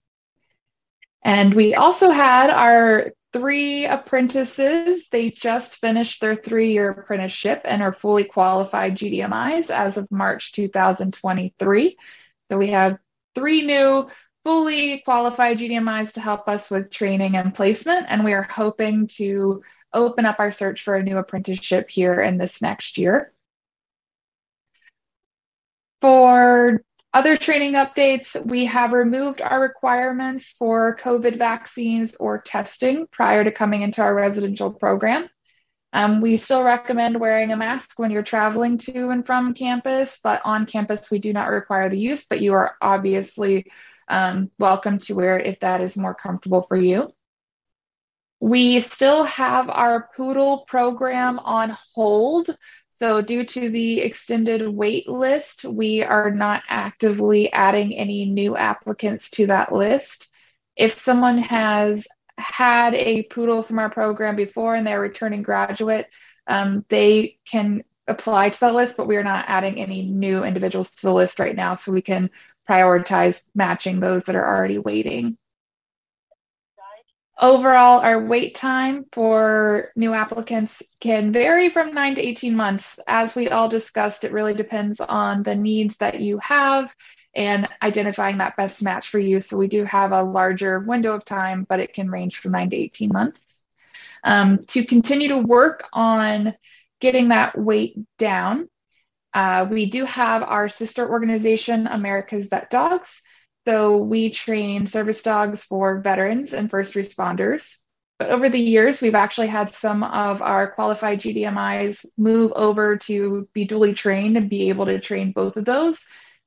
And 1.23 1.55
we 1.55 1.74
also 1.74 2.11
had 2.11 2.51
our 2.51 3.12
three 3.32 3.86
apprentices. 3.86 5.09
They 5.09 5.31
just 5.31 5.77
finished 5.77 6.20
their 6.20 6.35
three 6.35 6.73
year 6.73 6.90
apprenticeship 6.90 7.62
and 7.65 7.82
are 7.82 7.93
fully 7.93 8.24
qualified 8.24 8.97
GDMIs 8.97 9.70
as 9.70 9.97
of 9.97 10.11
March 10.11 10.53
2023. 10.53 11.97
So 12.51 12.59
we 12.59 12.69
have 12.69 12.99
three 13.35 13.66
new 13.66 14.09
fully 14.49 15.01
qualified 15.01 15.59
GDMIs 15.59 16.15
to 16.15 16.23
help 16.23 16.49
us 16.49 16.70
with 16.70 16.91
training 16.91 17.37
and 17.37 17.55
placement. 17.55 18.07
And 18.09 18.25
we 18.25 18.33
are 18.33 18.49
hoping 18.51 19.07
to 19.19 19.62
open 19.93 20.25
up 20.25 20.37
our 20.39 20.51
search 20.51 20.85
for 20.85 20.97
a 20.97 21.03
new 21.03 21.19
apprenticeship 21.19 21.91
here 21.91 22.23
in 22.23 22.39
this 22.39 22.62
next 22.62 22.97
year. 22.97 23.35
For 26.01 26.83
other 27.12 27.37
training 27.37 27.75
updates, 27.75 28.43
we 28.43 28.65
have 28.65 28.93
removed 28.93 29.43
our 29.43 29.61
requirements 29.61 30.53
for 30.53 30.97
COVID 30.97 31.37
vaccines 31.37 32.16
or 32.16 32.41
testing 32.41 33.07
prior 33.11 33.45
to 33.45 33.53
coming 33.53 33.83
into 33.83 34.01
our 34.01 34.15
residential 34.15 34.73
program. 34.73 35.29
Um, 35.93 36.23
we 36.23 36.39
still 36.39 36.65
recommend 36.65 37.20
wearing 37.20 37.53
a 37.53 37.57
mask 37.59 37.99
when 37.99 38.11
you're 38.11 38.23
traveling 38.23 38.79
to 38.79 39.11
and 39.11 39.27
from 39.27 39.53
campus, 39.53 40.20
but 40.25 40.41
on 40.47 40.65
campus, 40.65 41.11
we 41.11 41.19
do 41.19 41.35
not 41.35 41.51
require 41.51 41.91
the 41.91 41.99
use, 41.99 42.25
but 42.25 42.41
you 42.41 42.55
are 42.55 42.77
obviously 42.81 43.66
um, 44.09 44.51
welcome 44.59 44.99
to 45.01 45.15
wear 45.15 45.39
it 45.39 45.47
if 45.47 45.61
that 45.61 45.81
is 45.81 45.97
more 45.97 46.15
comfortable 46.15 46.63
for 46.63 46.77
you. 46.77 47.13
We 48.41 48.81
still 48.81 49.25
have 49.25 49.69
our 49.69 50.09
Poodle 50.17 50.65
program 50.67 51.39
on 51.41 51.77
hold. 51.95 52.57
So, 52.91 53.21
due 53.23 53.45
to 53.45 53.71
the 53.71 54.01
extended 54.01 54.67
wait 54.67 55.09
list, 55.09 55.65
we 55.65 56.03
are 56.03 56.31
not 56.31 56.63
actively 56.69 57.53
adding 57.53 57.95
any 57.95 58.25
new 58.25 58.57
applicants 58.57 59.31
to 59.33 59.47
that 59.49 59.73
list. 59.73 60.29
If 60.77 60.99
someone 60.99 61.39
has 61.39 62.07
had 62.37 62.95
a 62.95 63.25
poodle 63.25 63.63
from 63.63 63.79
our 63.79 63.91
program 63.91 64.37
before 64.37 64.75
and 64.75 64.87
they're 64.87 65.01
returning 65.01 65.43
graduate, 65.43 66.07
um, 66.47 66.85
they 66.89 67.39
can 67.45 67.83
apply 68.07 68.51
to 68.51 68.61
that 68.61 68.75
list, 68.75 68.97
but 68.97 69.07
we 69.07 69.17
are 69.17 69.25
not 69.25 69.45
adding 69.49 69.79
any 69.79 70.03
new 70.03 70.43
individuals 70.45 70.91
to 70.91 71.03
the 71.03 71.13
list 71.13 71.39
right 71.39 71.55
now. 71.55 71.75
So 71.75 71.93
we 71.93 72.03
can 72.03 72.31
prioritize 72.69 73.43
matching 73.55 74.01
those 74.01 74.24
that 74.24 74.36
are 74.36 74.47
already 74.47 74.78
waiting. 74.78 75.36
Overall, 77.40 78.01
our 78.01 78.27
wait 78.27 78.57
time 78.57 79.05
for 79.12 79.93
new 79.95 80.12
applicants 80.12 80.82
can 80.99 81.31
vary 81.31 81.69
from 81.69 81.95
9 81.95 82.16
to 82.16 82.20
18 82.20 82.57
months. 82.57 82.99
As 83.07 83.36
we 83.36 83.49
all 83.49 83.69
discussed, 83.69 84.24
it 84.24 84.32
really 84.32 84.55
depends 84.55 85.01
on 85.01 85.45
the 85.45 85.55
needs 85.55 85.99
that 85.99 86.20
you 86.20 86.39
have 86.39 86.93
and 87.36 87.69
identifying 87.81 88.39
that 88.39 88.57
best 88.57 88.82
match 88.82 89.09
for 89.09 89.20
you. 89.20 89.39
So 89.39 89.57
we 89.57 89.69
do 89.69 89.85
have 89.85 90.11
a 90.11 90.24
larger 90.24 90.81
window 90.81 91.12
of 91.12 91.24
time, 91.24 91.65
but 91.69 91.78
it 91.78 91.95
can 91.95 92.11
range 92.11 92.39
from 92.39 92.53
9 92.53 92.70
to 92.70 92.77
18 92.77 93.11
months. 93.12 93.62
Um, 94.24 94.65
to 94.69 94.85
continue 94.85 95.28
to 95.28 95.39
work 95.39 95.85
on 95.93 96.55
getting 97.01 97.28
that 97.28 97.57
wait 97.57 97.97
down, 98.19 98.69
uh, 99.39 99.69
we 99.70 99.86
do 99.86 100.05
have 100.05 100.43
our 100.43 100.69
sister 100.69 101.09
organization, 101.09 101.86
America's 101.86 102.48
Vet 102.48 102.70
Dogs. 102.70 103.23
So 103.69 103.98
we 103.98 104.31
train 104.31 104.89
service 104.89 105.23
dogs 105.23 105.62
for 105.62 106.01
veterans 106.01 106.52
and 106.52 106.69
first 106.69 106.94
responders. 106.94 107.77
But 108.19 108.31
over 108.31 108.48
the 108.48 108.59
years, 108.59 109.01
we've 109.01 109.15
actually 109.15 109.47
had 109.47 109.73
some 109.73 110.02
of 110.02 110.43
our 110.43 110.73
qualified 110.73 111.20
GDMIs 111.20 112.05
move 112.16 112.51
over 112.56 112.97
to 112.97 113.48
be 113.52 113.65
duly 113.65 113.94
trained 113.94 114.36
and 114.36 114.51
be 114.51 114.70
able 114.70 114.86
to 114.86 114.98
train 114.98 115.31
both 115.31 115.56
of 115.56 115.65
those. 115.65 116.05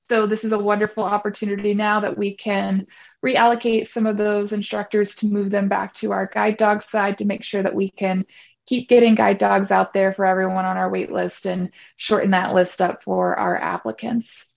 So 0.10 0.28
this 0.28 0.44
is 0.44 0.52
a 0.52 0.60
wonderful 0.60 1.06
opportunity 1.06 1.74
now 1.74 2.02
that 2.02 2.18
we 2.18 2.36
can 2.36 2.88
reallocate 3.26 3.88
some 3.88 4.06
of 4.06 4.18
those 4.18 4.52
instructors 4.52 5.16
to 5.16 5.28
move 5.28 5.50
them 5.50 5.70
back 5.70 5.94
to 5.94 6.12
our 6.12 6.28
guide 6.28 6.58
dog 6.58 6.84
side 6.84 7.20
to 7.20 7.26
make 7.26 7.46
sure 7.46 7.64
that 7.64 7.74
we 7.74 7.90
can 7.90 8.26
keep 8.66 8.88
getting 8.90 9.16
guide 9.16 9.38
dogs 9.38 9.72
out 9.72 9.94
there 9.94 10.14
for 10.14 10.26
everyone 10.26 10.66
on 10.66 10.78
our 10.78 10.90
wait 10.90 11.12
list 11.12 11.46
and 11.46 11.72
shorten 11.98 12.32
that 12.32 12.54
list 12.54 12.82
up 12.82 13.04
for 13.04 13.38
our 13.38 13.58
applicants. 13.58 14.50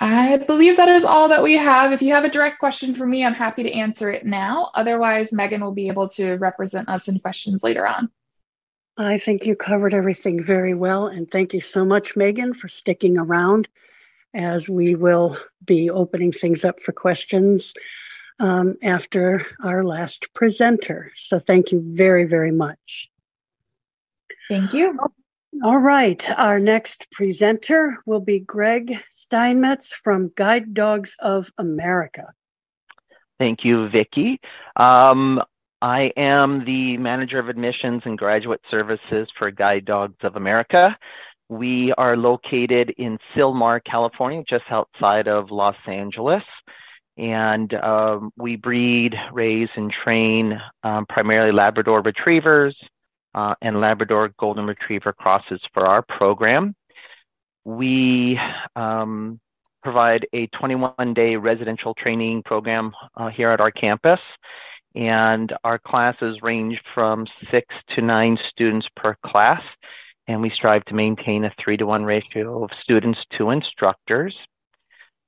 I 0.00 0.36
believe 0.36 0.76
that 0.76 0.88
is 0.88 1.04
all 1.04 1.28
that 1.28 1.42
we 1.42 1.56
have. 1.56 1.92
If 1.92 2.02
you 2.02 2.14
have 2.14 2.24
a 2.24 2.30
direct 2.30 2.60
question 2.60 2.94
for 2.94 3.04
me, 3.04 3.24
I'm 3.24 3.34
happy 3.34 3.64
to 3.64 3.72
answer 3.72 4.10
it 4.10 4.24
now. 4.24 4.70
Otherwise, 4.74 5.32
Megan 5.32 5.60
will 5.60 5.72
be 5.72 5.88
able 5.88 6.08
to 6.10 6.34
represent 6.34 6.88
us 6.88 7.08
in 7.08 7.18
questions 7.18 7.64
later 7.64 7.86
on. 7.86 8.08
I 8.96 9.18
think 9.18 9.44
you 9.44 9.56
covered 9.56 9.94
everything 9.94 10.42
very 10.42 10.74
well. 10.74 11.06
And 11.06 11.28
thank 11.28 11.52
you 11.52 11.60
so 11.60 11.84
much, 11.84 12.16
Megan, 12.16 12.54
for 12.54 12.68
sticking 12.68 13.16
around 13.16 13.68
as 14.34 14.68
we 14.68 14.94
will 14.94 15.36
be 15.64 15.90
opening 15.90 16.32
things 16.32 16.64
up 16.64 16.80
for 16.80 16.92
questions 16.92 17.74
um, 18.40 18.76
after 18.82 19.44
our 19.62 19.84
last 19.84 20.32
presenter. 20.34 21.12
So 21.14 21.38
thank 21.38 21.72
you 21.72 21.82
very, 21.84 22.24
very 22.24 22.52
much. 22.52 23.10
Thank 24.48 24.72
you. 24.72 24.98
All 25.64 25.78
right. 25.78 26.22
Our 26.38 26.60
next 26.60 27.10
presenter 27.10 27.98
will 28.06 28.20
be 28.20 28.38
Greg 28.38 29.02
Steinmetz 29.10 29.92
from 29.92 30.32
Guide 30.36 30.72
Dogs 30.72 31.16
of 31.20 31.52
America. 31.58 32.32
Thank 33.38 33.64
you, 33.64 33.88
Vicki. 33.88 34.40
Um, 34.76 35.42
I 35.80 36.12
am 36.16 36.64
the 36.64 36.96
manager 36.96 37.38
of 37.38 37.48
admissions 37.48 38.02
and 38.04 38.18
graduate 38.18 38.60
services 38.70 39.28
for 39.38 39.50
Guide 39.50 39.84
Dogs 39.84 40.16
of 40.22 40.36
America. 40.36 40.96
We 41.48 41.92
are 41.96 42.16
located 42.16 42.90
in 42.98 43.18
Sylmar, 43.34 43.80
California, 43.84 44.42
just 44.48 44.64
outside 44.70 45.28
of 45.28 45.50
Los 45.50 45.76
Angeles. 45.86 46.42
And 47.18 47.74
um, 47.74 48.32
we 48.36 48.56
breed, 48.56 49.14
raise, 49.32 49.68
and 49.74 49.92
train 49.92 50.58
um, 50.84 51.04
primarily 51.08 51.52
Labrador 51.52 52.00
retrievers, 52.00 52.76
uh, 53.34 53.54
and 53.60 53.80
Labrador 53.80 54.30
Golden 54.38 54.66
Retriever 54.66 55.12
crosses 55.12 55.60
for 55.74 55.84
our 55.84 56.02
program. 56.02 56.74
We 57.64 58.38
um, 58.76 59.40
provide 59.82 60.26
a 60.32 60.46
21 60.48 61.12
day 61.14 61.36
residential 61.36 61.94
training 61.94 62.42
program 62.44 62.92
uh, 63.16 63.28
here 63.28 63.50
at 63.50 63.60
our 63.60 63.70
campus, 63.70 64.20
and 64.94 65.52
our 65.64 65.78
classes 65.78 66.38
range 66.42 66.80
from 66.94 67.26
six 67.50 67.66
to 67.94 68.02
nine 68.02 68.38
students 68.50 68.86
per 68.96 69.16
class, 69.26 69.62
and 70.28 70.40
we 70.40 70.50
strive 70.50 70.84
to 70.86 70.94
maintain 70.94 71.44
a 71.44 71.52
three 71.62 71.76
to 71.76 71.84
one 71.84 72.04
ratio 72.04 72.62
of 72.64 72.70
students 72.82 73.18
to 73.36 73.50
instructors. 73.50 74.34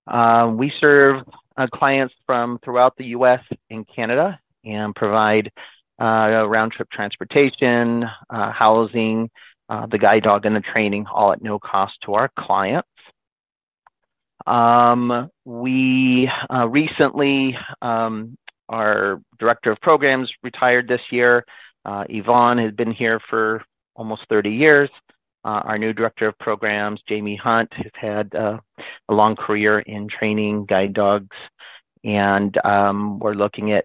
Uh, 0.07 0.51
we 0.55 0.73
serve 0.81 1.23
uh, 1.61 1.67
clients 1.67 2.15
from 2.27 2.59
throughout 2.65 2.97
the 2.97 3.07
US 3.07 3.43
and 3.69 3.87
Canada 3.87 4.39
and 4.65 4.95
provide 4.95 5.53
uh, 6.01 6.47
round 6.49 6.73
trip 6.73 6.89
transportation, 6.91 8.05
uh, 8.31 8.51
housing, 8.51 9.31
uh, 9.69 9.87
the 9.87 9.99
guide 9.99 10.23
dog, 10.23 10.47
and 10.47 10.57
the 10.57 10.61
training, 10.61 11.07
all 11.13 11.33
at 11.33 11.43
no 11.43 11.59
cost 11.59 11.93
to 12.07 12.15
our 12.15 12.31
clients. 12.39 12.89
Um, 14.47 15.31
we 15.45 16.31
uh, 16.53 16.67
recently, 16.67 17.57
um, 17.83 18.39
our 18.71 19.21
director 19.39 19.71
of 19.71 19.81
programs 19.81 20.31
retired 20.43 20.89
this 20.89 21.03
year. 21.11 21.45
Uh, 21.85 22.05
Yvonne 22.09 22.59
has 22.59 22.73
been 22.73 22.93
here 22.93 23.21
for 23.29 23.63
almost 23.95 24.23
30 24.31 24.51
years. 24.51 24.89
Uh, 25.45 25.63
our 25.65 25.79
new 25.79 25.93
director 25.93 26.29
of 26.29 26.39
programs, 26.39 27.01
Jamie 27.09 27.37
Hunt, 27.37 27.73
has 27.73 27.93
had 27.95 28.35
uh, 28.35 28.59
a 29.09 29.15
long 29.15 29.37
career 29.37 29.81
in 29.81 30.09
training 30.09 30.67
guide 30.67 30.93
dogs, 30.93 31.37
and 32.05 32.57
um, 32.65 33.19
we're 33.19 33.35
looking 33.35 33.73
at 33.73 33.85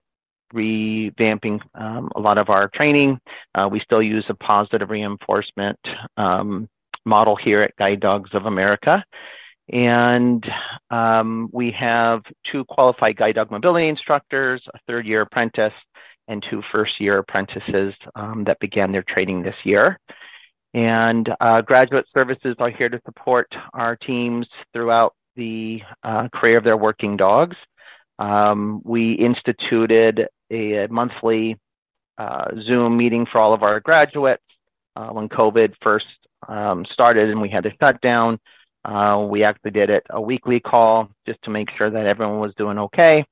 revamping 0.54 1.60
um, 1.76 2.10
a 2.16 2.20
lot 2.20 2.38
of 2.38 2.50
our 2.50 2.70
training. 2.70 3.20
Uh, 3.54 3.68
we 3.70 3.80
still 3.80 4.02
use 4.02 4.26
a 4.30 4.36
positive 4.36 4.90
reinforcement 4.90 5.80
um, 6.18 6.70
model 7.06 7.36
here 7.36 7.62
at 7.62 7.76
Guide 7.78 8.00
Dogs 8.00 8.30
of 8.34 8.46
America. 8.46 9.04
And 9.72 10.46
um, 10.92 11.50
we 11.52 11.72
have 11.72 12.22
two 12.52 12.66
qualified 12.66 13.18
guide 13.18 13.36
dog 13.36 13.50
mobility 13.50 13.88
instructors, 13.88 14.62
a 14.74 14.80
third 14.88 15.08
year 15.08 15.22
apprentice, 15.22 15.74
and 16.28 16.44
two 16.50 16.62
first 16.72 17.00
year 17.00 17.20
apprentices 17.20 17.94
um, 18.16 18.44
that 18.46 18.60
began 18.60 18.92
their 18.92 19.04
training 19.08 19.42
this 19.42 19.56
year. 19.64 20.00
And 20.76 21.30
uh, 21.40 21.62
graduate 21.62 22.06
services 22.14 22.58
are 22.60 22.70
here 22.70 22.90
to 22.90 23.00
support 23.06 23.48
our 23.74 23.96
teams 23.96 24.46
throughout 24.74 25.16
the 25.38 25.82
uh, 26.04 26.28
career 26.34 26.58
of 26.58 26.66
their 26.66 26.76
working 26.76 27.16
dogs. 27.16 27.56
Um, 28.20 28.82
we 28.84 29.14
instituted 29.14 30.28
a, 30.52 30.88
monthly 30.88 31.58
uh, 32.18 32.48
Zoom 32.68 32.98
meeting 32.98 33.26
for 33.32 33.40
all 33.40 33.54
of 33.54 33.64
our 33.64 33.80
graduates 33.80 34.44
uh, 34.98 35.08
when 35.08 35.30
COVID 35.30 35.76
first 35.82 36.08
um, 36.50 36.86
started 36.92 37.30
and 37.30 37.40
we 37.42 37.50
had 37.50 37.64
the 37.64 37.72
shutdown. 37.82 38.38
Uh, 38.84 39.26
we 39.30 39.46
actually 39.46 39.72
did 39.72 39.90
it 39.90 40.06
a 40.10 40.20
weekly 40.20 40.60
call 40.60 41.10
just 41.26 41.42
to 41.44 41.52
make 41.52 41.70
sure 41.78 41.90
that 41.90 42.06
everyone 42.06 42.40
was 42.40 42.54
doing 42.58 42.80
okay. 42.80 43.24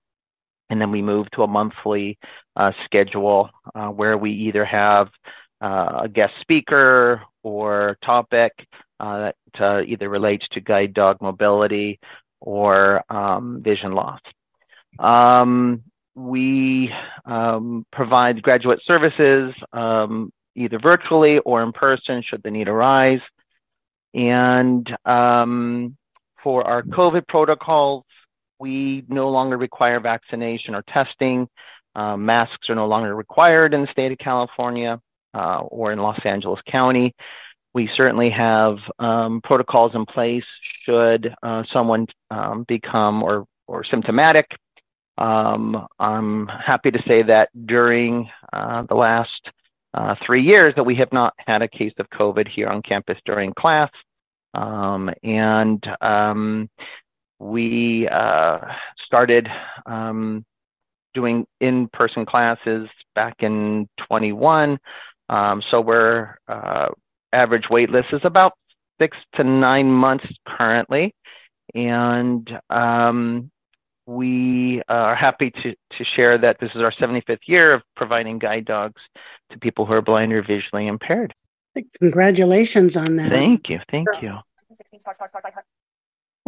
And 0.70 0.80
then 0.80 0.92
we 0.92 1.02
moved 1.02 1.32
to 1.34 1.44
a 1.44 1.48
monthly 1.48 2.18
uh, 2.56 2.72
schedule 2.86 3.50
where 3.74 4.18
we 4.18 4.32
either 4.32 4.64
have 4.64 5.10
uh, 5.64 6.02
a 6.04 6.10
guest 6.10 6.34
speaker 6.42 7.22
or 7.42 7.98
topic 8.04 8.52
uh, 9.00 9.32
that 9.58 9.86
either 9.88 10.10
relates 10.10 10.46
to 10.52 10.60
guide 10.60 10.94
dog 10.94 11.22
mobility 11.22 12.00
or 12.42 13.02
um, 13.10 13.62
vision 13.64 13.94
loss. 13.94 14.20
Um, 15.00 15.84
we 16.16 16.92
um, 17.26 17.86
provide 17.92 18.44
graduate 18.44 18.82
services 18.86 19.54
um, 19.72 20.32
either 20.56 20.80
virtually 20.80 21.40
or 21.40 21.64
in 21.64 21.72
person 21.72 22.22
should 22.28 22.44
the 22.44 22.52
need 22.52 22.68
arise. 22.68 23.22
And 24.14 24.86
um, 25.06 25.98
for 26.44 26.68
our 26.68 26.84
COVID 26.84 27.26
protocols, 27.28 28.04
we 28.60 29.06
no 29.08 29.30
longer 29.30 29.58
require 29.58 30.00
vaccination 30.02 30.76
or 30.76 30.84
testing. 30.94 31.48
Uh, 31.96 32.18
masks 32.18 32.70
are 32.70 32.76
no 32.76 32.88
longer 32.88 33.16
required 33.16 33.74
in 33.74 33.82
the 33.82 33.92
state 33.92 34.12
of 34.12 34.18
California 34.18 35.00
uh, 35.34 35.62
or 35.62 35.92
in 35.92 36.00
Los 36.00 36.20
Angeles 36.26 36.60
County. 36.70 37.14
We 37.74 37.90
certainly 37.96 38.30
have 38.30 38.78
um, 39.00 39.42
protocols 39.44 39.94
in 39.96 40.06
place 40.06 40.44
should 40.86 41.34
uh, 41.42 41.64
someone 41.72 42.08
um, 42.30 42.66
become 42.68 43.24
or, 43.24 43.46
or 43.68 43.84
symptomatic. 43.84 44.46
Um, 45.18 45.88
I'm 46.00 46.48
happy 46.48 46.92
to 46.92 47.02
say 47.08 47.24
that 47.24 47.50
during 47.66 48.30
uh, 48.52 48.84
the 48.84 48.96
last 48.96 49.52
uh, 49.94 50.16
three 50.26 50.44
years 50.44 50.74
that 50.76 50.84
we 50.84 50.96
have 50.96 51.12
not 51.12 51.34
had 51.38 51.62
a 51.62 51.68
case 51.68 51.94
of 52.00 52.10
COVID 52.10 52.48
here 52.48 52.68
on 52.68 52.82
campus 52.82 53.18
during 53.26 53.54
class. 53.54 53.92
Um, 54.54 55.10
and 55.24 55.84
um, 56.02 56.70
we 57.40 58.08
uh, 58.08 58.60
started 59.06 59.48
um, 59.86 60.46
doing 61.14 61.46
in-person 61.60 62.26
classes 62.26 62.88
back 63.16 63.38
in 63.40 63.88
21. 64.08 64.80
Um, 65.30 65.62
so 65.72 65.82
we're 65.82 66.36
uh, 66.48 66.90
average 67.32 67.66
wait 67.70 67.90
list 67.90 68.08
is 68.12 68.22
about 68.24 68.54
six 69.00 69.18
to 69.36 69.44
nine 69.44 69.92
months 69.92 70.26
currently. 70.46 71.16
And 71.74 72.50
um, 72.70 73.52
we 74.06 74.82
are 74.88 75.16
happy 75.16 75.52
to, 75.52 75.72
to 75.72 76.06
share 76.16 76.38
that 76.38 76.60
this 76.60 76.72
is 76.76 76.82
our 76.82 76.92
75th 76.92 77.40
year 77.48 77.74
of 77.74 77.82
providing 77.96 78.38
guide 78.40 78.66
dogs 78.66 79.02
to 79.52 79.58
people 79.58 79.86
who 79.86 79.94
are 79.94 80.02
blind 80.02 80.34
or 80.34 80.42
visually 80.42 80.88
impaired. 80.88 81.34
Congratulations 82.00 82.96
on 82.96 83.16
that. 83.16 83.30
Thank 83.30 83.70
you. 83.70 83.80
Thank 83.90 84.08
you. 84.22 84.38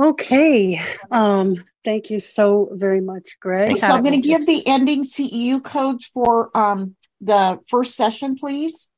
Okay. 0.02 0.82
Um, 1.10 1.56
thank 1.84 2.10
you 2.10 2.20
so 2.20 2.70
very 2.74 3.02
much, 3.02 3.38
Greg. 3.40 3.78
So 3.78 3.88
I'm 3.88 4.04
going 4.04 4.22
to 4.22 4.28
give 4.28 4.46
the 4.46 4.68
ending 4.68 5.04
CEU 5.04 5.64
codes 5.64 6.06
for 6.06 6.52
um, 6.56 6.96
the 7.22 7.60
first 7.68 7.96
session, 7.96 8.36
please. 8.36 8.92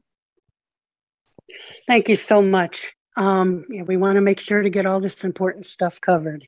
Thank 1.88 2.08
you 2.08 2.14
so 2.14 2.40
much. 2.40 2.94
Um, 3.16 3.64
yeah, 3.68 3.82
we 3.82 3.96
want 3.96 4.14
to 4.14 4.20
make 4.20 4.38
sure 4.38 4.62
to 4.62 4.70
get 4.70 4.86
all 4.86 5.00
this 5.00 5.24
important 5.24 5.66
stuff 5.66 6.00
covered. 6.00 6.46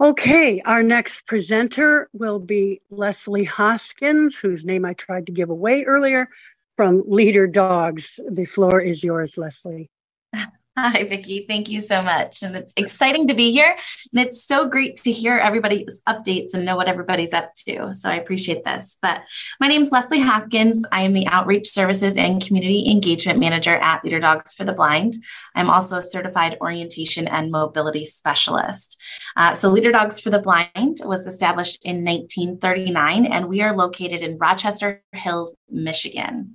Okay, 0.00 0.62
our 0.64 0.82
next 0.82 1.26
presenter 1.26 2.08
will 2.14 2.38
be 2.38 2.80
Leslie 2.88 3.44
Hoskins, 3.44 4.36
whose 4.36 4.64
name 4.64 4.86
I 4.86 4.94
tried 4.94 5.26
to 5.26 5.32
give 5.32 5.50
away 5.50 5.84
earlier, 5.84 6.30
from 6.76 7.02
Leader 7.06 7.46
Dogs. 7.46 8.18
The 8.26 8.46
floor 8.46 8.80
is 8.80 9.04
yours, 9.04 9.36
Leslie. 9.36 9.90
Hi, 10.80 11.02
Vicki. 11.02 11.44
Thank 11.48 11.68
you 11.68 11.80
so 11.80 12.02
much. 12.02 12.44
And 12.44 12.54
it's 12.54 12.72
exciting 12.76 13.26
to 13.26 13.34
be 13.34 13.50
here. 13.50 13.76
And 14.12 14.24
it's 14.24 14.44
so 14.44 14.68
great 14.68 14.96
to 14.98 15.10
hear 15.10 15.36
everybody's 15.36 16.00
updates 16.08 16.54
and 16.54 16.64
know 16.64 16.76
what 16.76 16.86
everybody's 16.86 17.32
up 17.32 17.52
to. 17.66 17.92
So 17.94 18.08
I 18.08 18.14
appreciate 18.14 18.62
this. 18.62 18.96
But 19.02 19.22
my 19.58 19.66
name 19.66 19.82
is 19.82 19.90
Leslie 19.90 20.20
Hopkins. 20.20 20.84
I 20.92 21.02
am 21.02 21.14
the 21.14 21.26
Outreach 21.26 21.68
Services 21.68 22.14
and 22.14 22.40
Community 22.40 22.88
Engagement 22.88 23.40
Manager 23.40 23.74
at 23.74 24.04
Leader 24.04 24.20
Dogs 24.20 24.54
for 24.54 24.62
the 24.62 24.72
Blind. 24.72 25.14
I'm 25.56 25.68
also 25.68 25.96
a 25.96 26.02
certified 26.02 26.56
orientation 26.60 27.26
and 27.26 27.50
mobility 27.50 28.06
specialist. 28.06 29.02
Uh, 29.36 29.54
so 29.54 29.70
Leader 29.70 29.90
Dogs 29.90 30.20
for 30.20 30.30
the 30.30 30.38
Blind 30.38 31.00
was 31.04 31.26
established 31.26 31.84
in 31.84 32.04
1939, 32.04 33.26
and 33.26 33.48
we 33.48 33.62
are 33.62 33.76
located 33.76 34.22
in 34.22 34.38
Rochester 34.38 35.02
Hills, 35.12 35.56
Michigan. 35.68 36.54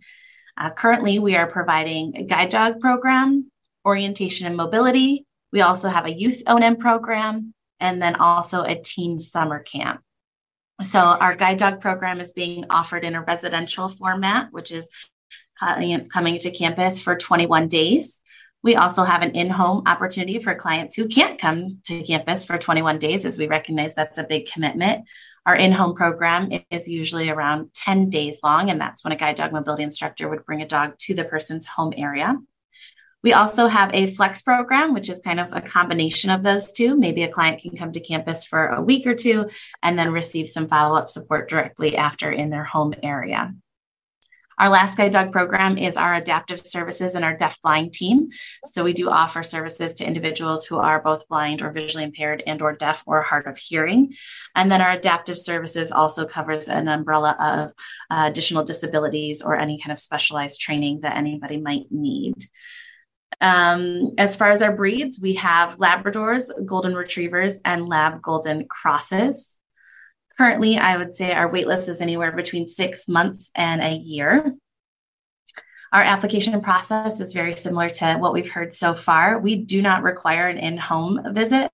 Uh, 0.58 0.70
currently, 0.70 1.20
we 1.20 1.36
are 1.36 1.48
providing 1.48 2.16
a 2.16 2.24
guide 2.24 2.50
dog 2.50 2.80
program, 2.80 3.52
orientation 3.86 4.48
and 4.48 4.56
mobility. 4.56 5.26
We 5.52 5.62
also 5.62 5.90
have 5.90 6.06
a 6.06 6.14
youth 6.14 6.42
O&M 6.48 6.78
program 6.78 7.54
and 7.80 8.02
then 8.02 8.16
also 8.16 8.64
a 8.64 8.76
teen 8.76 9.20
summer 9.20 9.60
camp. 9.60 10.02
So 10.82 11.00
our 11.00 11.36
guide 11.36 11.60
dog 11.60 11.82
program 11.82 12.20
is 12.20 12.34
being 12.34 12.66
offered 12.70 13.04
in 13.04 13.16
a 13.16 13.22
residential 13.22 13.90
format, 13.90 14.52
which 14.52 14.72
is 14.72 14.88
clients 15.58 16.10
coming 16.10 16.40
to 16.40 16.52
campus 16.52 17.00
for 17.00 17.16
21 17.16 17.68
days. 17.68 18.20
We 18.64 18.76
also 18.76 19.04
have 19.04 19.22
an 19.22 19.32
in-home 19.32 19.84
opportunity 19.86 20.40
for 20.40 20.56
clients 20.56 20.96
who 20.96 21.08
can't 21.08 21.40
come 21.40 21.80
to 21.86 22.02
campus 22.02 22.46
for 22.46 22.58
21 22.58 22.98
days, 22.98 23.26
as 23.26 23.38
we 23.38 23.48
recognize 23.48 23.94
that's 23.94 24.18
a 24.18 24.24
big 24.24 24.50
commitment. 24.50 25.06
Our 25.46 25.56
in-home 25.56 25.96
program 25.96 26.50
is 26.72 26.88
usually 26.88 27.30
around 27.30 27.74
10 27.74 28.10
days 28.10 28.40
long, 28.42 28.70
and 28.70 28.80
that's 28.80 29.04
when 29.04 29.12
a 29.12 29.18
guide 29.18 29.36
dog 29.36 29.52
mobility 29.52 29.84
instructor 29.84 30.30
would 30.30 30.46
bring 30.46 30.62
a 30.62 30.68
dog 30.68 30.98
to 31.00 31.14
the 31.14 31.26
person's 31.26 31.68
home 31.68 31.94
area. 31.98 32.38
We 33.24 33.32
also 33.32 33.68
have 33.68 33.90
a 33.94 34.08
flex 34.08 34.42
program, 34.42 34.94
which 34.94 35.10
is 35.10 35.22
kind 35.24 35.40
of 35.40 35.54
a 35.54 35.62
combination 35.62 36.30
of 36.30 36.44
those 36.44 36.74
two. 36.74 36.98
Maybe 36.98 37.24
a 37.24 37.32
client 37.32 37.62
can 37.62 37.76
come 37.76 37.94
to 37.94 38.02
campus 38.02 38.46
for 38.46 38.68
a 38.68 38.82
week 38.82 39.08
or 39.08 39.16
two 39.16 39.50
and 39.82 39.98
then 39.98 40.12
receive 40.12 40.48
some 40.48 40.68
follow 40.68 40.98
up 40.98 41.10
support 41.10 41.50
directly 41.50 41.96
after 41.96 42.30
in 42.32 42.50
their 42.50 42.66
home 42.66 42.94
area. 43.02 43.54
Our 44.60 44.70
last 44.70 44.98
guide 44.98 45.12
dog 45.12 45.32
program 45.32 45.78
is 45.78 45.98
our 45.98 46.14
adaptive 46.14 46.66
services 46.66 47.16
and 47.16 47.26
our 47.26 47.36
deaf 47.36 47.60
blind 47.62 47.94
team. 47.94 48.30
So 48.66 48.84
we 48.84 48.94
do 48.94 49.10
offer 49.10 49.42
services 49.42 49.96
to 49.96 50.06
individuals 50.06 50.66
who 50.66 50.78
are 50.78 51.02
both 51.02 51.28
blind 51.28 51.62
or 51.62 51.72
visually 51.72 52.04
impaired 52.04 52.44
and 52.46 52.62
or 52.62 52.74
deaf 52.74 53.04
or 53.08 53.22
hard 53.22 53.48
of 53.48 53.58
hearing. 53.58 54.14
And 54.54 54.72
then 54.72 54.82
our 54.82 54.92
adaptive 54.92 55.40
services 55.40 55.92
also 55.92 56.26
covers 56.26 56.68
an 56.68 56.88
umbrella 56.88 57.36
of 57.40 57.74
uh, 58.12 58.30
additional 58.30 58.64
disabilities 58.64 59.42
or 59.42 59.58
any 59.58 59.80
kind 59.80 59.92
of 59.92 60.00
specialized 60.00 60.60
training 60.60 61.02
that 61.02 61.18
anybody 61.18 61.58
might 61.60 61.86
need. 61.90 62.36
Um, 63.42 64.12
as 64.18 64.36
far 64.36 64.52
as 64.52 64.62
our 64.62 64.76
breeds, 64.76 65.20
we 65.20 65.36
have 65.36 65.78
Labradors, 65.78 66.50
Golden 66.66 66.96
Retrievers, 66.96 67.60
and 67.66 67.88
Lab 67.88 68.22
Golden 68.22 68.66
Crosses. 68.68 69.60
Currently, 70.38 70.78
I 70.78 70.98
would 70.98 71.16
say 71.16 71.32
our 71.32 71.52
waitlist 71.52 71.88
is 71.90 72.02
anywhere 72.02 72.32
between 72.32 72.68
six 72.68 73.08
months 73.08 73.52
and 73.54 73.82
a 73.82 73.94
year. 73.94 74.54
Our 75.94 76.02
application 76.02 76.60
process 76.62 77.20
is 77.20 77.34
very 77.34 77.56
similar 77.56 77.88
to 77.90 78.16
what 78.16 78.34
we've 78.34 78.50
heard 78.50 78.74
so 78.74 78.96
far. 78.96 79.40
We 79.40 79.58
do 79.58 79.80
not 79.80 80.02
require 80.02 80.48
an 80.48 80.58
in 80.58 80.76
home 80.76 81.22
visit, 81.34 81.72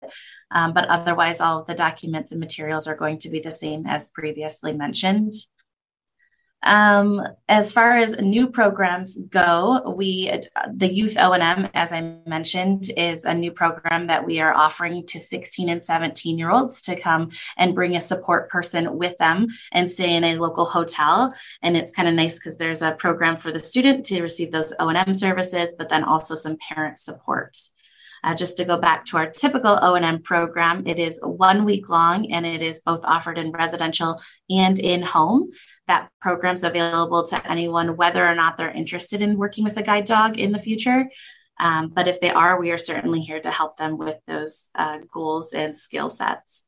um, 0.52 0.74
but 0.74 0.90
otherwise, 0.90 1.40
all 1.40 1.62
of 1.62 1.68
the 1.68 1.74
documents 1.74 2.34
and 2.34 2.40
materials 2.42 2.86
are 2.86 2.98
going 2.98 3.20
to 3.20 3.30
be 3.30 3.40
the 3.40 3.52
same 3.52 3.88
as 3.88 4.12
previously 4.12 4.74
mentioned. 4.74 5.32
Um, 6.64 7.26
as 7.48 7.72
far 7.72 7.98
as 7.98 8.20
new 8.20 8.48
programs 8.48 9.18
go, 9.18 9.94
we 9.96 10.42
the 10.74 10.92
Youth 10.92 11.18
O&M, 11.18 11.70
as 11.74 11.94
I 11.94 12.18
mentioned, 12.28 12.90
is 12.98 13.24
a 13.24 13.34
new 13.34 13.52
program 13.52 14.08
that 14.08 14.26
we 14.26 14.42
are 14.42 14.54
offering 14.54 15.06
to 15.08 15.22
16 15.22 15.70
and 15.70 15.84
17 15.84 16.38
year 16.38 16.52
olds 16.52 16.82
to 16.84 17.00
come 17.00 17.32
and 17.58 17.76
bring 17.76 17.96
a 17.96 18.02
support 18.02 18.50
person 18.50 18.98
with 18.98 19.18
them 19.20 19.48
and 19.72 19.90
stay 19.90 20.14
in 20.14 20.24
a 20.24 20.36
local 20.38 20.66
hotel. 20.66 21.34
And 21.62 21.78
it's 21.78 21.94
kind 21.94 22.10
of 22.10 22.14
nice 22.14 22.36
because 22.36 22.58
there's 22.58 22.82
a 22.82 22.92
program 22.92 23.38
for 23.38 23.52
the 23.52 23.60
student 23.62 24.06
to 24.08 24.22
receive 24.22 24.52
those 24.52 24.74
O&M 24.80 25.14
services, 25.14 25.76
but 25.78 25.88
then 25.88 26.04
also 26.04 26.36
some 26.36 26.58
parent 26.68 27.00
support. 27.00 27.58
Uh, 28.24 28.36
just 28.36 28.58
to 28.58 28.66
go 28.66 28.78
back 28.78 29.06
to 29.06 29.18
our 29.18 29.30
typical 29.30 29.78
O&M 29.82 30.22
program, 30.22 30.86
it 30.88 31.00
is 31.00 31.20
one 31.24 31.66
week 31.66 31.90
long 31.90 32.32
and 32.32 32.46
it 32.46 32.62
is 32.62 32.82
both 32.82 33.02
offered 33.04 33.38
in 33.38 33.52
residential 33.52 34.22
and 34.50 34.80
in 34.80 35.02
home. 35.02 35.50
That 35.88 36.10
program's 36.22 36.64
available 36.64 37.28
to 37.28 37.52
anyone, 37.52 37.98
whether 37.98 38.26
or 38.26 38.36
not 38.36 38.58
they're 38.58 38.72
interested 38.72 39.22
in 39.22 39.38
working 39.38 39.64
with 39.64 39.78
a 39.78 39.84
guide 39.84 40.06
dog 40.06 40.38
in 40.38 40.52
the 40.52 40.60
future. 40.60 41.10
Um, 41.60 41.90
but 41.90 42.08
if 42.08 42.22
they 42.22 42.30
are, 42.30 42.60
we 42.60 42.72
are 42.72 42.78
certainly 42.78 43.20
here 43.20 43.40
to 43.40 43.52
help 43.52 43.78
them 43.78 43.98
with 43.98 44.18
those 44.28 44.70
uh, 44.76 45.00
goals 45.12 45.54
and 45.54 45.76
skill 45.76 46.10
sets. 46.10 46.64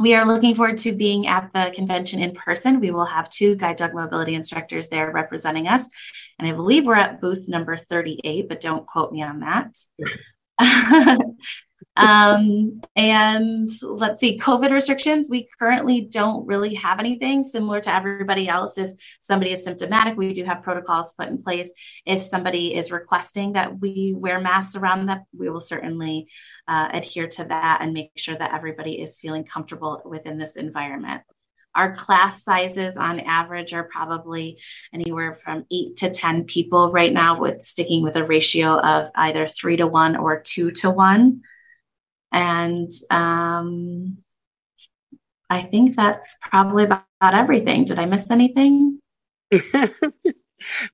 We 0.00 0.14
are 0.14 0.24
looking 0.24 0.54
forward 0.54 0.78
to 0.78 0.92
being 0.92 1.26
at 1.26 1.50
the 1.52 1.70
convention 1.74 2.20
in 2.20 2.32
person. 2.32 2.80
We 2.80 2.90
will 2.90 3.04
have 3.04 3.28
two 3.28 3.56
guide 3.56 3.76
dog 3.76 3.94
mobility 3.94 4.34
instructors 4.34 4.88
there 4.88 5.10
representing 5.12 5.68
us. 5.68 5.84
And 6.38 6.48
I 6.48 6.52
believe 6.52 6.86
we're 6.86 6.94
at 6.94 7.20
booth 7.20 7.48
number 7.48 7.76
38, 7.76 8.48
but 8.48 8.60
don't 8.60 8.86
quote 8.86 9.12
me 9.12 9.22
on 9.22 9.40
that. 9.40 9.76
um, 11.96 12.80
and 12.96 13.68
let's 13.82 14.20
see, 14.20 14.38
COVID 14.38 14.70
restrictions. 14.70 15.28
We 15.30 15.48
currently 15.58 16.02
don't 16.02 16.46
really 16.46 16.74
have 16.74 16.98
anything 16.98 17.42
similar 17.44 17.80
to 17.80 17.94
everybody 17.94 18.48
else. 18.48 18.78
If 18.78 18.90
somebody 19.20 19.52
is 19.52 19.64
symptomatic, 19.64 20.16
we 20.16 20.32
do 20.32 20.44
have 20.44 20.62
protocols 20.62 21.14
put 21.18 21.28
in 21.28 21.42
place. 21.42 21.72
If 22.06 22.20
somebody 22.20 22.74
is 22.74 22.92
requesting 22.92 23.52
that 23.54 23.80
we 23.80 24.14
wear 24.16 24.40
masks 24.40 24.76
around 24.76 25.06
them, 25.06 25.22
we 25.36 25.50
will 25.50 25.60
certainly 25.60 26.28
uh, 26.68 26.88
adhere 26.92 27.28
to 27.28 27.44
that 27.44 27.78
and 27.80 27.92
make 27.92 28.12
sure 28.16 28.36
that 28.36 28.54
everybody 28.54 29.00
is 29.00 29.18
feeling 29.18 29.44
comfortable 29.44 30.00
within 30.04 30.38
this 30.38 30.56
environment. 30.56 31.22
Our 31.74 31.96
class 31.96 32.42
sizes 32.42 32.96
on 32.96 33.20
average 33.20 33.72
are 33.72 33.84
probably 33.84 34.58
anywhere 34.92 35.34
from 35.34 35.64
eight 35.70 35.96
to 35.96 36.10
10 36.10 36.44
people 36.44 36.92
right 36.92 37.12
now, 37.12 37.40
with 37.40 37.62
sticking 37.62 38.02
with 38.02 38.16
a 38.16 38.24
ratio 38.24 38.78
of 38.78 39.10
either 39.14 39.46
three 39.46 39.76
to 39.78 39.86
one 39.86 40.16
or 40.16 40.40
two 40.40 40.70
to 40.72 40.90
one. 40.90 41.42
And 42.30 42.90
um, 43.10 44.18
I 45.48 45.62
think 45.62 45.96
that's 45.96 46.36
probably 46.40 46.84
about, 46.84 47.04
about 47.20 47.34
everything. 47.34 47.84
Did 47.84 47.98
I 47.98 48.06
miss 48.06 48.30
anything? 48.30 49.00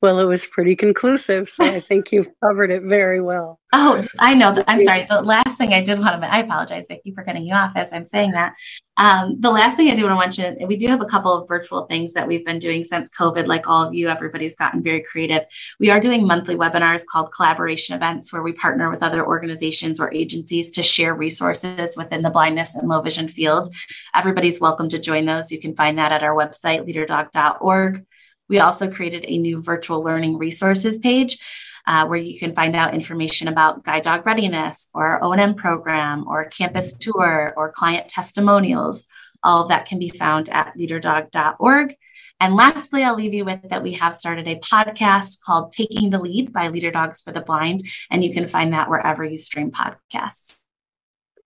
well, 0.01 0.19
it 0.19 0.25
was 0.25 0.47
pretty 0.47 0.77
conclusive. 0.77 1.49
So 1.49 1.65
I 1.65 1.81
think 1.81 2.13
you've 2.13 2.29
covered 2.43 2.71
it 2.71 2.83
very 2.83 3.21
well. 3.21 3.59
Oh, 3.73 4.07
I 4.19 4.33
know. 4.33 4.65
I'm 4.67 4.83
sorry. 4.83 5.07
The 5.09 5.21
last 5.21 5.59
thing 5.59 5.75
I 5.75 5.83
did 5.83 5.99
want 5.99 6.23
to, 6.23 6.33
I 6.33 6.39
apologize, 6.39 6.87
Vicki, 6.89 7.13
for 7.13 7.23
cutting 7.23 7.45
you 7.45 7.55
off 7.55 7.73
as 7.77 7.93
I'm 7.93 8.05
saying 8.05 8.31
that. 8.33 8.55
Um, 8.97 9.37
the 9.39 9.51
last 9.51 9.77
thing 9.77 9.91
I 9.91 9.95
do 9.95 10.05
want 10.05 10.15
to 10.15 10.43
mention, 10.43 10.67
we 10.67 10.77
do 10.77 10.89
have 10.89 11.03
a 11.03 11.07
couple 11.07 11.33
of 11.33 11.47
virtual 11.47 11.85
things 11.85 12.15
that 12.15 12.27
we've 12.27 12.45
been 12.45 12.59
doing 12.59 12.83
since 12.83 13.11
COVID. 13.11 13.47
Like 13.47 13.69
all 13.69 13.87
of 13.87 13.95
you, 13.95 14.09
everybody's 14.09 14.55
gotten 14.55 14.83
very 14.83 15.03
creative. 15.03 15.43
We 15.79 15.91
are 15.91 16.01
doing 16.01 16.27
monthly 16.27 16.57
webinars 16.57 17.05
called 17.05 17.31
collaboration 17.33 17.95
events 17.95 18.33
where 18.33 18.43
we 18.43 18.53
partner 18.53 18.91
with 18.91 19.03
other 19.03 19.25
organizations 19.25 20.01
or 20.01 20.13
agencies 20.13 20.71
to 20.73 20.83
share 20.83 21.15
resources 21.15 21.95
within 21.97 22.23
the 22.23 22.31
blindness 22.31 22.75
and 22.75 22.89
low 22.89 23.03
vision 23.03 23.29
field. 23.29 23.73
Everybody's 24.15 24.61
welcome 24.61 24.89
to 24.89 24.99
join 24.99 25.27
those. 25.27 25.53
You 25.53 25.61
can 25.61 25.77
find 25.77 25.99
that 25.99 26.11
at 26.11 26.23
our 26.23 26.35
website, 26.35 26.89
leaderdog.org. 26.89 28.07
We 28.49 28.59
also 28.59 28.91
created 28.91 29.25
a 29.27 29.39
new 29.39 29.63
virtual 29.63 30.03
learning 30.03 30.39
resources 30.39 30.99
page 30.99 31.39
uh, 31.87 32.07
where 32.07 32.19
you 32.19 32.39
can 32.39 32.55
find 32.55 32.77
out 32.77 32.95
information 32.95 33.49
about 33.49 33.83
guide 33.83 34.03
dog 34.03 34.27
readiness 34.27 34.89
or 34.93 35.23
O&M 35.25 35.55
program 35.55 36.27
or 36.29 36.45
campus 36.45 36.93
tour 36.93 37.55
or 37.57 37.73
client 37.73 38.09
testimonials. 38.09 39.07
All 39.43 39.63
of 39.63 39.69
that 39.69 39.87
can 39.87 39.99
be 39.99 40.11
found 40.11 40.49
at 40.51 40.75
leaderdog.org. 40.77 41.95
And 42.41 42.55
lastly, 42.55 43.03
I'll 43.03 43.17
leave 43.17 43.35
you 43.35 43.45
with 43.45 43.69
that 43.71 43.83
we 43.83 43.95
have 43.95 44.15
started 44.15 44.47
a 44.47 44.57
podcast 44.57 45.41
called 45.41 45.73
Taking 45.73 46.11
the 46.11 46.21
Lead 46.21 46.53
by 46.53 46.69
Leader 46.69 46.91
Dogs 46.91 47.21
for 47.21 47.33
the 47.33 47.41
Blind, 47.41 47.83
and 48.11 48.23
you 48.23 48.33
can 48.33 48.47
find 48.47 48.73
that 48.75 48.89
wherever 48.89 49.25
you 49.25 49.37
stream 49.37 49.73
podcasts. 49.73 50.57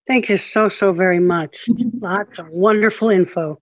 Thank 0.06 0.28
you 0.28 0.36
so, 0.36 0.68
so 0.68 0.92
very 0.92 1.20
much. 1.20 1.66
Lots 2.00 2.38
of 2.38 2.48
wonderful 2.50 3.08
info. 3.08 3.60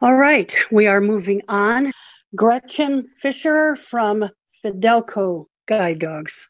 All 0.00 0.14
right, 0.14 0.52
we 0.72 0.86
are 0.86 1.00
moving 1.00 1.42
on. 1.48 1.92
Gretchen 2.36 3.08
Fisher 3.20 3.76
from 3.76 4.28
Fidelco 4.64 5.46
Guide 5.66 5.98
Dogs. 5.98 6.48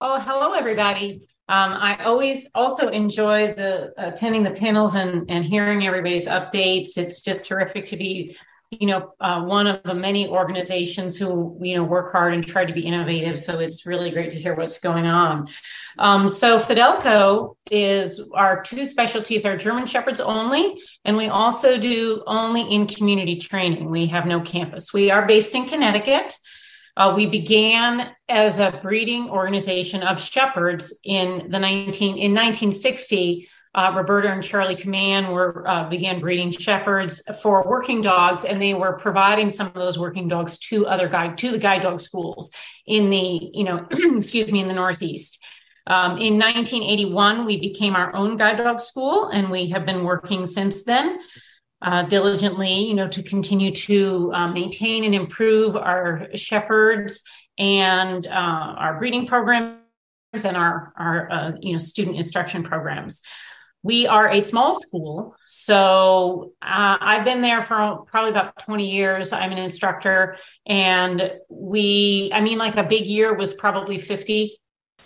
Oh, 0.00 0.18
hello, 0.18 0.54
everybody. 0.54 1.20
Um, 1.48 1.72
I 1.72 2.02
always 2.04 2.48
also 2.54 2.88
enjoy 2.88 3.48
the 3.54 3.92
attending 3.98 4.42
the 4.42 4.52
panels 4.52 4.94
and, 4.94 5.30
and 5.30 5.44
hearing 5.44 5.86
everybody's 5.86 6.26
updates. 6.26 6.96
It's 6.96 7.20
just 7.20 7.46
terrific 7.46 7.84
to 7.86 7.96
be 7.96 8.36
you 8.80 8.86
know, 8.86 9.12
uh, 9.20 9.42
one 9.42 9.66
of 9.66 9.82
the 9.82 9.94
many 9.94 10.26
organizations 10.26 11.16
who, 11.16 11.58
you 11.60 11.74
know, 11.74 11.84
work 11.84 12.10
hard 12.10 12.32
and 12.32 12.46
try 12.46 12.64
to 12.64 12.72
be 12.72 12.80
innovative. 12.86 13.38
So 13.38 13.58
it's 13.60 13.84
really 13.84 14.10
great 14.10 14.30
to 14.30 14.38
hear 14.38 14.54
what's 14.54 14.78
going 14.78 15.06
on. 15.06 15.48
Um, 15.98 16.28
so 16.28 16.58
Fidelco 16.58 17.56
is 17.70 18.20
our 18.32 18.62
two 18.62 18.86
specialties 18.86 19.44
are 19.44 19.56
German 19.56 19.86
Shepherds 19.86 20.20
only, 20.20 20.80
and 21.04 21.16
we 21.16 21.28
also 21.28 21.76
do 21.76 22.22
only 22.26 22.62
in 22.62 22.86
community 22.86 23.36
training. 23.36 23.90
We 23.90 24.06
have 24.06 24.26
no 24.26 24.40
campus. 24.40 24.94
We 24.94 25.10
are 25.10 25.26
based 25.26 25.54
in 25.54 25.66
Connecticut. 25.66 26.34
Uh, 26.96 27.12
we 27.14 27.26
began 27.26 28.10
as 28.28 28.58
a 28.58 28.78
breeding 28.82 29.28
organization 29.28 30.02
of 30.02 30.20
shepherds 30.20 30.98
in 31.04 31.50
the 31.50 31.58
19 31.58 32.18
in 32.18 32.32
1960 32.32 33.48
uh, 33.74 33.92
Roberta 33.96 34.30
and 34.30 34.42
Charlie 34.42 34.76
Kaman 34.76 35.28
were 35.28 35.66
uh, 35.66 35.88
began 35.88 36.20
breeding 36.20 36.50
shepherds 36.50 37.22
for 37.42 37.66
working 37.66 38.02
dogs, 38.02 38.44
and 38.44 38.60
they 38.60 38.74
were 38.74 38.92
providing 38.94 39.48
some 39.48 39.68
of 39.68 39.74
those 39.74 39.98
working 39.98 40.28
dogs 40.28 40.58
to 40.58 40.86
other 40.86 41.08
guide 41.08 41.38
to 41.38 41.50
the 41.50 41.58
guide 41.58 41.82
dog 41.82 42.00
schools 42.00 42.50
in 42.86 43.08
the 43.08 43.50
you 43.54 43.64
know 43.64 43.86
excuse 43.90 44.52
me 44.52 44.60
in 44.60 44.68
the 44.68 44.74
Northeast. 44.74 45.42
Um, 45.86 46.12
in 46.12 46.38
1981, 46.38 47.44
we 47.44 47.58
became 47.58 47.96
our 47.96 48.14
own 48.14 48.36
guide 48.36 48.58
dog 48.58 48.80
school, 48.80 49.28
and 49.28 49.50
we 49.50 49.70
have 49.70 49.86
been 49.86 50.04
working 50.04 50.46
since 50.46 50.84
then. 50.84 51.18
Uh, 51.80 52.04
diligently, 52.04 52.84
you 52.84 52.94
know, 52.94 53.08
to 53.08 53.24
continue 53.24 53.72
to 53.72 54.30
uh, 54.32 54.46
maintain 54.46 55.02
and 55.02 55.16
improve 55.16 55.74
our 55.74 56.28
shepherds 56.32 57.24
and 57.58 58.28
uh, 58.28 58.30
our 58.30 58.98
breeding 58.98 59.26
programs 59.26 59.78
and 60.44 60.56
our 60.56 60.92
our 60.96 61.32
uh, 61.32 61.52
you 61.60 61.72
know 61.72 61.78
student 61.78 62.16
instruction 62.16 62.62
programs 62.62 63.22
we 63.82 64.06
are 64.06 64.30
a 64.30 64.40
small 64.40 64.80
school. 64.80 65.34
So 65.44 66.52
uh, 66.62 66.98
I've 67.00 67.24
been 67.24 67.40
there 67.42 67.62
for 67.62 68.04
probably 68.06 68.30
about 68.30 68.58
20 68.60 68.88
years. 68.88 69.32
I'm 69.32 69.50
an 69.50 69.58
instructor. 69.58 70.36
And 70.66 71.32
we, 71.48 72.30
I 72.32 72.40
mean, 72.40 72.58
like 72.58 72.76
a 72.76 72.84
big 72.84 73.06
year 73.06 73.34
was 73.34 73.52
probably 73.54 73.98
50 73.98 74.58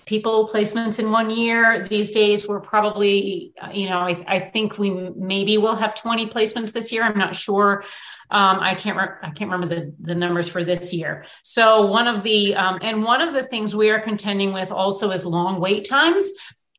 people 0.04 0.50
placements 0.52 0.98
in 0.98 1.10
one 1.10 1.30
year. 1.30 1.86
These 1.88 2.10
days, 2.10 2.46
we're 2.46 2.60
probably, 2.60 3.54
you 3.72 3.88
know, 3.88 4.00
I, 4.00 4.22
I 4.28 4.40
think 4.40 4.78
we 4.78 4.90
maybe 4.90 5.56
will 5.56 5.76
have 5.76 5.94
20 5.94 6.26
placements 6.26 6.72
this 6.72 6.92
year. 6.92 7.02
I'm 7.02 7.16
not 7.16 7.34
sure. 7.34 7.82
Um, 8.30 8.58
I 8.60 8.74
can't 8.74 8.98
re- 8.98 9.16
I 9.22 9.30
can't 9.30 9.50
remember 9.50 9.72
the, 9.72 9.94
the 10.00 10.14
numbers 10.14 10.48
for 10.48 10.64
this 10.64 10.92
year. 10.92 11.24
So 11.44 11.86
one 11.86 12.08
of 12.08 12.24
the 12.24 12.56
um, 12.56 12.80
and 12.82 13.04
one 13.04 13.20
of 13.20 13.32
the 13.32 13.44
things 13.44 13.74
we 13.74 13.88
are 13.90 14.00
contending 14.00 14.52
with 14.52 14.72
also 14.72 15.12
is 15.12 15.24
long 15.24 15.60
wait 15.60 15.88
times. 15.88 16.32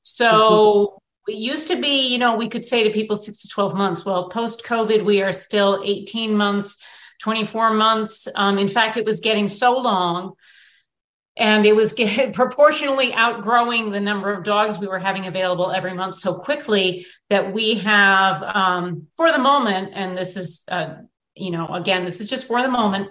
So 0.03 1.02
it 1.27 1.35
used 1.35 1.67
to 1.67 1.79
be, 1.79 2.07
you 2.07 2.17
know, 2.17 2.35
we 2.35 2.47
could 2.47 2.65
say 2.65 2.83
to 2.83 2.89
people 2.89 3.15
six 3.15 3.37
to 3.39 3.47
12 3.47 3.75
months. 3.75 4.05
Well, 4.05 4.29
post 4.29 4.63
COVID, 4.63 5.03
we 5.03 5.21
are 5.21 5.33
still 5.33 5.81
18 5.83 6.35
months, 6.35 6.77
24 7.21 7.73
months. 7.73 8.27
Um, 8.35 8.57
in 8.57 8.69
fact, 8.69 8.97
it 8.97 9.05
was 9.05 9.19
getting 9.19 9.47
so 9.47 9.77
long 9.77 10.33
and 11.37 11.65
it 11.65 11.75
was 11.75 11.93
get, 11.93 12.33
proportionally 12.33 13.13
outgrowing 13.13 13.91
the 13.91 13.99
number 13.99 14.31
of 14.31 14.43
dogs 14.43 14.77
we 14.77 14.87
were 14.87 14.99
having 14.99 15.27
available 15.27 15.71
every 15.71 15.93
month 15.93 16.15
so 16.15 16.33
quickly 16.33 17.05
that 17.29 17.53
we 17.53 17.75
have, 17.75 18.43
um, 18.43 19.07
for 19.15 19.31
the 19.31 19.39
moment, 19.39 19.91
and 19.93 20.17
this 20.17 20.37
is, 20.37 20.63
uh, 20.69 20.95
you 21.35 21.51
know, 21.51 21.67
again, 21.73 22.05
this 22.05 22.21
is 22.21 22.29
just 22.29 22.47
for 22.47 22.61
the 22.61 22.69
moment, 22.69 23.09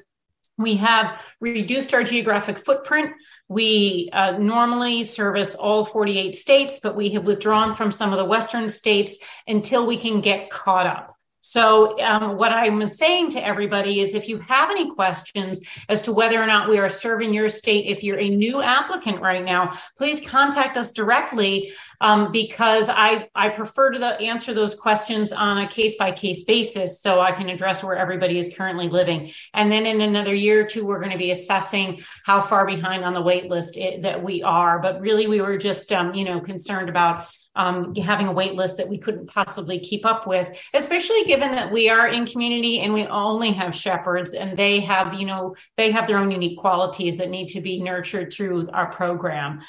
we 0.59 0.77
have 0.77 1.23
reduced 1.41 1.93
our 1.93 2.03
geographic 2.03 2.59
footprint 2.59 3.13
We 3.49 4.11
uh, 4.13 4.39
normally 4.39 5.05
service 5.05 5.55
all 5.55 5.85
48 5.85 6.35
states, 6.35 6.81
but 6.83 6.97
we 6.97 7.11
have 7.11 7.25
withdrawn 7.25 7.75
from 7.75 7.93
some 7.93 8.13
of 8.13 8.19
the 8.19 8.25
Western 8.25 8.69
states 8.69 9.19
until 9.47 9.87
we 9.87 9.97
can 9.97 10.21
get 10.21 10.51
caught 10.51 10.87
up. 10.87 11.16
So, 11.49 11.97
um, 12.01 12.37
what 12.37 12.53
I'm 12.53 12.89
saying 12.89 13.31
to 13.31 13.47
everybody 13.47 14.01
is 14.01 14.15
if 14.15 14.29
you 14.29 14.41
have 14.41 14.69
any 14.69 14.91
questions 14.91 15.61
as 15.89 16.03
to 16.03 16.13
whether 16.13 16.43
or 16.43 16.47
not 16.47 16.69
we 16.69 16.79
are 16.79 16.89
serving 16.89 17.33
your 17.33 17.49
state, 17.49 17.87
if 17.87 18.03
you're 18.03 18.19
a 18.19 18.29
new 18.29 18.61
applicant 18.63 19.21
right 19.21 19.45
now, 19.45 19.79
please 19.97 20.21
contact 20.29 20.77
us 20.77 20.91
directly 20.91 21.73
um, 22.01 22.33
because 22.33 22.91
I, 22.91 23.29
I 23.35 23.49
prefer 23.49 23.93
to 23.93 23.99
the, 23.99 24.21
answer 24.21 24.53
those 24.53 24.75
questions 24.75 25.33
on 25.33 25.59
a 25.59 25.69
case 25.69 25.97
by 25.97 26.11
case 26.11 26.43
basis 26.43 27.01
so 27.01 27.21
I 27.21 27.31
can 27.31 27.49
address 27.49 27.83
where 27.83 27.97
everybody 27.97 28.39
is 28.39 28.53
currently 28.55 28.89
living. 28.89 29.31
And 29.55 29.71
then 29.71 29.87
in 29.87 30.01
another 30.01 30.35
year 30.35 30.63
or 30.63 30.65
two, 30.65 30.85
we're 30.85 30.99
going 30.99 31.13
to 31.13 31.19
be 31.19 31.31
assessing 31.31 32.03
how 32.25 32.41
far 32.41 32.67
behind 32.67 33.05
on 33.05 33.15
the 33.15 33.23
wait 33.23 33.49
list 33.49 33.77
it, 33.77 34.03
that 34.03 34.21
we 34.21 34.43
are. 34.43 34.81
But 34.81 35.01
really, 35.01 35.29
we 35.29 35.41
were 35.41 35.59
just, 35.59 35.93
um, 35.93 36.13
you 36.13 36.25
know, 36.25 36.41
concerned 36.41 36.89
about 36.89 37.29
um, 37.57 37.95
having 37.95 38.29
a 38.29 38.33
wait 38.33 38.55
list 38.55 38.77
that 38.77 38.89
we 38.89 38.99
couldn't 38.99 39.27
possibly 39.27 39.79
keep 39.79 40.05
up 40.07 40.27
with, 40.27 40.49
especially 40.75 41.25
given 41.25 41.53
that 41.53 41.73
we 41.73 41.89
are 41.89 42.07
in 42.07 42.27
community 42.27 42.81
and 42.81 42.93
we 42.93 43.07
only 43.07 43.51
have 43.53 43.75
shepherds 43.75 44.35
and 44.35 44.57
they 44.57 44.81
have, 44.81 45.15
you 45.15 45.27
know, 45.27 45.57
they 45.77 45.91
have 45.91 46.07
their 46.07 46.19
own 46.19 46.31
unique 46.31 46.59
qualities 46.59 47.17
that 47.17 47.31
need 47.31 47.49
to 47.49 47.61
be 47.61 47.83
nurtured 47.83 48.33
through 48.33 48.69
our 48.71 48.91
program. 48.93 49.61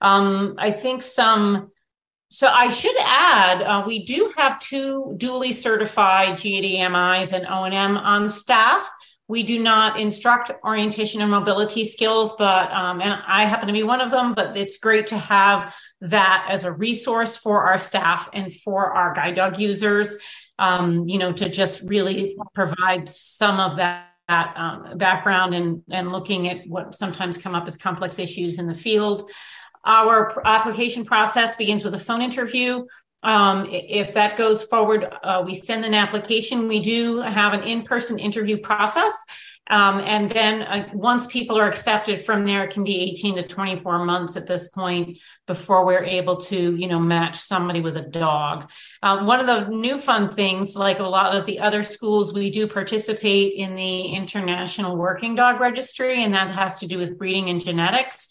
Um, 0.00 0.56
I 0.58 0.72
think 0.72 1.02
some, 1.02 1.70
so 2.28 2.48
I 2.48 2.70
should 2.70 2.96
add, 3.00 3.62
uh, 3.62 3.84
we 3.86 4.04
do 4.04 4.32
have 4.36 4.58
two 4.58 5.14
duly 5.16 5.52
certified 5.52 6.34
GDMIs 6.34 7.32
and 7.32 7.46
O&M 7.46 7.96
on 7.96 8.28
staff. 8.28 8.88
We 9.28 9.42
do 9.42 9.60
not 9.60 9.98
instruct 9.98 10.52
orientation 10.64 11.20
and 11.20 11.30
mobility 11.30 11.84
skills, 11.84 12.34
but 12.36 12.70
um, 12.70 13.00
and 13.00 13.12
I 13.26 13.44
happen 13.44 13.66
to 13.66 13.72
be 13.72 13.82
one 13.82 14.00
of 14.00 14.10
them. 14.10 14.34
But 14.34 14.56
it's 14.56 14.78
great 14.78 15.08
to 15.08 15.18
have 15.18 15.74
that 16.00 16.46
as 16.48 16.64
a 16.64 16.72
resource 16.72 17.36
for 17.36 17.64
our 17.64 17.78
staff 17.78 18.28
and 18.32 18.54
for 18.54 18.92
our 18.92 19.14
guide 19.14 19.36
dog 19.36 19.58
users. 19.58 20.16
Um, 20.58 21.06
you 21.06 21.18
know, 21.18 21.32
to 21.32 21.48
just 21.48 21.82
really 21.82 22.36
provide 22.54 23.08
some 23.08 23.60
of 23.60 23.76
that 23.76 24.06
that 24.28 24.54
um, 24.56 24.98
background 24.98 25.54
and, 25.54 25.82
and 25.90 26.10
looking 26.12 26.48
at 26.48 26.66
what 26.66 26.94
sometimes 26.94 27.38
come 27.38 27.54
up 27.54 27.66
as 27.66 27.76
complex 27.76 28.18
issues 28.18 28.58
in 28.58 28.66
the 28.66 28.74
field. 28.74 29.30
Our 29.84 30.42
application 30.44 31.04
process 31.04 31.54
begins 31.54 31.84
with 31.84 31.94
a 31.94 31.98
phone 31.98 32.22
interview 32.22 32.84
um, 33.26 33.66
if 33.68 34.14
that 34.14 34.38
goes 34.38 34.62
forward, 34.62 35.12
uh, 35.24 35.42
we 35.44 35.52
send 35.52 35.84
an 35.84 35.94
application. 35.94 36.68
We 36.68 36.78
do 36.78 37.20
have 37.20 37.54
an 37.54 37.64
in 37.64 37.82
person 37.82 38.20
interview 38.20 38.56
process. 38.56 39.12
Um, 39.68 39.98
and 39.98 40.30
then 40.30 40.62
uh, 40.62 40.88
once 40.94 41.26
people 41.26 41.58
are 41.58 41.66
accepted 41.66 42.24
from 42.24 42.46
there, 42.46 42.62
it 42.62 42.72
can 42.72 42.84
be 42.84 43.00
18 43.10 43.34
to 43.34 43.42
24 43.42 44.04
months 44.04 44.36
at 44.36 44.46
this 44.46 44.68
point 44.68 45.18
before 45.48 45.84
we're 45.84 46.04
able 46.04 46.36
to, 46.36 46.76
you 46.76 46.86
know, 46.86 47.00
match 47.00 47.34
somebody 47.34 47.80
with 47.80 47.96
a 47.96 48.02
dog. 48.02 48.70
Uh, 49.02 49.24
one 49.24 49.40
of 49.40 49.48
the 49.48 49.74
new 49.74 49.98
fun 49.98 50.32
things, 50.32 50.76
like 50.76 51.00
a 51.00 51.02
lot 51.02 51.34
of 51.34 51.46
the 51.46 51.58
other 51.58 51.82
schools, 51.82 52.32
we 52.32 52.48
do 52.48 52.68
participate 52.68 53.54
in 53.54 53.74
the 53.74 54.02
International 54.02 54.96
Working 54.96 55.34
Dog 55.34 55.58
Registry, 55.58 56.22
and 56.22 56.32
that 56.32 56.52
has 56.52 56.76
to 56.76 56.86
do 56.86 56.96
with 56.96 57.18
breeding 57.18 57.48
and 57.48 57.64
genetics. 57.64 58.28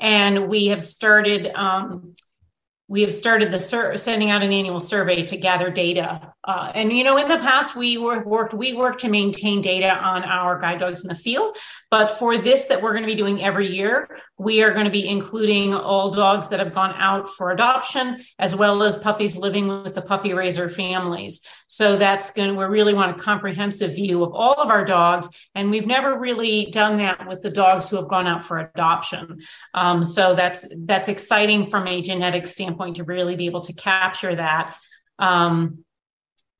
And 0.00 0.48
we 0.48 0.68
have 0.68 0.82
started 0.82 1.48
um, 1.54 2.14
we 2.88 3.02
have 3.02 3.12
started 3.12 3.50
the 3.50 3.60
sur- 3.60 3.96
sending 3.96 4.30
out 4.30 4.42
an 4.42 4.52
annual 4.52 4.80
survey 4.80 5.22
to 5.24 5.36
gather 5.36 5.70
data. 5.70 6.32
Uh, 6.48 6.72
and 6.74 6.92
you 6.92 7.04
know, 7.04 7.18
in 7.18 7.28
the 7.28 7.36
past, 7.38 7.76
we 7.76 7.98
were, 7.98 8.24
worked 8.24 8.54
we 8.54 8.72
worked 8.72 9.00
to 9.00 9.08
maintain 9.08 9.60
data 9.60 9.90
on 9.90 10.24
our 10.24 10.58
guide 10.58 10.80
dogs 10.80 11.02
in 11.04 11.08
the 11.08 11.14
field. 11.14 11.56
But 11.90 12.18
for 12.18 12.38
this 12.38 12.66
that 12.66 12.80
we're 12.80 12.92
going 12.92 13.04
to 13.04 13.14
be 13.14 13.14
doing 13.14 13.44
every 13.44 13.68
year, 13.68 14.08
we 14.38 14.62
are 14.62 14.72
going 14.72 14.86
to 14.86 14.90
be 14.90 15.06
including 15.06 15.74
all 15.74 16.10
dogs 16.10 16.48
that 16.48 16.58
have 16.58 16.74
gone 16.74 16.94
out 16.96 17.28
for 17.30 17.50
adoption, 17.50 18.24
as 18.38 18.56
well 18.56 18.82
as 18.82 18.96
puppies 18.96 19.36
living 19.36 19.68
with 19.68 19.94
the 19.94 20.02
puppy 20.02 20.32
raiser 20.32 20.70
families. 20.70 21.42
So 21.66 21.96
that's 21.96 22.30
going. 22.30 22.54
To, 22.54 22.58
we 22.58 22.64
really 22.64 22.94
want 22.94 23.20
a 23.20 23.22
comprehensive 23.22 23.94
view 23.94 24.24
of 24.24 24.32
all 24.32 24.54
of 24.54 24.70
our 24.70 24.84
dogs, 24.84 25.28
and 25.54 25.70
we've 25.70 25.86
never 25.86 26.18
really 26.18 26.66
done 26.66 26.96
that 26.98 27.28
with 27.28 27.42
the 27.42 27.50
dogs 27.50 27.90
who 27.90 27.96
have 27.96 28.08
gone 28.08 28.26
out 28.26 28.46
for 28.46 28.58
adoption. 28.58 29.40
Um, 29.74 30.02
so 30.02 30.34
that's 30.34 30.66
that's 30.86 31.08
exciting 31.08 31.68
from 31.68 31.86
a 31.86 32.00
genetic 32.00 32.46
standpoint 32.46 32.68
standpoint 32.68 32.96
to 32.96 33.04
really 33.04 33.36
be 33.36 33.46
able 33.46 33.60
to 33.62 33.72
capture 33.72 34.34
that. 34.34 34.76
Um, 35.18 35.84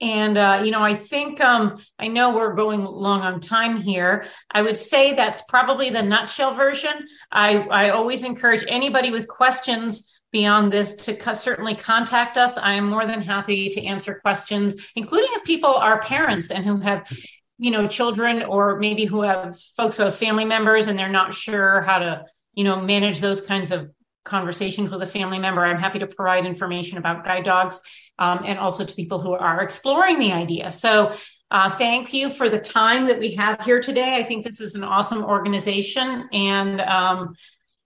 and 0.00 0.38
uh, 0.38 0.62
you 0.64 0.70
know, 0.70 0.82
I 0.82 0.94
think 0.94 1.40
um, 1.40 1.78
I 1.98 2.08
know 2.08 2.34
we're 2.34 2.54
going 2.54 2.84
long 2.84 3.22
on 3.22 3.40
time 3.40 3.80
here. 3.80 4.26
I 4.50 4.62
would 4.62 4.76
say 4.76 5.14
that's 5.14 5.42
probably 5.42 5.90
the 5.90 6.02
nutshell 6.02 6.54
version. 6.54 7.06
I, 7.32 7.58
I 7.58 7.90
always 7.90 8.22
encourage 8.22 8.64
anybody 8.68 9.10
with 9.10 9.26
questions 9.26 10.20
beyond 10.30 10.72
this 10.72 10.94
to 10.94 11.16
co- 11.16 11.32
certainly 11.32 11.74
contact 11.74 12.36
us. 12.36 12.56
I 12.56 12.74
am 12.74 12.88
more 12.88 13.06
than 13.06 13.22
happy 13.22 13.68
to 13.70 13.84
answer 13.84 14.20
questions, 14.20 14.76
including 14.94 15.30
if 15.32 15.44
people 15.44 15.74
are 15.74 16.00
parents 16.00 16.50
and 16.50 16.64
who 16.64 16.78
have 16.78 17.10
you 17.58 17.72
know 17.72 17.88
children 17.88 18.44
or 18.44 18.78
maybe 18.78 19.04
who 19.04 19.22
have 19.22 19.58
folks 19.76 19.96
who 19.96 20.04
have 20.04 20.14
family 20.14 20.44
members 20.44 20.86
and 20.86 20.96
they're 20.96 21.08
not 21.08 21.34
sure 21.34 21.82
how 21.82 21.98
to 21.98 22.24
you 22.54 22.62
know 22.62 22.80
manage 22.80 23.20
those 23.20 23.40
kinds 23.40 23.72
of 23.72 23.90
conversations 24.24 24.90
with 24.90 25.02
a 25.02 25.06
family 25.06 25.38
member, 25.38 25.64
I'm 25.64 25.80
happy 25.80 25.98
to 25.98 26.06
provide 26.06 26.46
information 26.46 26.98
about 26.98 27.24
guide 27.24 27.44
dogs 27.44 27.80
um, 28.18 28.42
and 28.44 28.58
also 28.58 28.84
to 28.84 28.94
people 28.94 29.18
who 29.18 29.32
are 29.32 29.62
exploring 29.62 30.18
the 30.18 30.32
idea. 30.32 30.70
So, 30.70 31.14
uh, 31.50 31.70
thank 31.70 32.12
you 32.12 32.28
for 32.28 32.50
the 32.50 32.58
time 32.58 33.06
that 33.06 33.18
we 33.18 33.34
have 33.36 33.64
here 33.64 33.80
today. 33.80 34.16
I 34.16 34.22
think 34.22 34.44
this 34.44 34.60
is 34.60 34.74
an 34.74 34.84
awesome 34.84 35.24
organization, 35.24 36.28
and 36.32 36.80
um, 36.80 37.34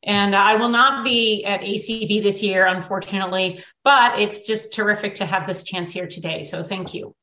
and 0.02 0.34
I 0.34 0.56
will 0.56 0.68
not 0.68 1.04
be 1.04 1.44
at 1.44 1.60
ACB 1.60 2.22
this 2.22 2.42
year, 2.42 2.66
unfortunately, 2.66 3.62
but 3.84 4.18
it's 4.18 4.46
just 4.46 4.72
terrific 4.74 5.14
to 5.16 5.26
have 5.26 5.46
this 5.46 5.62
chance 5.62 5.92
here 5.92 6.08
today. 6.08 6.42
So, 6.42 6.62
thank 6.62 6.92
you. 6.92 7.14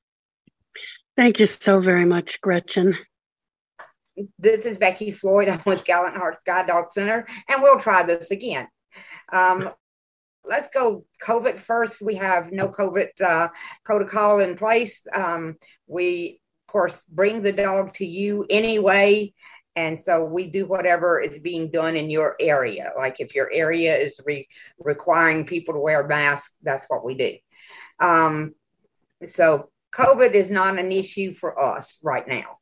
Thank 1.17 1.39
you 1.39 1.47
so 1.47 1.81
very 1.81 2.05
much, 2.05 2.39
Gretchen. 2.39 2.95
This 4.37 4.65
is 4.65 4.77
Becky 4.77 5.11
Floyd. 5.11 5.49
I'm 5.49 5.61
with 5.65 5.83
Gallant 5.83 6.15
Hearts 6.15 6.43
Guide 6.45 6.67
Dog 6.67 6.91
Center, 6.91 7.25
and 7.49 7.61
we'll 7.61 7.79
try 7.79 8.03
this 8.03 8.31
again. 8.31 8.67
Um, 9.31 9.69
let's 10.43 10.69
go 10.73 11.05
COVID 11.25 11.55
first. 11.55 12.01
We 12.01 12.15
have 12.15 12.51
no 12.51 12.69
COVID 12.69 13.21
uh, 13.23 13.49
protocol 13.83 14.39
in 14.39 14.57
place. 14.57 15.05
Um, 15.13 15.55
we, 15.87 16.41
of 16.67 16.71
course, 16.71 17.03
bring 17.05 17.41
the 17.41 17.51
dog 17.51 17.93
to 17.95 18.05
you 18.05 18.45
anyway. 18.49 19.33
And 19.75 19.99
so 19.99 20.25
we 20.25 20.49
do 20.49 20.65
whatever 20.65 21.21
is 21.21 21.39
being 21.39 21.71
done 21.71 21.95
in 21.95 22.09
your 22.09 22.35
area. 22.39 22.91
Like 22.97 23.19
if 23.19 23.35
your 23.35 23.49
area 23.53 23.95
is 23.95 24.19
re- 24.25 24.47
requiring 24.79 25.45
people 25.45 25.73
to 25.73 25.79
wear 25.79 26.05
masks, 26.05 26.55
that's 26.61 26.87
what 26.89 27.05
we 27.05 27.15
do. 27.15 27.35
Um, 27.99 28.55
so 29.25 29.69
COVID 29.95 30.33
is 30.33 30.49
not 30.49 30.77
an 30.79 30.91
issue 30.91 31.33
for 31.33 31.59
us 31.61 31.99
right 32.03 32.27
now. 32.27 32.57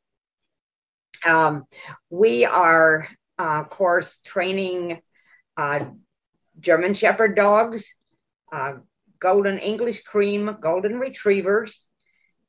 Um, 1.25 1.65
we 2.09 2.45
are, 2.45 3.07
uh, 3.39 3.61
of 3.61 3.69
course, 3.69 4.21
training 4.21 5.01
uh, 5.55 5.85
German 6.59 6.93
Shepherd 6.93 7.35
dogs, 7.35 7.99
uh, 8.51 8.73
Golden 9.19 9.57
English 9.57 10.03
Cream, 10.03 10.57
Golden 10.61 10.99
Retrievers, 10.99 11.89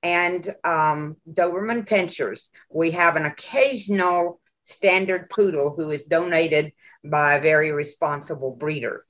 and 0.03 0.47
um, 0.65 1.15
Doberman 1.31 1.87
Pinschers. 1.87 2.49
We 2.73 2.93
have 2.93 3.17
an 3.17 3.25
occasional 3.25 4.41
standard 4.65 5.31
poodle 5.31 5.75
who 5.77 5.91
is 5.91 6.05
donated 6.05 6.73
by 7.05 7.35
a 7.35 7.41
very 7.41 7.73
responsible 7.73 8.57
breeder. 8.59 9.03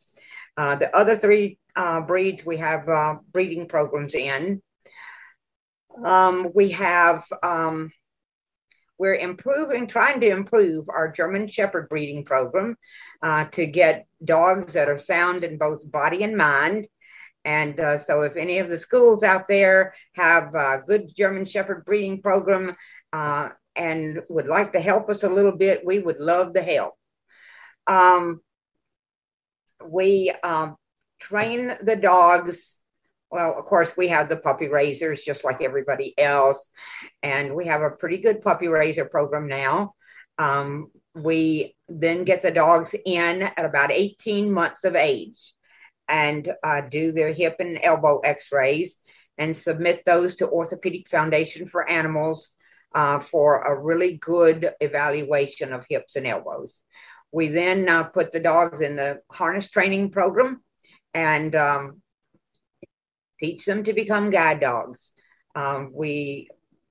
Uh, 0.56 0.76
the 0.76 0.94
other 0.96 1.16
three 1.16 1.58
uh, 1.76 2.00
breeds 2.00 2.44
we 2.44 2.56
have 2.58 2.88
uh, 2.88 3.16
breeding 3.32 3.66
programs 3.66 4.14
in. 4.14 4.62
Um, 6.04 6.50
we 6.54 6.70
have 6.70 7.24
um, 7.42 7.90
we're 8.98 9.14
improving, 9.14 9.86
trying 9.86 10.20
to 10.20 10.28
improve 10.28 10.88
our 10.88 11.10
German 11.10 11.48
Shepherd 11.48 11.88
breeding 11.88 12.24
program 12.24 12.76
uh, 13.22 13.44
to 13.52 13.66
get 13.66 14.06
dogs 14.24 14.72
that 14.72 14.88
are 14.88 14.98
sound 14.98 15.44
in 15.44 15.58
both 15.58 15.90
body 15.90 16.22
and 16.22 16.36
mind. 16.36 16.86
And 17.44 17.78
uh, 17.78 17.98
so, 17.98 18.22
if 18.22 18.36
any 18.36 18.58
of 18.58 18.68
the 18.68 18.76
schools 18.76 19.22
out 19.22 19.48
there 19.48 19.94
have 20.14 20.54
a 20.54 20.82
good 20.86 21.14
German 21.16 21.46
Shepherd 21.46 21.84
breeding 21.84 22.20
program 22.20 22.74
uh, 23.12 23.50
and 23.76 24.20
would 24.28 24.46
like 24.46 24.72
to 24.72 24.80
help 24.80 25.08
us 25.08 25.22
a 25.22 25.30
little 25.30 25.56
bit, 25.56 25.86
we 25.86 26.00
would 26.00 26.20
love 26.20 26.52
the 26.52 26.62
help. 26.62 26.94
Um, 27.86 28.40
we 29.86 30.32
um, 30.42 30.76
train 31.20 31.72
the 31.82 31.96
dogs 31.96 32.80
well, 33.30 33.58
of 33.58 33.64
course, 33.64 33.96
we 33.96 34.08
have 34.08 34.28
the 34.28 34.36
puppy 34.36 34.68
raisers 34.68 35.22
just 35.22 35.44
like 35.44 35.62
everybody 35.62 36.18
else, 36.18 36.70
and 37.22 37.54
we 37.54 37.66
have 37.66 37.82
a 37.82 37.90
pretty 37.90 38.18
good 38.18 38.40
puppy 38.40 38.68
raiser 38.68 39.04
program 39.04 39.48
now. 39.48 39.94
Um, 40.38 40.90
we 41.14 41.76
then 41.88 42.24
get 42.24 42.42
the 42.42 42.50
dogs 42.50 42.94
in 43.04 43.42
at 43.42 43.64
about 43.64 43.90
18 43.92 44.52
months 44.52 44.84
of 44.84 44.94
age 44.94 45.54
and 46.08 46.48
uh, 46.62 46.82
do 46.82 47.12
their 47.12 47.32
hip 47.32 47.56
and 47.58 47.78
elbow 47.82 48.20
x 48.20 48.50
rays 48.52 49.00
and 49.36 49.56
submit 49.56 50.04
those 50.04 50.36
to 50.36 50.48
Orthopedic 50.48 51.08
Foundation 51.08 51.66
for 51.66 51.88
Animals 51.88 52.54
uh, 52.94 53.18
for 53.18 53.62
a 53.62 53.78
really 53.78 54.16
good 54.16 54.72
evaluation 54.80 55.72
of 55.72 55.86
hips 55.88 56.16
and 56.16 56.26
elbows. 56.26 56.82
We 57.30 57.48
then 57.48 57.88
uh, 57.88 58.04
put 58.04 58.32
the 58.32 58.40
dogs 58.40 58.80
in 58.80 58.96
the 58.96 59.20
harness 59.30 59.70
training 59.70 60.10
program 60.10 60.62
and 61.14 61.54
um, 61.54 62.02
teach 63.38 63.64
them 63.64 63.84
to 63.84 63.92
become 63.92 64.30
guide 64.30 64.60
dogs. 64.60 65.12
Um, 65.54 65.90
we 65.94 66.48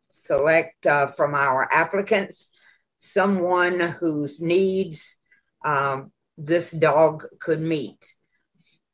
select 0.10 0.86
uh, 0.86 1.08
from 1.08 1.36
our 1.36 1.72
applicants 1.72 2.52
someone 3.00 3.80
whose 3.80 4.42
needs 4.42 5.18
um, 5.64 6.12
this 6.38 6.72
dog 6.72 7.24
could 7.40 7.62
meet. 7.62 8.14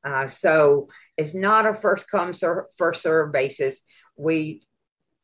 Uh, 0.03 0.27
so 0.27 0.89
it's 1.17 1.34
not 1.34 1.65
a 1.65 1.73
first 1.73 2.09
come 2.09 2.34
first 2.77 3.03
serve 3.03 3.31
basis. 3.31 3.81
We 4.17 4.63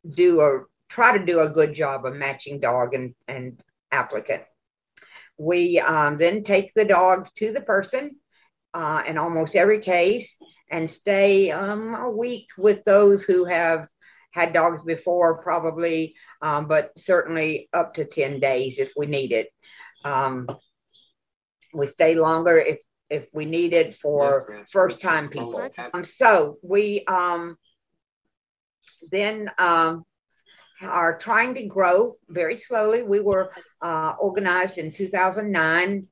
do 0.08 0.42
a 0.42 0.62
try 0.88 1.18
to 1.18 1.26
do 1.26 1.40
a 1.40 1.50
good 1.50 1.74
job 1.74 2.06
of 2.06 2.16
matching 2.16 2.60
dog 2.60 2.94
and, 2.94 3.14
and 3.28 3.62
applicant. 3.92 4.44
We 5.38 5.80
um, 5.80 6.18
then 6.18 6.44
take 6.44 6.74
the 6.74 6.86
dog 6.86 7.28
to 7.36 7.52
the 7.52 7.62
person 7.62 8.18
uh, 8.74 9.04
in 9.06 9.18
almost 9.18 9.56
every 9.56 9.80
case 9.80 10.38
and 10.70 10.90
stay 10.90 11.52
um, 11.52 11.96
a 11.96 12.10
week 12.10 12.50
with 12.58 12.84
those 12.84 13.24
who 13.24 13.46
have 13.46 13.88
had 14.32 14.54
dogs 14.54 14.84
before, 14.84 15.42
probably, 15.42 16.16
um, 16.42 16.68
but 16.68 16.92
certainly 16.98 17.70
up 17.74 17.96
to 17.96 18.06
10 18.06 18.40
days 18.40 18.80
if 18.80 18.94
we 18.96 19.06
need 19.06 19.32
it. 19.32 19.50
Um, 20.04 20.48
we 21.74 21.88
stay 21.88 22.16
longer 22.16 22.58
if 22.58 22.80
if 23.10 23.30
we 23.34 23.46
need 23.46 23.74
it 23.74 23.96
for 23.96 24.64
first 24.72 25.02
time 25.02 25.30
people. 25.30 25.68
Um, 25.94 26.04
so 26.04 26.58
we 26.62 27.04
um, 27.06 27.58
then 29.12 29.50
um, 29.58 30.04
are 30.82 31.18
trying 31.18 31.56
to 31.56 31.66
grow 31.66 32.14
very 32.28 32.58
slowly. 32.58 33.04
We 33.04 33.20
were 33.20 33.52
uh, 33.82 34.14
organized 34.20 34.78
in 34.78 34.92
2009. 34.92 36.04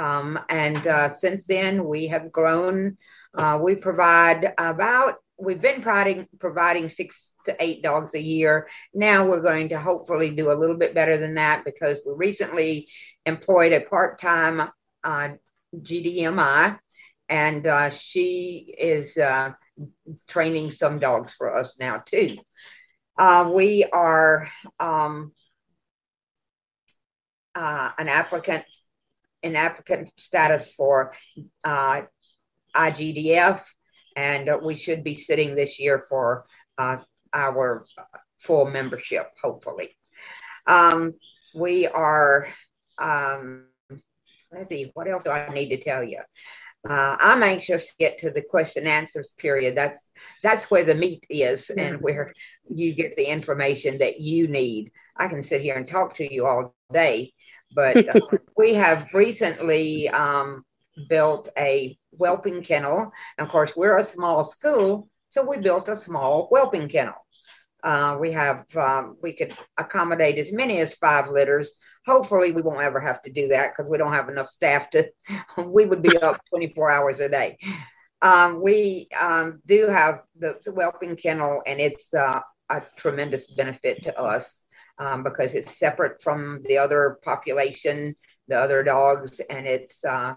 Um, 0.00 0.38
and 0.48 0.86
uh, 0.86 1.08
since 1.10 1.46
then, 1.46 1.84
we 1.84 2.06
have 2.06 2.32
grown. 2.32 2.96
Uh, 3.36 3.60
we 3.62 3.76
provide 3.76 4.54
about, 4.56 5.16
we've 5.38 5.60
been 5.60 5.82
providing, 5.82 6.26
providing 6.38 6.88
six 6.88 7.34
to 7.44 7.54
eight 7.60 7.82
dogs 7.82 8.14
a 8.14 8.20
year. 8.20 8.66
Now 8.94 9.26
we're 9.26 9.42
going 9.42 9.68
to 9.68 9.78
hopefully 9.78 10.30
do 10.30 10.52
a 10.52 10.56
little 10.58 10.78
bit 10.78 10.94
better 10.94 11.18
than 11.18 11.34
that 11.34 11.66
because 11.66 12.00
we 12.06 12.14
recently 12.14 12.88
employed 13.26 13.72
a 13.74 13.82
part 13.82 14.18
time 14.18 14.70
uh, 15.04 15.28
GDMI, 15.76 16.78
and 17.28 17.66
uh, 17.66 17.90
she 17.90 18.74
is 18.78 19.18
uh, 19.18 19.52
training 20.28 20.70
some 20.70 20.98
dogs 20.98 21.34
for 21.34 21.54
us 21.54 21.78
now 21.78 22.02
too. 22.06 22.38
Uh, 23.18 23.50
we 23.54 23.84
are 23.84 24.48
um, 24.78 25.32
uh, 27.54 27.90
an 27.98 28.08
applicant 28.08 28.64
in 29.42 29.56
applicant 29.56 30.10
status 30.18 30.74
for 30.74 31.12
uh, 31.64 32.02
IGDF, 32.74 33.62
and 34.16 34.50
we 34.62 34.76
should 34.76 35.02
be 35.02 35.14
sitting 35.14 35.54
this 35.54 35.80
year 35.80 36.02
for 36.08 36.44
uh, 36.78 36.98
our 37.32 37.84
full 38.38 38.70
membership, 38.70 39.28
hopefully. 39.42 39.96
Um, 40.66 41.14
we 41.54 41.86
are 41.86 42.46
um, 42.98 43.64
let's 44.52 44.68
see, 44.68 44.90
what 44.94 45.08
else 45.08 45.24
do 45.24 45.30
I 45.30 45.52
need 45.52 45.68
to 45.70 45.78
tell 45.78 46.02
you? 46.02 46.20
Uh, 46.88 47.16
I'm 47.20 47.42
anxious 47.42 47.88
to 47.88 47.94
get 47.98 48.18
to 48.18 48.30
the 48.30 48.42
question 48.42 48.86
answers 48.86 49.34
period. 49.36 49.76
That's 49.76 50.12
that's 50.42 50.70
where 50.70 50.84
the 50.84 50.94
meat 50.94 51.26
is, 51.28 51.68
and 51.70 52.00
where 52.00 52.32
you 52.68 52.94
get 52.94 53.16
the 53.16 53.26
information 53.26 53.98
that 53.98 54.20
you 54.20 54.48
need. 54.48 54.90
I 55.16 55.28
can 55.28 55.42
sit 55.42 55.60
here 55.60 55.74
and 55.74 55.86
talk 55.86 56.14
to 56.14 56.32
you 56.32 56.46
all 56.46 56.74
day, 56.90 57.34
but 57.74 58.08
uh, 58.08 58.20
we 58.56 58.74
have 58.74 59.08
recently 59.14 60.08
um, 60.08 60.64
built 61.08 61.48
a 61.56 61.98
whelping 62.12 62.62
kennel. 62.62 63.12
And 63.38 63.46
of 63.46 63.48
course, 63.50 63.72
we're 63.76 63.98
a 63.98 64.04
small 64.04 64.44
school, 64.44 65.08
so 65.28 65.48
we 65.48 65.58
built 65.58 65.88
a 65.88 65.96
small 65.96 66.48
whelping 66.50 66.88
kennel. 66.88 67.14
Uh, 67.82 68.18
we 68.20 68.32
have 68.32 68.64
um, 68.76 69.16
we 69.22 69.32
could 69.32 69.54
accommodate 69.78 70.36
as 70.36 70.52
many 70.52 70.80
as 70.80 70.96
five 70.96 71.30
litters. 71.30 71.74
Hopefully, 72.04 72.52
we 72.52 72.62
won't 72.62 72.82
ever 72.82 73.00
have 73.00 73.22
to 73.22 73.32
do 73.32 73.48
that 73.48 73.72
because 73.72 73.90
we 73.90 73.96
don't 73.96 74.12
have 74.12 74.28
enough 74.28 74.48
staff 74.48 74.90
to. 74.90 75.10
we 75.64 75.86
would 75.86 76.02
be 76.02 76.16
up 76.18 76.42
24 76.50 76.90
hours 76.90 77.20
a 77.20 77.28
day. 77.28 77.56
Um, 78.22 78.60
we 78.60 79.08
um, 79.18 79.62
do 79.64 79.86
have 79.86 80.20
the, 80.38 80.58
the, 80.62 80.72
whelping 80.72 81.16
kennel, 81.16 81.62
and 81.66 81.80
it's 81.80 82.12
uh, 82.12 82.40
a 82.68 82.82
tremendous 82.96 83.50
benefit 83.50 84.02
to 84.02 84.18
us 84.20 84.66
um, 85.00 85.24
because 85.24 85.54
it's 85.54 85.76
separate 85.76 86.22
from 86.22 86.62
the 86.68 86.78
other 86.78 87.18
population, 87.24 88.14
the 88.46 88.56
other 88.56 88.84
dogs, 88.84 89.40
and 89.40 89.66
it's 89.66 90.04
uh, 90.04 90.34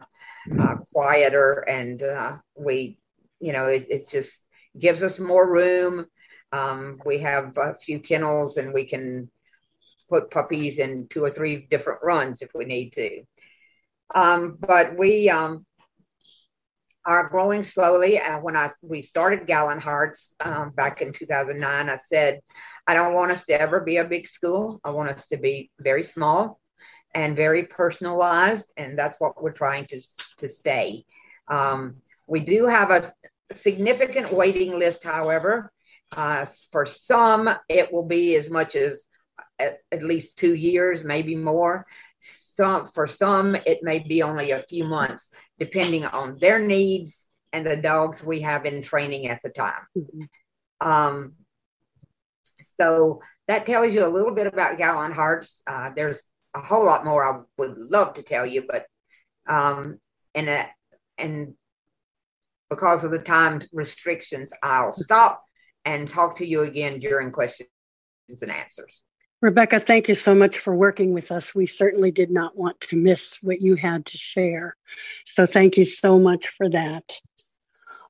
uh 0.60 0.76
quieter, 0.92 1.60
and 1.68 2.02
uh, 2.02 2.38
we, 2.56 2.98
you 3.40 3.54
know, 3.54 3.68
it, 3.68 3.86
it 3.92 4.10
just 4.10 4.48
gives 4.80 5.04
us 5.04 5.20
more 5.20 5.52
room 5.54 6.08
um, 6.54 7.02
we 7.04 7.18
have 7.18 7.58
a 7.58 7.76
few 7.76 8.00
kennels 8.00 8.58
and 8.58 8.74
we 8.74 8.86
can 8.86 9.30
put 10.08 10.30
puppies 10.30 10.78
in 10.78 11.08
two 11.08 11.24
or 11.24 11.32
three 11.32 11.66
different 11.70 12.02
runs 12.04 12.44
if 12.44 12.52
we 12.54 12.66
need 12.66 12.94
to. 12.94 13.24
Um, 14.14 14.58
but 14.60 14.96
we 14.96 15.32
um, 15.32 15.66
are 17.06 17.30
growing 17.30 17.64
slowly. 17.64 18.18
And 18.18 18.44
when 18.44 18.56
I 18.56 18.70
we 18.82 19.02
started 19.02 19.48
Gallon 19.48 19.80
Hearts 19.80 20.36
um, 20.44 20.72
back 20.72 21.02
in 21.02 21.12
2009, 21.12 21.90
I 21.90 21.98
said, 21.98 22.42
I 22.88 22.94
don't 22.94 23.14
want 23.14 23.32
us 23.32 23.46
to 23.46 23.60
ever 23.60 23.82
be 23.82 23.98
a 23.98 24.06
big 24.06 24.28
school. 24.28 24.80
I 24.84 24.92
want 24.92 25.10
us 25.10 25.28
to 25.28 25.38
be 25.38 25.72
very 25.80 26.04
small 26.04 26.60
and 27.14 27.36
very 27.36 27.64
personalized, 27.64 28.74
and 28.78 28.98
that's 28.98 29.20
what 29.20 29.42
we're 29.42 29.52
trying 29.52 29.86
to 29.86 30.02
to 30.38 30.48
stay. 30.48 31.06
Um, 31.48 31.98
we 32.28 32.40
do 32.40 32.66
have 32.66 32.90
a 32.90 33.12
significant 33.52 34.32
waiting 34.32 34.80
list, 34.80 35.04
however. 35.04 35.72
Uh, 36.16 36.46
for 36.72 36.86
some, 36.86 37.50
it 37.68 37.92
will 37.92 38.06
be 38.06 38.36
as 38.36 38.50
much 38.50 38.76
as 38.76 39.06
at, 39.60 39.80
at, 39.92 40.04
least 40.04 40.38
two 40.38 40.56
years, 40.56 41.04
maybe 41.04 41.36
more. 41.36 41.86
Some 42.20 42.88
for 42.88 43.08
some, 43.08 43.56
it 43.56 43.80
may 43.82 44.00
be 44.00 44.24
only 44.24 44.52
a 44.52 44.62
few 44.62 44.86
months, 44.86 45.32
depending 45.60 46.06
on 46.06 46.38
their 46.38 46.60
needs 46.60 47.30
and 47.52 47.66
the 47.66 47.78
dogs 47.78 48.24
we 48.24 48.42
have 48.42 48.66
in 48.66 48.82
training 48.82 49.28
at 49.28 49.42
the 49.44 49.50
time. 49.50 49.86
Mm-hmm. 49.98 50.88
Um, 50.88 51.34
so 52.60 53.22
that 53.48 53.66
tells 53.66 53.94
you 53.94 54.06
a 54.06 54.10
little 54.10 54.34
bit 54.34 54.48
about 54.48 54.78
Gallon 54.78 55.12
Hearts. 55.12 55.62
Uh, 55.68 55.92
there's 55.96 56.24
a 56.54 56.62
whole 56.62 56.86
lot 56.86 57.06
more 57.06 57.24
I 57.24 57.42
would 57.58 57.78
love 57.78 58.16
to 58.16 58.24
tell 58.24 58.46
you, 58.46 58.64
but 58.68 58.86
um, 59.48 60.00
and 60.34 60.50
uh, 60.50 60.66
and 61.18 61.54
because 62.70 63.04
of 63.04 63.12
the 63.12 63.20
time 63.20 63.62
restrictions, 63.72 64.52
I'll 64.64 64.94
stop 64.94 65.44
and 65.86 66.10
talk 66.10 66.38
to 66.38 66.46
you 66.46 66.62
again 66.62 67.00
during 67.00 67.32
questions 67.32 67.70
and 68.42 68.52
answers. 68.52 69.04
Rebecca, 69.44 69.78
thank 69.78 70.08
you 70.08 70.16
so 70.16 70.34
much 70.34 70.60
for 70.60 70.74
working 70.74 71.12
with 71.14 71.30
us. 71.30 71.54
We 71.54 71.66
certainly 71.66 72.12
did 72.12 72.32
not 72.32 72.58
want 72.58 72.80
to 72.80 72.96
miss 72.96 73.40
what 73.42 73.62
you 73.62 73.76
had 73.76 74.06
to 74.06 74.18
share. 74.18 74.78
So 75.26 75.46
thank 75.46 75.76
you 75.76 75.84
so 75.84 76.18
much 76.18 76.48
for 76.48 76.70
that. 76.70 77.04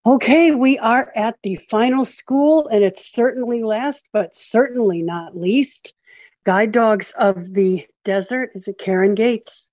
Okay, 0.05 0.51
we 0.51 0.77
are 0.77 1.11
at 1.15 1.41
the 1.41 1.55
final 1.55 2.05
school, 2.05 2.67
and 2.67 2.83
it's 2.83 3.11
certainly 3.11 3.63
last, 3.63 4.07
but 4.13 4.35
certainly 4.35 5.01
not 5.01 5.35
least. 5.35 5.95
Guide 6.43 6.71
Dogs 6.71 7.11
of 7.17 7.55
the 7.55 7.87
Desert. 8.03 8.51
Is 8.53 8.67
it 8.67 8.77
Karen 8.77 9.15
Gates? 9.15 9.71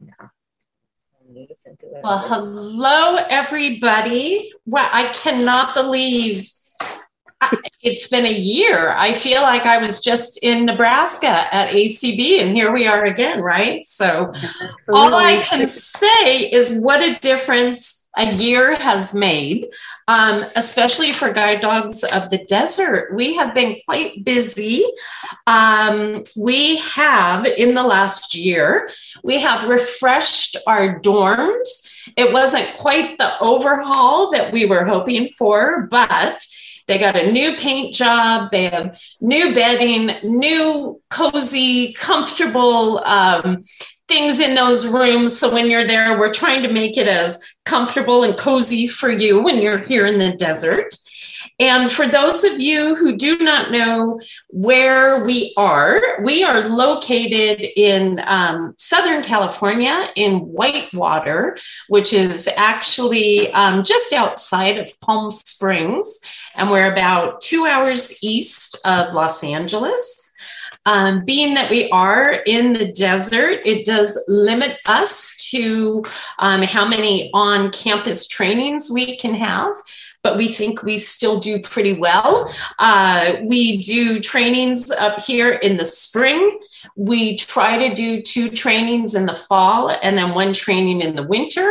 Yeah. 0.00 0.28
Well, 2.02 2.18
hello, 2.18 3.18
everybody. 3.30 4.50
Well, 4.66 4.90
I 4.92 5.12
cannot 5.12 5.72
believe 5.72 6.48
it's 7.84 8.08
been 8.08 8.24
a 8.24 8.32
year. 8.32 8.94
I 8.96 9.12
feel 9.12 9.42
like 9.42 9.66
I 9.66 9.76
was 9.76 10.00
just 10.00 10.42
in 10.42 10.64
Nebraska 10.64 11.46
at 11.54 11.68
ACB, 11.68 12.40
and 12.40 12.56
here 12.56 12.72
we 12.72 12.86
are 12.86 13.04
again, 13.04 13.42
right? 13.42 13.84
So, 13.84 14.32
all 14.88 15.14
I 15.14 15.42
can 15.44 15.68
say 15.68 16.48
is 16.50 16.80
what 16.80 17.02
a 17.02 17.18
difference 17.20 18.08
a 18.16 18.32
year 18.32 18.74
has 18.76 19.14
made, 19.14 19.68
um, 20.08 20.46
especially 20.56 21.12
for 21.12 21.32
guide 21.32 21.60
dogs 21.60 22.04
of 22.04 22.30
the 22.30 22.38
desert. 22.46 23.14
We 23.14 23.34
have 23.36 23.54
been 23.54 23.76
quite 23.84 24.24
busy. 24.24 24.82
Um, 25.46 26.22
we 26.40 26.78
have, 26.78 27.46
in 27.46 27.74
the 27.74 27.82
last 27.82 28.34
year, 28.34 28.88
we 29.22 29.40
have 29.40 29.68
refreshed 29.68 30.56
our 30.66 31.00
dorms. 31.00 32.12
It 32.16 32.32
wasn't 32.32 32.72
quite 32.76 33.18
the 33.18 33.38
overhaul 33.40 34.30
that 34.30 34.52
we 34.52 34.64
were 34.64 34.84
hoping 34.84 35.28
for, 35.28 35.88
but 35.90 36.46
they 36.86 36.98
got 36.98 37.16
a 37.16 37.32
new 37.32 37.56
paint 37.56 37.94
job. 37.94 38.50
They 38.50 38.64
have 38.68 38.98
new 39.20 39.54
bedding, 39.54 40.10
new 40.22 41.00
cozy, 41.10 41.92
comfortable 41.94 42.98
um, 43.04 43.62
things 44.08 44.40
in 44.40 44.54
those 44.54 44.86
rooms. 44.92 45.36
So 45.36 45.52
when 45.52 45.70
you're 45.70 45.86
there, 45.86 46.18
we're 46.18 46.32
trying 46.32 46.62
to 46.62 46.72
make 46.72 46.96
it 46.96 47.08
as 47.08 47.56
comfortable 47.64 48.22
and 48.22 48.36
cozy 48.36 48.86
for 48.86 49.10
you 49.10 49.42
when 49.42 49.62
you're 49.62 49.78
here 49.78 50.06
in 50.06 50.18
the 50.18 50.32
desert. 50.32 50.94
And 51.60 51.90
for 51.90 52.08
those 52.08 52.42
of 52.42 52.60
you 52.60 52.96
who 52.96 53.16
do 53.16 53.38
not 53.38 53.70
know 53.70 54.20
where 54.48 55.24
we 55.24 55.52
are, 55.56 56.20
we 56.22 56.42
are 56.42 56.68
located 56.68 57.64
in 57.76 58.20
um, 58.26 58.74
Southern 58.76 59.22
California 59.22 60.08
in 60.16 60.40
Whitewater, 60.40 61.56
which 61.88 62.12
is 62.12 62.48
actually 62.56 63.52
um, 63.52 63.84
just 63.84 64.12
outside 64.12 64.78
of 64.78 65.00
Palm 65.00 65.30
Springs. 65.30 66.18
And 66.56 66.70
we're 66.70 66.92
about 66.92 67.40
two 67.40 67.66
hours 67.66 68.18
east 68.20 68.76
of 68.84 69.14
Los 69.14 69.44
Angeles. 69.44 70.32
Um, 70.86 71.24
being 71.24 71.54
that 71.54 71.70
we 71.70 71.88
are 71.90 72.34
in 72.46 72.74
the 72.74 72.92
desert, 72.92 73.64
it 73.64 73.86
does 73.86 74.22
limit 74.28 74.76
us 74.84 75.50
to 75.50 76.04
um, 76.38 76.60
how 76.62 76.86
many 76.86 77.30
on 77.32 77.70
campus 77.70 78.28
trainings 78.28 78.90
we 78.92 79.16
can 79.16 79.34
have 79.34 79.74
but 80.24 80.38
we 80.38 80.48
think 80.48 80.82
we 80.82 80.96
still 80.96 81.38
do 81.38 81.60
pretty 81.60 81.92
well. 81.92 82.50
Uh, 82.78 83.36
we 83.44 83.76
do 83.82 84.18
trainings 84.18 84.90
up 84.90 85.20
here 85.20 85.52
in 85.52 85.76
the 85.76 85.84
spring. 85.84 86.48
We 86.96 87.36
try 87.36 87.88
to 87.88 87.94
do 87.94 88.22
two 88.22 88.48
trainings 88.48 89.14
in 89.14 89.26
the 89.26 89.34
fall 89.34 89.94
and 90.02 90.16
then 90.16 90.34
one 90.34 90.54
training 90.54 91.02
in 91.02 91.14
the 91.14 91.26
winter. 91.26 91.70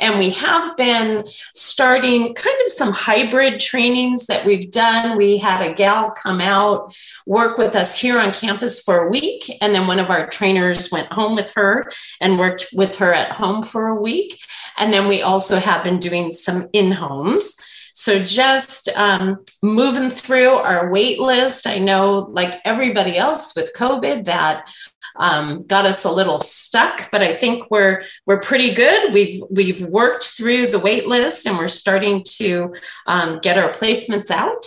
And 0.00 0.18
we 0.18 0.30
have 0.30 0.76
been 0.76 1.24
starting 1.28 2.34
kind 2.34 2.56
of 2.62 2.68
some 2.68 2.92
hybrid 2.92 3.60
trainings 3.60 4.26
that 4.26 4.44
we've 4.44 4.70
done. 4.70 5.16
We 5.16 5.38
had 5.38 5.64
a 5.64 5.74
gal 5.74 6.10
come 6.10 6.40
out, 6.40 6.96
work 7.26 7.58
with 7.58 7.76
us 7.76 7.98
here 7.98 8.18
on 8.18 8.32
campus 8.32 8.82
for 8.82 9.06
a 9.06 9.10
week. 9.10 9.44
And 9.60 9.74
then 9.74 9.86
one 9.86 9.98
of 9.98 10.10
our 10.10 10.26
trainers 10.26 10.90
went 10.90 11.12
home 11.12 11.36
with 11.36 11.52
her 11.52 11.90
and 12.20 12.38
worked 12.38 12.66
with 12.72 12.96
her 12.96 13.12
at 13.12 13.32
home 13.32 13.62
for 13.62 13.88
a 13.88 14.00
week. 14.00 14.38
And 14.78 14.92
then 14.92 15.06
we 15.06 15.22
also 15.22 15.56
have 15.56 15.84
been 15.84 15.98
doing 15.98 16.30
some 16.30 16.68
in 16.72 16.90
homes. 16.90 17.56
So 17.94 18.18
just 18.18 18.88
um, 18.96 19.44
moving 19.62 20.10
through 20.10 20.50
our 20.50 20.90
wait 20.90 21.20
list. 21.20 21.66
I 21.66 21.78
know, 21.78 22.28
like 22.32 22.60
everybody 22.64 23.16
else 23.16 23.54
with 23.54 23.72
COVID, 23.76 24.24
that 24.24 24.68
um, 25.16 25.64
got 25.66 25.86
us 25.86 26.04
a 26.04 26.10
little 26.10 26.40
stuck, 26.40 27.08
but 27.12 27.22
I 27.22 27.34
think 27.34 27.70
we're 27.70 28.02
we're 28.26 28.40
pretty 28.40 28.74
good. 28.74 29.14
We've 29.14 29.40
we've 29.48 29.80
worked 29.80 30.24
through 30.24 30.66
the 30.66 30.80
wait 30.80 31.06
list 31.06 31.46
and 31.46 31.56
we're 31.56 31.68
starting 31.68 32.24
to 32.38 32.74
um, 33.06 33.38
get 33.40 33.58
our 33.58 33.70
placements 33.70 34.30
out. 34.30 34.66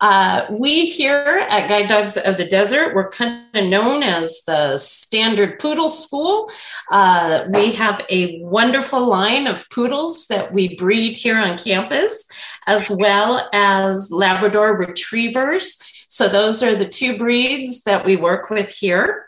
Uh, 0.00 0.46
we 0.50 0.86
here 0.86 1.46
at 1.50 1.68
Guide 1.68 1.88
Dogs 1.88 2.16
of 2.16 2.38
the 2.38 2.46
Desert, 2.46 2.94
we're 2.94 3.10
kind 3.10 3.44
of 3.54 3.66
known 3.66 4.02
as 4.02 4.42
the 4.46 4.78
standard 4.78 5.58
poodle 5.58 5.90
school. 5.90 6.50
Uh, 6.90 7.44
we 7.50 7.72
have 7.72 8.04
a 8.08 8.40
wonderful 8.40 9.06
line 9.06 9.46
of 9.46 9.68
poodles 9.68 10.26
that 10.28 10.52
we 10.54 10.74
breed 10.76 11.18
here 11.18 11.38
on 11.38 11.58
campus, 11.58 12.26
as 12.66 12.88
well 12.88 13.46
as 13.52 14.10
Labrador 14.10 14.74
retrievers. 14.74 16.06
So, 16.08 16.28
those 16.28 16.62
are 16.62 16.74
the 16.74 16.88
two 16.88 17.18
breeds 17.18 17.82
that 17.82 18.04
we 18.04 18.16
work 18.16 18.48
with 18.48 18.74
here. 18.74 19.26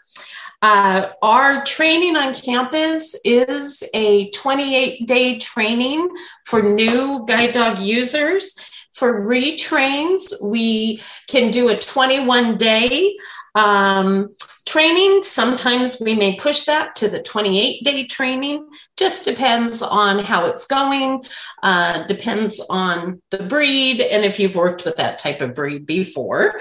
Uh, 0.62 1.08
our 1.22 1.62
training 1.64 2.16
on 2.16 2.32
campus 2.32 3.14
is 3.24 3.82
a 3.94 4.30
28 4.30 5.06
day 5.06 5.38
training 5.38 6.08
for 6.46 6.62
new 6.62 7.26
guide 7.26 7.50
dog 7.50 7.78
users. 7.78 8.70
For 8.92 9.26
retrains, 9.26 10.34
we 10.44 11.00
can 11.28 11.50
do 11.50 11.70
a 11.70 11.78
21 11.78 12.56
day 12.56 13.16
um, 13.54 14.34
training. 14.66 15.22
Sometimes 15.22 16.00
we 16.00 16.14
may 16.14 16.36
push 16.36 16.64
that 16.64 16.96
to 16.96 17.08
the 17.08 17.22
28 17.22 17.84
day 17.84 18.04
training. 18.06 18.66
Just 18.96 19.24
depends 19.24 19.82
on 19.82 20.18
how 20.18 20.46
it's 20.46 20.66
going, 20.66 21.24
uh, 21.62 22.04
depends 22.06 22.64
on 22.70 23.20
the 23.30 23.42
breed, 23.42 24.00
and 24.00 24.24
if 24.24 24.38
you've 24.38 24.56
worked 24.56 24.84
with 24.84 24.96
that 24.96 25.18
type 25.18 25.40
of 25.40 25.54
breed 25.54 25.86
before. 25.86 26.60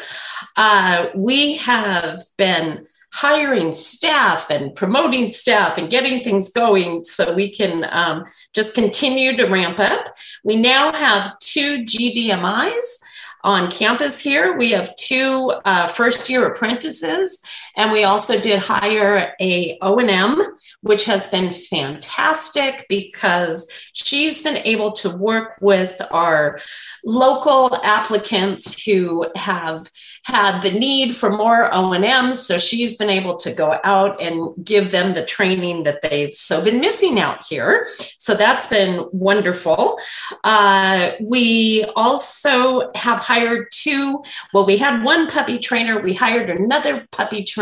Uh, 0.58 1.08
we 1.16 1.58
have 1.58 2.20
been 2.38 2.86
hiring 3.14 3.72
staff 3.72 4.50
and 4.50 4.74
promoting 4.74 5.30
staff 5.30 5.78
and 5.78 5.90
getting 5.90 6.24
things 6.24 6.52
going 6.52 7.04
so 7.04 7.36
we 7.36 7.50
can 7.50 7.86
um, 7.92 8.24
just 8.54 8.74
continue 8.74 9.36
to 9.36 9.46
ramp 9.46 9.80
up. 9.80 10.06
We 10.44 10.56
now 10.56 10.94
have 10.94 11.38
two 11.40 11.84
GDMIs 11.84 13.04
on 13.44 13.72
campus 13.72 14.22
here. 14.22 14.58
We 14.58 14.72
have 14.72 14.96
two 14.96 15.54
uh, 15.66 15.88
first 15.88 16.30
year 16.30 16.46
apprentices, 16.46 17.44
and 17.76 17.92
we 17.92 18.04
also 18.04 18.40
did 18.40 18.60
hire 18.60 19.34
a 19.40 19.78
O&M, 19.82 20.42
which 20.82 21.06
has 21.06 21.28
been 21.30 21.52
fantastic 21.52 22.86
because 22.90 23.72
she's 23.94 24.44
been 24.44 24.62
able 24.66 24.92
to 24.92 25.16
work 25.18 25.58
with 25.62 26.02
our 26.12 26.60
local 27.06 27.76
applicants 27.84 28.84
who 28.84 29.28
have 29.36 29.88
had 30.26 30.62
the 30.62 30.72
need 30.72 31.16
for 31.16 31.30
more 31.30 31.74
O&M. 31.74 32.34
So 32.34 32.58
she's 32.58 32.98
been 32.98 33.10
able 33.10 33.38
to 33.38 33.54
go 33.54 33.80
out 33.84 34.22
and 34.22 34.54
give 34.64 34.92
them 34.92 35.14
the 35.14 35.26
training 35.26 35.84
that 35.84 36.02
they've 36.02 36.34
so 36.34 36.64
been 36.64 36.80
missing 36.80 37.20
out 37.20 37.44
here. 37.48 37.86
So 38.18 38.36
that's 38.36 38.68
been 38.68 39.08
wonderful. 39.12 39.98
Uh, 40.44 41.12
we 41.22 41.86
also 41.96 42.92
have 42.96 43.20
hired 43.20 43.68
two, 43.72 44.22
well, 44.54 44.66
we 44.66 44.78
had 44.78 45.04
one 45.04 45.28
puppy 45.30 45.58
trainer, 45.58 46.02
we 46.02 46.14
hired 46.14 46.50
another 46.50 47.08
puppy 47.12 47.44
trainer. 47.44 47.61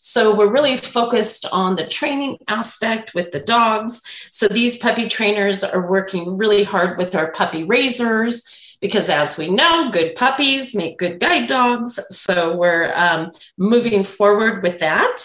So 0.00 0.34
we're 0.34 0.52
really 0.52 0.76
focused 0.76 1.46
on 1.52 1.76
the 1.76 1.86
training 1.86 2.38
aspect 2.48 3.14
with 3.14 3.30
the 3.30 3.40
dogs. 3.40 4.02
So 4.30 4.48
these 4.48 4.78
puppy 4.78 5.08
trainers 5.08 5.62
are 5.62 5.90
working 5.90 6.36
really 6.36 6.64
hard 6.64 6.98
with 6.98 7.14
our 7.14 7.30
puppy 7.30 7.62
raisers 7.64 8.76
because 8.80 9.08
as 9.08 9.38
we 9.38 9.48
know, 9.48 9.90
good 9.92 10.16
puppies 10.16 10.74
make 10.74 10.98
good 10.98 11.20
guide 11.20 11.48
dogs. 11.48 12.00
So 12.10 12.56
we're 12.56 12.92
um, 12.94 13.30
moving 13.56 14.04
forward 14.04 14.62
with 14.62 14.78
that. 14.80 15.16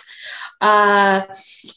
Uh, 0.61 1.21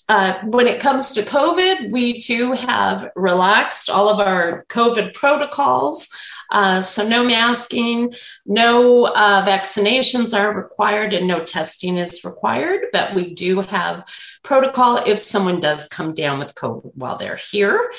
uh, 0.08 0.34
when 0.44 0.66
it 0.66 0.80
comes 0.80 1.12
to 1.14 1.22
COVID, 1.22 1.90
we 1.90 2.18
too 2.20 2.52
have 2.52 3.10
relaxed 3.16 3.90
all 3.90 4.08
of 4.08 4.20
our 4.20 4.64
COVID 4.68 5.14
protocols. 5.14 6.16
Uh, 6.50 6.80
so 6.80 7.06
no 7.06 7.24
masking, 7.24 8.12
no 8.46 9.06
uh, 9.06 9.44
vaccinations 9.44 10.38
are 10.38 10.54
required, 10.54 11.12
and 11.12 11.26
no 11.26 11.42
testing 11.44 11.96
is 11.96 12.24
required. 12.24 12.86
But 12.92 13.14
we 13.14 13.34
do 13.34 13.60
have 13.60 14.04
protocol 14.42 14.98
if 15.06 15.18
someone 15.18 15.60
does 15.60 15.86
come 15.88 16.12
down 16.14 16.38
with 16.38 16.54
COVID 16.54 16.92
while 16.94 17.16
they're 17.16 17.38
here. 17.50 17.92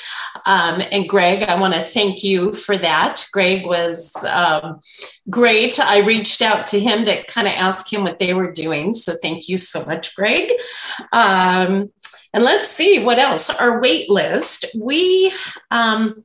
Um, 0.46 0.82
and 0.90 1.08
Greg, 1.08 1.44
I 1.44 1.58
want 1.58 1.74
to 1.74 1.80
thank 1.80 2.24
you 2.24 2.52
for 2.52 2.76
that. 2.76 3.24
Greg 3.32 3.64
was 3.64 4.24
um, 4.24 4.80
great. 5.30 5.78
I 5.80 6.00
reached 6.00 6.42
out 6.42 6.66
to 6.66 6.80
him 6.80 7.04
to 7.06 7.22
kind 7.24 7.46
of 7.46 7.54
ask 7.54 7.92
him 7.92 8.02
what 8.02 8.18
they 8.18 8.34
were 8.34 8.52
doing. 8.52 8.92
So 8.92 9.14
thank 9.22 9.48
you 9.48 9.56
so 9.56 9.84
much, 9.86 10.14
Greg. 10.14 10.50
Um, 11.12 11.90
and 12.34 12.44
let's 12.44 12.70
see 12.70 13.04
what 13.04 13.18
else. 13.18 13.50
Our 13.60 13.80
wait 13.80 14.08
list. 14.08 14.64
We 14.78 15.32
um, 15.70 16.24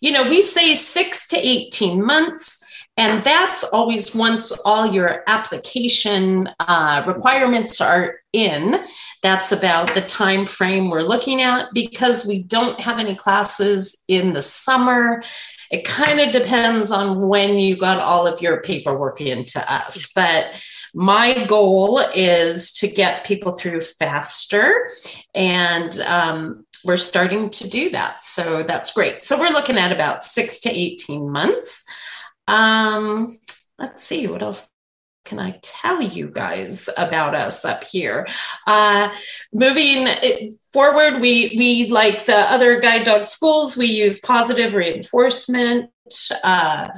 you 0.00 0.12
know, 0.12 0.28
we 0.28 0.42
say 0.42 0.74
six 0.74 1.28
to 1.28 1.36
18 1.38 2.04
months. 2.04 2.66
And 2.96 3.22
that's 3.22 3.64
always 3.64 4.14
once 4.14 4.52
all 4.66 4.92
your 4.92 5.22
application 5.26 6.50
uh, 6.58 7.02
requirements 7.06 7.80
are 7.80 8.16
in. 8.32 8.84
That's 9.22 9.52
about 9.52 9.94
the 9.94 10.02
time 10.02 10.44
frame 10.46 10.90
we're 10.90 11.02
looking 11.02 11.40
at 11.40 11.72
because 11.72 12.26
we 12.26 12.42
don't 12.42 12.80
have 12.80 12.98
any 12.98 13.14
classes 13.14 14.02
in 14.08 14.32
the 14.34 14.42
summer. 14.42 15.22
It 15.70 15.84
kind 15.84 16.20
of 16.20 16.32
depends 16.32 16.90
on 16.90 17.28
when 17.28 17.58
you 17.58 17.76
got 17.76 18.00
all 18.00 18.26
of 18.26 18.42
your 18.42 18.60
paperwork 18.60 19.20
into 19.20 19.60
us. 19.72 20.12
But 20.12 20.62
my 20.94 21.44
goal 21.46 22.00
is 22.14 22.72
to 22.74 22.88
get 22.88 23.26
people 23.26 23.52
through 23.52 23.80
faster 23.80 24.88
and 25.34 25.98
um, 26.00 26.64
we're 26.84 26.96
starting 26.96 27.50
to 27.50 27.68
do 27.68 27.90
that. 27.90 28.22
So 28.22 28.62
that's 28.62 28.92
great. 28.92 29.24
So 29.24 29.38
we're 29.38 29.52
looking 29.52 29.78
at 29.78 29.92
about 29.92 30.24
six 30.24 30.60
to 30.60 30.70
18 30.70 31.30
months. 31.30 31.84
Um, 32.48 33.36
let's 33.78 34.02
see, 34.02 34.26
what 34.26 34.42
else 34.42 34.70
can 35.24 35.38
I 35.38 35.58
tell 35.62 36.02
you 36.02 36.28
guys 36.28 36.88
about 36.96 37.34
us 37.34 37.64
up 37.64 37.84
here? 37.84 38.26
Uh, 38.66 39.10
moving 39.52 40.08
forward, 40.72 41.20
we, 41.20 41.54
we, 41.56 41.88
like 41.88 42.24
the 42.24 42.36
other 42.36 42.80
guide 42.80 43.04
dog 43.04 43.24
schools, 43.24 43.76
we 43.76 43.86
use 43.86 44.18
positive 44.20 44.74
reinforcement, 44.74 45.90
uh, 46.44 46.88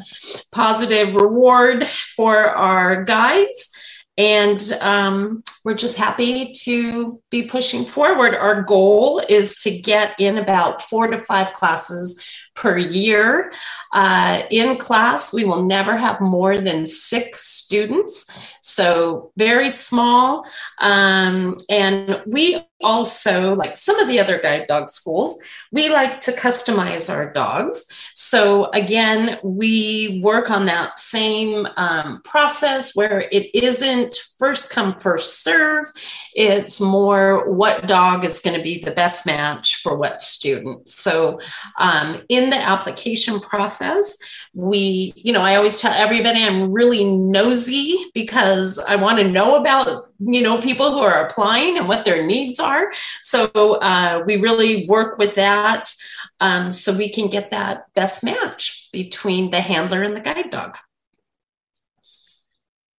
positive 0.52 1.14
reward 1.14 1.86
for 1.86 2.36
our 2.36 3.04
guides. 3.04 3.76
And 4.18 4.60
um, 4.82 5.42
we're 5.64 5.74
just 5.74 5.96
happy 5.96 6.52
to 6.64 7.18
be 7.30 7.44
pushing 7.44 7.84
forward. 7.86 8.34
Our 8.34 8.62
goal 8.62 9.22
is 9.26 9.56
to 9.62 9.70
get 9.80 10.14
in 10.18 10.36
about 10.36 10.82
four 10.82 11.06
to 11.06 11.16
five 11.16 11.54
classes 11.54 12.22
per 12.54 12.76
year. 12.76 13.50
Uh, 13.94 14.42
in 14.50 14.76
class, 14.76 15.32
we 15.32 15.44
will 15.44 15.64
never 15.64 15.96
have 15.96 16.20
more 16.20 16.58
than 16.58 16.86
six 16.86 17.40
students, 17.40 18.54
so 18.60 19.32
very 19.38 19.70
small. 19.70 20.44
Um, 20.80 21.56
and 21.70 22.22
we 22.26 22.62
also, 22.82 23.54
like 23.54 23.76
some 23.76 23.98
of 23.98 24.08
the 24.08 24.20
other 24.20 24.38
guide 24.38 24.66
dog 24.66 24.90
schools, 24.90 25.42
we 25.72 25.88
like 25.88 26.20
to 26.20 26.32
customize 26.32 27.12
our 27.12 27.32
dogs. 27.32 27.86
So, 28.14 28.70
again, 28.72 29.38
we 29.42 30.20
work 30.22 30.50
on 30.50 30.66
that 30.66 31.00
same 31.00 31.66
um, 31.76 32.20
process 32.22 32.94
where 32.94 33.20
it 33.32 33.54
isn't 33.54 34.14
first 34.42 34.72
come, 34.72 34.98
first 34.98 35.44
serve. 35.44 35.86
It's 36.34 36.80
more 36.80 37.48
what 37.48 37.86
dog 37.86 38.24
is 38.24 38.40
going 38.40 38.56
to 38.56 38.62
be 38.62 38.78
the 38.78 38.90
best 38.90 39.24
match 39.24 39.76
for 39.76 39.96
what 39.96 40.20
student. 40.20 40.88
So, 40.88 41.38
um, 41.78 42.22
in 42.28 42.50
the 42.50 42.56
application 42.56 43.38
process, 43.38 44.18
we, 44.52 45.12
you 45.14 45.32
know, 45.32 45.42
I 45.42 45.54
always 45.54 45.80
tell 45.80 45.92
everybody 45.92 46.42
I'm 46.42 46.72
really 46.72 47.04
nosy 47.04 47.94
because 48.14 48.80
I 48.88 48.96
want 48.96 49.20
to 49.20 49.28
know 49.28 49.54
about, 49.54 50.08
you 50.18 50.42
know, 50.42 50.60
people 50.60 50.90
who 50.90 50.98
are 50.98 51.24
applying 51.24 51.78
and 51.78 51.86
what 51.86 52.04
their 52.04 52.26
needs 52.26 52.58
are. 52.58 52.90
So 53.22 53.46
uh, 53.46 54.24
we 54.26 54.38
really 54.38 54.88
work 54.88 55.18
with 55.18 55.36
that 55.36 55.94
um, 56.40 56.72
so 56.72 56.96
we 56.96 57.08
can 57.08 57.28
get 57.28 57.52
that 57.52 57.94
best 57.94 58.24
match 58.24 58.90
between 58.92 59.50
the 59.50 59.60
handler 59.60 60.02
and 60.02 60.16
the 60.16 60.20
guide 60.20 60.50
dog. 60.50 60.76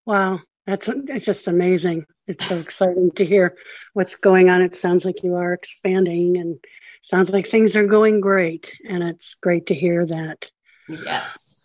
Wow, 0.05 0.39
that's 0.65 0.88
it's 0.88 1.26
just 1.26 1.48
amazing. 1.48 2.06
It's 2.27 2.45
so 2.45 2.56
exciting 2.56 3.11
to 3.15 3.26
hear 3.26 3.56
what's 3.94 4.15
going 4.15 4.49
on. 4.49 4.61
It 4.61 4.76
sounds 4.76 5.06
like 5.06 5.23
you 5.23 5.35
are 5.35 5.53
expanding 5.53 6.38
and 6.38 6.57
sounds 7.02 7.30
like 7.31 7.48
things 7.48 7.76
are 7.76 7.85
going 7.85 8.22
great. 8.22 8.73
And 8.88 9.03
it's 9.03 9.35
great 9.35 9.65
to 9.68 9.76
hear 9.76 10.06
that. 10.06 10.49
Yes. 10.88 11.60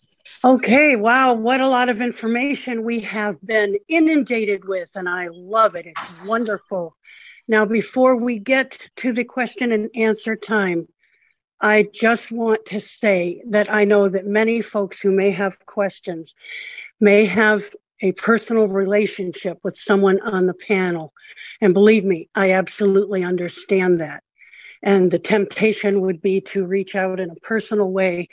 Okay, 0.45 0.95
wow, 0.95 1.33
what 1.33 1.61
a 1.61 1.69
lot 1.69 1.89
of 1.89 2.01
information 2.01 2.85
we 2.85 3.01
have 3.01 3.41
been 3.45 3.77
inundated 3.89 4.65
with, 4.69 4.89
and 4.95 5.09
I 5.09 5.29
love 5.33 5.75
it. 5.75 5.87
It's 5.87 6.27
wonderful. 6.29 6.97
Now, 7.49 7.65
before 7.65 8.15
we 8.15 8.39
get 8.39 8.79
to 8.99 9.13
the 9.13 9.25
question 9.25 9.73
and 9.73 9.91
answer 9.97 10.37
time, 10.37 10.87
I 11.61 11.89
just 11.93 12.31
want 12.31 12.67
to 12.67 12.81
say 12.81 13.43
that 13.49 13.73
I 13.73 13.85
know 13.85 14.09
that 14.09 14.27
many 14.27 14.63
folks 14.63 15.01
who 15.01 15.11
may 15.11 15.31
have 15.33 15.59
questions 15.67 16.37
may 17.01 17.25
have 17.25 17.75
a 18.01 18.13
personal 18.13 18.69
relationship 18.69 19.59
with 19.63 19.79
someone 19.79 20.21
on 20.21 20.47
the 20.47 20.55
panel. 20.55 21.13
And 21.61 21.75
believe 21.75 22.05
me, 22.05 22.29
I 22.35 22.53
absolutely 22.53 23.25
understand 23.25 24.01
that. 24.01 24.23
And 24.83 25.11
the 25.11 25.19
temptation 25.19 26.01
would 26.03 26.21
be 26.21 26.41
to 26.43 26.65
reach 26.65 26.95
out 26.95 27.19
in 27.19 27.31
a 27.31 27.35
personal 27.37 27.91
way 27.91 28.29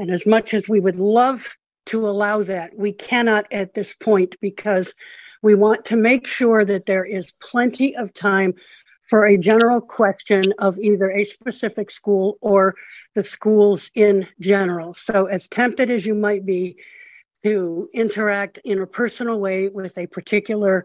and 0.00 0.10
as 0.10 0.24
much 0.24 0.54
as 0.54 0.66
we 0.66 0.80
would 0.80 0.98
love 0.98 1.58
to 1.86 2.08
allow 2.08 2.42
that, 2.44 2.74
we 2.74 2.90
cannot 2.90 3.44
at 3.52 3.74
this 3.74 3.92
point 3.92 4.34
because 4.40 4.94
we 5.42 5.54
want 5.54 5.84
to 5.86 5.96
make 5.96 6.26
sure 6.26 6.64
that 6.64 6.86
there 6.86 7.04
is 7.04 7.32
plenty 7.32 7.94
of 7.94 8.14
time 8.14 8.54
for 9.02 9.26
a 9.26 9.36
general 9.36 9.82
question 9.82 10.54
of 10.58 10.78
either 10.78 11.10
a 11.10 11.24
specific 11.24 11.90
school 11.90 12.38
or 12.40 12.76
the 13.14 13.24
schools 13.24 13.90
in 13.94 14.26
general. 14.40 14.94
So, 14.94 15.26
as 15.26 15.48
tempted 15.48 15.90
as 15.90 16.06
you 16.06 16.14
might 16.14 16.46
be 16.46 16.76
to 17.42 17.88
interact 17.92 18.58
in 18.64 18.80
a 18.80 18.86
personal 18.86 19.40
way 19.40 19.68
with 19.68 19.96
a 19.98 20.06
particular 20.06 20.84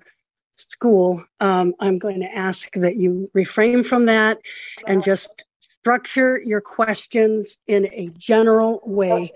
school, 0.56 1.24
um, 1.40 1.74
I'm 1.80 2.00
going 2.00 2.22
to 2.22 2.34
ask 2.34 2.70
that 2.76 2.96
you 2.96 3.30
refrain 3.34 3.84
from 3.84 4.06
that 4.06 4.40
and 4.88 5.04
just 5.04 5.44
structure 5.80 6.42
your 6.42 6.62
questions 6.62 7.58
in 7.68 7.86
a 7.94 8.10
general 8.18 8.82
way 8.86 9.32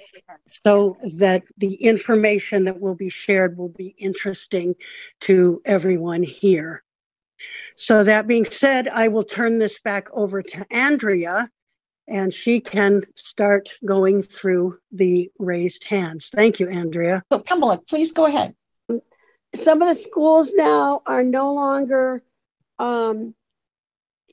so 0.63 0.97
that 1.13 1.43
the 1.57 1.75
information 1.75 2.65
that 2.65 2.79
will 2.79 2.95
be 2.95 3.09
shared 3.09 3.57
will 3.57 3.69
be 3.69 3.93
interesting 3.99 4.73
to 5.21 5.61
everyone 5.65 6.23
here. 6.23 6.83
So, 7.75 8.03
that 8.03 8.27
being 8.27 8.45
said, 8.45 8.87
I 8.87 9.07
will 9.07 9.23
turn 9.23 9.59
this 9.59 9.79
back 9.79 10.07
over 10.11 10.41
to 10.41 10.65
Andrea 10.71 11.49
and 12.09 12.33
she 12.33 12.59
can 12.59 13.03
start 13.15 13.69
going 13.85 14.23
through 14.23 14.77
the 14.91 15.31
raised 15.37 15.85
hands. 15.85 16.29
Thank 16.33 16.59
you, 16.59 16.67
Andrea. 16.67 17.23
So, 17.31 17.39
Pamela, 17.39 17.79
please 17.87 18.11
go 18.11 18.25
ahead. 18.25 18.55
Some 19.55 19.81
of 19.81 19.87
the 19.87 19.95
schools 19.95 20.53
now 20.53 21.01
are 21.05 21.23
no 21.23 21.53
longer 21.53 22.23
um, 22.77 23.35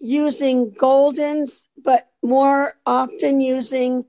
using 0.00 0.72
Goldens, 0.72 1.64
but 1.82 2.08
more 2.22 2.74
often 2.84 3.40
using 3.40 4.04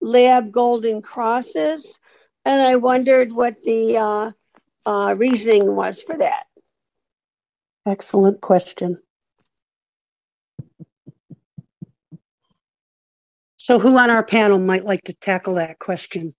lab 0.00 0.52
golden 0.52 1.00
crosses. 1.00 1.98
And 2.44 2.60
I 2.60 2.76
wondered 2.76 3.32
what 3.32 3.62
the 3.62 3.96
uh, 3.96 4.30
uh, 4.84 5.14
reasoning 5.14 5.74
was 5.74 6.02
for 6.02 6.16
that. 6.16 6.46
Excellent 7.86 8.40
question. 8.40 9.00
So, 13.64 13.78
who 13.78 13.96
on 13.96 14.10
our 14.10 14.24
panel 14.24 14.58
might 14.58 14.82
like 14.82 15.02
to 15.02 15.12
tackle 15.12 15.54
that 15.54 15.78
question? 15.78 16.34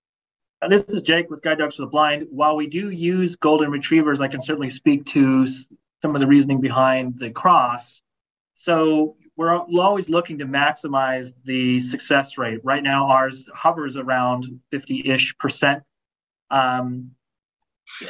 Uh, 0.62 0.68
this 0.68 0.84
is 0.84 1.02
Jake 1.04 1.30
with 1.30 1.42
Guide 1.42 1.60
Dogs 1.60 1.78
for 1.78 1.84
the 1.84 1.88
Blind. 1.88 2.28
While 2.30 2.58
we 2.58 2.68
do 2.68 2.90
use 2.90 3.38
golden 3.38 3.72
retrievers, 3.72 4.20
I 4.20 4.28
can 4.28 4.42
certainly 4.42 4.70
speak 4.70 5.06
to 5.14 5.48
some 5.48 6.16
of 6.16 6.20
the 6.20 6.28
reasoning 6.28 6.60
behind 6.60 7.18
the 7.18 7.30
cross. 7.30 8.02
So 8.56 9.16
we're 9.38 9.58
always 9.58 10.10
looking 10.10 10.38
to 10.40 10.46
maximize 10.46 11.32
the 11.46 11.80
success 11.80 12.38
rate. 12.38 12.60
Right 12.62 12.84
now, 12.84 13.08
ours 13.08 13.46
hovers 13.56 13.96
around 13.96 14.60
50 14.72 15.10
ish 15.10 15.34
percent. 15.38 15.82
Um, 16.52 17.12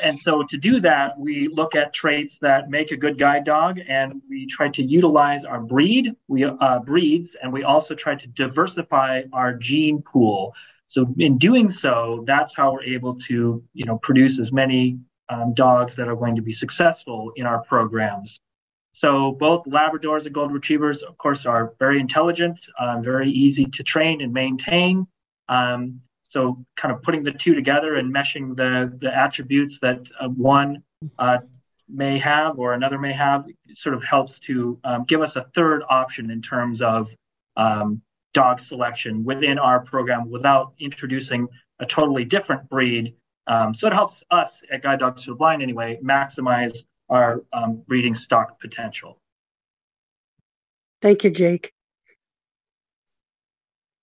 and 0.01 0.17
so 0.17 0.43
to 0.43 0.57
do 0.57 0.79
that, 0.79 1.19
we 1.19 1.49
look 1.51 1.75
at 1.75 1.93
traits 1.93 2.39
that 2.39 2.69
make 2.69 2.91
a 2.91 2.97
good 2.97 3.17
guide 3.17 3.43
dog, 3.43 3.79
and 3.87 4.21
we 4.29 4.45
try 4.47 4.69
to 4.69 4.83
utilize 4.83 5.45
our 5.45 5.59
breed, 5.59 6.15
we 6.27 6.45
uh, 6.45 6.79
breeds, 6.79 7.35
and 7.41 7.51
we 7.51 7.63
also 7.63 7.93
try 7.95 8.15
to 8.15 8.27
diversify 8.27 9.23
our 9.33 9.53
gene 9.53 10.01
pool. 10.01 10.53
So 10.87 11.13
in 11.17 11.37
doing 11.37 11.71
so, 11.71 12.23
that's 12.27 12.55
how 12.55 12.73
we're 12.73 12.83
able 12.83 13.15
to, 13.21 13.63
you 13.73 13.85
know, 13.85 13.97
produce 13.97 14.39
as 14.39 14.51
many 14.51 14.99
um, 15.29 15.53
dogs 15.53 15.95
that 15.95 16.07
are 16.07 16.15
going 16.15 16.35
to 16.35 16.41
be 16.41 16.51
successful 16.51 17.31
in 17.35 17.45
our 17.45 17.63
programs. 17.63 18.39
So 18.93 19.31
both 19.31 19.65
Labradors 19.65 20.25
and 20.25 20.35
Golden 20.35 20.53
Retrievers, 20.53 21.01
of 21.01 21.17
course, 21.17 21.47
are 21.47 21.73
very 21.79 21.99
intelligent, 21.99 22.59
uh, 22.79 23.01
very 23.01 23.31
easy 23.31 23.65
to 23.65 23.83
train 23.83 24.21
and 24.21 24.31
maintain. 24.31 25.07
Um, 25.49 26.01
so 26.33 26.65
kind 26.75 26.91
of 26.91 27.03
putting 27.03 27.21
the 27.21 27.31
two 27.31 27.53
together 27.53 27.95
and 27.95 28.11
meshing 28.11 28.55
the, 28.55 28.91
the 28.99 29.15
attributes 29.15 29.79
that 29.79 29.99
uh, 30.19 30.27
one 30.29 30.81
uh, 31.19 31.37
may 31.87 32.17
have 32.17 32.57
or 32.57 32.73
another 32.73 32.97
may 32.97 33.13
have 33.13 33.45
sort 33.75 33.93
of 33.93 34.03
helps 34.03 34.39
to 34.39 34.79
um, 34.83 35.05
give 35.05 35.21
us 35.21 35.35
a 35.35 35.45
third 35.53 35.83
option 35.87 36.31
in 36.31 36.41
terms 36.41 36.81
of 36.81 37.07
um, 37.55 38.01
dog 38.33 38.59
selection 38.59 39.23
within 39.23 39.59
our 39.59 39.81
program 39.81 40.31
without 40.31 40.73
introducing 40.79 41.47
a 41.79 41.85
totally 41.85 42.25
different 42.25 42.67
breed. 42.67 43.13
Um, 43.45 43.75
so 43.75 43.85
it 43.85 43.93
helps 43.93 44.23
us 44.31 44.59
at 44.71 44.81
Guide 44.81 44.99
Dogs 44.99 45.25
for 45.25 45.31
the 45.31 45.35
Blind 45.35 45.61
anyway 45.61 45.99
maximize 46.03 46.75
our 47.09 47.43
um, 47.53 47.83
breeding 47.87 48.15
stock 48.15 48.59
potential. 48.59 49.19
Thank 50.99 51.23
you, 51.23 51.29
Jake. 51.29 51.73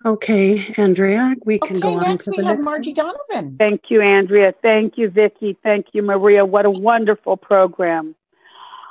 Okay, 0.05 0.73
Andrea, 0.79 1.35
we 1.45 1.59
can 1.59 1.77
okay, 1.77 1.81
go 1.81 1.97
on 1.99 2.03
next 2.03 2.25
to 2.25 2.31
we 2.31 2.39
the 2.39 2.45
have 2.45 2.57
next. 2.57 2.65
Margie 2.65 2.95
Donovan. 2.95 3.55
Thank 3.57 3.83
you, 3.91 4.01
Andrea. 4.01 4.55
Thank 4.63 4.97
you, 4.97 5.11
Vicki. 5.11 5.59
Thank 5.63 5.89
you, 5.93 6.03
Maria. 6.03 6.45
What 6.47 6.65
a 6.65 6.71
wonderful 6.71 7.37
program. 7.37 8.15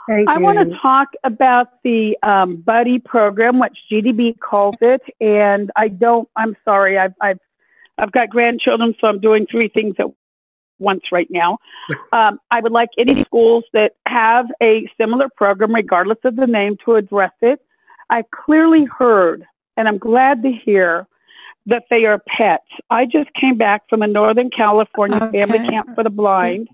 Thank 0.07 0.29
I 0.29 0.37
you. 0.37 0.43
want 0.43 0.57
to 0.59 0.77
talk 0.79 1.09
about 1.23 1.81
the 1.83 2.15
um, 2.21 2.57
buddy 2.57 2.99
program, 2.99 3.59
which 3.59 3.77
GDB 3.91 4.37
calls 4.39 4.75
it, 4.81 5.01
and 5.19 5.71
I 5.75 5.87
don't. 5.87 6.29
I'm 6.35 6.55
sorry. 6.63 6.99
I've 6.99 7.13
I've 7.21 7.39
I've 7.97 8.11
got 8.11 8.29
grandchildren, 8.29 8.93
so 9.01 9.07
I'm 9.07 9.19
doing 9.19 9.47
three 9.49 9.67
things 9.67 9.95
at 9.99 10.07
once 10.79 11.03
right 11.11 11.27
now. 11.29 11.57
Um, 12.11 12.39
I 12.49 12.59
would 12.59 12.71
like 12.71 12.89
any 12.97 13.23
schools 13.23 13.63
that 13.73 13.93
have 14.07 14.47
a 14.61 14.87
similar 14.99 15.27
program, 15.35 15.73
regardless 15.73 16.17
of 16.23 16.35
the 16.35 16.47
name, 16.47 16.77
to 16.85 16.95
address 16.95 17.33
it. 17.41 17.59
I've 18.09 18.29
clearly 18.31 18.85
heard, 18.85 19.45
and 19.79 19.87
I'm 19.87 19.97
glad 19.97 20.43
to 20.43 20.51
hear 20.51 21.07
that 21.65 21.85
they 21.89 22.03
are 22.03 22.19
pets. 22.19 22.67
I 22.89 23.05
just 23.05 23.33
came 23.33 23.57
back 23.57 23.83
from 23.89 24.01
a 24.01 24.07
Northern 24.07 24.49
California 24.49 25.19
family 25.31 25.59
camp 25.69 25.95
for 25.95 26.03
the 26.03 26.09
blind 26.09 26.67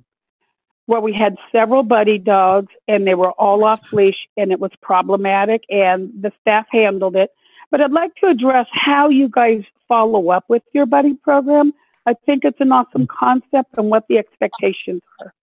where 0.87 1.01
we 1.01 1.13
had 1.13 1.35
several 1.51 1.83
buddy 1.83 2.17
dogs 2.17 2.73
and 2.87 3.05
they 3.05 3.13
were 3.13 3.31
all 3.33 3.63
off 3.63 3.93
leash 3.93 4.27
and 4.37 4.51
it 4.51 4.59
was 4.59 4.71
problematic 4.81 5.63
and 5.69 6.11
the 6.19 6.31
staff 6.41 6.65
handled 6.71 7.15
it. 7.15 7.29
But 7.69 7.81
I'd 7.81 7.91
like 7.91 8.15
to 8.15 8.27
address 8.27 8.65
how 8.71 9.09
you 9.09 9.29
guys 9.29 9.61
follow 9.87 10.29
up 10.29 10.45
with 10.47 10.63
your 10.73 10.87
buddy 10.87 11.13
program. 11.13 11.73
I 12.07 12.15
think 12.25 12.43
it's 12.43 12.59
an 12.59 12.71
awesome 12.71 13.05
concept 13.07 13.77
and 13.77 13.91
what 13.91 14.05
the 14.09 14.17
expectations 14.17 15.01
are. 15.21 15.33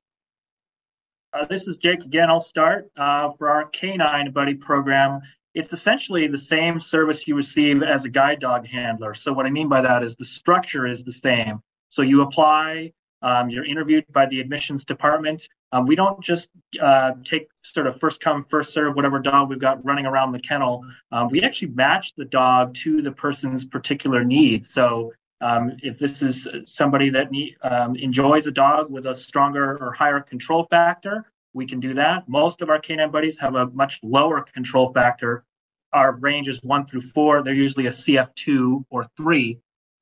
Uh, 1.33 1.47
this 1.47 1.69
is 1.69 1.77
Jake 1.77 2.01
again. 2.01 2.29
I'll 2.29 2.41
start. 2.41 2.91
Uh, 2.97 3.31
for 3.39 3.49
our 3.51 3.67
canine 3.67 4.33
buddy 4.33 4.55
program, 4.55 5.21
it's 5.55 5.73
essentially 5.73 6.27
the 6.27 6.39
same 6.39 6.81
service 6.81 7.27
you 7.29 7.35
receive 7.35 7.83
as 7.83 8.05
a 8.05 8.09
guide 8.09 8.41
dog 8.41 8.67
handler. 8.67 9.15
So, 9.15 9.33
what 9.33 9.47
I 9.47 9.51
mean 9.51 9.69
by 9.69 9.81
that 9.83 10.03
is 10.03 10.17
the 10.17 10.25
structure 10.25 10.87
is 10.87 11.05
the 11.05 11.13
same. 11.13 11.61
So, 11.91 12.03
you 12.03 12.23
apply, 12.23 12.93
um, 13.23 13.51
you're 13.51 13.65
interviewed 13.65 14.05
by 14.13 14.27
the 14.27 14.41
admissions 14.41 14.85
department. 14.85 15.47
um, 15.73 15.87
we 15.87 15.97
don't 15.97 16.23
just 16.23 16.49
uh, 16.81 17.13
take 17.25 17.49
sort 17.63 17.87
of 17.87 17.99
first 17.99 18.21
come, 18.21 18.45
first 18.51 18.73
serve, 18.75 18.95
whatever 18.95 19.19
dog 19.19 19.49
we've 19.49 19.59
got 19.59 19.85
running 19.85 20.07
around 20.07 20.33
the 20.33 20.41
kennel. 20.41 20.85
Um, 21.11 21.29
we 21.31 21.43
actually 21.43 21.69
match 21.69 22.13
the 22.17 22.27
dog 22.27 22.75
to 22.83 23.01
the 23.01 23.13
person's 23.13 23.65
particular 23.65 24.23
needs. 24.25 24.73
So 24.73 25.13
um, 25.41 25.77
if 25.83 25.99
this 25.99 26.23
is 26.23 26.47
somebody 26.65 27.11
that 27.11 27.31
need, 27.31 27.57
um, 27.63 27.97
enjoys 27.97 28.47
a 28.47 28.51
dog 28.51 28.91
with 28.91 29.07
a 29.07 29.17
stronger 29.17 29.79
or 29.79 29.93
higher 29.93 30.21
control 30.21 30.67
factor, 30.71 31.32
we 31.55 31.67
can 31.67 31.81
do 31.81 31.95
that. 31.95 32.29
Most 32.29 32.63
of 32.63 32.71
our 32.71 32.81
canine 32.81 33.11
buddies 33.11 33.39
have 33.39 33.55
a 33.55 33.67
much 33.67 34.01
lower 34.03 34.43
control 34.55 34.93
factor. 34.93 35.45
Our 35.93 36.13
range 36.13 36.49
is 36.49 36.63
one 36.63 36.87
through 36.87 37.03
four. 37.03 37.43
They're 37.43 37.55
usually 37.55 37.87
a 37.87 37.91
CF2 37.91 38.85
or 38.91 39.07
three. 39.17 39.59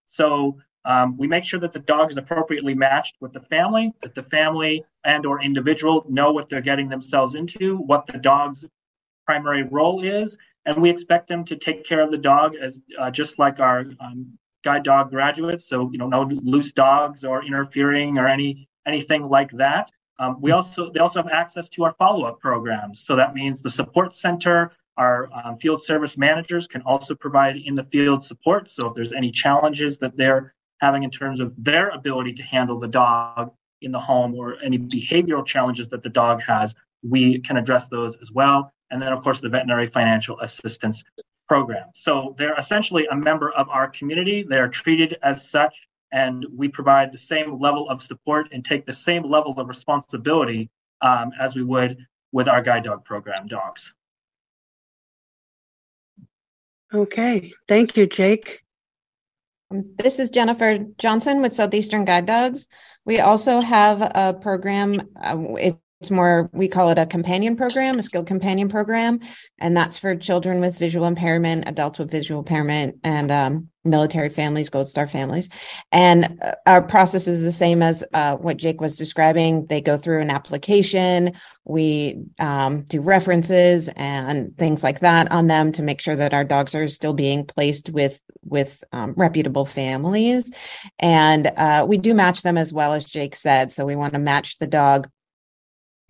So 0.07 0.59
um, 0.85 1.17
we 1.17 1.27
make 1.27 1.45
sure 1.45 1.61
that 1.61 1.73
the 1.73 1.81
dog 1.81 2.11
is 2.11 2.17
appropriately 2.17 2.75
matched 2.75 3.17
with 3.21 3.33
the 3.33 3.41
family, 3.41 3.93
that 4.03 4.15
the 4.15 4.23
family 4.25 4.85
and 5.05 5.27
or 5.27 5.43
individual 5.43 6.07
know 6.09 6.33
what 6.33 6.49
they're 6.49 6.61
getting 6.61 6.89
themselves 6.89 7.35
into, 7.35 7.77
what 7.77 8.07
the 8.07 8.19
dog's 8.19 8.65
primary 9.27 9.63
role 9.63 10.05
is, 10.05 10.39
and 10.67 10.77
we 10.81 10.91
expect 10.91 11.29
them 11.29 11.45
to 11.45 11.57
take 11.57 11.85
care 11.85 12.01
of 12.01 12.11
the 12.11 12.19
dog 12.19 12.55
as 12.57 12.75
uh, 12.99 13.11
just 13.11 13.39
like 13.39 13.61
our 13.61 13.87
um, 14.01 14.39
guide 14.65 14.83
dog 14.83 15.11
graduates. 15.11 15.69
So 15.69 15.91
you 15.93 15.99
know, 15.99 16.09
no 16.09 16.23
loose 16.23 16.73
dogs 16.73 17.25
or 17.25 17.45
interfering 17.45 18.19
or 18.19 18.27
any 18.27 18.69
anything 18.87 19.29
like 19.29 19.51
that. 19.53 19.91
Um, 20.21 20.37
we 20.41 20.51
also 20.53 20.91
they 20.93 21.01
also 21.01 21.23
have 21.23 21.33
access 21.33 21.69
to 21.71 21.85
our 21.85 21.95
follow-up 21.95 22.39
programs. 22.41 23.01
So 23.07 23.17
that 23.17 23.35
means 23.35 23.63
the 23.63 23.71
support 23.71 24.15
center, 24.15 24.71
our 24.97 25.31
um, 25.33 25.57
field 25.59 25.83
service 25.83 26.19
managers 26.19 26.69
can 26.69 26.83
also 26.83 27.15
provide 27.15 27.57
in 27.57 27.75
the 27.75 27.85
field 27.85 28.23
support. 28.23 28.71
So 28.71 28.89
if 28.89 28.95
there's 28.95 29.13
any 29.13 29.31
challenges 29.33 29.97
that 29.99 30.17
they're 30.19 30.55
having 30.81 31.03
in 31.05 31.11
terms 31.11 31.41
of 31.41 31.53
their 31.57 31.89
ability 31.89 32.35
to 32.35 32.43
handle 32.43 32.79
the 32.79 32.89
dog 32.89 33.53
in 33.81 33.93
the 33.93 34.01
home 34.01 34.35
or 34.35 34.57
any 34.63 34.79
behavioral 34.79 35.45
challenges 35.45 35.89
that 35.89 36.03
the 36.03 36.11
dog 36.11 36.43
has, 36.43 36.75
we 37.03 37.41
can 37.41 37.57
address 37.57 37.87
those 37.87 38.17
as 38.23 38.31
well. 38.31 38.73
And 38.91 39.01
then, 39.01 39.13
of 39.13 39.23
course, 39.23 39.41
the 39.41 39.49
veterinary 39.49 39.87
financial 39.87 40.39
assistance 40.41 41.03
program. 41.49 41.89
So 41.95 42.35
they're 42.39 42.59
essentially 42.59 43.07
a 43.11 43.17
member 43.17 43.51
of 43.53 43.69
our 43.71 43.89
community. 43.89 44.45
They 44.49 44.59
are 44.59 44.69
treated 44.69 45.17
as 45.23 45.49
such, 45.49 45.75
and 46.13 46.45
we 46.57 46.69
provide 46.69 47.13
the 47.13 47.19
same 47.19 47.61
level 47.61 47.89
of 47.89 48.03
support 48.03 48.49
and 48.53 48.65
take 48.65 48.87
the 48.87 48.93
same 48.93 49.23
level 49.23 49.55
of 49.57 49.69
responsibility 49.69 50.71
um, 51.03 51.33
as 51.41 51.55
we 51.55 51.63
would 51.63 52.07
with 52.33 52.49
our 52.49 52.63
guide 52.63 52.85
dog 52.85 53.05
program 53.05 53.47
dogs. 53.47 53.93
Okay, 56.93 57.53
thank 57.69 57.97
you, 57.97 58.07
Jake. 58.07 58.63
Um, 59.71 59.95
this 59.97 60.19
is 60.19 60.31
Jennifer 60.31 60.79
Johnson 60.99 61.41
with 61.41 61.55
Southeastern 61.55 62.05
Guide 62.05 62.27
Dogs. 62.27 62.67
We 63.05 63.21
also 63.21 63.61
have 63.61 64.03
a 64.03 64.35
program. 64.35 65.09
Uh, 65.23 65.73
it's 66.01 66.11
more, 66.11 66.49
we 66.53 66.67
call 66.67 66.89
it 66.89 66.99
a 66.99 67.05
companion 67.05 67.57
program, 67.57 67.99
a 67.99 68.03
skilled 68.03 68.27
companion 68.27 68.69
program. 68.69 69.21
And 69.59 69.77
that's 69.77 69.99
for 69.99 70.17
children 70.17 70.61
with 70.61 70.79
visual 70.79 71.07
impairment, 71.07 71.69
adults 71.69 71.99
with 71.99 72.11
visual 72.11 72.41
impairment, 72.41 72.97
and 73.05 73.31
um, 73.31 73.69
military 73.85 74.31
families, 74.31 74.71
Gold 74.71 74.89
Star 74.89 75.07
families. 75.07 75.51
And 75.93 76.39
uh, 76.43 76.55
our 76.67 76.81
process 76.81 77.29
is 77.29 77.43
the 77.43 77.53
same 77.53 77.83
as 77.83 78.03
uh, 78.15 78.37
what 78.37 78.57
Jake 78.57 78.81
was 78.81 78.97
describing. 78.97 79.67
They 79.67 79.83
go 79.83 79.99
through 79.99 80.23
an 80.23 80.31
application, 80.31 81.35
we 81.65 82.23
um, 82.39 82.83
do 82.85 83.03
references 83.03 83.89
and 83.95 84.57
things 84.57 84.83
like 84.83 85.01
that 85.01 85.31
on 85.31 85.49
them 85.49 85.71
to 85.73 85.83
make 85.83 86.01
sure 86.01 86.17
that 86.17 86.33
our 86.33 86.45
dogs 86.45 86.75
are 86.75 86.89
still 86.89 87.15
being 87.15 87.45
placed 87.45 87.91
with 87.91 88.23
with 88.43 88.83
um, 88.93 89.13
reputable 89.19 89.67
families. 89.67 90.51
And 90.99 91.47
uh, 91.59 91.85
we 91.87 91.99
do 91.99 92.15
match 92.15 92.41
them 92.41 92.57
as 92.57 92.73
well 92.73 92.95
as 92.95 93.05
Jake 93.05 93.35
said. 93.35 93.71
So 93.71 93.85
we 93.85 93.97
want 93.97 94.15
to 94.15 94.19
match 94.19 94.59
the 94.59 94.67
dog 94.67 95.11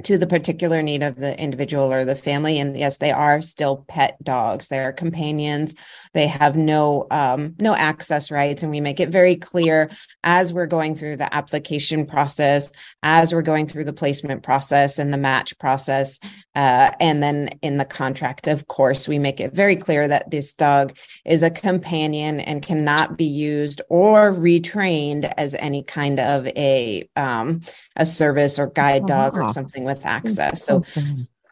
to 0.04 0.18
the 0.18 0.26
particular 0.26 0.82
need 0.82 1.02
of 1.02 1.16
the 1.16 1.38
individual 1.38 1.92
or 1.92 2.04
the 2.04 2.14
family. 2.14 2.58
And 2.58 2.76
yes 2.76 2.98
they 2.98 3.12
are 3.12 3.42
still 3.42 3.84
pet 3.88 4.22
dogs. 4.22 4.68
They 4.68 4.80
are 4.80 4.92
companions. 4.92 5.74
They 6.12 6.26
have 6.26 6.56
no 6.56 7.06
um, 7.10 7.54
no 7.58 7.74
access 7.74 8.30
rights. 8.30 8.62
And 8.62 8.70
we 8.70 8.80
make 8.80 9.00
it 9.00 9.10
very 9.10 9.36
clear 9.36 9.90
as 10.24 10.52
we're 10.52 10.66
going 10.66 10.94
through 10.94 11.16
the 11.16 11.32
application 11.34 12.06
process 12.06 12.70
as 13.02 13.32
we're 13.32 13.42
going 13.42 13.66
through 13.66 13.84
the 13.84 13.92
placement 13.92 14.42
process 14.42 14.98
and 14.98 15.12
the 15.12 15.18
match 15.18 15.58
process 15.58 16.20
uh, 16.54 16.90
and 17.00 17.22
then 17.22 17.48
in 17.62 17.76
the 17.76 17.84
contract 17.84 18.46
of 18.46 18.66
course 18.68 19.06
we 19.06 19.18
make 19.18 19.40
it 19.40 19.52
very 19.52 19.76
clear 19.76 20.08
that 20.08 20.30
this 20.30 20.54
dog 20.54 20.96
is 21.24 21.42
a 21.42 21.50
companion 21.50 22.40
and 22.40 22.62
cannot 22.62 23.16
be 23.16 23.24
used 23.24 23.80
or 23.88 24.32
retrained 24.32 25.32
as 25.36 25.54
any 25.56 25.82
kind 25.82 26.18
of 26.18 26.46
a 26.48 27.08
um, 27.16 27.60
a 27.96 28.04
service 28.04 28.58
or 28.58 28.66
guide 28.68 29.06
dog 29.06 29.36
or 29.36 29.52
something 29.52 29.84
with 29.84 30.04
access. 30.04 30.64
So 30.64 30.84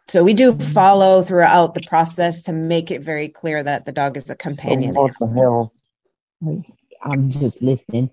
so 0.09 0.23
we 0.23 0.33
do 0.33 0.57
follow 0.57 1.21
throughout 1.21 1.75
the 1.75 1.83
process 1.83 2.41
to 2.43 2.51
make 2.51 2.89
it 2.89 3.01
very 3.01 3.29
clear 3.29 3.61
that 3.61 3.85
the 3.85 3.91
dog 3.91 4.17
is 4.17 4.27
a 4.31 4.35
companion. 4.35 4.95
what 4.95 5.11
the 5.19 5.27
hell? 5.27 5.71
I'm 7.03 7.29
just 7.29 7.61
listening. 7.61 8.09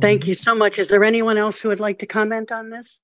Thank 0.00 0.26
you 0.26 0.34
so 0.34 0.54
much. 0.54 0.78
Is 0.78 0.88
there 0.88 1.04
anyone 1.04 1.36
else 1.36 1.60
who 1.60 1.68
would 1.68 1.80
like 1.80 1.98
to 1.98 2.06
comment 2.06 2.50
on 2.50 2.70
this? 2.70 2.98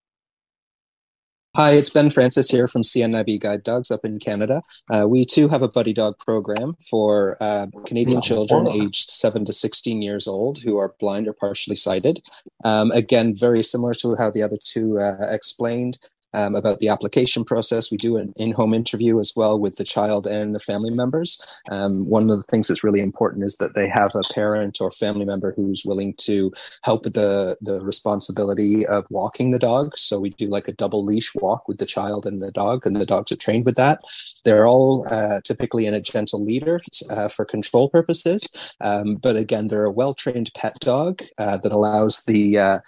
Hi, 1.56 1.70
it's 1.70 1.88
Ben 1.88 2.10
Francis 2.10 2.50
here 2.50 2.66
from 2.66 2.82
CNIB 2.82 3.38
Guide 3.38 3.62
Dogs 3.62 3.92
up 3.92 4.04
in 4.04 4.18
Canada. 4.18 4.60
Uh, 4.92 5.06
we 5.06 5.24
too 5.24 5.46
have 5.46 5.62
a 5.62 5.68
buddy 5.68 5.92
dog 5.92 6.18
program 6.18 6.74
for 6.90 7.36
uh, 7.40 7.68
Canadian 7.86 8.20
children 8.20 8.66
aged 8.66 9.08
7 9.08 9.44
to 9.44 9.52
16 9.52 10.02
years 10.02 10.26
old 10.26 10.58
who 10.58 10.76
are 10.78 10.96
blind 10.98 11.28
or 11.28 11.32
partially 11.32 11.76
sighted. 11.76 12.20
Um, 12.64 12.90
again, 12.90 13.36
very 13.36 13.62
similar 13.62 13.94
to 13.94 14.16
how 14.16 14.32
the 14.32 14.42
other 14.42 14.58
two 14.64 14.98
uh, 14.98 15.28
explained 15.30 15.98
um, 16.34 16.54
about 16.54 16.80
the 16.80 16.88
application 16.88 17.44
process. 17.44 17.90
We 17.90 17.96
do 17.96 18.16
an 18.16 18.32
in 18.36 18.52
home 18.52 18.74
interview 18.74 19.20
as 19.20 19.32
well 19.36 19.58
with 19.58 19.76
the 19.76 19.84
child 19.84 20.26
and 20.26 20.54
the 20.54 20.60
family 20.60 20.90
members. 20.90 21.40
Um, 21.70 22.08
one 22.08 22.28
of 22.30 22.36
the 22.36 22.42
things 22.44 22.68
that's 22.68 22.84
really 22.84 23.00
important 23.00 23.44
is 23.44 23.56
that 23.56 23.74
they 23.74 23.88
have 23.88 24.14
a 24.14 24.22
parent 24.34 24.80
or 24.80 24.90
family 24.90 25.24
member 25.24 25.52
who's 25.52 25.84
willing 25.84 26.14
to 26.18 26.52
help 26.82 27.04
with 27.04 27.14
the, 27.14 27.56
the 27.60 27.80
responsibility 27.80 28.86
of 28.86 29.06
walking 29.10 29.50
the 29.50 29.58
dog. 29.58 29.96
So 29.96 30.18
we 30.18 30.30
do 30.30 30.48
like 30.48 30.68
a 30.68 30.72
double 30.72 31.04
leash 31.04 31.34
walk 31.34 31.68
with 31.68 31.78
the 31.78 31.86
child 31.86 32.26
and 32.26 32.42
the 32.42 32.50
dog, 32.50 32.86
and 32.86 32.96
the 32.96 33.06
dogs 33.06 33.32
are 33.32 33.36
trained 33.36 33.64
with 33.64 33.76
that. 33.76 34.00
They're 34.44 34.66
all 34.66 35.06
uh, 35.10 35.40
typically 35.42 35.86
in 35.86 35.94
a 35.94 36.00
gentle 36.00 36.42
leader 36.42 36.80
uh, 37.10 37.28
for 37.28 37.44
control 37.44 37.88
purposes. 37.88 38.74
Um, 38.80 39.16
but 39.16 39.36
again, 39.36 39.68
they're 39.68 39.84
a 39.84 39.92
well 39.92 40.14
trained 40.14 40.50
pet 40.56 40.76
dog 40.80 41.22
uh, 41.38 41.58
that 41.58 41.72
allows 41.72 42.24
the 42.24 42.58
uh, 42.58 42.78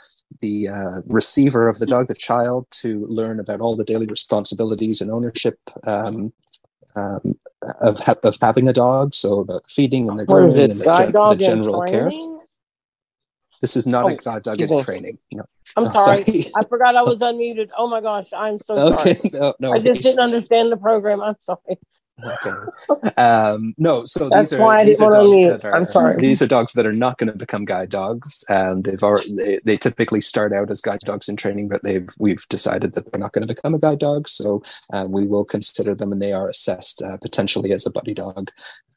the 0.40 0.68
uh, 0.68 1.00
receiver 1.06 1.68
of 1.68 1.78
the 1.78 1.86
dog, 1.86 2.08
the 2.08 2.14
child, 2.14 2.66
to 2.70 3.06
learn 3.06 3.40
about 3.40 3.60
all 3.60 3.76
the 3.76 3.84
daily 3.84 4.06
responsibilities 4.06 5.00
and 5.00 5.10
ownership 5.10 5.58
um, 5.84 6.32
um, 6.94 7.38
of, 7.80 7.98
ha- 8.00 8.16
of 8.22 8.36
having 8.40 8.68
a 8.68 8.72
dog. 8.72 9.14
So 9.14 9.40
about 9.40 9.66
feeding 9.66 10.08
and 10.08 10.18
the 10.18 10.26
grooming 10.26 10.58
and 10.58 10.72
the, 10.72 10.84
gen- 10.84 11.12
the 11.12 11.36
general 11.36 11.82
care. 11.82 12.10
This 13.62 13.76
is 13.76 13.86
not 13.86 14.04
Oh, 14.04 14.08
a 14.08 14.16
guide 14.16 14.42
dog 14.42 14.60
in 14.60 14.84
training. 14.84 15.18
No. 15.32 15.44
I'm 15.76 15.84
No, 15.84 15.90
sorry. 15.90 16.24
I 16.54 16.64
forgot 16.64 16.96
I 16.96 17.02
was 17.04 17.20
unmuted. 17.20 17.70
Oh 17.76 17.88
my 17.88 18.00
gosh, 18.00 18.32
I'm 18.32 18.58
so 18.60 18.76
Okay, 18.76 19.14
sorry. 19.14 19.30
no, 19.32 19.54
no 19.60 19.72
I 19.72 19.78
just 19.78 20.02
didn't 20.02 20.20
understand 20.20 20.70
the 20.72 20.76
program. 20.76 21.20
I'm 21.22 21.36
sorry. 21.42 21.78
Okay. 22.24 23.12
Um, 23.18 23.74
no, 23.76 24.04
so 24.04 24.28
That's 24.30 24.50
these 24.50 24.60
are 24.60 24.84
these 24.84 25.00
are 25.02 25.10
dogs 25.10 25.38
that 25.38 25.64
are 25.64 25.76
I'm 25.76 25.90
sorry. 25.90 26.16
these 26.16 26.40
are 26.40 26.46
dogs 26.46 26.72
that 26.72 26.86
are 26.86 26.92
not 26.92 27.18
going 27.18 27.30
to 27.30 27.36
become 27.36 27.66
guide 27.66 27.90
dogs. 27.90 28.42
Um, 28.48 28.82
they've 28.82 29.02
already 29.02 29.34
they, 29.34 29.60
they 29.64 29.76
typically 29.76 30.22
start 30.22 30.52
out 30.52 30.70
as 30.70 30.80
guide 30.80 31.00
dogs 31.00 31.28
in 31.28 31.36
training, 31.36 31.68
but 31.68 31.82
they've 31.82 32.08
we've 32.18 32.42
decided 32.48 32.94
that 32.94 33.10
they're 33.10 33.20
not 33.20 33.32
going 33.32 33.46
to 33.46 33.54
become 33.54 33.74
a 33.74 33.78
guide 33.78 33.98
dog. 33.98 34.28
So 34.28 34.62
um, 34.92 35.12
we 35.12 35.26
will 35.26 35.44
consider 35.44 35.94
them, 35.94 36.10
and 36.10 36.22
they 36.22 36.32
are 36.32 36.48
assessed 36.48 37.02
uh, 37.02 37.18
potentially 37.18 37.72
as 37.72 37.86
a 37.86 37.92
buddy 37.92 38.14
dog. 38.14 38.50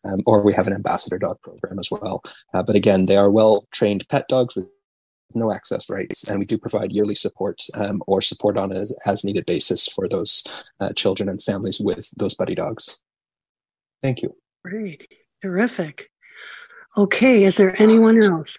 Um, 0.05 0.21
or 0.25 0.41
we 0.41 0.53
have 0.53 0.65
an 0.65 0.73
ambassador 0.73 1.17
dog 1.17 1.41
program 1.41 1.77
as 1.77 1.91
well. 1.91 2.23
Uh, 2.53 2.63
but 2.63 2.77
again, 2.77 3.05
they 3.05 3.17
are 3.17 3.29
well 3.29 3.67
trained 3.71 4.07
pet 4.07 4.29
dogs 4.29 4.55
with 4.55 4.65
no 5.35 5.51
access 5.51 5.89
rights, 5.89 6.29
and 6.29 6.39
we 6.39 6.45
do 6.45 6.57
provide 6.57 6.93
yearly 6.93 7.15
support 7.15 7.63
um, 7.73 8.01
or 8.07 8.21
support 8.21 8.57
on 8.57 8.71
a 8.71 8.85
as 9.05 9.25
needed 9.25 9.45
basis 9.45 9.87
for 9.87 10.07
those 10.07 10.43
uh, 10.79 10.93
children 10.93 11.27
and 11.27 11.43
families 11.43 11.81
with 11.81 12.09
those 12.17 12.33
buddy 12.33 12.55
dogs. 12.55 13.01
Thank 14.01 14.21
you. 14.21 14.35
Great. 14.63 15.07
Terrific. 15.41 16.09
Okay. 16.97 17.43
Is 17.43 17.57
there 17.57 17.79
anyone 17.81 18.21
else? 18.21 18.57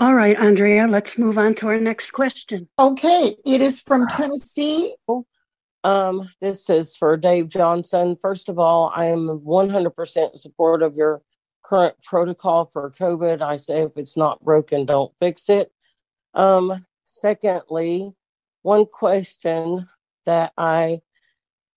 All 0.00 0.14
right, 0.14 0.34
Andrea, 0.38 0.86
let's 0.86 1.18
move 1.18 1.36
on 1.36 1.54
to 1.56 1.66
our 1.66 1.78
next 1.78 2.12
question. 2.12 2.70
Okay, 2.78 3.36
it 3.44 3.60
is 3.60 3.82
from 3.82 4.08
Tennessee. 4.08 4.94
Um, 5.84 6.26
this 6.40 6.70
is 6.70 6.96
for 6.96 7.18
Dave 7.18 7.50
Johnson. 7.50 8.16
First 8.22 8.48
of 8.48 8.58
all, 8.58 8.90
I 8.96 9.08
am 9.08 9.42
100% 9.44 10.32
in 10.32 10.38
support 10.38 10.82
of 10.82 10.96
your 10.96 11.20
current 11.62 11.96
protocol 12.02 12.70
for 12.72 12.90
COVID. 12.90 13.42
I 13.42 13.58
say 13.58 13.82
if 13.82 13.92
it's 13.96 14.16
not 14.16 14.42
broken, 14.42 14.86
don't 14.86 15.12
fix 15.20 15.50
it. 15.50 15.70
Um, 16.32 16.86
secondly, 17.04 18.10
one 18.62 18.86
question 18.86 19.86
that 20.24 20.54
I 20.56 21.00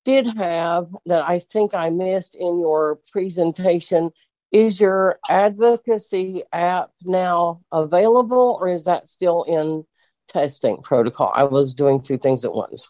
did 0.06 0.28
have 0.38 0.88
that 1.06 1.28
I 1.28 1.40
think 1.40 1.74
I 1.74 1.90
missed 1.90 2.36
in 2.36 2.60
your 2.60 3.00
presentation 3.12 4.12
Is 4.52 4.80
your 4.80 5.20
advocacy 5.30 6.44
app 6.52 6.92
now 7.04 7.62
available 7.72 8.58
or 8.60 8.70
is 8.70 8.84
that 8.84 9.08
still 9.08 9.44
in 9.44 9.86
testing 10.28 10.82
protocol? 10.82 11.32
I 11.34 11.44
was 11.44 11.74
doing 11.74 12.02
two 12.02 12.18
things 12.18 12.46
at 12.46 12.54
once. 12.54 12.90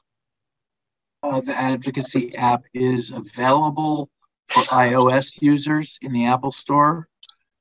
Uh, 1.23 1.39
the 1.39 1.55
advocacy 1.55 2.35
app 2.35 2.63
is 2.73 3.11
available 3.11 4.09
for 4.49 4.63
iOS 4.63 5.31
users 5.39 5.97
in 6.01 6.11
the 6.11 6.25
Apple 6.25 6.51
Store 6.51 7.07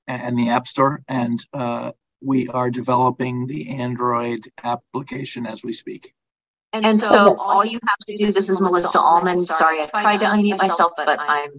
and 0.08 0.36
the 0.36 0.48
App 0.48 0.66
Store, 0.66 1.00
and 1.06 1.44
uh, 1.54 1.92
we 2.20 2.48
are 2.48 2.70
developing 2.70 3.46
the 3.46 3.70
Android 3.70 4.50
application 4.64 5.46
as 5.46 5.62
we 5.62 5.72
speak. 5.72 6.12
And, 6.72 6.86
and 6.86 6.98
so, 6.98 7.08
so, 7.08 7.36
all 7.38 7.64
you 7.64 7.78
have 7.86 7.98
to 8.06 8.16
do, 8.16 8.32
this 8.32 8.48
is 8.48 8.60
Melissa 8.60 8.98
Allman. 8.98 9.38
Sorry, 9.38 9.80
I 9.80 9.86
tried 9.86 10.18
to 10.18 10.26
unmute 10.26 10.58
myself, 10.58 10.92
but 10.96 11.20
I'm 11.20 11.50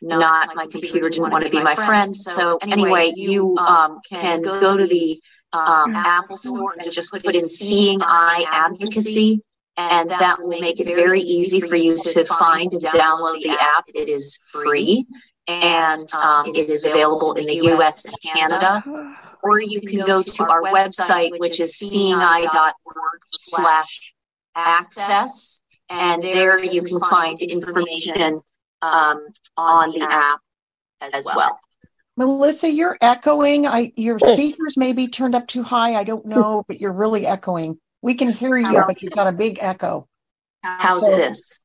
not, 0.00 0.54
my 0.54 0.66
computer 0.66 1.08
didn't 1.10 1.30
want 1.30 1.44
to 1.44 1.50
be 1.50 1.60
my 1.60 1.74
friend. 1.74 2.16
So 2.16 2.58
anyway, 2.62 3.12
you 3.14 3.56
um, 3.58 4.00
can 4.10 4.42
go 4.42 4.76
to 4.76 4.86
the 4.86 5.20
um, 5.52 5.94
Apple 5.94 6.36
Store 6.36 6.74
and 6.78 6.90
just 6.90 7.12
put 7.12 7.34
in 7.34 7.48
Seeing 7.48 8.00
Eye 8.02 8.44
Advocacy 8.50 9.42
and 9.76 10.08
that 10.08 10.40
will 10.40 10.60
make 10.60 10.80
it 10.80 10.94
very 10.94 11.20
easy 11.20 11.60
for 11.60 11.76
you 11.76 11.96
to 11.96 12.24
find 12.24 12.72
and 12.72 12.82
download 12.82 13.42
the 13.42 13.56
app. 13.60 13.84
It 13.94 14.08
is 14.08 14.38
free 14.52 15.04
and 15.46 16.04
um, 16.14 16.46
it 16.46 16.70
is 16.70 16.86
available 16.86 17.32
in 17.34 17.46
the 17.46 17.72
US 17.72 18.04
and 18.04 18.14
Canada. 18.22 18.82
Or 19.42 19.60
you 19.60 19.80
can 19.80 20.00
go 20.06 20.22
to 20.22 20.44
our 20.44 20.62
website, 20.62 21.38
which 21.38 21.60
is 21.60 21.76
seeingeye.org 21.76 23.20
slash 23.26 24.14
access. 24.54 25.62
And 25.90 26.22
there 26.22 26.62
you 26.62 26.82
can 26.82 26.98
find 27.00 27.40
information 27.40 28.40
um, 28.82 29.26
on 29.56 29.90
the 29.90 30.06
app 30.08 30.40
as 31.00 31.28
well. 31.34 31.58
Melissa, 32.16 32.70
you're 32.70 32.96
echoing. 33.00 33.66
I 33.66 33.92
your 33.96 34.18
speakers 34.18 34.76
may 34.76 34.92
be 34.92 35.08
turned 35.08 35.34
up 35.34 35.46
too 35.46 35.62
high. 35.62 35.94
I 35.94 36.04
don't 36.04 36.26
know, 36.26 36.64
but 36.68 36.80
you're 36.80 36.92
really 36.92 37.26
echoing. 37.26 37.78
We 38.02 38.14
can 38.14 38.30
hear 38.30 38.56
you, 38.56 38.84
but 38.86 39.02
you've 39.02 39.12
got 39.12 39.32
a 39.32 39.36
big 39.36 39.58
echo. 39.60 40.08
How's 40.62 41.06
so, 41.06 41.16
this? 41.16 41.64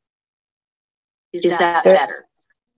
Is, 1.34 1.46
Is 1.46 1.58
that, 1.58 1.84
that 1.84 2.08
better? 2.08 2.26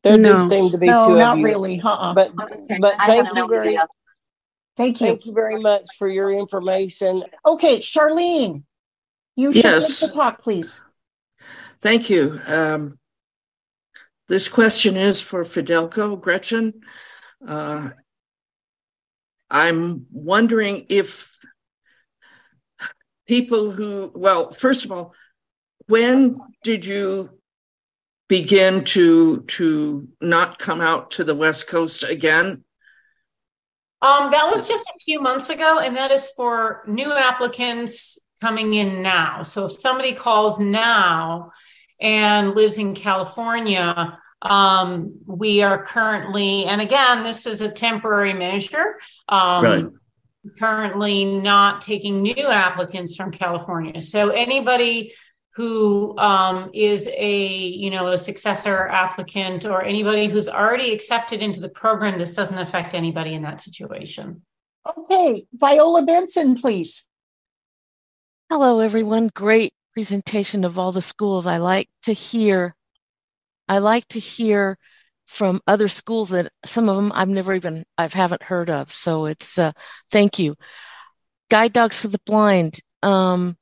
There 0.03 0.17
no. 0.17 0.39
do 0.39 0.49
seem 0.49 0.71
to 0.71 0.77
be 0.77 0.87
no, 0.87 1.09
two 1.09 1.17
not 1.17 1.33
of 1.33 1.39
you. 1.39 1.45
really. 1.45 1.81
Uh-uh. 1.81 2.13
But 2.13 2.31
okay. 2.39 2.77
but 2.79 2.95
thank 3.05 3.33
you 3.35 3.47
very 3.47 3.79
thank 4.75 4.99
you. 4.99 5.07
Thank 5.07 5.25
you 5.25 5.33
very 5.33 5.59
much 5.59 5.85
for 5.97 6.07
your 6.07 6.31
information. 6.31 7.23
Okay, 7.45 7.79
Charlene, 7.79 8.63
you 9.35 9.51
yes. 9.51 10.13
talk, 10.13 10.41
please. 10.41 10.85
Thank 11.81 12.09
you. 12.09 12.39
Um, 12.47 12.99
this 14.27 14.47
question 14.47 14.97
is 14.97 15.19
for 15.19 15.43
Fidelco, 15.43 16.19
Gretchen. 16.19 16.81
Uh, 17.45 17.89
I'm 19.49 20.05
wondering 20.11 20.85
if 20.89 21.31
people 23.27 23.71
who, 23.71 24.11
well, 24.15 24.51
first 24.51 24.85
of 24.85 24.91
all, 24.91 25.13
when 25.87 26.39
did 26.63 26.85
you 26.85 27.29
begin 28.29 28.85
to 28.85 29.41
to 29.41 30.07
not 30.21 30.57
come 30.57 30.79
out 30.79 31.11
to 31.11 31.23
the 31.23 31.35
West 31.35 31.67
Coast 31.67 32.03
again? 32.03 32.63
Um, 34.01 34.31
that 34.31 34.49
was 34.49 34.67
just 34.67 34.85
a 34.85 34.99
few 34.99 35.19
months 35.19 35.49
ago, 35.49 35.79
and 35.79 35.97
that 35.97 36.11
is 36.11 36.31
for 36.35 36.83
new 36.87 37.11
applicants 37.11 38.17
coming 38.41 38.73
in 38.73 39.01
now. 39.01 39.43
So 39.43 39.65
if 39.65 39.71
somebody 39.71 40.13
calls 40.13 40.59
now 40.59 41.51
and 42.01 42.55
lives 42.55 42.77
in 42.77 42.95
California, 42.95 44.17
um, 44.41 45.13
we 45.25 45.61
are 45.61 45.85
currently, 45.85 46.65
and 46.65 46.81
again, 46.81 47.23
this 47.23 47.45
is 47.45 47.61
a 47.61 47.71
temporary 47.71 48.33
measure. 48.33 48.97
Um, 49.29 49.63
right 49.63 49.85
currently 50.57 51.25
not 51.25 51.81
taking 51.81 52.21
new 52.21 52.47
applicants 52.47 53.15
from 53.15 53.31
California. 53.31 54.01
So 54.01 54.29
anybody 54.29 55.13
who 55.55 56.17
um, 56.17 56.71
is 56.73 57.09
a 57.15 57.47
you 57.47 57.89
know 57.89 58.07
a 58.07 58.17
successor 58.17 58.87
applicant 58.87 59.65
or 59.65 59.83
anybody 59.83 60.27
who's 60.27 60.47
already 60.47 60.93
accepted 60.93 61.41
into 61.41 61.59
the 61.59 61.69
program, 61.69 62.17
this 62.17 62.33
doesn't 62.33 62.57
affect 62.57 62.93
anybody 62.93 63.33
in 63.33 63.43
that 63.43 63.59
situation. 63.59 64.41
Okay, 64.97 65.45
Viola 65.53 66.03
Benson, 66.03 66.55
please. 66.55 67.07
Hello, 68.51 68.81
everyone. 68.81 69.29
Great 69.33 69.73
presentation 69.93 70.65
of 70.65 70.77
all 70.77 70.91
the 70.91 71.01
schools. 71.01 71.47
I 71.47 71.55
like 71.55 71.87
to 72.01 72.11
hear. 72.11 72.75
I 73.69 73.77
like 73.77 74.05
to 74.09 74.19
hear 74.19 74.77
from 75.25 75.61
other 75.67 75.87
schools 75.87 76.27
that 76.31 76.51
some 76.65 76.89
of 76.89 76.97
them 76.97 77.13
I've 77.15 77.29
never 77.29 77.53
even 77.53 77.85
I've 77.97 78.11
haven't 78.11 78.43
heard 78.43 78.69
of. 78.69 78.91
So 78.91 79.25
it's 79.25 79.57
uh, 79.57 79.71
thank 80.11 80.37
you. 80.37 80.55
Guide 81.49 81.71
dogs 81.71 82.01
for 82.01 82.09
the 82.09 82.19
blind. 82.25 82.81
Um, 83.01 83.55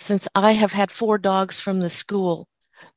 since 0.00 0.28
I 0.34 0.52
have 0.52 0.74
had 0.74 0.90
four 0.90 1.16
dogs 1.16 1.58
from 1.58 1.80
the 1.80 1.88
school, 1.88 2.46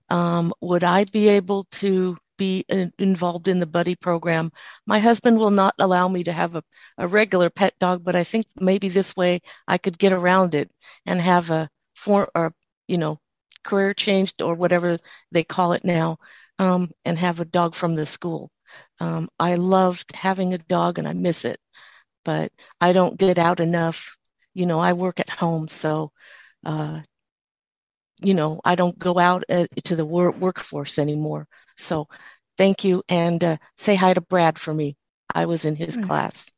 um, 0.10 0.54
would 0.60 0.84
I 0.84 1.06
be 1.06 1.30
able 1.30 1.64
to 1.80 2.18
be 2.38 2.66
involved 3.00 3.48
in 3.48 3.60
the 3.60 3.66
buddy 3.66 3.96
program? 3.96 4.52
My 4.86 5.00
husband 5.00 5.38
will 5.40 5.52
not 5.52 5.76
allow 5.80 6.08
me 6.08 6.24
to 6.24 6.34
have 6.34 6.56
a, 6.56 6.64
a 6.98 7.08
regular 7.08 7.50
pet 7.50 7.74
dog, 7.80 8.04
but 8.04 8.16
I 8.16 8.24
think 8.24 8.48
maybe 8.60 8.90
this 8.90 9.16
way 9.16 9.42
I 9.68 9.78
could 9.78 9.98
get 9.98 10.14
around 10.14 10.56
it 10.56 10.72
and 11.06 11.22
have 11.22 11.50
a 11.52 11.70
for 11.96 12.30
or 12.36 12.54
you 12.88 12.98
know 12.98 13.20
career 13.64 13.94
changed 13.94 14.42
or 14.42 14.56
whatever 14.56 14.98
they 15.32 15.44
call 15.44 15.74
it 15.74 15.86
now 15.86 16.18
um, 16.60 16.92
and 17.06 17.18
have 17.18 17.40
a 17.40 17.46
dog 17.46 17.76
from 17.76 17.96
the 17.96 18.06
school. 18.06 18.52
Um, 19.00 19.30
I 19.40 19.56
loved 19.56 20.16
having 20.16 20.54
a 20.54 20.58
dog 20.58 21.00
and 21.00 21.08
I 21.08 21.14
miss 21.14 21.46
it, 21.46 21.60
but 22.26 22.52
I 22.82 22.94
don't 22.94 23.18
get 23.18 23.38
out 23.40 23.60
enough. 23.60 24.18
You 24.54 24.66
know, 24.66 24.80
I 24.80 24.94
work 24.94 25.20
at 25.20 25.30
home, 25.30 25.68
so 25.68 26.12
uh, 26.66 27.02
you 28.24 28.34
know 28.34 28.62
I 28.66 28.76
don't 28.76 28.98
go 28.98 29.20
out 29.20 29.44
uh, 29.50 29.68
to 29.84 29.96
the 29.96 30.06
wor- 30.06 30.32
workforce 30.32 30.98
anymore. 30.98 31.48
So, 31.78 32.08
thank 32.58 32.84
you, 32.84 33.04
and 33.10 33.44
uh, 33.44 33.58
say 33.78 33.96
hi 33.96 34.14
to 34.14 34.22
Brad 34.22 34.58
for 34.58 34.74
me. 34.74 34.96
I 35.34 35.46
was 35.46 35.66
in 35.66 35.76
his 35.76 35.98
mm-hmm. 35.98 36.08
class. 36.08 36.52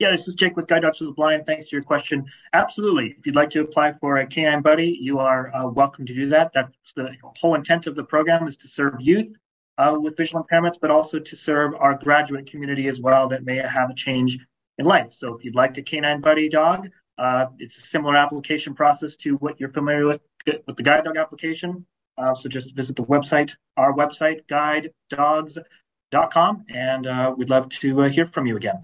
Yeah, 0.00 0.12
this 0.12 0.26
is 0.28 0.34
Jake 0.34 0.56
with 0.56 0.66
Guide 0.66 0.80
Dogs 0.80 0.96
for 0.96 1.04
the 1.04 1.12
Blind. 1.12 1.44
Thanks 1.44 1.68
for 1.68 1.76
your 1.76 1.82
question. 1.82 2.24
Absolutely. 2.54 3.14
If 3.18 3.26
you'd 3.26 3.36
like 3.36 3.50
to 3.50 3.60
apply 3.60 3.92
for 4.00 4.16
a 4.16 4.26
Canine 4.26 4.62
Buddy, 4.62 4.98
you 4.98 5.18
are 5.18 5.54
uh, 5.54 5.68
welcome 5.68 6.06
to 6.06 6.14
do 6.14 6.26
that. 6.30 6.52
That's 6.54 6.72
the 6.96 7.10
whole 7.38 7.54
intent 7.54 7.86
of 7.86 7.96
the 7.96 8.04
program 8.04 8.48
is 8.48 8.56
to 8.58 8.68
serve 8.68 8.94
youth 8.98 9.28
uh, 9.76 9.96
with 10.00 10.16
visual 10.16 10.42
impairments, 10.42 10.76
but 10.80 10.90
also 10.90 11.18
to 11.18 11.36
serve 11.36 11.74
our 11.74 11.98
graduate 11.98 12.50
community 12.50 12.88
as 12.88 12.98
well 12.98 13.28
that 13.28 13.44
may 13.44 13.56
have 13.56 13.90
a 13.90 13.94
change 13.94 14.38
in 14.78 14.86
life. 14.86 15.08
So 15.14 15.34
if 15.34 15.44
you'd 15.44 15.54
like 15.54 15.76
a 15.76 15.82
Canine 15.82 16.22
Buddy 16.22 16.48
dog, 16.48 16.88
uh, 17.20 17.46
it's 17.58 17.76
a 17.76 17.82
similar 17.82 18.16
application 18.16 18.74
process 18.74 19.14
to 19.14 19.34
what 19.36 19.60
you're 19.60 19.72
familiar 19.72 20.06
with 20.06 20.22
with 20.66 20.76
the 20.76 20.82
Guide 20.82 21.04
Dog 21.04 21.18
application. 21.18 21.84
Uh, 22.16 22.34
so 22.34 22.48
just 22.48 22.74
visit 22.74 22.96
the 22.96 23.04
website, 23.04 23.52
our 23.76 23.92
website, 23.92 24.40
guidedogs.com, 24.50 26.64
and 26.74 27.06
uh, 27.06 27.34
we'd 27.36 27.50
love 27.50 27.68
to 27.68 28.02
uh, 28.02 28.08
hear 28.08 28.26
from 28.26 28.46
you 28.46 28.56
again. 28.56 28.82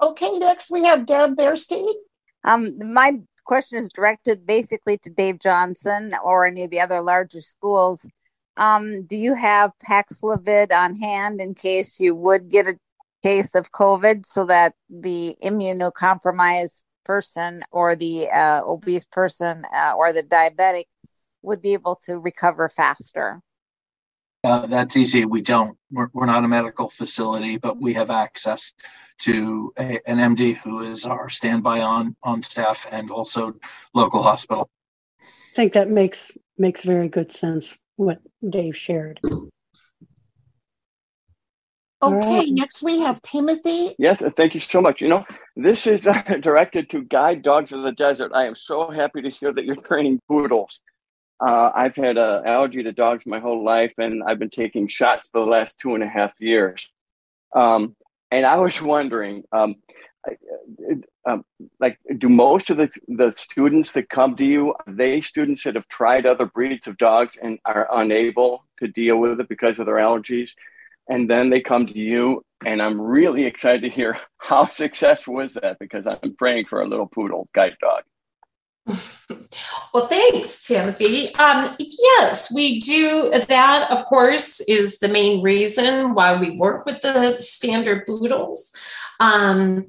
Okay, 0.00 0.38
next 0.38 0.70
we 0.70 0.84
have 0.84 1.06
Deb 1.06 1.36
Bearstein. 1.36 1.92
Um, 2.44 2.92
my 2.92 3.18
question 3.44 3.78
is 3.78 3.88
directed 3.88 4.46
basically 4.46 4.98
to 4.98 5.10
Dave 5.10 5.38
Johnson 5.38 6.12
or 6.22 6.46
any 6.46 6.64
of 6.64 6.70
the 6.70 6.80
other 6.80 7.00
larger 7.00 7.40
schools. 7.40 8.06
Um, 8.58 9.04
do 9.04 9.16
you 9.16 9.34
have 9.34 9.70
Paxlovid 9.82 10.72
on 10.72 10.96
hand 10.96 11.40
in 11.40 11.54
case 11.54 11.98
you 11.98 12.14
would 12.14 12.50
get 12.50 12.66
a 12.66 12.78
case 13.22 13.54
of 13.54 13.72
COVID 13.72 14.26
so 14.26 14.44
that 14.46 14.74
the 14.90 15.34
immunocompromised 15.42 16.84
person 17.04 17.62
or 17.70 17.94
the 17.94 18.28
uh, 18.30 18.62
obese 18.64 19.04
person 19.04 19.64
uh, 19.74 19.94
or 19.96 20.12
the 20.12 20.22
diabetic 20.22 20.84
would 21.42 21.60
be 21.60 21.72
able 21.72 21.96
to 22.06 22.18
recover 22.18 22.68
faster? 22.68 23.40
Uh, 24.44 24.66
that's 24.66 24.96
easy. 24.96 25.24
We 25.24 25.40
don't. 25.40 25.78
We're, 25.90 26.08
we're 26.12 26.26
not 26.26 26.44
a 26.44 26.48
medical 26.48 26.88
facility, 26.88 27.58
but 27.58 27.80
we 27.80 27.94
have 27.94 28.10
access 28.10 28.74
to 29.20 29.72
a, 29.78 30.00
an 30.08 30.18
MD 30.34 30.56
who 30.56 30.82
is 30.82 31.06
our 31.06 31.28
standby 31.28 31.80
on 31.80 32.16
on 32.22 32.42
staff 32.42 32.86
and 32.90 33.10
also 33.10 33.54
local 33.94 34.22
hospital. 34.22 34.68
I 35.20 35.54
think 35.54 35.74
that 35.74 35.88
makes 35.88 36.36
makes 36.58 36.82
very 36.82 37.08
good 37.08 37.30
sense 37.30 37.76
what 37.96 38.20
Dave 38.48 38.76
shared. 38.76 39.20
Okay, 42.02 42.38
right. 42.38 42.48
next 42.50 42.82
we 42.82 42.98
have 42.98 43.22
Timothy. 43.22 43.94
Yes, 43.96 44.22
thank 44.36 44.54
you 44.54 44.60
so 44.60 44.80
much. 44.80 45.00
You 45.00 45.08
know, 45.08 45.24
this 45.54 45.86
is 45.86 46.08
uh, 46.08 46.20
directed 46.40 46.90
to 46.90 47.02
guide 47.02 47.42
dogs 47.42 47.72
of 47.72 47.82
the 47.82 47.92
desert. 47.92 48.32
I 48.34 48.46
am 48.46 48.56
so 48.56 48.90
happy 48.90 49.22
to 49.22 49.30
hear 49.30 49.52
that 49.52 49.64
you're 49.64 49.76
training 49.88 50.20
poodles. 50.26 50.82
Uh, 51.44 51.70
I've 51.74 51.94
had 51.94 52.18
an 52.18 52.46
allergy 52.46 52.82
to 52.82 52.92
dogs 52.92 53.24
my 53.26 53.38
whole 53.38 53.64
life, 53.64 53.92
and 53.98 54.22
I've 54.24 54.38
been 54.38 54.50
taking 54.50 54.88
shots 54.88 55.28
for 55.28 55.44
the 55.44 55.50
last 55.50 55.78
two 55.78 55.94
and 55.94 56.02
a 56.02 56.08
half 56.08 56.32
years. 56.40 56.90
Um, 57.54 57.96
and 58.30 58.46
I 58.46 58.56
was 58.56 58.80
wondering, 58.80 59.44
um, 59.52 59.76
um, 61.28 61.44
like, 61.80 61.98
do 62.18 62.28
most 62.28 62.70
of 62.70 62.76
the 62.76 62.88
the 63.08 63.32
students 63.32 63.92
that 63.92 64.08
come 64.08 64.36
to 64.36 64.44
you 64.44 64.70
are 64.70 64.92
they 64.92 65.20
students 65.20 65.64
that 65.64 65.74
have 65.74 65.88
tried 65.88 66.26
other 66.26 66.46
breeds 66.46 66.86
of 66.86 66.96
dogs 66.96 67.36
and 67.40 67.58
are 67.64 67.88
unable 67.92 68.64
to 68.78 68.88
deal 68.88 69.18
with 69.18 69.40
it 69.40 69.48
because 69.48 69.78
of 69.78 69.86
their 69.86 69.96
allergies. 69.96 70.52
And 71.08 71.28
then 71.28 71.50
they 71.50 71.60
come 71.60 71.86
to 71.86 71.98
you, 71.98 72.42
and 72.64 72.80
I'm 72.80 73.00
really 73.00 73.44
excited 73.44 73.82
to 73.82 73.90
hear 73.90 74.18
how 74.38 74.68
successful 74.68 75.40
is 75.40 75.54
that 75.54 75.78
because 75.78 76.06
I'm 76.06 76.34
praying 76.36 76.66
for 76.66 76.82
a 76.82 76.88
little 76.88 77.06
poodle 77.06 77.48
guide 77.54 77.76
dog. 77.80 78.04
Well, 79.94 80.06
thanks, 80.06 80.66
Timothy. 80.66 81.34
Um, 81.34 81.70
yes, 81.78 82.50
we 82.54 82.80
do. 82.80 83.30
That, 83.48 83.90
of 83.90 84.06
course, 84.06 84.60
is 84.60 84.98
the 85.00 85.08
main 85.08 85.42
reason 85.42 86.14
why 86.14 86.34
we 86.40 86.56
work 86.56 86.86
with 86.86 87.02
the 87.02 87.32
standard 87.32 88.06
poodles. 88.06 88.74
Um, 89.20 89.86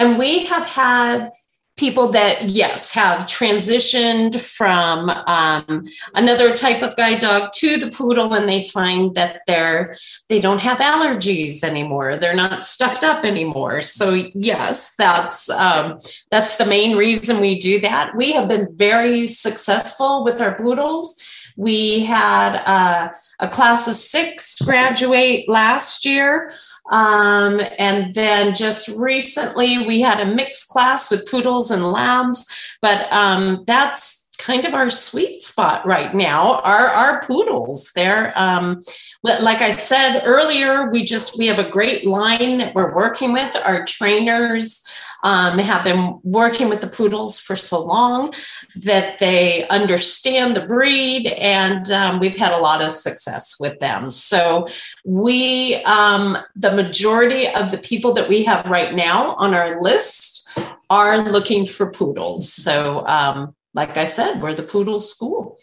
and 0.00 0.18
we 0.18 0.44
have 0.46 0.66
had 0.66 1.30
people 1.76 2.08
that 2.08 2.50
yes 2.50 2.94
have 2.94 3.24
transitioned 3.24 4.40
from 4.56 5.10
um, 5.26 5.82
another 6.14 6.54
type 6.54 6.82
of 6.82 6.96
guide 6.96 7.18
dog 7.18 7.50
to 7.52 7.76
the 7.76 7.90
poodle 7.90 8.32
and 8.32 8.48
they 8.48 8.62
find 8.68 9.14
that 9.16 9.40
they're 9.46 9.96
they 10.28 10.40
don't 10.40 10.60
have 10.60 10.78
allergies 10.78 11.64
anymore. 11.64 12.16
They're 12.16 12.34
not 12.34 12.64
stuffed 12.64 13.02
up 13.02 13.24
anymore. 13.24 13.82
So 13.82 14.14
yes 14.34 14.94
that's 14.96 15.50
um, 15.50 15.98
that's 16.30 16.56
the 16.58 16.66
main 16.66 16.96
reason 16.96 17.40
we 17.40 17.58
do 17.58 17.80
that. 17.80 18.14
We 18.14 18.32
have 18.32 18.48
been 18.48 18.68
very 18.76 19.26
successful 19.26 20.22
with 20.22 20.40
our 20.40 20.56
poodles. 20.56 21.20
We 21.56 22.04
had 22.04 22.62
uh, 22.66 23.10
a 23.40 23.48
class 23.48 23.88
of 23.88 23.94
six 23.94 24.60
graduate 24.60 25.48
last 25.48 26.04
year 26.04 26.52
um, 26.90 27.60
and 27.78 28.14
then 28.14 28.54
just 28.54 28.88
recently 28.98 29.86
we 29.86 30.00
had 30.00 30.20
a 30.20 30.34
mixed 30.34 30.68
class 30.68 31.10
with 31.10 31.30
poodles 31.30 31.70
and 31.70 31.90
labs, 31.90 32.76
but 32.82 33.10
um, 33.12 33.64
that's 33.66 34.30
kind 34.38 34.66
of 34.66 34.74
our 34.74 34.90
sweet 34.90 35.40
spot 35.40 35.86
right 35.86 36.14
now 36.14 36.60
are 36.60 36.88
our 36.88 37.22
poodles. 37.22 37.92
They're 37.94 38.32
um, 38.36 38.82
like 39.22 39.62
i 39.62 39.70
said 39.70 40.20
earlier 40.24 40.90
we 40.90 41.02
just 41.04 41.38
we 41.38 41.46
have 41.46 41.58
a 41.58 41.68
great 41.68 42.06
line 42.06 42.58
that 42.58 42.74
we're 42.74 42.94
working 42.94 43.32
with 43.32 43.56
our 43.64 43.84
trainers 43.84 44.86
um, 45.24 45.58
have 45.58 45.82
been 45.82 46.20
working 46.22 46.68
with 46.68 46.80
the 46.80 46.86
poodles 46.86 47.40
for 47.40 47.56
so 47.56 47.82
long 47.84 48.32
that 48.76 49.18
they 49.18 49.66
understand 49.68 50.56
the 50.56 50.66
breed, 50.66 51.26
and 51.26 51.90
um, 51.90 52.20
we've 52.20 52.36
had 52.36 52.52
a 52.52 52.58
lot 52.58 52.84
of 52.84 52.90
success 52.90 53.56
with 53.58 53.80
them. 53.80 54.10
So, 54.10 54.66
we, 55.04 55.82
um, 55.84 56.38
the 56.54 56.70
majority 56.70 57.48
of 57.48 57.70
the 57.72 57.78
people 57.78 58.12
that 58.14 58.28
we 58.28 58.44
have 58.44 58.66
right 58.66 58.94
now 58.94 59.34
on 59.36 59.54
our 59.54 59.80
list 59.82 60.48
are 60.90 61.30
looking 61.30 61.66
for 61.66 61.90
poodles. 61.90 62.52
So, 62.52 63.04
um, 63.06 63.54
like 63.72 63.96
I 63.96 64.04
said, 64.04 64.40
we're 64.40 64.54
the 64.54 64.62
poodle 64.62 65.00
school. 65.00 65.58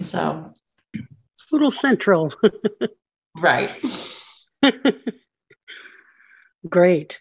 So, 0.00 0.52
Poodle 1.50 1.70
Central. 1.70 2.32
right. 3.36 3.70
Great. 6.68 7.20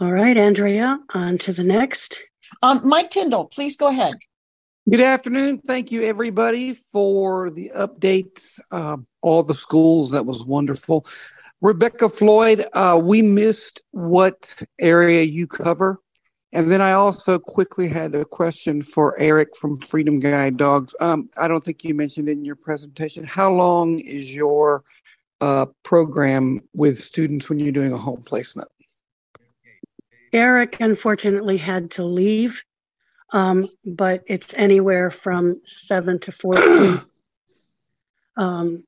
All 0.00 0.12
right, 0.12 0.38
Andrea, 0.38 0.98
on 1.12 1.36
to 1.38 1.52
the 1.52 1.62
next. 1.62 2.18
Um, 2.62 2.80
Mike 2.82 3.10
Tyndall, 3.10 3.44
please 3.44 3.76
go 3.76 3.88
ahead. 3.88 4.14
Good 4.88 5.02
afternoon. 5.02 5.58
Thank 5.58 5.92
you, 5.92 6.04
everybody, 6.04 6.72
for 6.72 7.50
the 7.50 7.70
updates. 7.76 8.58
Uh, 8.70 8.96
all 9.20 9.42
the 9.42 9.52
schools, 9.52 10.10
that 10.12 10.24
was 10.24 10.46
wonderful. 10.46 11.04
Rebecca 11.60 12.08
Floyd, 12.08 12.64
uh, 12.72 12.98
we 13.02 13.20
missed 13.20 13.82
what 13.90 14.64
area 14.80 15.22
you 15.22 15.46
cover. 15.46 16.00
And 16.54 16.70
then 16.70 16.80
I 16.80 16.92
also 16.92 17.38
quickly 17.38 17.86
had 17.86 18.14
a 18.14 18.24
question 18.24 18.80
for 18.80 19.18
Eric 19.18 19.54
from 19.54 19.78
Freedom 19.80 20.18
Guide 20.18 20.56
Dogs. 20.56 20.94
Um, 21.02 21.28
I 21.36 21.46
don't 21.46 21.62
think 21.62 21.84
you 21.84 21.94
mentioned 21.94 22.30
in 22.30 22.42
your 22.42 22.56
presentation. 22.56 23.24
How 23.24 23.52
long 23.52 23.98
is 23.98 24.32
your 24.32 24.82
uh, 25.42 25.66
program 25.82 26.62
with 26.72 26.98
students 26.98 27.50
when 27.50 27.58
you're 27.58 27.70
doing 27.70 27.92
a 27.92 27.98
home 27.98 28.22
placement? 28.22 28.68
Eric 30.32 30.76
unfortunately 30.80 31.56
had 31.56 31.90
to 31.92 32.04
leave, 32.04 32.62
um, 33.32 33.68
but 33.84 34.22
it's 34.26 34.54
anywhere 34.54 35.10
from 35.10 35.60
seven 35.64 36.18
to 36.20 36.32
14. 36.32 37.00
um, 38.36 38.84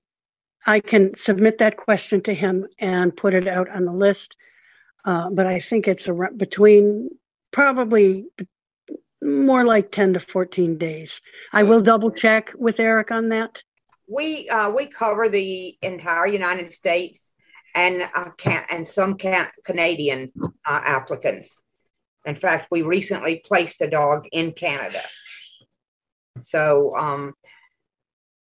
I 0.66 0.80
can 0.80 1.14
submit 1.14 1.58
that 1.58 1.76
question 1.76 2.20
to 2.22 2.34
him 2.34 2.66
and 2.78 3.16
put 3.16 3.34
it 3.34 3.48
out 3.48 3.68
on 3.68 3.84
the 3.84 3.92
list, 3.92 4.36
uh, 5.04 5.30
but 5.30 5.46
I 5.46 5.58
think 5.58 5.88
it's 5.88 6.06
around, 6.06 6.38
between 6.38 7.10
probably 7.50 8.26
more 9.20 9.64
like 9.64 9.90
10 9.90 10.14
to 10.14 10.20
14 10.20 10.78
days. 10.78 11.20
I 11.52 11.62
will 11.64 11.80
double 11.80 12.10
check 12.10 12.52
with 12.56 12.78
Eric 12.78 13.10
on 13.10 13.28
that. 13.30 13.62
We 14.08 14.48
uh, 14.48 14.70
we 14.70 14.86
cover 14.86 15.28
the 15.28 15.76
entire 15.80 16.26
United 16.26 16.72
States 16.72 17.31
and 17.74 18.02
uh, 18.14 18.30
can, 18.36 18.64
and 18.70 18.86
some 18.86 19.14
can, 19.14 19.48
Canadian 19.64 20.30
uh, 20.66 20.80
applicants. 20.84 21.62
In 22.24 22.36
fact, 22.36 22.68
we 22.70 22.82
recently 22.82 23.42
placed 23.44 23.80
a 23.80 23.90
dog 23.90 24.26
in 24.32 24.52
Canada. 24.52 25.00
So 26.38 26.96
um, 26.96 27.34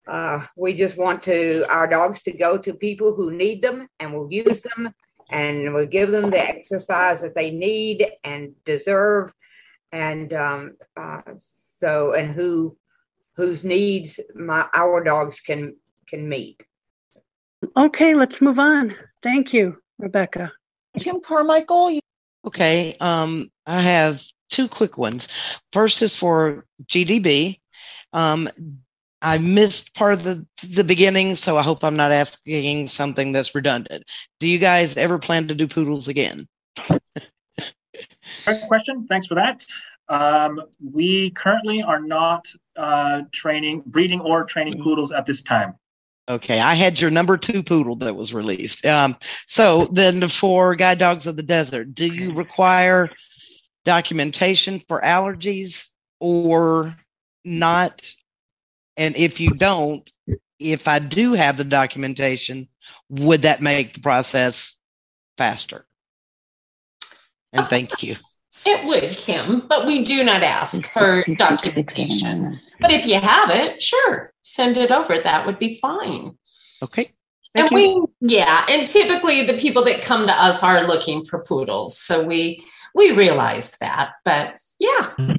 uh, 0.07 0.45
we 0.57 0.73
just 0.73 0.98
want 0.98 1.23
to 1.23 1.65
our 1.69 1.88
dogs 1.88 2.23
to 2.23 2.31
go 2.31 2.57
to 2.57 2.73
people 2.73 3.15
who 3.15 3.31
need 3.31 3.61
them, 3.61 3.88
and 3.99 4.14
we'll 4.14 4.31
use 4.31 4.61
them, 4.61 4.93
and 5.30 5.73
we'll 5.73 5.85
give 5.85 6.11
them 6.11 6.30
the 6.30 6.39
exercise 6.39 7.22
that 7.22 7.35
they 7.35 7.52
need 7.52 8.07
and 8.23 8.53
deserve, 8.65 9.31
and 9.91 10.34
um, 10.34 10.76
uh, 10.98 11.22
so 11.39 12.14
and 12.14 12.34
who 12.34 12.77
whose 13.38 13.64
needs 13.64 14.19
my 14.35 14.65
our 14.76 15.03
dogs 15.03 15.39
can 15.39 15.76
can 16.07 16.27
meet. 16.27 16.65
Okay, 17.77 18.14
let's 18.15 18.41
move 18.41 18.60
on. 18.60 18.95
Thank 19.22 19.53
you, 19.53 19.77
Rebecca. 19.99 20.52
Kim 20.98 21.22
Carmichael. 21.22 21.91
You- 21.91 22.02
okay, 22.45 22.95
um, 22.99 23.52
I 23.65 23.81
have 23.81 24.22
two 24.49 24.68
quick 24.68 24.98
ones. 24.98 25.27
First 25.72 26.02
is 26.02 26.15
for 26.15 26.65
GDB. 26.85 27.60
Um, 28.14 28.49
I 29.22 29.38
missed 29.38 29.93
part 29.93 30.14
of 30.14 30.23
the 30.23 30.45
the 30.68 30.84
beginning, 30.84 31.35
so 31.35 31.57
I 31.57 31.61
hope 31.61 31.84
I'm 31.84 31.95
not 31.95 32.11
asking 32.11 32.88
something 32.88 33.31
that's 33.31 33.53
redundant. 33.53 34.03
Do 34.39 34.48
you 34.48 34.57
guys 34.57 34.98
ever 34.98 35.19
plan 35.19 35.48
to 35.49 35.56
do 35.56 35.68
poodles 35.68 36.07
again? 36.07 36.48
Great 38.45 38.68
question. 38.68 39.06
Thanks 39.07 39.27
for 39.27 39.35
that. 39.35 39.64
Um, 40.10 40.61
we 40.84 41.30
currently 41.31 41.84
are 41.84 42.02
not 42.02 42.48
uh, 42.76 43.22
training, 43.31 43.84
breeding, 43.85 44.19
or 44.19 44.43
training 44.43 44.81
poodles 44.81 45.11
at 45.11 45.26
this 45.26 45.41
time. 45.41 45.76
Okay, 46.30 46.60
I 46.60 46.76
had 46.76 46.99
your 46.99 47.11
number 47.11 47.38
two 47.38 47.64
poodle 47.64 47.95
that 47.98 48.15
was 48.15 48.34
released. 48.34 48.85
Um, 48.85 49.18
so 49.48 49.85
then 49.91 50.27
for 50.30 50.76
guide 50.76 50.99
dogs 50.99 51.27
of 51.27 51.35
the 51.35 51.43
desert, 51.43 51.93
do 51.93 52.06
you 52.06 52.34
require 52.34 53.10
documentation 53.85 54.80
for 54.88 55.02
allergies 55.02 55.89
or 56.19 56.95
not? 57.43 58.14
And 58.98 59.18
if 59.18 59.39
you 59.39 59.49
don't, 59.49 60.10
if 60.60 60.88
I 60.88 60.99
do 60.99 61.34
have 61.34 61.57
the 61.57 61.64
documentation, 61.64 62.68
would 63.10 63.41
that 63.41 63.61
make 63.61 63.95
the 63.95 64.02
process 64.02 64.76
faster? 65.38 65.85
And 67.52 67.68
thank 67.68 68.03
you. 68.03 68.14
It 68.65 68.85
would, 68.85 69.17
Kim, 69.17 69.61
but 69.67 69.85
we 69.88 70.03
do 70.03 70.23
not 70.23 70.43
ask 70.43 70.83
for 70.91 71.23
documentation. 71.35 72.55
But 72.79 72.91
if 72.91 73.07
you 73.07 73.19
have 73.19 73.49
it, 73.49 73.81
sure, 73.81 74.33
send 74.41 74.77
it 74.77 74.91
over. 74.91 75.17
That 75.17 75.45
would 75.45 75.57
be 75.57 75.79
fine. 75.79 76.38
Okay. 76.83 77.11
Thank 77.53 77.71
and 77.71 77.81
you. 77.81 78.07
we, 78.21 78.35
yeah, 78.35 78.65
and 78.69 78.88
typically 78.88 79.45
the 79.45 79.57
people 79.57 79.83
that 79.85 80.01
come 80.01 80.25
to 80.27 80.33
us 80.33 80.63
are 80.63 80.88
looking 80.88 81.25
for 81.25 81.43
poodles, 81.43 81.97
so 81.97 82.25
we 82.25 82.63
we 82.95 83.11
realize 83.11 83.77
that. 83.79 84.11
But 84.23 84.57
yeah. 84.79 85.11
Mm-hmm. 85.17 85.35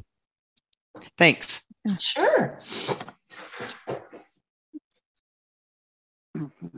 Thanks. 1.17 1.63
Sure. 1.99 2.57
Mm-hmm. 6.37 6.72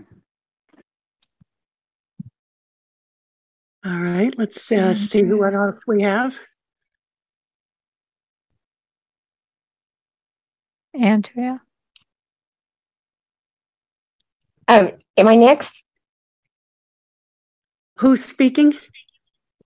All 3.85 3.99
right, 3.99 4.33
let's 4.35 4.71
uh, 4.71 4.95
see 4.95 5.23
what 5.25 5.53
else 5.53 5.75
we 5.85 6.01
have. 6.01 6.33
Andrea? 10.99 11.61
Um, 14.67 14.93
am 15.17 15.27
I 15.27 15.35
next? 15.35 15.83
Who's 17.97 18.25
speaking? 18.25 18.73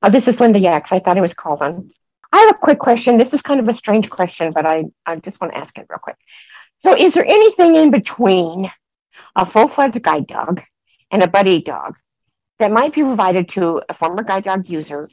Oh, 0.02 0.10
this 0.10 0.28
is 0.28 0.42
Linda 0.42 0.60
Yax. 0.60 0.92
I 0.92 1.00
thought 1.00 1.18
it 1.18 1.22
was 1.22 1.34
called 1.34 1.62
on. 1.62 1.88
I 2.34 2.40
have 2.40 2.56
a 2.56 2.58
quick 2.58 2.80
question. 2.80 3.18
This 3.18 3.34
is 3.34 3.42
kind 3.42 3.62
of 3.62 3.70
a 3.70 3.74
strange 3.74 4.10
question, 4.10 4.52
but 4.54 4.66
I, 4.66 4.84
I 5.06 5.16
just 5.16 5.40
want 5.40 5.54
to 5.54 5.60
ask 5.60 5.78
it 5.78 5.88
real 5.90 6.00
quick. 6.00 6.18
So, 6.80 6.94
is 6.94 7.14
there 7.14 7.26
anything 7.26 7.76
in 7.76 7.90
between 7.90 8.70
a 9.38 9.46
full 9.46 9.70
fledged 9.70 10.04
guide 10.04 10.28
dog 10.28 10.62
and 11.10 11.24
a 11.24 11.28
buddy 11.28 11.62
dog 11.64 11.96
that 12.60 12.72
might 12.72 12.94
be 12.94 13.02
provided 13.02 13.50
to 13.50 13.82
a 13.90 13.94
former 13.94 14.24
guide 14.24 14.44
dog 14.44 14.70
user 14.70 15.10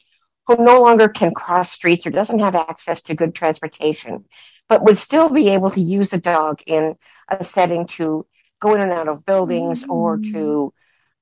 who 0.46 0.56
no 0.56 0.80
longer 0.80 1.08
can 1.08 1.34
cross 1.34 1.70
streets 1.72 2.06
or 2.06 2.10
doesn't 2.10 2.38
have 2.40 2.54
access 2.54 3.02
to 3.02 3.14
good 3.14 3.34
transportation, 3.34 4.24
but 4.68 4.84
would 4.84 4.98
still 4.98 5.28
be 5.28 5.48
able 5.50 5.70
to 5.70 5.80
use 5.80 6.12
a 6.12 6.18
dog 6.18 6.60
in 6.66 6.96
a 7.28 7.44
setting 7.44 7.86
to 7.86 8.26
go 8.60 8.74
in 8.74 8.80
and 8.80 8.92
out 8.92 9.08
of 9.08 9.24
buildings 9.26 9.84
or 9.88 10.18
to, 10.18 10.72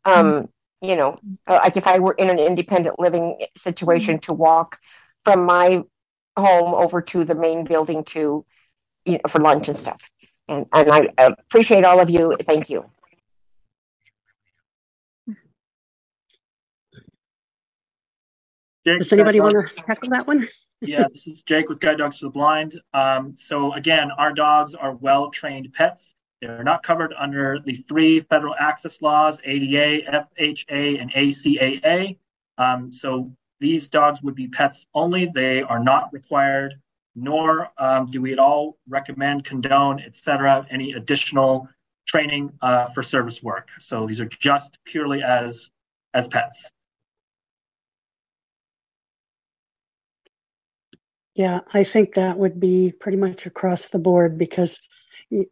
um, 0.04 0.48
you 0.80 0.96
know, 0.96 1.18
uh, 1.46 1.60
like 1.64 1.76
if 1.76 1.86
I 1.86 1.98
were 1.98 2.14
in 2.14 2.30
an 2.30 2.38
independent 2.38 2.98
living 2.98 3.38
situation 3.56 4.20
to 4.20 4.32
walk 4.32 4.78
from 5.24 5.44
my 5.44 5.82
home 6.36 6.74
over 6.74 7.00
to 7.02 7.24
the 7.24 7.34
main 7.34 7.64
building 7.64 8.04
to, 8.04 8.44
you 9.04 9.12
know, 9.14 9.20
for 9.28 9.40
lunch 9.40 9.68
and 9.68 9.76
stuff. 9.76 10.00
And, 10.48 10.66
and 10.72 10.90
I 10.90 11.08
appreciate 11.18 11.84
all 11.84 12.00
of 12.00 12.10
you. 12.10 12.36
Thank 12.46 12.70
you. 12.70 12.84
Jake, 18.86 18.98
Does 18.98 19.12
anybody 19.12 19.40
want 19.40 19.52
to 19.52 19.82
tackle 19.82 20.10
that 20.10 20.26
one? 20.26 20.46
yeah, 20.82 21.04
this 21.12 21.26
is 21.26 21.42
Jake 21.42 21.68
with 21.68 21.80
Guide 21.80 21.98
Dogs 21.98 22.18
for 22.18 22.26
the 22.26 22.30
Blind. 22.30 22.80
Um, 22.92 23.36
so 23.38 23.72
again, 23.72 24.10
our 24.18 24.32
dogs 24.32 24.74
are 24.74 24.94
well-trained 24.94 25.72
pets. 25.72 26.14
They're 26.42 26.64
not 26.64 26.82
covered 26.82 27.14
under 27.18 27.58
the 27.64 27.82
three 27.88 28.20
federal 28.20 28.54
access 28.60 29.00
laws, 29.00 29.38
ADA, 29.44 30.02
FHA, 30.38 31.00
and 31.00 31.10
ACAA. 31.12 32.18
Um, 32.58 32.92
so 32.92 33.32
these 33.60 33.86
dogs 33.86 34.20
would 34.22 34.34
be 34.34 34.48
pets 34.48 34.86
only. 34.94 35.30
They 35.34 35.62
are 35.62 35.82
not 35.82 36.12
required, 36.12 36.74
nor 37.14 37.70
um, 37.78 38.10
do 38.10 38.20
we 38.20 38.32
at 38.32 38.38
all 38.38 38.76
recommend, 38.86 39.46
condone, 39.46 40.00
et 40.00 40.16
cetera, 40.16 40.66
any 40.70 40.92
additional 40.92 41.66
training 42.06 42.52
uh, 42.60 42.90
for 42.90 43.02
service 43.02 43.42
work. 43.42 43.68
So 43.80 44.06
these 44.06 44.20
are 44.20 44.28
just 44.28 44.76
purely 44.84 45.22
as 45.22 45.70
as 46.12 46.28
pets. 46.28 46.68
Yeah, 51.34 51.60
I 51.72 51.84
think 51.84 52.14
that 52.14 52.38
would 52.38 52.60
be 52.60 52.92
pretty 52.92 53.18
much 53.18 53.46
across 53.46 53.88
the 53.88 53.98
board 53.98 54.38
because 54.38 54.80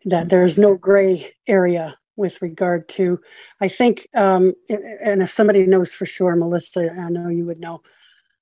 that 0.05 0.29
there's 0.29 0.57
no 0.59 0.77
gray 0.77 1.35
area 1.47 1.97
with 2.17 2.41
regard 2.41 2.89
to. 2.91 3.21
I 3.61 3.69
think, 3.69 4.07
um, 4.15 4.55
and 4.69 5.23
if 5.23 5.33
somebody 5.33 5.67
knows 5.67 5.93
for 5.93 6.07
sure, 6.07 6.37
Melissa, 6.37 6.93
I 6.93 7.11
know 7.11 7.29
you 7.29 7.47
would 7.47 7.59
know. 7.59 7.83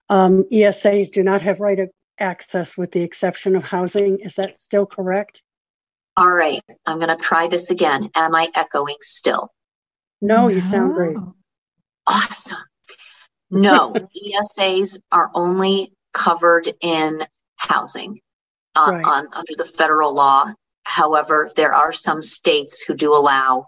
Um, 0.08 0.44
ESAs 0.52 1.10
do 1.10 1.22
not 1.22 1.40
have 1.42 1.60
right 1.60 1.78
of 1.78 1.88
access 2.18 2.76
with 2.76 2.92
the 2.92 3.02
exception 3.02 3.56
of 3.56 3.64
housing. 3.64 4.18
Is 4.18 4.34
that 4.34 4.60
still 4.60 4.84
correct? 4.84 5.42
All 6.16 6.30
right, 6.30 6.62
I'm 6.84 6.98
going 6.98 7.16
to 7.16 7.16
try 7.16 7.48
this 7.48 7.70
again. 7.70 8.10
Am 8.14 8.34
I 8.34 8.48
echoing 8.54 8.96
still? 9.00 9.52
No, 10.20 10.48
you 10.48 10.60
sound 10.60 10.94
great. 10.94 11.16
Awesome. 12.06 12.58
No, 13.50 13.94
ESAs 14.52 15.00
are 15.10 15.30
only 15.32 15.92
covered 16.12 16.73
in 16.81 17.24
housing 17.57 18.20
uh, 18.74 18.91
Right. 18.93 19.05
on 19.05 19.27
under 19.32 19.55
the 19.57 19.65
federal 19.65 20.15
law. 20.15 20.53
However, 20.85 21.51
there 21.57 21.73
are 21.74 21.93
some 21.93 22.23
states 22.23 22.82
who 22.82 22.95
do 22.95 23.15
allow 23.15 23.66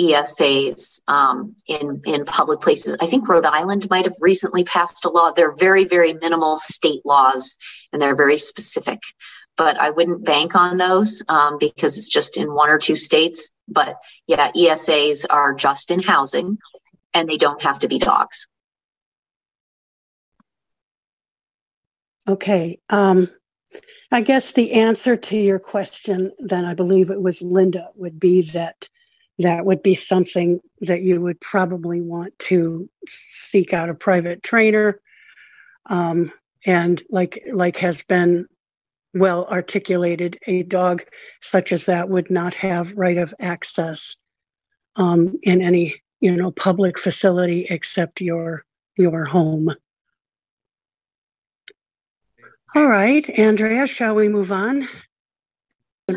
ESAs 0.00 1.00
um, 1.08 1.54
in 1.66 2.02
in 2.06 2.24
public 2.24 2.60
places. 2.60 2.96
I 3.00 3.06
think 3.06 3.28
Rhode 3.28 3.44
Island 3.44 3.88
might 3.90 4.04
have 4.04 4.16
recently 4.20 4.64
passed 4.64 5.04
a 5.04 5.10
law. 5.10 5.32
They're 5.32 5.52
very 5.52 5.84
very 5.84 6.14
minimal 6.14 6.56
state 6.56 7.04
laws, 7.04 7.56
and 7.92 8.00
they're 8.00 8.16
very 8.16 8.36
specific. 8.36 9.00
But 9.58 9.78
I 9.78 9.90
wouldn't 9.90 10.24
bank 10.24 10.56
on 10.56 10.78
those 10.78 11.22
um, 11.28 11.58
because 11.58 11.98
it's 11.98 12.08
just 12.08 12.38
in 12.38 12.54
one 12.54 12.70
or 12.70 12.78
two 12.78 12.96
states. 12.96 13.50
But 13.68 13.98
yeah, 14.26 14.50
ESAs 14.52 15.26
are 15.28 15.52
just 15.54 15.90
in 15.90 16.02
housing, 16.02 16.58
and 17.12 17.28
they 17.28 17.36
don't 17.36 17.62
have 17.62 17.78
to 17.80 17.88
be 17.88 17.98
dogs. 17.98 18.48
Okay. 22.28 22.78
Um, 22.90 23.28
I 24.10 24.20
guess 24.20 24.52
the 24.52 24.72
answer 24.72 25.16
to 25.16 25.36
your 25.36 25.58
question, 25.58 26.32
then 26.38 26.64
I 26.64 26.74
believe 26.74 27.10
it 27.10 27.22
was 27.22 27.42
Linda, 27.42 27.88
would 27.94 28.20
be 28.20 28.42
that 28.52 28.88
that 29.38 29.64
would 29.64 29.82
be 29.82 29.94
something 29.94 30.60
that 30.82 31.02
you 31.02 31.20
would 31.20 31.40
probably 31.40 32.00
want 32.00 32.38
to 32.38 32.88
seek 33.08 33.72
out 33.72 33.88
a 33.88 33.94
private 33.94 34.42
trainer. 34.42 35.00
Um, 35.86 36.32
and 36.64 37.02
like 37.10 37.42
like 37.52 37.78
has 37.78 38.02
been 38.02 38.46
well 39.14 39.46
articulated, 39.46 40.38
a 40.46 40.62
dog 40.62 41.02
such 41.40 41.72
as 41.72 41.86
that 41.86 42.08
would 42.08 42.30
not 42.30 42.54
have 42.54 42.92
right 42.94 43.18
of 43.18 43.34
access 43.40 44.16
um, 44.96 45.38
in 45.42 45.60
any 45.60 45.96
you 46.20 46.36
know 46.36 46.50
public 46.52 46.98
facility 46.98 47.66
except 47.68 48.20
your 48.20 48.64
your 48.96 49.24
home. 49.24 49.74
All 52.74 52.86
right, 52.86 53.28
Andrea, 53.38 53.86
shall 53.86 54.14
we 54.14 54.28
move 54.28 54.50
on? 54.50 54.88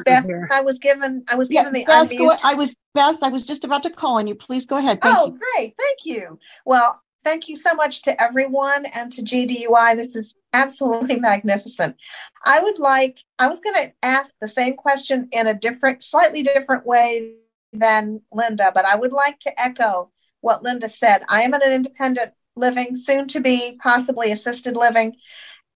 Beth, 0.06 0.26
I 0.52 0.62
was 0.62 0.80
given, 0.80 1.24
I 1.30 1.36
was 1.36 1.52
Yeah, 1.52 1.64
given 1.64 1.74
the 1.74 1.86
Bess, 1.86 2.14
go. 2.14 2.34
I 2.44 2.54
was, 2.56 2.76
Bess, 2.94 3.22
I 3.22 3.30
was 3.30 3.46
just 3.46 3.64
about 3.64 3.84
to 3.84 3.90
call 3.90 4.18
on 4.18 4.28
you. 4.28 4.36
Please 4.36 4.66
go 4.66 4.78
ahead. 4.78 5.02
Thank 5.02 5.18
Oh, 5.18 5.28
you. 5.28 5.40
great. 5.56 5.76
Thank 5.78 6.00
you. 6.06 6.40
Well, 6.66 7.02
thank 7.24 7.48
you 7.50 7.56
so 7.56 7.74
much 7.74 8.02
to 8.04 8.22
everyone 8.22 8.86
and 8.86 9.12
to 9.14 9.22
GDUI. 9.22 9.96
This 9.96 10.16
is 10.16 10.34
absolutely 10.54 11.20
magnificent. 11.20 11.98
I 12.44 12.62
would 12.62 12.80
like, 12.80 13.20
I 13.38 13.48
was 13.48 13.60
going 13.60 13.76
to 13.76 13.94
ask 14.02 14.36
the 14.40 14.48
same 14.48 14.76
question 14.76 15.28
in 15.32 15.48
a 15.48 15.54
different, 15.54 16.04
slightly 16.04 16.42
different 16.44 16.86
way 16.86 17.34
than 17.74 18.22
Linda, 18.32 18.72
but 18.74 18.86
I 18.86 18.96
would 18.96 19.12
like 19.12 19.40
to 19.40 19.62
echo 19.62 20.12
what 20.42 20.64
Linda 20.64 20.88
said. 20.88 21.24
I 21.28 21.42
am 21.42 21.54
in 21.54 21.62
an 21.62 21.72
independent 21.72 22.32
living, 22.56 22.96
soon 22.96 23.28
to 23.28 23.42
be 23.42 23.78
possibly 23.82 24.32
assisted 24.32 24.76
living. 24.78 25.16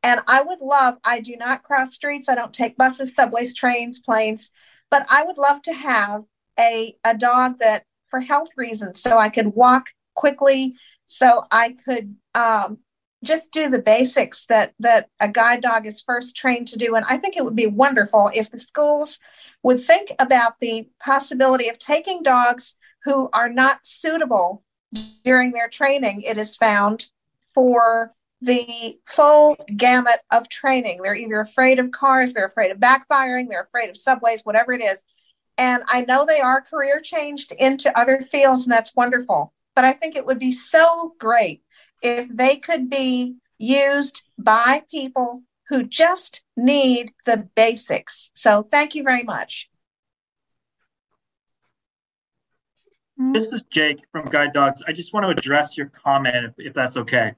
And 0.01 0.21
I 0.27 0.41
would 0.41 0.61
love, 0.61 0.97
I 1.03 1.19
do 1.19 1.35
not 1.35 1.63
cross 1.63 1.93
streets, 1.93 2.30
I 2.30 2.35
don't 2.35 2.53
take 2.53 2.77
buses, 2.77 3.11
subways, 3.15 3.53
trains, 3.53 3.99
planes, 3.99 4.51
but 4.89 5.05
I 5.09 5.23
would 5.23 5.38
love 5.38 5.61
to 5.63 5.73
have 5.73 6.23
a, 6.59 6.95
a 7.03 7.17
dog 7.17 7.59
that 7.59 7.84
for 8.09 8.21
health 8.21 8.49
reasons, 8.57 9.01
so 9.01 9.17
I 9.17 9.30
could 9.30 9.47
walk 9.47 9.89
quickly, 10.15 10.76
so 11.05 11.43
I 11.51 11.76
could 11.85 12.15
um, 12.34 12.80
just 13.23 13.51
do 13.51 13.69
the 13.69 13.81
basics 13.81 14.45
that 14.45 14.73
that 14.80 15.09
a 15.19 15.27
guide 15.27 15.61
dog 15.61 15.85
is 15.85 16.01
first 16.01 16.35
trained 16.35 16.67
to 16.69 16.77
do. 16.77 16.95
And 16.95 17.05
I 17.07 17.17
think 17.17 17.35
it 17.35 17.43
would 17.43 17.55
be 17.55 17.67
wonderful 17.67 18.31
if 18.34 18.49
the 18.49 18.59
schools 18.59 19.19
would 19.63 19.84
think 19.84 20.11
about 20.19 20.59
the 20.59 20.89
possibility 21.03 21.69
of 21.69 21.77
taking 21.77 22.23
dogs 22.23 22.76
who 23.03 23.30
are 23.34 23.49
not 23.49 23.85
suitable 23.85 24.63
during 25.23 25.51
their 25.51 25.69
training. 25.69 26.21
It 26.21 26.38
is 26.38 26.55
found 26.55 27.07
for 27.53 28.09
the 28.41 28.95
full 29.06 29.57
gamut 29.76 30.20
of 30.32 30.49
training. 30.49 31.02
They're 31.02 31.16
either 31.16 31.41
afraid 31.41 31.80
of 31.80 31.91
cars, 31.91 32.34
they're 32.34 32.45
afraid 32.48 32.72
of 32.72 32.78
backfiring, 32.78 33.49
they're 33.49 33.64
afraid 33.64 33.90
of 33.90 33.98
subways, 33.98 34.41
whatever 34.44 34.72
it 34.72 34.82
is. 34.82 35.03
And 35.57 35.84
I 35.88 36.02
know 36.02 36.26
they 36.26 36.40
are 36.40 36.61
career 36.61 37.02
changed 37.02 37.52
into 37.52 37.98
other 37.99 38.26
fields, 38.32 38.64
and 38.64 38.72
that's 38.72 38.95
wonderful. 38.95 39.53
But 39.76 39.84
I 39.86 39.91
think 39.91 40.16
it 40.16 40.26
would 40.26 40.40
be 40.40 40.52
so 40.52 41.14
great 41.20 41.61
if 42.02 42.28
they 42.34 42.56
could 42.56 42.90
be 42.90 43.36
used 43.57 44.24
by 44.38 44.84
people 44.90 45.41
who 45.68 45.84
just 45.84 46.44
need 46.56 47.11
the 47.26 47.49
basics. 47.56 48.32
So 48.34 48.64
thank 48.64 48.95
you 48.95 49.03
very 49.03 49.24
much. 49.24 49.70
This 53.34 53.52
is 53.52 53.64
Jake 53.70 53.99
from 54.14 54.28
Guide 54.28 54.53
Dogs. 54.53 54.82
I 54.88 54.94
just 54.94 55.14
want 55.14 55.26
to 55.26 55.30
address 55.30 55.76
your 55.76 55.88
comment, 55.88 56.36
if, 56.36 56.53
if 56.57 56.74
that's 56.74 56.95
okay. 56.95 57.34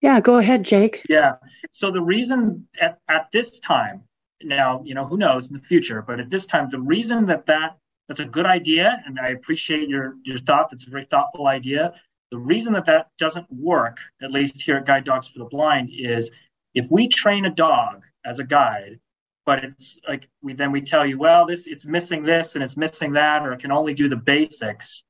Yeah, 0.00 0.20
go 0.20 0.38
ahead, 0.38 0.64
Jake. 0.64 1.02
Yeah. 1.08 1.34
So 1.72 1.90
the 1.90 2.00
reason 2.00 2.66
at, 2.80 2.98
at 3.08 3.28
this 3.32 3.58
time, 3.60 4.02
now, 4.42 4.82
you 4.84 4.94
know, 4.94 5.06
who 5.06 5.18
knows 5.18 5.48
in 5.48 5.54
the 5.54 5.60
future, 5.60 6.02
but 6.02 6.18
at 6.18 6.30
this 6.30 6.46
time, 6.46 6.68
the 6.70 6.80
reason 6.80 7.26
that, 7.26 7.46
that 7.46 7.76
that's 8.08 8.20
a 8.20 8.24
good 8.24 8.46
idea, 8.46 9.02
and 9.06 9.20
I 9.20 9.28
appreciate 9.28 9.88
your, 9.88 10.16
your 10.24 10.38
thought, 10.40 10.70
that's 10.70 10.86
a 10.86 10.90
very 10.90 11.06
thoughtful 11.10 11.46
idea. 11.46 11.92
The 12.32 12.38
reason 12.38 12.72
that 12.72 12.86
that 12.86 13.08
doesn't 13.18 13.46
work, 13.52 13.98
at 14.22 14.32
least 14.32 14.60
here 14.62 14.76
at 14.76 14.86
Guide 14.86 15.04
Dogs 15.04 15.28
for 15.28 15.38
the 15.38 15.44
Blind, 15.44 15.90
is 15.92 16.30
if 16.74 16.86
we 16.90 17.06
train 17.06 17.44
a 17.44 17.50
dog 17.50 18.02
as 18.24 18.38
a 18.38 18.44
guide, 18.44 18.98
but 19.46 19.64
it's 19.64 19.98
like 20.08 20.28
we 20.42 20.54
then 20.54 20.72
we 20.72 20.80
tell 20.80 21.04
you, 21.04 21.18
well, 21.18 21.46
this 21.46 21.66
it's 21.66 21.84
missing 21.84 22.22
this 22.22 22.54
and 22.54 22.64
it's 22.64 22.76
missing 22.76 23.12
that, 23.12 23.42
or 23.42 23.52
it 23.52 23.60
can 23.60 23.72
only 23.72 23.94
do 23.94 24.08
the 24.08 24.16
basics. 24.16 25.02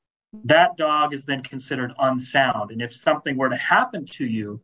That 0.44 0.76
dog 0.76 1.12
is 1.12 1.24
then 1.24 1.42
considered 1.42 1.92
unsound. 1.98 2.70
And 2.70 2.80
if 2.80 2.94
something 2.94 3.36
were 3.36 3.48
to 3.48 3.56
happen 3.56 4.06
to 4.12 4.24
you, 4.24 4.60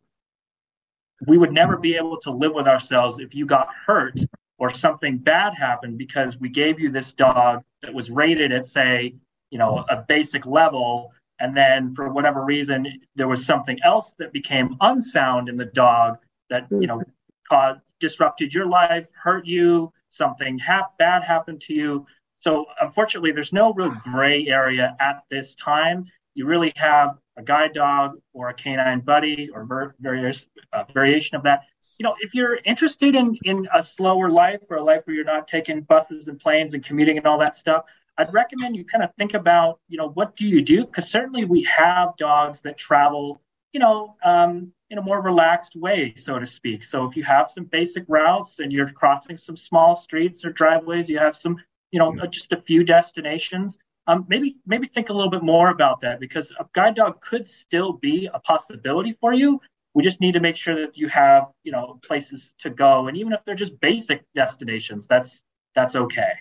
we 1.25 1.37
would 1.37 1.51
never 1.51 1.77
be 1.77 1.95
able 1.95 2.19
to 2.21 2.31
live 2.31 2.53
with 2.53 2.67
ourselves 2.67 3.19
if 3.19 3.33
you 3.33 3.45
got 3.45 3.69
hurt 3.85 4.19
or 4.59 4.73
something 4.73 5.17
bad 5.17 5.53
happened 5.53 5.97
because 5.97 6.37
we 6.37 6.49
gave 6.49 6.79
you 6.79 6.91
this 6.91 7.13
dog 7.13 7.63
that 7.81 7.93
was 7.93 8.09
rated 8.09 8.51
at 8.51 8.67
say 8.67 9.13
you 9.49 9.57
know 9.57 9.85
a 9.89 10.03
basic 10.07 10.45
level. 10.45 11.11
And 11.39 11.55
then 11.55 11.93
for 11.95 12.09
whatever 12.11 12.43
reason 12.43 12.87
there 13.15 13.27
was 13.27 13.45
something 13.45 13.77
else 13.83 14.13
that 14.19 14.33
became 14.33 14.75
unsound 14.81 15.49
in 15.49 15.57
the 15.57 15.65
dog 15.65 16.17
that 16.49 16.67
you 16.71 16.87
know 16.87 17.01
caused 17.49 17.81
disrupted 17.99 18.53
your 18.53 18.67
life 18.67 19.07
hurt 19.13 19.45
you 19.45 19.91
something 20.09 20.59
bad 20.97 21.23
happened 21.23 21.61
to 21.61 21.73
you. 21.73 22.05
So 22.39 22.65
unfortunately 22.81 23.31
there's 23.31 23.53
no 23.53 23.73
real 23.73 23.91
gray 24.03 24.47
area 24.47 24.95
at 24.99 25.23
this 25.29 25.55
time. 25.55 26.05
You 26.35 26.45
really 26.45 26.73
have 26.75 27.17
a 27.37 27.43
guide 27.43 27.73
dog 27.73 28.17
or 28.33 28.49
a 28.49 28.53
canine 28.53 28.99
buddy 28.99 29.49
or 29.53 29.65
ver- 29.65 29.95
various 29.99 30.45
uh, 30.73 30.83
variation 30.93 31.35
of 31.35 31.43
that. 31.43 31.61
You 31.99 32.03
know, 32.03 32.15
if 32.19 32.33
you're 32.33 32.57
interested 32.65 33.15
in 33.15 33.37
in 33.43 33.67
a 33.73 33.83
slower 33.83 34.29
life 34.29 34.61
or 34.69 34.77
a 34.77 34.83
life 34.83 35.01
where 35.05 35.15
you're 35.15 35.25
not 35.25 35.47
taking 35.47 35.81
buses 35.81 36.27
and 36.27 36.39
planes 36.39 36.73
and 36.73 36.83
commuting 36.83 37.17
and 37.17 37.25
all 37.25 37.39
that 37.39 37.57
stuff, 37.57 37.85
I'd 38.17 38.33
recommend 38.33 38.75
you 38.75 38.85
kind 38.85 39.03
of 39.03 39.11
think 39.17 39.33
about, 39.33 39.79
you 39.87 39.97
know, 39.97 40.09
what 40.09 40.35
do 40.35 40.45
you 40.45 40.61
do? 40.61 40.85
Because 40.85 41.09
certainly 41.09 41.45
we 41.45 41.63
have 41.63 42.17
dogs 42.17 42.61
that 42.61 42.77
travel, 42.77 43.41
you 43.71 43.79
know, 43.79 44.15
um, 44.25 44.71
in 44.89 44.97
a 44.97 45.01
more 45.01 45.21
relaxed 45.21 45.75
way, 45.75 46.13
so 46.17 46.39
to 46.39 46.47
speak. 46.47 46.83
So 46.83 47.05
if 47.05 47.15
you 47.15 47.23
have 47.23 47.51
some 47.53 47.65
basic 47.65 48.05
routes 48.07 48.59
and 48.59 48.71
you're 48.71 48.91
crossing 48.91 49.37
some 49.37 49.57
small 49.57 49.95
streets 49.95 50.45
or 50.45 50.51
driveways, 50.51 51.09
you 51.09 51.19
have 51.19 51.35
some, 51.35 51.57
you 51.91 51.99
know, 51.99 52.15
just 52.27 52.51
a 52.53 52.61
few 52.61 52.83
destinations. 52.83 53.77
Um, 54.07 54.25
maybe 54.29 54.57
maybe 54.65 54.87
think 54.87 55.09
a 55.09 55.13
little 55.13 55.29
bit 55.29 55.43
more 55.43 55.69
about 55.69 55.99
that 56.01 56.19
because 56.19 56.49
a 56.59 56.65
guide 56.73 56.95
dog 56.95 57.21
could 57.21 57.47
still 57.47 57.93
be 57.93 58.29
a 58.33 58.39
possibility 58.39 59.17
for 59.19 59.33
you. 59.33 59.59
We 59.93 60.03
just 60.03 60.21
need 60.21 60.33
to 60.33 60.39
make 60.39 60.55
sure 60.55 60.75
that 60.75 60.95
you 60.95 61.09
have, 61.09 61.47
you 61.63 61.71
know, 61.71 61.99
places 62.05 62.53
to 62.59 62.69
go, 62.69 63.07
and 63.07 63.17
even 63.17 63.33
if 63.33 63.41
they're 63.45 63.55
just 63.55 63.79
basic 63.81 64.23
destinations, 64.33 65.07
that's 65.07 65.41
that's 65.75 65.95
okay. 65.95 66.31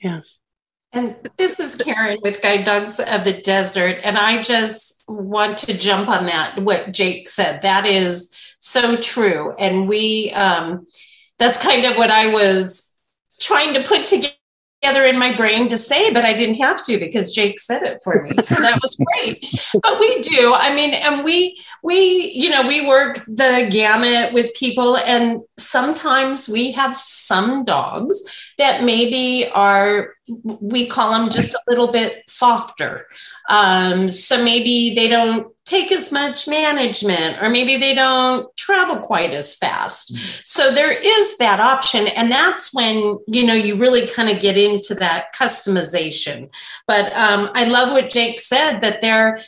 Yes. 0.00 0.40
And 0.92 1.16
this 1.36 1.58
is 1.58 1.74
Karen 1.74 2.18
with 2.22 2.40
Guide 2.40 2.62
Dogs 2.62 3.00
of 3.00 3.24
the 3.24 3.32
Desert. 3.32 4.00
And 4.04 4.16
I 4.16 4.42
just 4.42 5.04
want 5.08 5.58
to 5.58 5.76
jump 5.76 6.08
on 6.08 6.26
that, 6.26 6.56
what 6.58 6.92
Jake 6.92 7.26
said. 7.26 7.62
That 7.62 7.84
is 7.84 8.56
so 8.60 8.96
true. 8.96 9.54
And 9.58 9.88
we, 9.88 10.30
um, 10.30 10.86
that's 11.38 11.60
kind 11.60 11.84
of 11.84 11.96
what 11.96 12.12
I 12.12 12.32
was 12.32 12.96
trying 13.40 13.74
to 13.74 13.82
put 13.82 14.06
together 14.06 14.33
together 14.84 15.04
in 15.06 15.18
my 15.18 15.34
brain 15.34 15.66
to 15.68 15.78
say, 15.78 16.12
but 16.12 16.24
I 16.24 16.34
didn't 16.34 16.56
have 16.56 16.84
to 16.84 16.98
because 16.98 17.32
Jake 17.32 17.58
said 17.58 17.82
it 17.84 18.02
for 18.04 18.22
me. 18.22 18.32
So 18.38 18.56
that 18.56 18.78
was 18.82 18.96
great. 19.12 19.40
but 19.82 19.98
we 19.98 20.20
do. 20.20 20.52
I 20.54 20.74
mean, 20.74 20.92
and 20.92 21.24
we 21.24 21.56
we 21.82 22.30
you 22.34 22.50
know 22.50 22.66
we 22.66 22.86
work 22.86 23.16
the 23.26 23.66
gamut 23.70 24.34
with 24.34 24.52
people, 24.54 24.98
and 24.98 25.40
sometimes 25.56 26.48
we 26.48 26.72
have 26.72 26.94
some 26.94 27.64
dogs 27.64 28.52
that 28.58 28.84
maybe 28.84 29.48
are 29.54 30.14
we 30.60 30.86
call 30.86 31.12
them 31.12 31.30
just 31.30 31.54
a 31.54 31.60
little 31.66 31.90
bit 31.90 32.22
softer. 32.28 33.06
Um, 33.48 34.08
so 34.08 34.42
maybe 34.44 34.94
they 34.94 35.08
don't 35.08 35.53
take 35.64 35.90
as 35.90 36.12
much 36.12 36.46
management 36.46 37.42
or 37.42 37.48
maybe 37.48 37.76
they 37.76 37.94
don't 37.94 38.54
travel 38.56 38.96
quite 38.96 39.32
as 39.32 39.56
fast 39.56 40.14
mm-hmm. 40.14 40.40
so 40.44 40.72
there 40.72 40.92
is 40.92 41.38
that 41.38 41.60
option 41.60 42.06
and 42.08 42.30
that's 42.30 42.74
when 42.74 43.18
you 43.26 43.46
know 43.46 43.54
you 43.54 43.74
really 43.76 44.06
kind 44.06 44.28
of 44.28 44.40
get 44.40 44.58
into 44.58 44.94
that 44.94 45.34
customization 45.34 46.52
but 46.86 47.12
um, 47.14 47.50
i 47.54 47.64
love 47.64 47.92
what 47.92 48.10
jake 48.10 48.38
said 48.38 48.80
that 48.80 49.00
there 49.00 49.40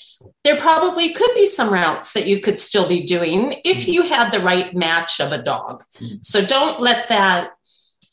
there 0.45 0.57
probably 0.57 1.13
could 1.13 1.31
be 1.35 1.45
some 1.45 1.73
routes 1.73 2.13
that 2.13 2.27
you 2.27 2.41
could 2.41 2.59
still 2.59 2.89
be 2.89 3.03
doing 3.03 3.61
if 3.65 3.79
mm-hmm. 3.79 3.93
you 3.93 4.03
had 4.03 4.31
the 4.31 4.41
right 4.41 4.75
match 4.75 5.21
of 5.21 5.33
a 5.33 5.43
dog 5.43 5.83
mm-hmm. 5.95 6.17
so 6.21 6.45
don't 6.45 6.81
let 6.81 7.09
that 7.09 7.56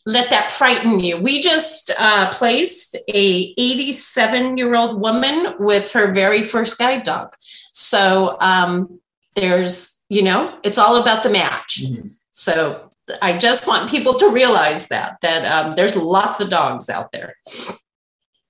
let 0.05 0.29
that 0.29 0.51
frighten 0.51 0.99
you. 0.99 1.17
We 1.17 1.41
just 1.41 1.91
uh, 1.97 2.29
placed 2.31 2.95
a 3.07 3.53
87 3.57 4.57
year 4.57 4.75
old 4.75 5.01
woman 5.01 5.55
with 5.59 5.91
her 5.91 6.11
very 6.11 6.43
first 6.43 6.77
guide 6.77 7.03
dog. 7.03 7.35
So 7.71 8.37
um, 8.39 8.99
there's, 9.35 10.03
you 10.09 10.23
know, 10.23 10.57
it's 10.63 10.77
all 10.77 11.01
about 11.01 11.23
the 11.23 11.29
match. 11.29 11.81
Mm-hmm. 11.83 12.07
So 12.31 12.89
I 13.21 13.37
just 13.37 13.67
want 13.67 13.89
people 13.89 14.13
to 14.15 14.29
realize 14.29 14.87
that 14.89 15.17
that 15.21 15.45
um, 15.45 15.73
there's 15.73 15.95
lots 15.95 16.39
of 16.39 16.49
dogs 16.49 16.89
out 16.89 17.11
there. 17.11 17.35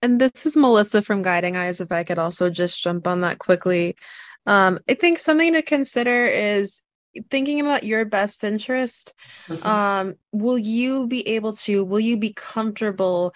And 0.02 0.20
this 0.20 0.46
is 0.46 0.56
Melissa 0.56 1.02
from 1.02 1.22
Guiding 1.22 1.56
Eyes. 1.56 1.80
If 1.80 1.92
I 1.92 2.04
could 2.04 2.20
also 2.20 2.50
just 2.50 2.84
jump 2.84 3.08
on 3.08 3.22
that 3.22 3.40
quickly. 3.40 3.96
Um, 4.46 4.80
I 4.90 4.96
think 4.96 5.20
something 5.20 5.54
to 5.54 5.62
consider 5.62 6.26
is 6.26 6.84
thinking 7.30 7.60
about 7.60 7.84
your 7.84 8.06
best 8.06 8.44
interest 8.44 9.14
mm-hmm. 9.48 9.68
um 9.68 10.16
will 10.32 10.58
you 10.58 11.08
be 11.08 11.28
able 11.28 11.54
to 11.54 11.84
will 11.84 12.00
you 12.00 12.18
be 12.18 12.34
comfortable 12.34 13.34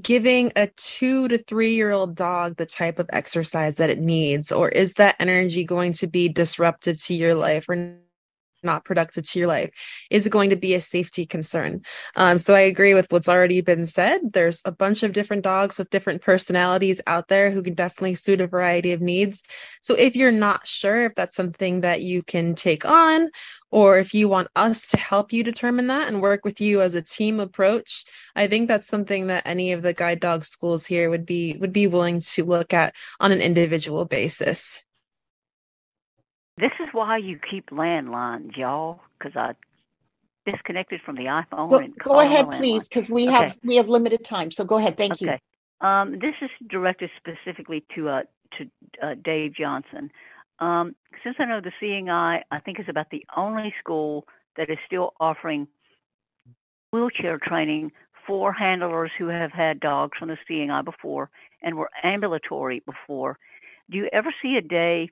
giving 0.00 0.50
a 0.56 0.66
2 0.76 1.28
to 1.28 1.38
3 1.38 1.74
year 1.74 1.90
old 1.90 2.14
dog 2.14 2.56
the 2.56 2.66
type 2.66 2.98
of 2.98 3.08
exercise 3.12 3.76
that 3.76 3.90
it 3.90 4.00
needs 4.00 4.50
or 4.50 4.68
is 4.68 4.94
that 4.94 5.16
energy 5.20 5.64
going 5.64 5.92
to 5.92 6.06
be 6.06 6.28
disruptive 6.28 7.02
to 7.02 7.14
your 7.14 7.34
life 7.34 7.68
or 7.68 7.96
not 8.64 8.84
productive 8.84 9.28
to 9.30 9.38
your 9.38 9.48
life 9.48 9.70
is 10.10 10.28
going 10.28 10.50
to 10.50 10.56
be 10.56 10.74
a 10.74 10.80
safety 10.80 11.26
concern. 11.26 11.82
Um, 12.16 12.38
so 12.38 12.54
I 12.54 12.60
agree 12.60 12.94
with 12.94 13.10
what's 13.10 13.28
already 13.28 13.60
been 13.60 13.86
said. 13.86 14.32
There's 14.32 14.62
a 14.64 14.72
bunch 14.72 15.02
of 15.02 15.12
different 15.12 15.44
dogs 15.44 15.78
with 15.78 15.90
different 15.90 16.22
personalities 16.22 17.00
out 17.06 17.28
there 17.28 17.50
who 17.50 17.62
can 17.62 17.74
definitely 17.74 18.14
suit 18.14 18.40
a 18.40 18.46
variety 18.46 18.92
of 18.92 19.00
needs. 19.00 19.42
So 19.80 19.94
if 19.94 20.16
you're 20.16 20.32
not 20.32 20.66
sure 20.66 21.04
if 21.04 21.14
that's 21.14 21.34
something 21.34 21.82
that 21.82 22.02
you 22.02 22.22
can 22.22 22.54
take 22.54 22.84
on, 22.84 23.30
or 23.74 23.98
if 23.98 24.14
you 24.14 24.28
want 24.28 24.46
us 24.54 24.86
to 24.90 24.96
help 24.96 25.32
you 25.32 25.42
determine 25.42 25.88
that 25.88 26.06
and 26.06 26.22
work 26.22 26.44
with 26.44 26.60
you 26.60 26.80
as 26.80 26.94
a 26.94 27.02
team 27.02 27.40
approach, 27.40 28.04
I 28.36 28.46
think 28.46 28.68
that's 28.68 28.86
something 28.86 29.26
that 29.26 29.46
any 29.46 29.72
of 29.72 29.82
the 29.82 29.92
guide 29.92 30.20
dog 30.20 30.44
schools 30.44 30.86
here 30.86 31.10
would 31.10 31.26
be 31.26 31.56
would 31.58 31.72
be 31.72 31.88
willing 31.88 32.20
to 32.20 32.44
look 32.44 32.72
at 32.72 32.94
on 33.18 33.32
an 33.32 33.40
individual 33.40 34.04
basis. 34.04 34.84
This 36.56 36.72
is 36.80 36.88
why 36.92 37.18
you 37.18 37.38
keep 37.50 37.70
landlines, 37.70 38.56
y'all, 38.56 39.00
because 39.18 39.36
I 39.36 39.54
disconnected 40.50 41.00
from 41.04 41.16
the 41.16 41.24
iPhone. 41.24 41.70
Go, 41.70 41.78
and 41.78 41.96
go 41.98 42.20
ahead, 42.20 42.50
please, 42.52 42.88
because 42.88 43.10
we 43.10 43.28
okay. 43.28 43.32
have 43.32 43.58
we 43.64 43.76
have 43.76 43.88
limited 43.88 44.24
time. 44.24 44.50
So 44.50 44.64
go 44.64 44.78
ahead. 44.78 44.96
Thank 44.96 45.14
okay. 45.14 45.40
you. 45.82 45.86
Um, 45.86 46.12
this 46.12 46.34
is 46.40 46.50
directed 46.68 47.10
specifically 47.16 47.84
to 47.94 48.08
uh, 48.08 48.22
to 48.58 48.70
uh, 49.02 49.14
Dave 49.22 49.54
Johnson. 49.54 50.10
Um, 50.60 50.94
since 51.24 51.36
I 51.40 51.46
know 51.46 51.60
the 51.60 51.72
Seeing 51.80 52.08
Eye, 52.08 52.42
I 52.50 52.60
think 52.60 52.78
is 52.78 52.86
about 52.88 53.10
the 53.10 53.24
only 53.36 53.74
school 53.80 54.26
that 54.56 54.70
is 54.70 54.78
still 54.86 55.14
offering 55.18 55.66
wheelchair 56.92 57.40
training 57.42 57.90
for 58.26 58.52
handlers 58.52 59.10
who 59.18 59.26
have 59.26 59.50
had 59.50 59.80
dogs 59.80 60.16
from 60.18 60.28
the 60.28 60.38
Seeing 60.46 60.70
Eye 60.70 60.82
before 60.82 61.30
and 61.62 61.74
were 61.74 61.90
ambulatory 62.04 62.82
before. 62.86 63.38
Do 63.90 63.98
you 63.98 64.08
ever 64.12 64.32
see 64.40 64.56
a 64.56 64.62
day 64.62 65.10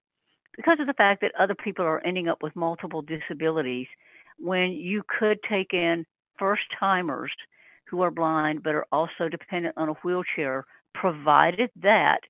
because 0.56 0.78
of 0.80 0.86
the 0.86 0.94
fact 0.94 1.20
that 1.22 1.32
other 1.38 1.54
people 1.54 1.84
are 1.84 2.04
ending 2.06 2.28
up 2.28 2.42
with 2.42 2.54
multiple 2.54 3.02
disabilities, 3.02 3.86
when 4.38 4.72
you 4.72 5.02
could 5.18 5.38
take 5.48 5.72
in 5.72 6.04
first 6.38 6.62
timers 6.78 7.32
who 7.88 8.02
are 8.02 8.10
blind 8.10 8.62
but 8.62 8.74
are 8.74 8.86
also 8.92 9.28
dependent 9.30 9.74
on 9.76 9.88
a 9.88 9.94
wheelchair, 10.04 10.64
provided 10.94 11.70
that 11.76 12.20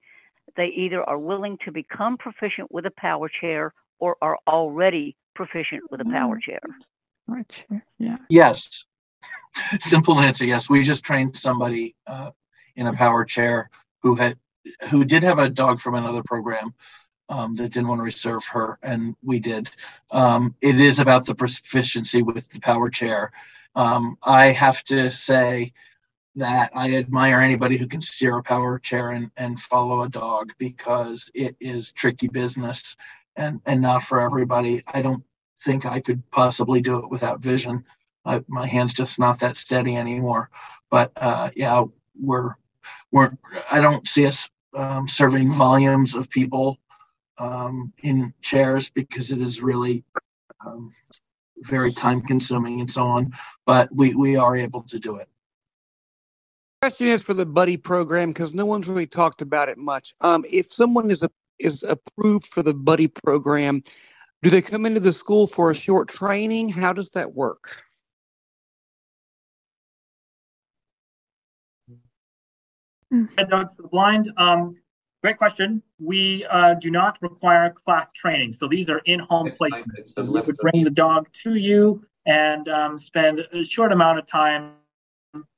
they 0.57 0.67
either 0.67 1.03
are 1.03 1.19
willing 1.19 1.57
to 1.65 1.73
become 1.73 2.17
proficient 2.17 2.71
with 2.71 2.87
a 2.87 2.93
power 2.97 3.31
chair 3.41 3.73
or 3.99 4.17
are 4.21 4.39
already 4.49 5.17
proficient 5.35 5.83
with 5.91 6.01
a 6.01 6.05
power 6.05 6.39
chair. 6.45 6.61
Power 7.29 7.45
chair, 7.49 7.85
yeah. 7.99 8.17
Yes. 8.29 8.85
Simple 9.81 10.19
answer, 10.19 10.45
yes. 10.45 10.69
We 10.69 10.83
just 10.83 11.05
trained 11.05 11.37
somebody 11.37 11.95
uh, 12.07 12.31
in 12.75 12.87
a 12.87 12.93
power 12.93 13.25
chair 13.25 13.71
who 14.03 14.17
had 14.17 14.37
who 14.91 15.05
did 15.05 15.25
have 15.25 15.39
a 15.39 15.49
dog 15.49 15.81
from 15.81 15.95
another 15.95 16.23
program 16.23 16.75
um, 17.29 17.55
that 17.55 17.73
didn't 17.73 17.89
want 17.89 18.01
to 18.01 18.05
reserve 18.05 18.45
her, 18.47 18.79
and 18.83 19.15
we 19.23 19.41
did. 19.41 19.71
Um, 20.11 20.55
it 20.61 20.81
is 20.81 20.99
about 21.01 21.27
the 21.27 21.35
proficiency 21.35 22.23
with 22.23 22.49
the 22.51 22.61
power 22.61 22.91
chair. 22.91 23.33
Um, 23.75 24.19
I 24.23 24.47
have 24.47 24.85
to 24.85 25.11
say 25.11 25.73
that 26.37 26.71
I 26.75 26.95
admire 26.95 27.41
anybody 27.41 27.77
who 27.77 27.87
can 27.87 28.03
steer 28.03 28.39
a 28.39 28.43
power 28.43 28.79
chair 28.79 29.11
and, 29.11 29.31
and 29.37 29.61
follow 29.61 30.03
a 30.03 30.09
dog 30.09 30.53
because 30.59 31.31
it 31.35 31.57
is 31.61 31.93
tricky 31.93 32.29
business 32.29 32.97
and, 33.37 33.61
and 33.67 33.83
not 33.83 34.03
for 34.03 34.21
everybody. 34.21 34.83
I 34.87 35.03
don't 35.03 35.23
think 35.65 35.85
I 35.85 36.01
could 36.01 36.23
possibly 36.31 36.81
do 36.81 36.99
it 36.99 37.11
without 37.11 37.41
vision. 37.41 37.85
I, 38.25 38.43
my 38.49 38.67
hand's 38.67 38.95
just 38.95 39.19
not 39.19 39.41
that 39.41 39.57
steady 39.57 39.97
anymore. 39.97 40.51
But 40.91 41.13
uh, 41.17 41.51
yeah, 41.57 41.85
we're 42.19 42.55
we're 43.11 43.37
I 43.71 43.81
don't 43.81 44.07
see 44.07 44.27
us 44.27 44.51
um, 44.75 45.09
serving 45.09 45.53
volumes 45.53 46.15
of 46.15 46.31
people 46.31 46.79
um, 47.43 47.93
in 48.03 48.33
chairs 48.41 48.89
because 48.91 49.33
it 49.33 49.43
is 49.43 49.61
really 49.61 50.05
um, 50.65 50.93
very 51.59 51.91
time 51.91 52.21
consuming 52.23 52.81
and 52.81 52.91
so 52.91 53.03
on. 53.03 53.33
But 53.67 53.95
we, 53.95 54.15
we 54.15 54.37
are 54.37 54.57
able 54.57 54.83
to 54.83 54.99
do 54.99 55.17
it. 55.17 55.29
Question 56.81 57.09
is 57.09 57.23
for 57.23 57.35
the 57.35 57.47
buddy 57.47 57.77
program 57.77 58.31
because 58.31 58.55
no 58.55 58.67
one's 58.67 58.89
really 58.89 59.07
talked 59.07 59.43
about 59.43 59.69
it 59.69 59.79
much. 59.79 60.15
Um, 60.21 60.45
if 60.51 60.73
someone 60.73 61.11
is 61.11 61.23
a, 61.23 61.31
is 61.59 61.83
approved 61.83 62.47
for 62.47 62.63
the 62.63 62.75
buddy 62.75 63.09
program, 63.09 63.83
do 64.43 64.51
they 64.51 64.63
come 64.63 64.87
into 64.87 65.01
the 65.01 65.13
school 65.13 65.47
for 65.47 65.71
a 65.71 65.75
short 65.75 66.09
training? 66.09 66.69
How 66.69 66.93
does 66.93 67.11
that 67.11 67.35
work? 67.35 67.77
Head 73.37 73.51
dogs 73.51 73.71
for 73.77 73.83
the 73.83 73.89
blind. 73.89 74.31
Um, 74.39 74.77
Great 75.23 75.39
question. 75.39 75.83
We 76.01 76.45
uh, 76.51 76.75
do 76.75 76.91
not 76.91 77.17
require 77.23 77.73
class 77.85 78.09
training. 78.21 78.57
So 78.59 78.67
these 78.67 78.89
are 78.89 78.99
in-home 79.05 79.53
placements. 79.61 80.15
So 80.17 80.23
we 80.25 80.41
would 80.41 80.57
bring 80.57 80.83
the 80.83 80.91
dog 80.91 81.29
to 81.45 81.55
you 81.55 82.05
and 82.27 82.69
um, 82.69 83.01
spend 83.01 83.41
a 83.53 83.65
short 83.65 83.93
amount 83.93 84.19
of 84.19 84.29
time 84.29 84.73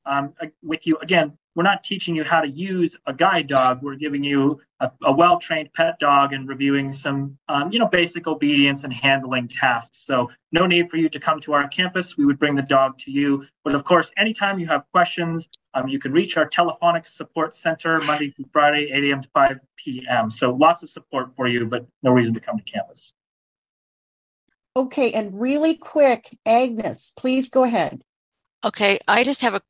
um, 0.04 0.34
with 0.62 0.80
you. 0.86 0.98
Again, 0.98 1.38
we're 1.54 1.62
not 1.62 1.84
teaching 1.84 2.14
you 2.16 2.24
how 2.24 2.40
to 2.40 2.48
use 2.48 2.96
a 3.06 3.12
guide 3.12 3.46
dog. 3.46 3.80
We're 3.82 3.94
giving 3.94 4.24
you 4.24 4.60
a, 4.80 4.90
a 5.04 5.12
well-trained 5.12 5.72
pet 5.72 5.98
dog 6.00 6.32
and 6.32 6.48
reviewing 6.48 6.92
some, 6.92 7.38
um, 7.48 7.72
you 7.72 7.78
know, 7.78 7.86
basic 7.86 8.26
obedience 8.26 8.84
and 8.84 8.92
handling 8.92 9.48
tasks. 9.48 10.04
So 10.04 10.30
no 10.52 10.66
need 10.66 10.90
for 10.90 10.96
you 10.96 11.08
to 11.08 11.20
come 11.20 11.40
to 11.42 11.52
our 11.52 11.68
campus. 11.68 12.16
We 12.16 12.24
would 12.24 12.38
bring 12.38 12.56
the 12.56 12.62
dog 12.62 12.98
to 13.00 13.10
you. 13.10 13.46
But 13.62 13.74
of 13.74 13.84
course, 13.84 14.10
anytime 14.16 14.58
you 14.58 14.66
have 14.66 14.84
questions, 14.92 15.48
um, 15.74 15.88
you 15.88 15.98
can 15.98 16.12
reach 16.12 16.36
our 16.36 16.46
telephonic 16.46 17.08
support 17.08 17.56
center 17.56 18.00
Monday 18.00 18.30
through 18.30 18.46
Friday, 18.52 18.90
8 18.92 19.04
a.m. 19.04 19.22
to 19.22 19.28
5 19.32 19.60
p.m. 19.76 20.30
So 20.30 20.52
lots 20.52 20.82
of 20.82 20.90
support 20.90 21.30
for 21.36 21.46
you, 21.46 21.66
but 21.66 21.86
no 22.02 22.10
reason 22.10 22.34
to 22.34 22.40
come 22.40 22.58
to 22.58 22.64
campus. 22.64 23.12
Okay, 24.76 25.12
and 25.12 25.40
really 25.40 25.76
quick, 25.76 26.36
Agnes, 26.44 27.12
please 27.16 27.48
go 27.48 27.62
ahead. 27.62 28.02
Okay, 28.64 28.98
I 29.06 29.22
just 29.22 29.42
have 29.42 29.54
a 29.54 29.62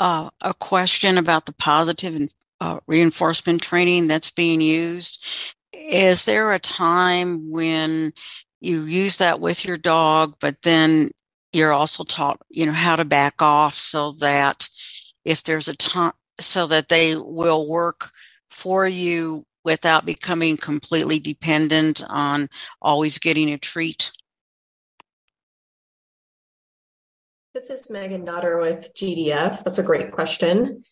uh, 0.00 0.30
a 0.40 0.54
question 0.54 1.18
about 1.18 1.46
the 1.46 1.54
positive 1.54 2.14
and 2.14 2.30
uh, 2.60 2.78
reinforcement 2.86 3.62
training 3.62 4.06
that's 4.06 4.30
being 4.30 4.60
used. 4.60 5.24
Is 5.72 6.24
there 6.24 6.52
a 6.52 6.58
time 6.58 7.50
when 7.50 8.12
you 8.60 8.82
use 8.82 9.18
that 9.18 9.40
with 9.40 9.64
your 9.64 9.76
dog, 9.76 10.36
but 10.40 10.62
then 10.62 11.10
you're 11.52 11.72
also 11.72 12.04
taught, 12.04 12.40
you 12.50 12.66
know, 12.66 12.72
how 12.72 12.96
to 12.96 13.04
back 13.04 13.40
off 13.40 13.74
so 13.74 14.12
that 14.12 14.68
if 15.24 15.42
there's 15.42 15.68
a 15.68 15.76
time, 15.76 16.12
so 16.40 16.66
that 16.66 16.88
they 16.88 17.16
will 17.16 17.68
work 17.68 18.10
for 18.48 18.86
you 18.86 19.44
without 19.64 20.06
becoming 20.06 20.56
completely 20.56 21.18
dependent 21.18 22.02
on 22.08 22.48
always 22.80 23.18
getting 23.18 23.50
a 23.50 23.58
treat? 23.58 24.10
This 27.56 27.70
is 27.70 27.88
Megan 27.88 28.26
Dotter 28.26 28.58
with 28.58 28.94
GDF. 28.94 29.64
That's 29.64 29.78
a 29.78 29.82
great 29.82 30.12
question. 30.12 30.84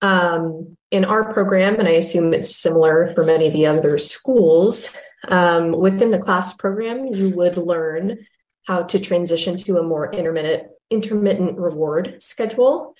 Um, 0.00 0.78
in 0.90 1.04
our 1.04 1.30
program, 1.30 1.74
and 1.74 1.86
I 1.86 2.00
assume 2.00 2.32
it's 2.32 2.56
similar 2.56 3.12
for 3.14 3.24
many 3.24 3.48
of 3.48 3.52
the 3.52 3.66
other 3.66 3.98
schools, 3.98 4.98
um, 5.28 5.70
within 5.70 6.10
the 6.10 6.18
class 6.18 6.54
program, 6.54 7.04
you 7.04 7.36
would 7.36 7.58
learn 7.58 8.24
how 8.66 8.84
to 8.84 8.98
transition 8.98 9.58
to 9.58 9.76
a 9.76 9.82
more 9.82 10.10
intermittent 10.10 10.68
intermittent 10.88 11.58
reward 11.58 12.22
schedule, 12.22 12.94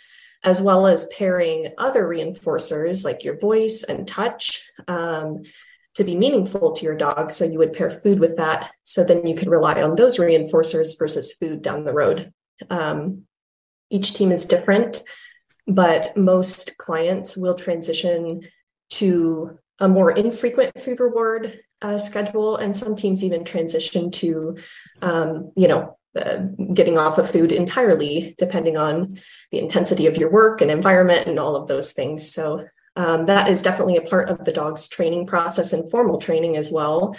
as 0.44 0.60
well 0.60 0.86
as 0.86 1.10
pairing 1.16 1.72
other 1.78 2.06
reinforcers 2.06 3.06
like 3.06 3.24
your 3.24 3.38
voice 3.38 3.84
and 3.84 4.06
touch 4.06 4.70
um, 4.86 5.44
to 5.94 6.04
be 6.04 6.14
meaningful 6.14 6.72
to 6.72 6.84
your 6.84 6.94
dog. 6.94 7.32
So 7.32 7.46
you 7.46 7.56
would 7.56 7.72
pair 7.72 7.88
food 7.88 8.20
with 8.20 8.36
that, 8.36 8.70
so 8.82 9.02
then 9.02 9.26
you 9.26 9.34
could 9.34 9.48
rely 9.48 9.80
on 9.80 9.94
those 9.94 10.18
reinforcers 10.18 10.98
versus 10.98 11.32
food 11.32 11.62
down 11.62 11.84
the 11.84 11.94
road. 11.94 12.34
Um, 12.70 13.24
each 13.90 14.14
team 14.14 14.32
is 14.32 14.46
different, 14.46 15.02
but 15.66 16.16
most 16.16 16.76
clients 16.78 17.36
will 17.36 17.54
transition 17.54 18.42
to 18.90 19.58
a 19.80 19.88
more 19.88 20.10
infrequent 20.10 20.80
food 20.80 21.00
reward 21.00 21.60
uh, 21.82 21.98
schedule, 21.98 22.56
and 22.56 22.74
some 22.74 22.96
teams 22.96 23.22
even 23.22 23.44
transition 23.44 24.10
to, 24.10 24.56
um, 25.02 25.52
you 25.56 25.68
know, 25.68 25.96
uh, 26.18 26.38
getting 26.74 26.98
off 26.98 27.18
of 27.18 27.30
food 27.30 27.52
entirely, 27.52 28.34
depending 28.38 28.76
on 28.76 29.18
the 29.52 29.58
intensity 29.60 30.06
of 30.06 30.16
your 30.16 30.30
work 30.30 30.60
and 30.60 30.70
environment 30.70 31.28
and 31.28 31.38
all 31.38 31.54
of 31.54 31.68
those 31.68 31.92
things. 31.92 32.32
So 32.32 32.66
um, 32.96 33.26
that 33.26 33.48
is 33.48 33.62
definitely 33.62 33.98
a 33.98 34.02
part 34.02 34.28
of 34.28 34.44
the 34.44 34.52
dog's 34.52 34.88
training 34.88 35.26
process 35.26 35.72
and 35.72 35.88
formal 35.88 36.18
training 36.18 36.56
as 36.56 36.72
well 36.72 37.14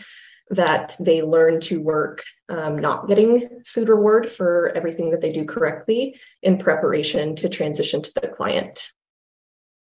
that 0.49 0.95
they 0.99 1.21
learn 1.21 1.59
to 1.61 1.81
work 1.81 2.23
um, 2.49 2.77
not 2.77 3.07
getting 3.07 3.61
food 3.65 3.89
reward 3.89 4.29
for 4.29 4.71
everything 4.75 5.11
that 5.11 5.21
they 5.21 5.31
do 5.31 5.45
correctly 5.45 6.15
in 6.41 6.57
preparation 6.57 7.35
to 7.35 7.49
transition 7.49 8.01
to 8.01 8.11
the 8.19 8.27
client. 8.27 8.91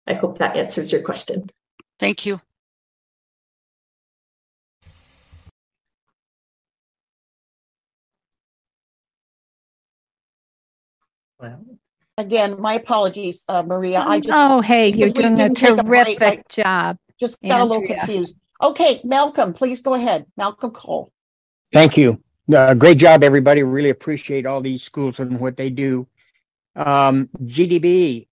I 0.07 0.15
hope 0.15 0.39
that 0.39 0.57
answers 0.57 0.93
your 0.93 1.03
question. 1.03 1.51
Thank 1.99 2.27
you. 2.27 2.41
Well, 11.39 11.63
again, 12.17 12.61
my 12.61 12.75
apologies, 12.75 13.45
uh, 13.49 13.63
Maria. 13.63 14.01
I 14.01 14.21
just 14.21 14.33
oh 14.33 14.63
hey, 14.63 14.89
you're 14.89 15.11
doing 15.11 15.39
a 15.39 15.51
terrific 15.51 16.41
a 16.41 16.43
job. 16.49 16.97
Just 17.21 17.41
got 17.43 17.61
Andrea. 17.61 17.63
a 17.63 17.67
little 17.67 17.87
confused. 17.97 18.39
Okay, 18.63 19.01
Malcolm, 19.05 19.53
please 19.53 19.83
go 19.83 19.95
ahead. 19.95 20.27
Malcolm 20.37 20.71
Cole. 20.71 21.13
Thank 21.73 21.97
you. 21.97 22.23
Uh, 22.55 22.75
great 22.75 22.99
job, 22.99 23.23
everybody. 23.23 23.63
Really 23.63 23.91
appreciate 23.91 24.47
all 24.47 24.61
these 24.61 24.83
schools 24.83 25.19
and 25.19 25.41
what 25.41 25.57
they 25.57 25.71
do. 25.71 26.07
Um, 26.77 27.29
GDB, 27.43 28.29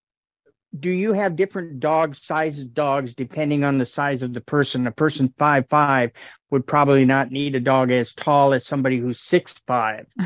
do 0.78 0.90
you 0.90 1.12
have 1.12 1.36
different 1.36 1.80
dog 1.80 2.16
sizes 2.16 2.64
dogs 2.64 3.14
depending 3.14 3.64
on 3.64 3.78
the 3.78 3.86
size 3.86 4.22
of 4.22 4.32
the 4.32 4.40
person? 4.40 4.86
A 4.86 4.92
person 4.92 5.32
five 5.38 5.68
five 5.68 6.12
would 6.51 6.66
probably 6.66 7.05
not 7.05 7.30
need 7.30 7.55
a 7.55 7.60
dog 7.60 7.90
as 7.90 8.14
tall 8.14 8.55
as 8.55 8.66
somebody 8.66 8.98
who's 8.98 9.20
six 9.20 9.55
five. 9.66 10.06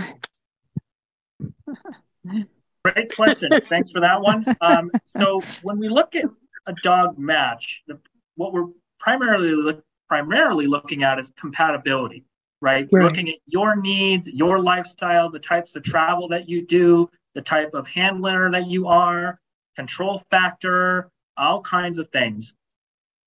Great 2.84 3.14
question. 3.14 3.50
Thanks 3.64 3.90
for 3.90 4.00
that 4.00 4.20
one. 4.20 4.44
Um, 4.60 4.90
so 5.06 5.42
when 5.62 5.78
we 5.78 5.88
look 5.88 6.14
at 6.14 6.24
a 6.66 6.72
dog 6.82 7.18
match, 7.18 7.82
the, 7.86 7.98
what 8.36 8.52
we're 8.52 8.68
primarily 8.98 9.50
look, 9.50 9.84
primarily 10.08 10.66
looking 10.66 11.02
at 11.02 11.18
is 11.18 11.30
compatibility, 11.38 12.24
right? 12.60 12.88
right? 12.90 13.04
Looking 13.04 13.28
at 13.28 13.36
your 13.46 13.76
needs, 13.76 14.26
your 14.28 14.60
lifestyle, 14.60 15.30
the 15.30 15.38
types 15.38 15.76
of 15.76 15.82
travel 15.82 16.28
that 16.28 16.48
you 16.48 16.66
do, 16.66 17.08
the 17.34 17.42
type 17.42 17.74
of 17.74 17.86
handler 17.86 18.50
that 18.50 18.66
you 18.66 18.88
are, 18.88 19.38
control 19.76 20.22
factor, 20.30 21.10
all 21.36 21.62
kinds 21.62 21.98
of 21.98 22.08
things. 22.10 22.54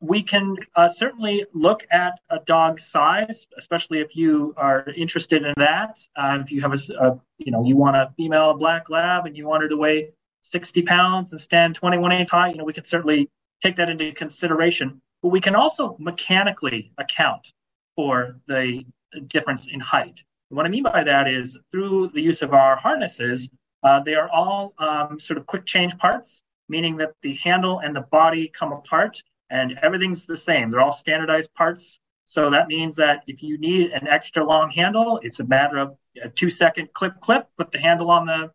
We 0.02 0.24
can 0.24 0.58
uh, 0.76 0.90
certainly 0.90 1.46
look 1.54 1.86
at 1.92 2.14
a 2.32 2.40
dog 2.40 2.80
size, 2.80 3.46
especially 3.60 4.00
if 4.00 4.16
you 4.16 4.54
are 4.58 4.84
interested 4.98 5.44
in 5.44 5.54
that. 5.58 5.96
Uh, 6.16 6.40
if 6.44 6.52
you 6.52 6.62
have 6.62 6.74
a, 6.74 6.80
a, 7.00 7.20
you 7.38 7.52
know, 7.52 7.64
you 7.64 7.78
want 7.78 7.96
a 7.96 8.12
female 8.18 8.56
black 8.56 8.90
lab 8.90 9.28
and 9.28 9.38
you 9.38 9.46
want 9.48 9.62
her 9.62 9.70
to 9.70 9.78
weigh 9.78 10.10
60 10.42 10.82
pounds 10.82 11.32
and 11.32 11.40
stand 11.40 11.76
21 11.76 12.12
inch 12.12 12.32
high, 12.32 12.50
you 12.50 12.58
know, 12.58 12.64
we 12.64 12.74
can 12.74 12.86
certainly 12.86 13.30
take 13.62 13.78
that 13.78 13.90
into 13.90 14.12
consideration. 14.14 15.02
But 15.22 15.30
we 15.30 15.42
can 15.42 15.56
also 15.56 15.96
mechanically 16.00 16.92
account 16.98 17.48
for 17.96 18.40
the 18.48 18.86
difference 19.28 19.68
in 19.68 19.80
height. 19.80 20.22
What 20.50 20.66
I 20.66 20.70
mean 20.70 20.84
by 20.84 21.04
that 21.04 21.28
is 21.28 21.58
through 21.72 22.12
the 22.14 22.22
use 22.22 22.42
of 22.42 22.54
our 22.54 22.76
harnesses, 22.76 23.50
uh, 23.84 24.02
they 24.02 24.16
are 24.16 24.30
all 24.30 24.74
um, 24.80 25.20
sort 25.20 25.38
of 25.38 25.46
quick 25.48 25.66
change 25.66 25.98
parts, 25.98 26.44
meaning 26.70 26.98
that 26.98 27.14
the 27.22 27.36
handle 27.36 27.80
and 27.80 27.96
the 27.96 28.02
body 28.02 28.48
come 28.48 28.74
apart 28.74 29.22
and 29.50 29.78
everything's 29.82 30.26
the 30.26 30.38
same. 30.38 30.70
They're 30.70 30.82
all 30.82 30.94
standardized 30.94 31.54
parts. 31.54 32.00
So 32.26 32.50
that 32.50 32.68
means 32.68 32.96
that 32.96 33.24
if 33.28 33.44
you 33.44 33.58
need 33.58 33.92
an 33.92 34.08
extra 34.08 34.44
long 34.44 34.70
handle, 34.70 35.20
it's 35.24 35.40
a 35.40 35.44
matter 35.44 35.78
of 35.78 35.98
a 36.24 36.30
two 36.30 36.50
second 36.50 36.94
clip, 36.94 37.20
clip, 37.22 37.48
put 37.58 37.72
the 37.72 37.80
handle 37.80 38.10
on 38.10 38.26
the 38.26 38.52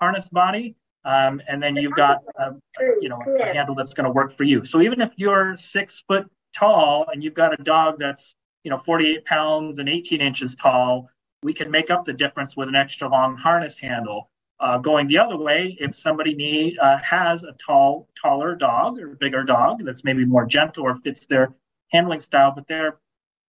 harness 0.00 0.26
body, 0.28 0.74
um, 1.04 1.40
and 1.48 1.62
then 1.62 1.76
you've 1.76 1.94
got 1.94 2.18
a, 2.38 2.54
you 3.00 3.08
know 3.08 3.20
a 3.40 3.52
handle 3.52 3.74
that's 3.74 3.94
going 3.94 4.04
to 4.04 4.10
work 4.10 4.36
for 4.36 4.44
you. 4.44 4.64
So 4.64 4.80
even 4.82 5.00
if 5.00 5.10
you're 5.16 5.56
six 5.56 6.02
foot 6.06 6.30
tall 6.54 7.06
and 7.12 7.22
you've 7.22 7.34
got 7.34 7.58
a 7.58 7.62
dog 7.62 7.96
that's 7.98 8.34
you 8.64 8.70
know 8.70 8.82
48 8.84 9.24
pounds 9.24 9.78
and 9.78 9.88
18 9.88 10.20
inches 10.20 10.54
tall, 10.54 11.08
we 11.42 11.54
can 11.54 11.70
make 11.70 11.90
up 11.90 12.04
the 12.04 12.12
difference 12.12 12.56
with 12.56 12.68
an 12.68 12.74
extra 12.74 13.08
long 13.08 13.36
harness 13.36 13.78
handle. 13.78 14.30
Uh, 14.58 14.76
going 14.76 15.06
the 15.06 15.16
other 15.16 15.38
way, 15.38 15.74
if 15.80 15.96
somebody 15.96 16.34
need 16.34 16.78
uh, 16.78 16.98
has 16.98 17.44
a 17.44 17.54
tall, 17.64 18.06
taller 18.20 18.54
dog 18.54 18.98
or 18.98 19.16
bigger 19.16 19.42
dog 19.42 19.82
that's 19.86 20.04
maybe 20.04 20.22
more 20.22 20.44
gentle 20.44 20.84
or 20.84 20.96
fits 20.96 21.24
their 21.26 21.54
handling 21.92 22.20
style, 22.20 22.52
but 22.54 22.66
they're 22.68 22.98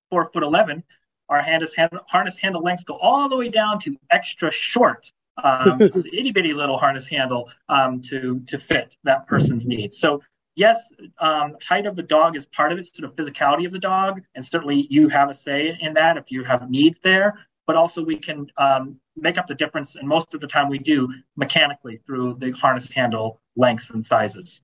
four 0.09 0.29
foot 0.31 0.41
11, 0.41 0.81
our 1.27 1.41
harness 1.41 2.37
handle 2.37 2.63
lengths 2.63 2.85
go 2.85 2.97
all 2.97 3.27
the 3.27 3.35
way 3.35 3.49
down 3.49 3.79
to 3.79 3.97
extra 4.09 4.51
short 4.51 5.11
um, 5.43 5.81
itty 6.13 6.31
bitty 6.31 6.53
little 6.53 6.77
harness 6.77 7.07
handle 7.07 7.49
um, 7.69 8.01
to 8.03 8.41
to 8.47 8.59
fit 8.59 8.95
that 9.03 9.27
person's 9.27 9.65
needs. 9.65 9.99
So 9.99 10.21
yes, 10.55 10.81
um, 11.19 11.55
height 11.67 11.85
of 11.85 11.95
the 11.95 12.03
dog 12.03 12.35
is 12.35 12.45
part 12.47 12.71
of 12.71 12.79
it, 12.79 12.93
sort 12.93 13.09
of 13.09 13.15
physicality 13.15 13.65
of 13.65 13.71
the 13.71 13.79
dog, 13.79 14.21
and 14.35 14.45
certainly 14.45 14.87
you 14.89 15.09
have 15.09 15.29
a 15.29 15.35
say 15.35 15.77
in 15.79 15.93
that 15.93 16.17
if 16.17 16.25
you 16.29 16.43
have 16.43 16.69
needs 16.69 16.99
there. 17.03 17.45
But 17.67 17.75
also 17.75 18.03
we 18.03 18.17
can 18.17 18.47
um, 18.57 18.99
make 19.15 19.37
up 19.37 19.47
the 19.47 19.55
difference, 19.55 19.95
and 19.95 20.07
most 20.07 20.33
of 20.33 20.41
the 20.41 20.47
time 20.47 20.67
we 20.69 20.79
do 20.79 21.07
mechanically 21.35 22.01
through 22.05 22.37
the 22.39 22.51
harness 22.51 22.89
handle 22.91 23.39
lengths 23.55 23.91
and 23.91 24.05
sizes. 24.05 24.61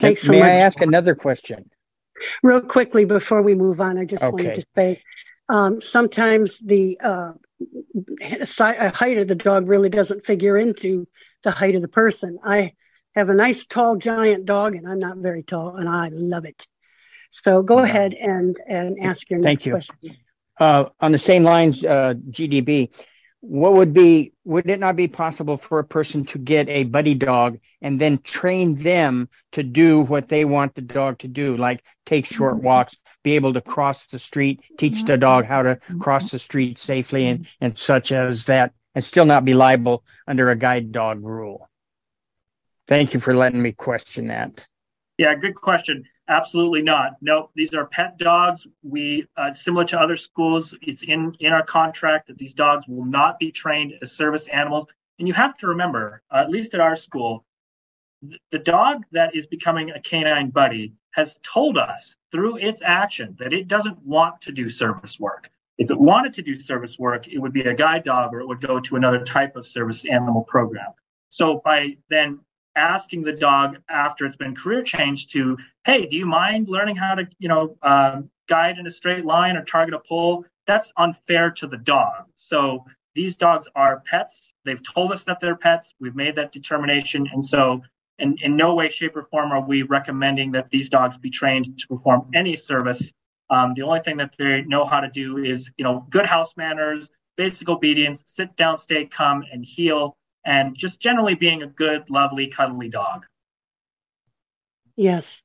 Thanks 0.00 0.22
so 0.22 0.30
May 0.30 0.40
much. 0.40 0.48
I 0.48 0.52
ask 0.52 0.80
another 0.80 1.14
question? 1.14 1.70
Real 2.42 2.60
quickly 2.60 3.04
before 3.04 3.42
we 3.42 3.54
move 3.54 3.80
on, 3.80 3.98
I 3.98 4.04
just 4.04 4.22
okay. 4.22 4.30
wanted 4.30 4.54
to 4.54 4.64
say 4.76 5.02
um, 5.48 5.80
sometimes 5.80 6.58
the 6.58 6.98
uh, 7.02 7.32
height 8.94 9.18
of 9.18 9.28
the 9.28 9.34
dog 9.34 9.68
really 9.68 9.88
doesn't 9.88 10.24
figure 10.24 10.56
into 10.56 11.06
the 11.42 11.50
height 11.50 11.74
of 11.74 11.82
the 11.82 11.88
person. 11.88 12.38
I 12.44 12.72
have 13.14 13.28
a 13.28 13.34
nice 13.34 13.66
tall 13.66 13.96
giant 13.96 14.44
dog 14.44 14.74
and 14.74 14.88
I'm 14.88 14.98
not 14.98 15.18
very 15.18 15.42
tall 15.42 15.76
and 15.76 15.88
I 15.88 16.08
love 16.12 16.44
it. 16.44 16.66
So 17.30 17.62
go 17.62 17.78
ahead 17.78 18.14
and 18.14 18.56
and 18.66 18.98
ask 19.00 19.28
your 19.28 19.40
Thank 19.40 19.60
next 19.60 19.66
you. 19.66 19.72
question. 19.72 20.16
Uh, 20.58 20.86
on 21.00 21.12
the 21.12 21.18
same 21.18 21.44
lines, 21.44 21.84
uh, 21.84 22.14
GDB, 22.30 22.90
what 23.40 23.74
would 23.74 23.92
be 23.94 24.32
would 24.44 24.68
it 24.68 24.80
not 24.80 24.96
be 24.96 25.06
possible 25.06 25.56
for 25.56 25.78
a 25.78 25.84
person 25.84 26.24
to 26.26 26.38
get 26.38 26.68
a 26.68 26.84
buddy 26.84 27.14
dog 27.14 27.58
and 27.80 28.00
then 28.00 28.18
train 28.18 28.76
them 28.76 29.28
to 29.52 29.62
do 29.62 30.00
what 30.00 30.28
they 30.28 30.44
want 30.44 30.74
the 30.74 30.82
dog 30.82 31.18
to 31.20 31.28
do 31.28 31.56
like 31.56 31.84
take 32.04 32.26
short 32.26 32.56
Mm-hmm. 32.56 32.64
walks 32.66 32.96
be 33.24 33.32
able 33.34 33.52
to 33.52 33.60
cross 33.60 34.06
the 34.06 34.18
street 34.18 34.60
teach 34.78 35.04
the 35.04 35.16
dog 35.16 35.44
how 35.44 35.62
to 35.62 35.78
cross 35.98 36.30
the 36.30 36.38
street 36.38 36.78
safely 36.78 37.26
and 37.26 37.46
and 37.60 37.76
such 37.76 38.12
as 38.12 38.46
that 38.46 38.72
and 38.94 39.04
still 39.04 39.24
not 39.26 39.44
be 39.44 39.54
liable 39.54 40.04
under 40.26 40.50
a 40.50 40.56
guide 40.56 40.92
dog 40.92 41.22
rule 41.22 41.68
thank 42.86 43.14
you 43.14 43.20
for 43.20 43.34
letting 43.34 43.62
me 43.62 43.72
question 43.72 44.28
that 44.28 44.66
Yeah, 45.18 45.34
good 45.34 45.54
question. 45.54 46.04
Absolutely 46.28 46.82
not. 46.82 47.12
No, 47.20 47.50
these 47.54 47.74
are 47.74 47.86
pet 47.86 48.18
dogs. 48.18 48.66
We, 48.82 49.26
uh, 49.36 49.52
similar 49.52 49.84
to 49.86 49.98
other 50.00 50.16
schools, 50.16 50.74
it's 50.82 51.02
in 51.02 51.34
in 51.40 51.52
our 51.52 51.64
contract 51.64 52.28
that 52.28 52.38
these 52.38 52.54
dogs 52.54 52.86
will 52.86 53.04
not 53.04 53.38
be 53.38 53.50
trained 53.50 53.94
as 54.02 54.12
service 54.12 54.46
animals. 54.48 54.86
And 55.18 55.26
you 55.26 55.34
have 55.34 55.56
to 55.58 55.66
remember, 55.68 56.22
uh, 56.30 56.38
at 56.38 56.50
least 56.50 56.74
at 56.74 56.80
our 56.80 56.96
school, 56.96 57.44
th- 57.44 57.47
the 58.50 58.58
dog 58.58 59.04
that 59.12 59.34
is 59.34 59.46
becoming 59.46 59.90
a 59.90 60.00
canine 60.00 60.50
buddy 60.50 60.92
has 61.12 61.38
told 61.42 61.78
us 61.78 62.16
through 62.32 62.56
its 62.58 62.82
action 62.84 63.36
that 63.38 63.52
it 63.52 63.68
doesn't 63.68 63.98
want 64.04 64.40
to 64.42 64.52
do 64.52 64.68
service 64.68 65.18
work. 65.18 65.50
If 65.78 65.90
it 65.90 65.98
wanted 65.98 66.34
to 66.34 66.42
do 66.42 66.60
service 66.60 66.98
work, 66.98 67.28
it 67.28 67.38
would 67.38 67.52
be 67.52 67.62
a 67.62 67.74
guide 67.74 68.04
dog 68.04 68.34
or 68.34 68.40
it 68.40 68.48
would 68.48 68.60
go 68.60 68.80
to 68.80 68.96
another 68.96 69.24
type 69.24 69.54
of 69.56 69.66
service 69.66 70.04
animal 70.10 70.42
program. 70.42 70.92
So 71.28 71.60
by 71.64 71.96
then 72.10 72.40
asking 72.74 73.22
the 73.22 73.32
dog 73.32 73.76
after 73.88 74.24
it's 74.26 74.36
been 74.36 74.54
career 74.54 74.82
changed 74.82 75.32
to, 75.32 75.56
hey, 75.84 76.06
do 76.06 76.16
you 76.16 76.26
mind 76.26 76.68
learning 76.68 76.96
how 76.96 77.14
to, 77.14 77.28
you 77.38 77.48
know, 77.48 77.76
um, 77.82 78.30
guide 78.48 78.78
in 78.78 78.86
a 78.86 78.90
straight 78.90 79.24
line 79.24 79.56
or 79.56 79.64
target 79.64 79.94
a 79.94 80.00
pole? 80.00 80.44
That's 80.66 80.92
unfair 80.96 81.50
to 81.52 81.66
the 81.66 81.76
dog. 81.76 82.24
So 82.36 82.84
these 83.14 83.36
dogs 83.36 83.66
are 83.74 84.02
pets. 84.08 84.52
They've 84.64 84.82
told 84.82 85.12
us 85.12 85.24
that 85.24 85.40
they're 85.40 85.56
pets. 85.56 85.92
We've 86.00 86.14
made 86.14 86.36
that 86.36 86.52
determination, 86.52 87.28
and 87.32 87.44
so 87.44 87.82
in, 88.18 88.36
in 88.42 88.56
no 88.56 88.74
way, 88.74 88.88
shape, 88.88 89.16
or 89.16 89.24
form 89.30 89.52
are 89.52 89.60
we 89.60 89.82
recommending 89.82 90.52
that 90.52 90.70
these 90.70 90.88
dogs 90.88 91.16
be 91.16 91.30
trained 91.30 91.78
to 91.78 91.88
perform 91.88 92.28
any 92.34 92.56
service. 92.56 93.12
Um, 93.50 93.74
the 93.74 93.82
only 93.82 94.00
thing 94.00 94.16
that 94.18 94.34
they 94.38 94.62
know 94.62 94.84
how 94.84 95.00
to 95.00 95.08
do 95.08 95.38
is, 95.38 95.70
you 95.78 95.84
know, 95.84 96.06
good 96.10 96.26
house 96.26 96.54
manners, 96.56 97.08
basic 97.36 97.68
obedience, 97.68 98.24
sit 98.26 98.54
down, 98.56 98.76
stay 98.78 99.06
calm, 99.06 99.44
and 99.52 99.64
heel, 99.64 100.16
and 100.44 100.76
just 100.76 101.00
generally 101.00 101.34
being 101.34 101.62
a 101.62 101.66
good, 101.66 102.08
lovely, 102.10 102.48
cuddly 102.48 102.88
dog. 102.88 103.24
Yes. 104.96 105.42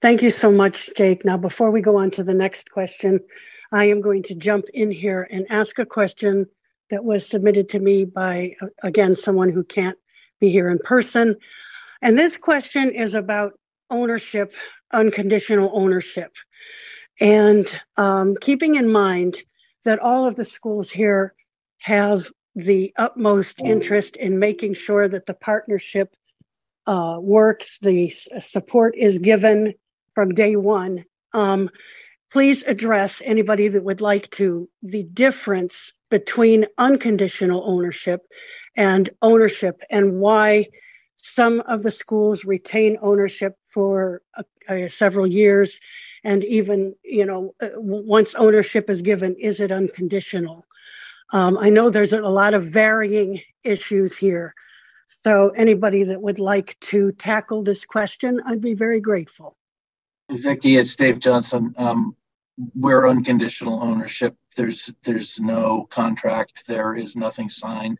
Thank 0.00 0.22
you 0.22 0.30
so 0.30 0.52
much, 0.52 0.90
Jake. 0.96 1.24
Now, 1.24 1.36
before 1.36 1.70
we 1.70 1.80
go 1.80 1.96
on 1.96 2.10
to 2.12 2.22
the 2.22 2.34
next 2.34 2.70
question, 2.70 3.20
I 3.72 3.86
am 3.86 4.00
going 4.00 4.22
to 4.24 4.34
jump 4.34 4.66
in 4.74 4.90
here 4.90 5.26
and 5.30 5.46
ask 5.50 5.78
a 5.78 5.86
question 5.86 6.46
that 6.90 7.04
was 7.04 7.26
submitted 7.26 7.68
to 7.70 7.80
me 7.80 8.04
by, 8.04 8.54
again, 8.82 9.16
someone 9.16 9.50
who 9.50 9.64
can't 9.64 9.98
be 10.40 10.50
here 10.50 10.68
in 10.68 10.78
person. 10.78 11.36
And 12.02 12.18
this 12.18 12.36
question 12.36 12.90
is 12.90 13.14
about 13.14 13.52
ownership, 13.88 14.54
unconditional 14.92 15.70
ownership. 15.72 16.32
And 17.20 17.68
um, 17.96 18.36
keeping 18.40 18.74
in 18.74 18.90
mind 18.90 19.38
that 19.84 20.00
all 20.00 20.26
of 20.26 20.34
the 20.34 20.44
schools 20.44 20.90
here 20.90 21.34
have 21.78 22.26
the 22.54 22.92
utmost 22.96 23.60
interest 23.60 24.16
in 24.16 24.38
making 24.38 24.74
sure 24.74 25.08
that 25.08 25.26
the 25.26 25.34
partnership 25.34 26.14
uh, 26.86 27.18
works, 27.20 27.78
the 27.78 28.08
support 28.08 28.94
is 28.96 29.18
given 29.18 29.72
from 30.14 30.34
day 30.34 30.56
one. 30.56 31.04
Um, 31.32 31.70
please 32.32 32.62
address 32.64 33.22
anybody 33.24 33.68
that 33.68 33.84
would 33.84 34.00
like 34.00 34.30
to 34.32 34.68
the 34.82 35.04
difference 35.04 35.92
between 36.10 36.66
unconditional 36.78 37.62
ownership 37.64 38.22
and 38.76 39.08
ownership 39.22 39.80
and 39.90 40.18
why 40.18 40.66
some 41.22 41.60
of 41.62 41.84
the 41.84 41.90
schools 41.90 42.44
retain 42.44 42.98
ownership 43.00 43.56
for 43.68 44.22
uh, 44.36 44.42
uh, 44.68 44.88
several 44.88 45.26
years 45.26 45.78
and 46.24 46.44
even 46.44 46.94
you 47.04 47.24
know 47.24 47.54
uh, 47.62 47.68
once 47.76 48.34
ownership 48.34 48.90
is 48.90 49.00
given 49.00 49.34
is 49.36 49.60
it 49.60 49.70
unconditional 49.70 50.66
um, 51.32 51.56
i 51.58 51.70
know 51.70 51.88
there's 51.88 52.12
a 52.12 52.20
lot 52.20 52.54
of 52.54 52.66
varying 52.66 53.40
issues 53.62 54.16
here 54.16 54.54
so 55.24 55.50
anybody 55.50 56.02
that 56.02 56.20
would 56.20 56.40
like 56.40 56.76
to 56.80 57.12
tackle 57.12 57.62
this 57.62 57.84
question 57.84 58.40
i'd 58.46 58.60
be 58.60 58.74
very 58.74 59.00
grateful 59.00 59.56
Vicki, 60.30 60.78
it's 60.78 60.96
Dave 60.96 61.18
Johnson. 61.18 61.74
Um, 61.76 62.16
we're 62.74 63.08
unconditional 63.08 63.82
ownership. 63.82 64.34
There's 64.56 64.92
there's 65.04 65.40
no 65.40 65.84
contract. 65.90 66.66
There 66.66 66.94
is 66.94 67.16
nothing 67.16 67.48
signed. 67.48 67.98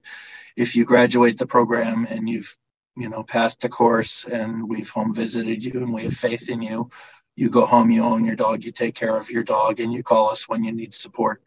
If 0.56 0.76
you 0.76 0.84
graduate 0.84 1.38
the 1.38 1.46
program 1.46 2.06
and 2.08 2.28
you've 2.28 2.56
you 2.96 3.08
know 3.08 3.22
passed 3.22 3.60
the 3.60 3.68
course 3.68 4.24
and 4.24 4.68
we've 4.68 4.90
home 4.90 5.14
visited 5.14 5.64
you 5.64 5.82
and 5.82 5.92
we 5.92 6.04
have 6.04 6.12
faith 6.14 6.48
in 6.48 6.62
you, 6.62 6.90
you 7.34 7.48
go 7.48 7.64
home, 7.64 7.90
you 7.90 8.04
own 8.04 8.24
your 8.24 8.36
dog, 8.36 8.64
you 8.64 8.72
take 8.72 8.94
care 8.94 9.16
of 9.16 9.30
your 9.30 9.42
dog, 9.42 9.80
and 9.80 9.92
you 9.92 10.02
call 10.02 10.30
us 10.30 10.48
when 10.48 10.64
you 10.64 10.72
need 10.72 10.94
support. 10.94 11.42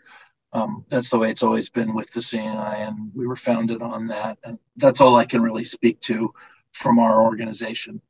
Um, 0.54 0.86
that's 0.90 1.10
the 1.10 1.18
way 1.18 1.32
it's 1.32 1.44
always 1.44 1.70
been 1.70 1.94
with 1.94 2.12
the 2.12 2.22
Seeing 2.22 2.48
Eye, 2.48 2.78
and 2.78 3.12
we 3.14 3.28
were 3.28 3.36
founded 3.36 3.82
on 3.82 4.08
that. 4.08 4.38
And 4.44 4.58
that's 4.78 5.02
all 5.02 5.16
I 5.16 5.26
can 5.26 5.42
really 5.42 5.66
speak 5.66 6.00
to 6.02 6.34
from 6.72 7.00
our 7.00 7.22
organization. 7.22 8.02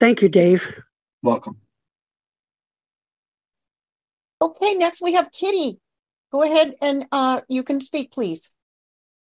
thank 0.00 0.20
you 0.22 0.28
dave 0.28 0.82
Welcome. 1.22 1.58
Okay, 4.40 4.74
next 4.74 5.00
we 5.00 5.12
have 5.12 5.30
Kitty. 5.30 5.78
Go 6.32 6.42
ahead 6.42 6.74
and 6.82 7.06
uh, 7.12 7.42
you 7.48 7.62
can 7.62 7.80
speak, 7.80 8.10
please. 8.10 8.56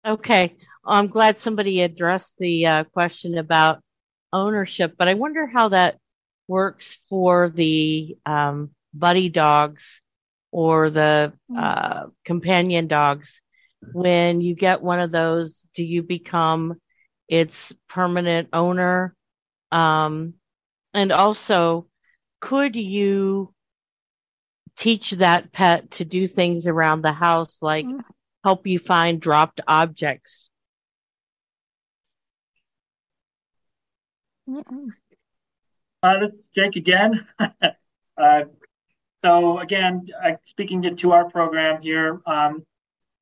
Okay, 0.05 0.57
I'm 0.85 1.07
glad 1.07 1.39
somebody 1.39 1.81
addressed 1.81 2.35
the 2.37 2.67
uh, 2.67 2.83
question 2.85 3.37
about 3.37 3.81
ownership, 4.31 4.95
but 4.97 5.07
I 5.07 5.15
wonder 5.15 5.47
how 5.47 5.69
that 5.69 5.97
works 6.47 6.97
for 7.09 7.49
the 7.49 8.17
um, 8.25 8.69
buddy 8.93 9.29
dogs 9.29 10.01
or 10.51 10.89
the 10.89 11.33
uh, 11.57 12.05
companion 12.23 12.87
dogs. 12.87 13.41
When 13.93 14.41
you 14.41 14.55
get 14.55 14.81
one 14.81 14.99
of 14.99 15.11
those, 15.11 15.65
do 15.75 15.83
you 15.83 16.03
become 16.03 16.75
its 17.27 17.73
permanent 17.89 18.49
owner? 18.53 19.15
Um, 19.71 20.35
and 20.93 21.11
also, 21.11 21.87
could 22.41 22.75
you 22.75 23.53
teach 24.77 25.11
that 25.11 25.51
pet 25.51 25.91
to 25.91 26.05
do 26.05 26.27
things 26.27 26.67
around 26.67 27.01
the 27.01 27.13
house 27.13 27.57
like 27.61 27.85
help 28.43 28.67
you 28.67 28.79
find 28.79 29.19
dropped 29.19 29.61
objects? 29.67 30.49
Uh, 36.03 36.19
this 36.19 36.31
is 36.31 36.47
Jake 36.55 36.75
again. 36.75 37.25
uh, 37.39 38.43
so 39.23 39.59
again, 39.59 40.07
uh, 40.23 40.33
speaking 40.45 40.83
to, 40.83 40.91
to 40.95 41.11
our 41.13 41.29
program 41.29 41.81
here, 41.81 42.21
um, 42.27 42.63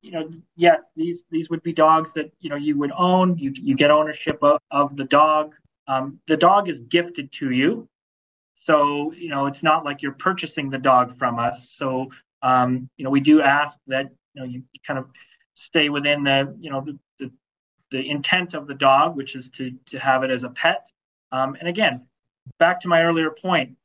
you 0.02 0.10
know, 0.10 0.28
yeah, 0.54 0.76
these 0.94 1.20
these 1.30 1.48
would 1.48 1.62
be 1.62 1.72
dogs 1.72 2.10
that 2.14 2.30
you 2.40 2.50
know 2.50 2.56
you 2.56 2.76
would 2.76 2.92
own. 2.94 3.38
You 3.38 3.54
you 3.54 3.74
get 3.74 3.90
ownership 3.90 4.38
of, 4.42 4.60
of 4.70 4.96
the 4.96 5.04
dog. 5.04 5.54
Um, 5.88 6.20
the 6.28 6.36
dog 6.36 6.68
is 6.68 6.80
gifted 6.80 7.32
to 7.32 7.50
you, 7.50 7.88
so 8.56 9.12
you 9.12 9.30
know 9.30 9.46
it's 9.46 9.62
not 9.62 9.86
like 9.86 10.02
you're 10.02 10.12
purchasing 10.12 10.68
the 10.68 10.78
dog 10.78 11.18
from 11.18 11.38
us. 11.38 11.70
So 11.70 12.10
um, 12.42 12.90
you 12.98 13.04
know 13.04 13.10
we 13.10 13.20
do 13.20 13.40
ask 13.40 13.78
that 13.86 14.10
you 14.34 14.42
know 14.42 14.46
you 14.46 14.62
kind 14.86 14.98
of 14.98 15.06
stay 15.54 15.88
within 15.88 16.22
the 16.22 16.54
you 16.60 16.70
know 16.70 16.82
the, 16.82 16.98
the, 17.18 17.32
the 17.90 18.10
intent 18.10 18.52
of 18.52 18.66
the 18.66 18.74
dog, 18.74 19.16
which 19.16 19.34
is 19.34 19.48
to 19.56 19.72
to 19.86 19.98
have 19.98 20.22
it 20.22 20.30
as 20.30 20.42
a 20.42 20.50
pet. 20.50 20.86
Um, 21.34 21.56
and 21.58 21.68
again, 21.68 22.06
back 22.60 22.80
to 22.82 22.88
my 22.88 23.02
earlier 23.02 23.30
point, 23.30 23.76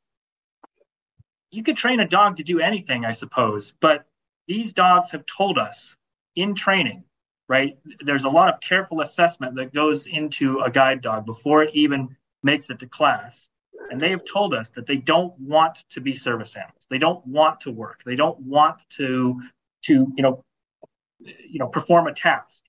you 1.50 1.64
could 1.64 1.76
train 1.76 1.98
a 1.98 2.06
dog 2.06 2.36
to 2.36 2.44
do 2.44 2.60
anything, 2.60 3.04
I 3.04 3.10
suppose, 3.10 3.72
but 3.80 4.06
these 4.46 4.72
dogs 4.72 5.10
have 5.10 5.26
told 5.26 5.58
us 5.58 5.96
in 6.36 6.54
training, 6.54 7.02
right? 7.48 7.76
There's 8.02 8.22
a 8.22 8.28
lot 8.28 8.54
of 8.54 8.60
careful 8.60 9.00
assessment 9.00 9.56
that 9.56 9.74
goes 9.74 10.06
into 10.06 10.60
a 10.60 10.70
guide 10.70 11.00
dog 11.00 11.26
before 11.26 11.64
it 11.64 11.74
even 11.74 12.16
makes 12.44 12.70
it 12.70 12.78
to 12.78 12.86
class. 12.86 13.48
And 13.90 14.00
they 14.00 14.10
have 14.10 14.24
told 14.24 14.54
us 14.54 14.68
that 14.70 14.86
they 14.86 14.98
don't 14.98 15.36
want 15.40 15.82
to 15.90 16.00
be 16.00 16.14
service 16.14 16.54
animals. 16.54 16.86
They 16.88 16.98
don't 16.98 17.26
want 17.26 17.62
to 17.62 17.72
work. 17.72 18.02
They 18.06 18.14
don't 18.14 18.38
want 18.38 18.76
to 18.98 19.42
to, 19.86 20.12
you 20.16 20.22
know, 20.22 20.44
you 21.18 21.58
know, 21.58 21.66
perform 21.66 22.06
a 22.06 22.14
task. 22.14 22.62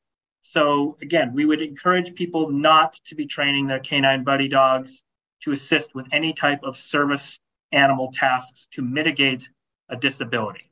So 0.43 0.97
again, 1.01 1.33
we 1.33 1.45
would 1.45 1.61
encourage 1.61 2.15
people 2.15 2.49
not 2.49 2.99
to 3.05 3.15
be 3.15 3.25
training 3.25 3.67
their 3.67 3.79
canine 3.79 4.23
buddy 4.23 4.47
dogs 4.47 5.03
to 5.43 5.51
assist 5.51 5.95
with 5.95 6.07
any 6.11 6.33
type 6.33 6.61
of 6.63 6.77
service 6.77 7.39
animal 7.71 8.11
tasks 8.13 8.67
to 8.73 8.81
mitigate 8.81 9.47
a 9.89 9.95
disability. 9.95 10.71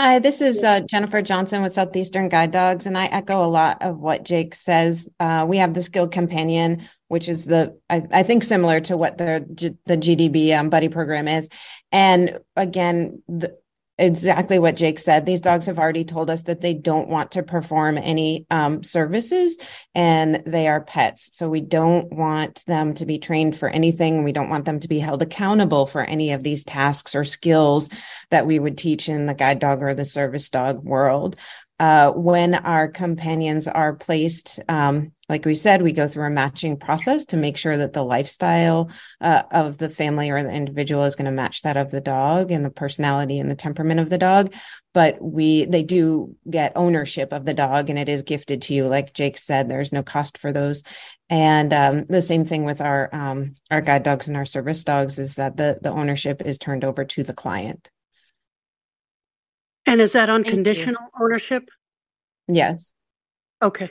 Hi, 0.00 0.18
this 0.18 0.40
is 0.40 0.64
uh, 0.64 0.80
Jennifer 0.88 1.20
Johnson 1.20 1.60
with 1.62 1.74
Southeastern 1.74 2.30
Guide 2.30 2.52
Dogs, 2.52 2.86
and 2.86 2.96
I 2.96 3.04
echo 3.04 3.44
a 3.44 3.46
lot 3.46 3.82
of 3.82 3.98
what 3.98 4.24
Jake 4.24 4.54
says. 4.54 5.10
Uh, 5.20 5.44
we 5.46 5.58
have 5.58 5.74
the 5.74 5.82
Skilled 5.82 6.10
Companion, 6.10 6.88
which 7.08 7.28
is 7.28 7.44
the 7.44 7.78
I, 7.90 8.06
I 8.10 8.22
think 8.22 8.42
similar 8.42 8.80
to 8.80 8.96
what 8.96 9.18
the 9.18 9.44
the 9.84 9.98
GDB 9.98 10.58
um, 10.58 10.70
buddy 10.70 10.88
program 10.88 11.28
is, 11.28 11.50
and 11.92 12.38
again, 12.56 13.22
the, 13.28 13.58
exactly 14.00 14.58
what 14.58 14.76
Jake 14.76 14.98
said. 14.98 15.26
These 15.26 15.42
dogs 15.42 15.66
have 15.66 15.78
already 15.78 16.04
told 16.04 16.30
us 16.30 16.42
that 16.44 16.60
they 16.60 16.72
don't 16.72 17.08
want 17.08 17.32
to 17.32 17.42
perform 17.42 17.98
any 17.98 18.46
um, 18.50 18.82
services 18.82 19.58
and 19.94 20.42
they 20.46 20.68
are 20.68 20.80
pets. 20.80 21.36
So 21.36 21.50
we 21.50 21.60
don't 21.60 22.10
want 22.10 22.64
them 22.66 22.94
to 22.94 23.06
be 23.06 23.18
trained 23.18 23.56
for 23.56 23.68
anything. 23.68 24.24
We 24.24 24.32
don't 24.32 24.48
want 24.48 24.64
them 24.64 24.80
to 24.80 24.88
be 24.88 24.98
held 24.98 25.22
accountable 25.22 25.86
for 25.86 26.02
any 26.02 26.32
of 26.32 26.42
these 26.42 26.64
tasks 26.64 27.14
or 27.14 27.24
skills 27.24 27.90
that 28.30 28.46
we 28.46 28.58
would 28.58 28.78
teach 28.78 29.08
in 29.08 29.26
the 29.26 29.34
guide 29.34 29.58
dog 29.58 29.82
or 29.82 29.94
the 29.94 30.06
service 30.06 30.48
dog 30.48 30.82
world. 30.82 31.36
Uh, 31.80 32.12
when 32.12 32.54
our 32.54 32.88
companions 32.88 33.66
are 33.66 33.94
placed, 33.94 34.60
um, 34.68 35.12
like 35.30 35.46
we 35.46 35.54
said, 35.54 35.80
we 35.80 35.92
go 35.92 36.06
through 36.06 36.26
a 36.26 36.30
matching 36.30 36.76
process 36.76 37.24
to 37.24 37.38
make 37.38 37.56
sure 37.56 37.74
that 37.74 37.94
the 37.94 38.04
lifestyle 38.04 38.90
uh, 39.22 39.44
of 39.50 39.78
the 39.78 39.88
family 39.88 40.28
or 40.28 40.42
the 40.42 40.52
individual 40.52 41.04
is 41.04 41.16
going 41.16 41.24
to 41.24 41.30
match 41.30 41.62
that 41.62 41.78
of 41.78 41.90
the 41.90 42.02
dog 42.02 42.50
and 42.50 42.66
the 42.66 42.70
personality 42.70 43.38
and 43.38 43.50
the 43.50 43.54
temperament 43.54 43.98
of 43.98 44.10
the 44.10 44.18
dog. 44.18 44.52
But 44.92 45.22
we, 45.22 45.64
they 45.64 45.82
do 45.82 46.36
get 46.50 46.76
ownership 46.76 47.32
of 47.32 47.46
the 47.46 47.54
dog 47.54 47.88
and 47.88 47.98
it 47.98 48.10
is 48.10 48.24
gifted 48.24 48.60
to 48.62 48.74
you. 48.74 48.86
Like 48.86 49.14
Jake 49.14 49.38
said, 49.38 49.70
there's 49.70 49.90
no 49.90 50.02
cost 50.02 50.36
for 50.36 50.52
those. 50.52 50.82
And 51.30 51.72
um, 51.72 52.04
the 52.10 52.20
same 52.20 52.44
thing 52.44 52.66
with 52.66 52.82
our 52.82 53.08
um, 53.14 53.54
our 53.70 53.80
guide 53.80 54.02
dogs 54.02 54.28
and 54.28 54.36
our 54.36 54.44
service 54.44 54.84
dogs 54.84 55.18
is 55.18 55.36
that 55.36 55.56
the 55.56 55.78
the 55.80 55.90
ownership 55.90 56.42
is 56.44 56.58
turned 56.58 56.84
over 56.84 57.06
to 57.06 57.22
the 57.22 57.32
client. 57.32 57.88
And 59.90 60.00
is 60.00 60.12
that 60.12 60.30
unconditional 60.30 61.02
ownership? 61.20 61.68
Yes. 62.46 62.94
Okay. 63.60 63.90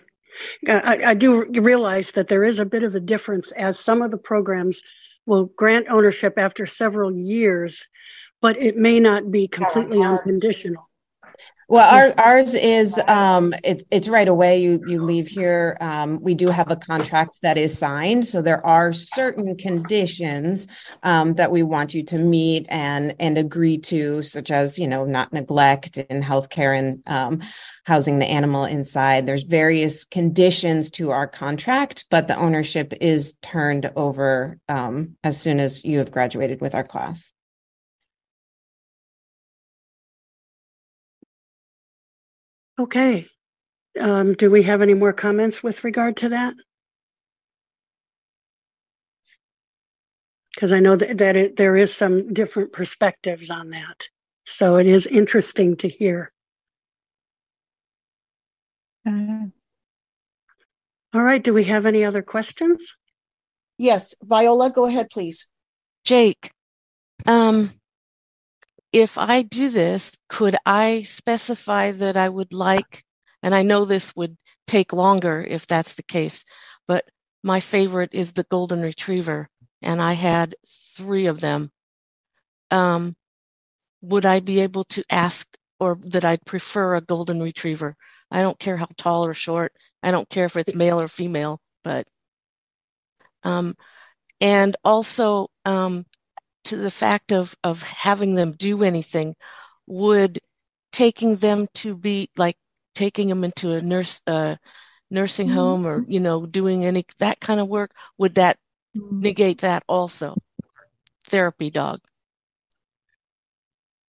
Uh, 0.66 0.80
I, 0.82 1.04
I 1.08 1.14
do 1.14 1.44
realize 1.44 2.12
that 2.12 2.30
there 2.30 2.46
is 2.46 2.58
a 2.58 2.66
bit 2.66 2.84
of 2.84 2.96
a 2.96 3.02
difference 3.02 3.52
as 3.52 3.78
some 3.78 4.02
of 4.02 4.10
the 4.10 4.18
programs 4.18 4.82
will 5.26 5.48
grant 5.58 5.88
ownership 5.90 6.36
after 6.38 6.66
several 6.66 7.14
years, 7.14 7.84
but 8.42 8.56
it 8.56 8.78
may 8.78 9.02
not 9.02 9.30
be 9.30 9.46
completely 9.50 10.02
unconditional. 10.02 10.86
Well, 11.70 11.88
our, 11.88 12.26
ours 12.26 12.56
is 12.56 13.00
um, 13.08 13.54
it, 13.64 13.86
it's 13.92 14.08
right 14.08 14.28
away. 14.28 14.60
You 14.60 14.82
you 14.88 15.04
leave 15.04 15.28
here. 15.28 15.78
Um, 15.80 16.20
we 16.20 16.34
do 16.34 16.48
have 16.48 16.72
a 16.72 16.76
contract 16.76 17.38
that 17.44 17.60
is 17.60 17.78
signed, 17.78 18.26
so 18.26 18.42
there 18.42 18.66
are 18.66 18.92
certain 18.92 19.56
conditions 19.56 20.68
um, 21.04 21.36
that 21.36 21.52
we 21.52 21.62
want 21.62 21.94
you 21.94 22.02
to 22.06 22.18
meet 22.18 22.66
and 22.70 23.14
and 23.20 23.38
agree 23.38 23.78
to, 23.78 24.24
such 24.24 24.50
as 24.50 24.80
you 24.80 24.88
know 24.88 25.06
not 25.06 25.32
neglect 25.32 25.98
in 25.98 26.24
healthcare 26.24 26.76
and 26.76 27.04
um, 27.06 27.44
housing 27.84 28.18
the 28.18 28.26
animal 28.26 28.66
inside. 28.66 29.28
There's 29.28 29.44
various 29.44 30.04
conditions 30.04 30.90
to 30.92 31.12
our 31.12 31.28
contract, 31.28 32.06
but 32.10 32.28
the 32.28 32.36
ownership 32.36 32.94
is 33.00 33.36
turned 33.44 33.92
over 33.96 34.58
um, 34.70 35.18
as 35.24 35.40
soon 35.40 35.60
as 35.60 35.86
you 35.86 36.00
have 36.00 36.10
graduated 36.10 36.62
with 36.62 36.74
our 36.74 36.84
class. 36.84 37.32
Okay. 42.80 43.28
Um, 44.00 44.34
do 44.34 44.50
we 44.50 44.64
have 44.64 44.82
any 44.82 44.94
more 44.94 45.12
comments 45.12 45.62
with 45.62 45.84
regard 45.84 46.16
to 46.18 46.30
that? 46.30 46.54
Because 50.56 50.72
I 50.72 50.80
know 50.80 50.96
that, 50.96 51.18
that 51.18 51.36
it, 51.36 51.58
there 51.58 51.76
is 51.76 51.94
some 51.94 52.34
different 52.34 52.72
perspectives 52.72 53.50
on 53.50 53.72
that. 53.72 54.08
So 54.46 54.78
it 54.78 54.88
is 54.88 55.06
interesting 55.06 55.76
to 55.78 55.90
hear. 55.90 56.32
Mm-hmm. 59.08 59.48
All 61.14 61.24
right. 61.24 61.44
Do 61.44 61.54
we 61.54 61.66
have 61.66 61.86
any 61.86 62.06
other 62.06 62.22
questions? 62.22 62.96
Yes, 63.78 64.16
Viola, 64.24 64.70
go 64.70 64.86
ahead, 64.86 65.10
please. 65.10 65.48
Jake, 66.04 66.52
um, 67.26 67.79
if 68.92 69.18
I 69.18 69.42
do 69.44 69.70
this, 69.70 70.18
could 70.28 70.56
I 70.66 71.04
specify 71.04 71.92
that 71.92 72.18
I 72.18 72.30
would 72.30 72.54
like, 72.54 73.04
and 73.44 73.54
I 73.54 73.62
know 73.62 73.86
this 73.86 74.16
would 74.16 74.38
take 74.68 74.94
longer 74.94 75.46
if 75.48 75.68
that's 75.68 75.94
the 75.94 76.04
case, 76.04 76.44
but 76.88 77.06
my 77.44 77.60
favorite 77.60 78.10
is 78.14 78.34
the 78.34 78.46
golden 78.50 78.82
retriever, 78.82 79.50
and 79.82 80.02
I 80.02 80.14
had 80.14 80.56
three 80.68 81.28
of 81.28 81.40
them. 81.40 81.72
Um, 82.72 83.16
would 84.02 84.26
I 84.26 84.40
be 84.40 84.60
able 84.62 84.84
to 84.86 85.04
ask, 85.10 85.48
or 85.80 86.00
that 86.06 86.26
I'd 86.26 86.46
prefer 86.46 86.96
a 86.96 87.02
golden 87.02 87.42
retriever? 87.42 87.96
I 88.32 88.42
don't 88.42 88.60
care 88.60 88.78
how 88.78 88.88
tall 88.98 89.26
or 89.26 89.34
short. 89.34 89.74
I 90.04 90.12
don't 90.12 90.30
care 90.30 90.46
if 90.46 90.56
it's 90.56 90.76
male 90.76 91.00
or 91.00 91.08
female, 91.08 91.62
but 91.84 92.08
um, 93.44 93.76
and 94.42 94.76
also 94.84 95.48
um, 95.66 96.06
to 96.66 96.76
the 96.76 96.92
fact 96.92 97.32
of 97.32 97.56
of 97.64 97.84
having 97.84 98.36
them 98.36 98.52
do 98.54 98.84
anything 98.84 99.36
would 99.88 100.40
taking 100.92 101.36
them 101.38 101.68
to 101.74 101.96
be 101.96 102.30
like 102.38 102.56
taking 102.96 103.30
them 103.30 103.44
into 103.44 103.72
a 103.72 103.82
nurse 103.82 104.22
uh, 104.28 104.56
nursing 105.10 105.48
mm-hmm. 105.48 105.56
home 105.56 105.88
or 105.88 106.06
you 106.08 106.20
know 106.20 106.46
doing 106.46 106.86
any 106.86 107.06
that 107.20 107.40
kind 107.40 107.60
of 107.60 107.68
work 107.68 107.92
would 108.18 108.36
that 108.36 108.58
mm-hmm. 108.96 109.20
negate 109.20 109.62
that 109.62 109.84
also? 109.88 110.36
Therapy 111.26 111.70
dog. 111.70 112.00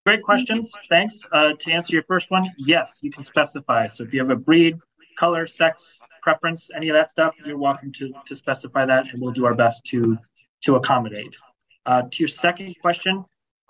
Great 0.07 0.23
questions. 0.23 0.73
Thanks. 0.89 1.21
Uh, 1.31 1.53
to 1.59 1.73
answer 1.73 1.95
your 1.95 2.05
first 2.05 2.31
one 2.31 2.51
yes 2.59 2.99
you 3.01 3.11
can 3.11 3.25
specify. 3.25 3.89
So 3.89 4.05
if 4.05 4.13
you 4.13 4.21
have 4.21 4.31
a 4.31 4.37
breed 4.37 4.79
color 5.19 5.47
sex 5.47 5.99
preference 6.23 6.71
any 6.75 6.89
of 6.89 6.95
that 6.95 7.11
stuff 7.11 7.35
you're 7.45 7.59
welcome 7.59 7.93
to 7.93 8.13
to 8.27 8.35
specify 8.35 8.87
that 8.87 9.07
and 9.11 9.21
we'll 9.21 9.33
do 9.33 9.45
our 9.45 9.55
best 9.55 9.85
to 9.85 10.19
to 10.63 10.77
accommodate 10.77 11.37
uh, 11.87 12.03
to 12.03 12.19
your 12.19 12.29
second 12.29 12.75
question, 12.81 13.25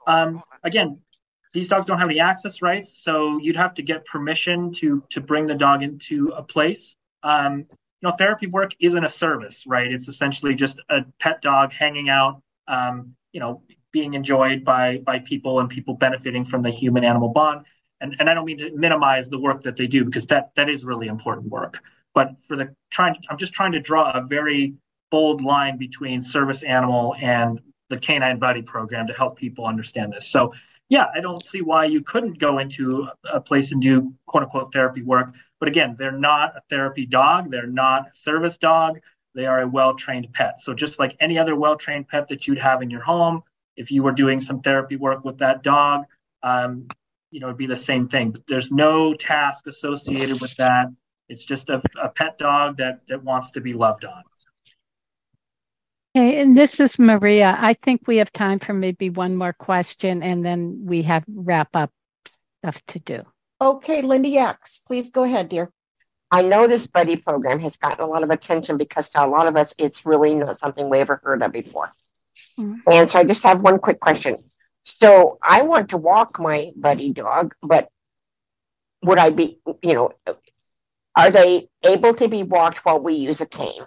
um, 0.06 0.42
again, 0.62 1.00
these 1.52 1.68
dogs 1.68 1.86
don't 1.86 1.98
have 1.98 2.08
the 2.08 2.20
access 2.20 2.62
rights, 2.62 3.02
so 3.02 3.38
you'd 3.38 3.56
have 3.56 3.74
to 3.74 3.82
get 3.82 4.04
permission 4.06 4.72
to 4.74 5.02
to 5.10 5.20
bring 5.20 5.46
the 5.46 5.54
dog 5.54 5.82
into 5.82 6.28
a 6.28 6.42
place. 6.42 6.94
Um, 7.22 7.66
you 7.68 8.08
know, 8.08 8.14
therapy 8.16 8.46
work 8.46 8.72
isn't 8.80 9.04
a 9.04 9.08
service, 9.08 9.64
right? 9.66 9.92
It's 9.92 10.08
essentially 10.08 10.54
just 10.54 10.80
a 10.88 11.04
pet 11.20 11.42
dog 11.42 11.72
hanging 11.72 12.08
out, 12.08 12.42
um, 12.68 13.14
you 13.32 13.40
know, 13.40 13.62
being 13.92 14.14
enjoyed 14.14 14.64
by 14.64 14.98
by 14.98 15.18
people 15.18 15.60
and 15.60 15.68
people 15.68 15.94
benefiting 15.94 16.44
from 16.44 16.62
the 16.62 16.70
human 16.70 17.04
animal 17.04 17.28
bond. 17.30 17.66
And 18.00 18.16
and 18.20 18.30
I 18.30 18.34
don't 18.34 18.44
mean 18.44 18.58
to 18.58 18.70
minimize 18.74 19.28
the 19.28 19.38
work 19.38 19.64
that 19.64 19.76
they 19.76 19.86
do 19.88 20.04
because 20.04 20.26
that 20.26 20.52
that 20.56 20.68
is 20.68 20.84
really 20.84 21.08
important 21.08 21.48
work. 21.48 21.80
But 22.14 22.32
for 22.46 22.56
the 22.56 22.74
trying, 22.90 23.16
I'm 23.28 23.38
just 23.38 23.52
trying 23.52 23.72
to 23.72 23.80
draw 23.80 24.10
a 24.12 24.22
very 24.22 24.74
bold 25.10 25.42
line 25.42 25.76
between 25.76 26.22
service 26.22 26.62
animal 26.62 27.16
and 27.20 27.60
the 27.90 27.98
Canine 27.98 28.38
Buddy 28.38 28.62
program 28.62 29.06
to 29.08 29.12
help 29.12 29.36
people 29.36 29.66
understand 29.66 30.12
this. 30.12 30.26
So, 30.26 30.54
yeah, 30.88 31.06
I 31.14 31.20
don't 31.20 31.44
see 31.46 31.60
why 31.60 31.84
you 31.84 32.00
couldn't 32.00 32.38
go 32.38 32.58
into 32.58 33.08
a 33.30 33.40
place 33.40 33.72
and 33.72 33.82
do 33.82 34.14
quote 34.26 34.44
unquote 34.44 34.72
therapy 34.72 35.02
work. 35.02 35.34
But 35.58 35.68
again, 35.68 35.96
they're 35.98 36.10
not 36.10 36.56
a 36.56 36.62
therapy 36.70 37.04
dog, 37.04 37.50
they're 37.50 37.66
not 37.66 38.06
a 38.06 38.16
service 38.16 38.56
dog, 38.56 39.00
they 39.34 39.44
are 39.44 39.60
a 39.60 39.68
well 39.68 39.94
trained 39.94 40.32
pet. 40.32 40.62
So, 40.62 40.72
just 40.72 40.98
like 40.98 41.16
any 41.20 41.38
other 41.38 41.54
well 41.54 41.76
trained 41.76 42.08
pet 42.08 42.28
that 42.28 42.48
you'd 42.48 42.58
have 42.58 42.80
in 42.80 42.90
your 42.90 43.02
home, 43.02 43.42
if 43.76 43.90
you 43.90 44.02
were 44.02 44.12
doing 44.12 44.40
some 44.40 44.60
therapy 44.62 44.96
work 44.96 45.24
with 45.24 45.38
that 45.38 45.62
dog, 45.62 46.04
um, 46.42 46.88
you 47.30 47.40
know, 47.40 47.48
it'd 47.48 47.58
be 47.58 47.66
the 47.66 47.76
same 47.76 48.08
thing. 48.08 48.30
But 48.30 48.42
there's 48.48 48.72
no 48.72 49.14
task 49.14 49.66
associated 49.66 50.40
with 50.40 50.56
that. 50.56 50.88
It's 51.28 51.44
just 51.44 51.68
a, 51.68 51.80
a 52.02 52.08
pet 52.08 52.38
dog 52.38 52.78
that 52.78 53.00
that 53.08 53.22
wants 53.22 53.52
to 53.52 53.60
be 53.60 53.72
loved 53.72 54.04
on. 54.04 54.22
Okay, 56.16 56.40
and 56.40 56.56
this 56.56 56.80
is 56.80 56.98
Maria. 56.98 57.56
I 57.58 57.74
think 57.74 58.02
we 58.06 58.16
have 58.16 58.32
time 58.32 58.58
for 58.58 58.72
maybe 58.72 59.10
one 59.10 59.36
more 59.36 59.52
question 59.52 60.22
and 60.22 60.44
then 60.44 60.82
we 60.84 61.02
have 61.02 61.24
wrap 61.28 61.68
up 61.74 61.92
stuff 62.26 62.82
to 62.88 62.98
do. 62.98 63.22
Okay, 63.60 64.02
Linda 64.02 64.28
Yaks, 64.28 64.80
please 64.86 65.10
go 65.10 65.22
ahead, 65.22 65.48
dear. 65.48 65.70
I 66.32 66.42
know 66.42 66.66
this 66.66 66.86
buddy 66.86 67.16
program 67.16 67.60
has 67.60 67.76
gotten 67.76 68.04
a 68.04 68.08
lot 68.08 68.22
of 68.22 68.30
attention 68.30 68.76
because 68.76 69.08
to 69.10 69.24
a 69.24 69.26
lot 69.26 69.46
of 69.46 69.56
us, 69.56 69.74
it's 69.78 70.04
really 70.04 70.34
not 70.34 70.58
something 70.58 70.88
we 70.88 70.98
ever 70.98 71.20
heard 71.22 71.42
of 71.42 71.52
before. 71.52 71.90
Mm-hmm. 72.58 72.90
And 72.90 73.10
so 73.10 73.18
I 73.18 73.24
just 73.24 73.42
have 73.42 73.62
one 73.62 73.78
quick 73.78 74.00
question. 74.00 74.36
So 74.82 75.38
I 75.42 75.62
want 75.62 75.90
to 75.90 75.96
walk 75.96 76.40
my 76.40 76.72
buddy 76.76 77.12
dog, 77.12 77.54
but 77.62 77.88
would 79.02 79.18
I 79.18 79.30
be, 79.30 79.58
you 79.82 79.94
know, 79.94 80.12
are 81.16 81.30
they 81.30 81.68
able 81.84 82.14
to 82.14 82.28
be 82.28 82.42
walked 82.42 82.84
while 82.84 83.00
we 83.00 83.14
use 83.14 83.40
a 83.40 83.46
cane? 83.46 83.84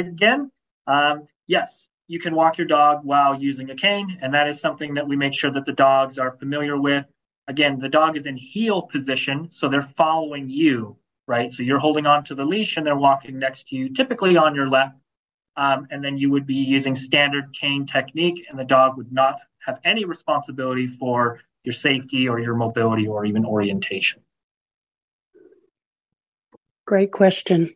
Again, 0.00 0.50
um, 0.86 1.26
yes, 1.46 1.88
you 2.08 2.20
can 2.20 2.34
walk 2.34 2.58
your 2.58 2.66
dog 2.66 3.00
while 3.04 3.40
using 3.40 3.70
a 3.70 3.74
cane, 3.74 4.18
and 4.20 4.34
that 4.34 4.48
is 4.48 4.60
something 4.60 4.94
that 4.94 5.06
we 5.06 5.16
make 5.16 5.34
sure 5.34 5.50
that 5.50 5.64
the 5.64 5.72
dogs 5.72 6.18
are 6.18 6.32
familiar 6.32 6.78
with. 6.78 7.06
Again, 7.48 7.78
the 7.78 7.88
dog 7.88 8.16
is 8.16 8.26
in 8.26 8.36
heel 8.36 8.82
position, 8.82 9.48
so 9.50 9.68
they're 9.68 9.90
following 9.96 10.48
you, 10.48 10.96
right? 11.26 11.52
So 11.52 11.62
you're 11.62 11.78
holding 11.78 12.06
on 12.06 12.24
to 12.24 12.34
the 12.34 12.44
leash 12.44 12.76
and 12.76 12.86
they're 12.86 12.96
walking 12.96 13.38
next 13.38 13.68
to 13.68 13.76
you, 13.76 13.92
typically 13.94 14.36
on 14.36 14.54
your 14.54 14.68
left. 14.68 14.96
Um, 15.56 15.86
and 15.90 16.02
then 16.02 16.16
you 16.16 16.30
would 16.30 16.46
be 16.46 16.54
using 16.54 16.94
standard 16.94 17.52
cane 17.58 17.86
technique, 17.86 18.46
and 18.48 18.58
the 18.58 18.64
dog 18.64 18.96
would 18.96 19.12
not 19.12 19.36
have 19.66 19.78
any 19.84 20.04
responsibility 20.04 20.88
for 20.98 21.40
your 21.64 21.74
safety 21.74 22.28
or 22.28 22.40
your 22.40 22.54
mobility 22.54 23.06
or 23.06 23.24
even 23.24 23.44
orientation. 23.44 24.20
Great 26.86 27.12
question. 27.12 27.74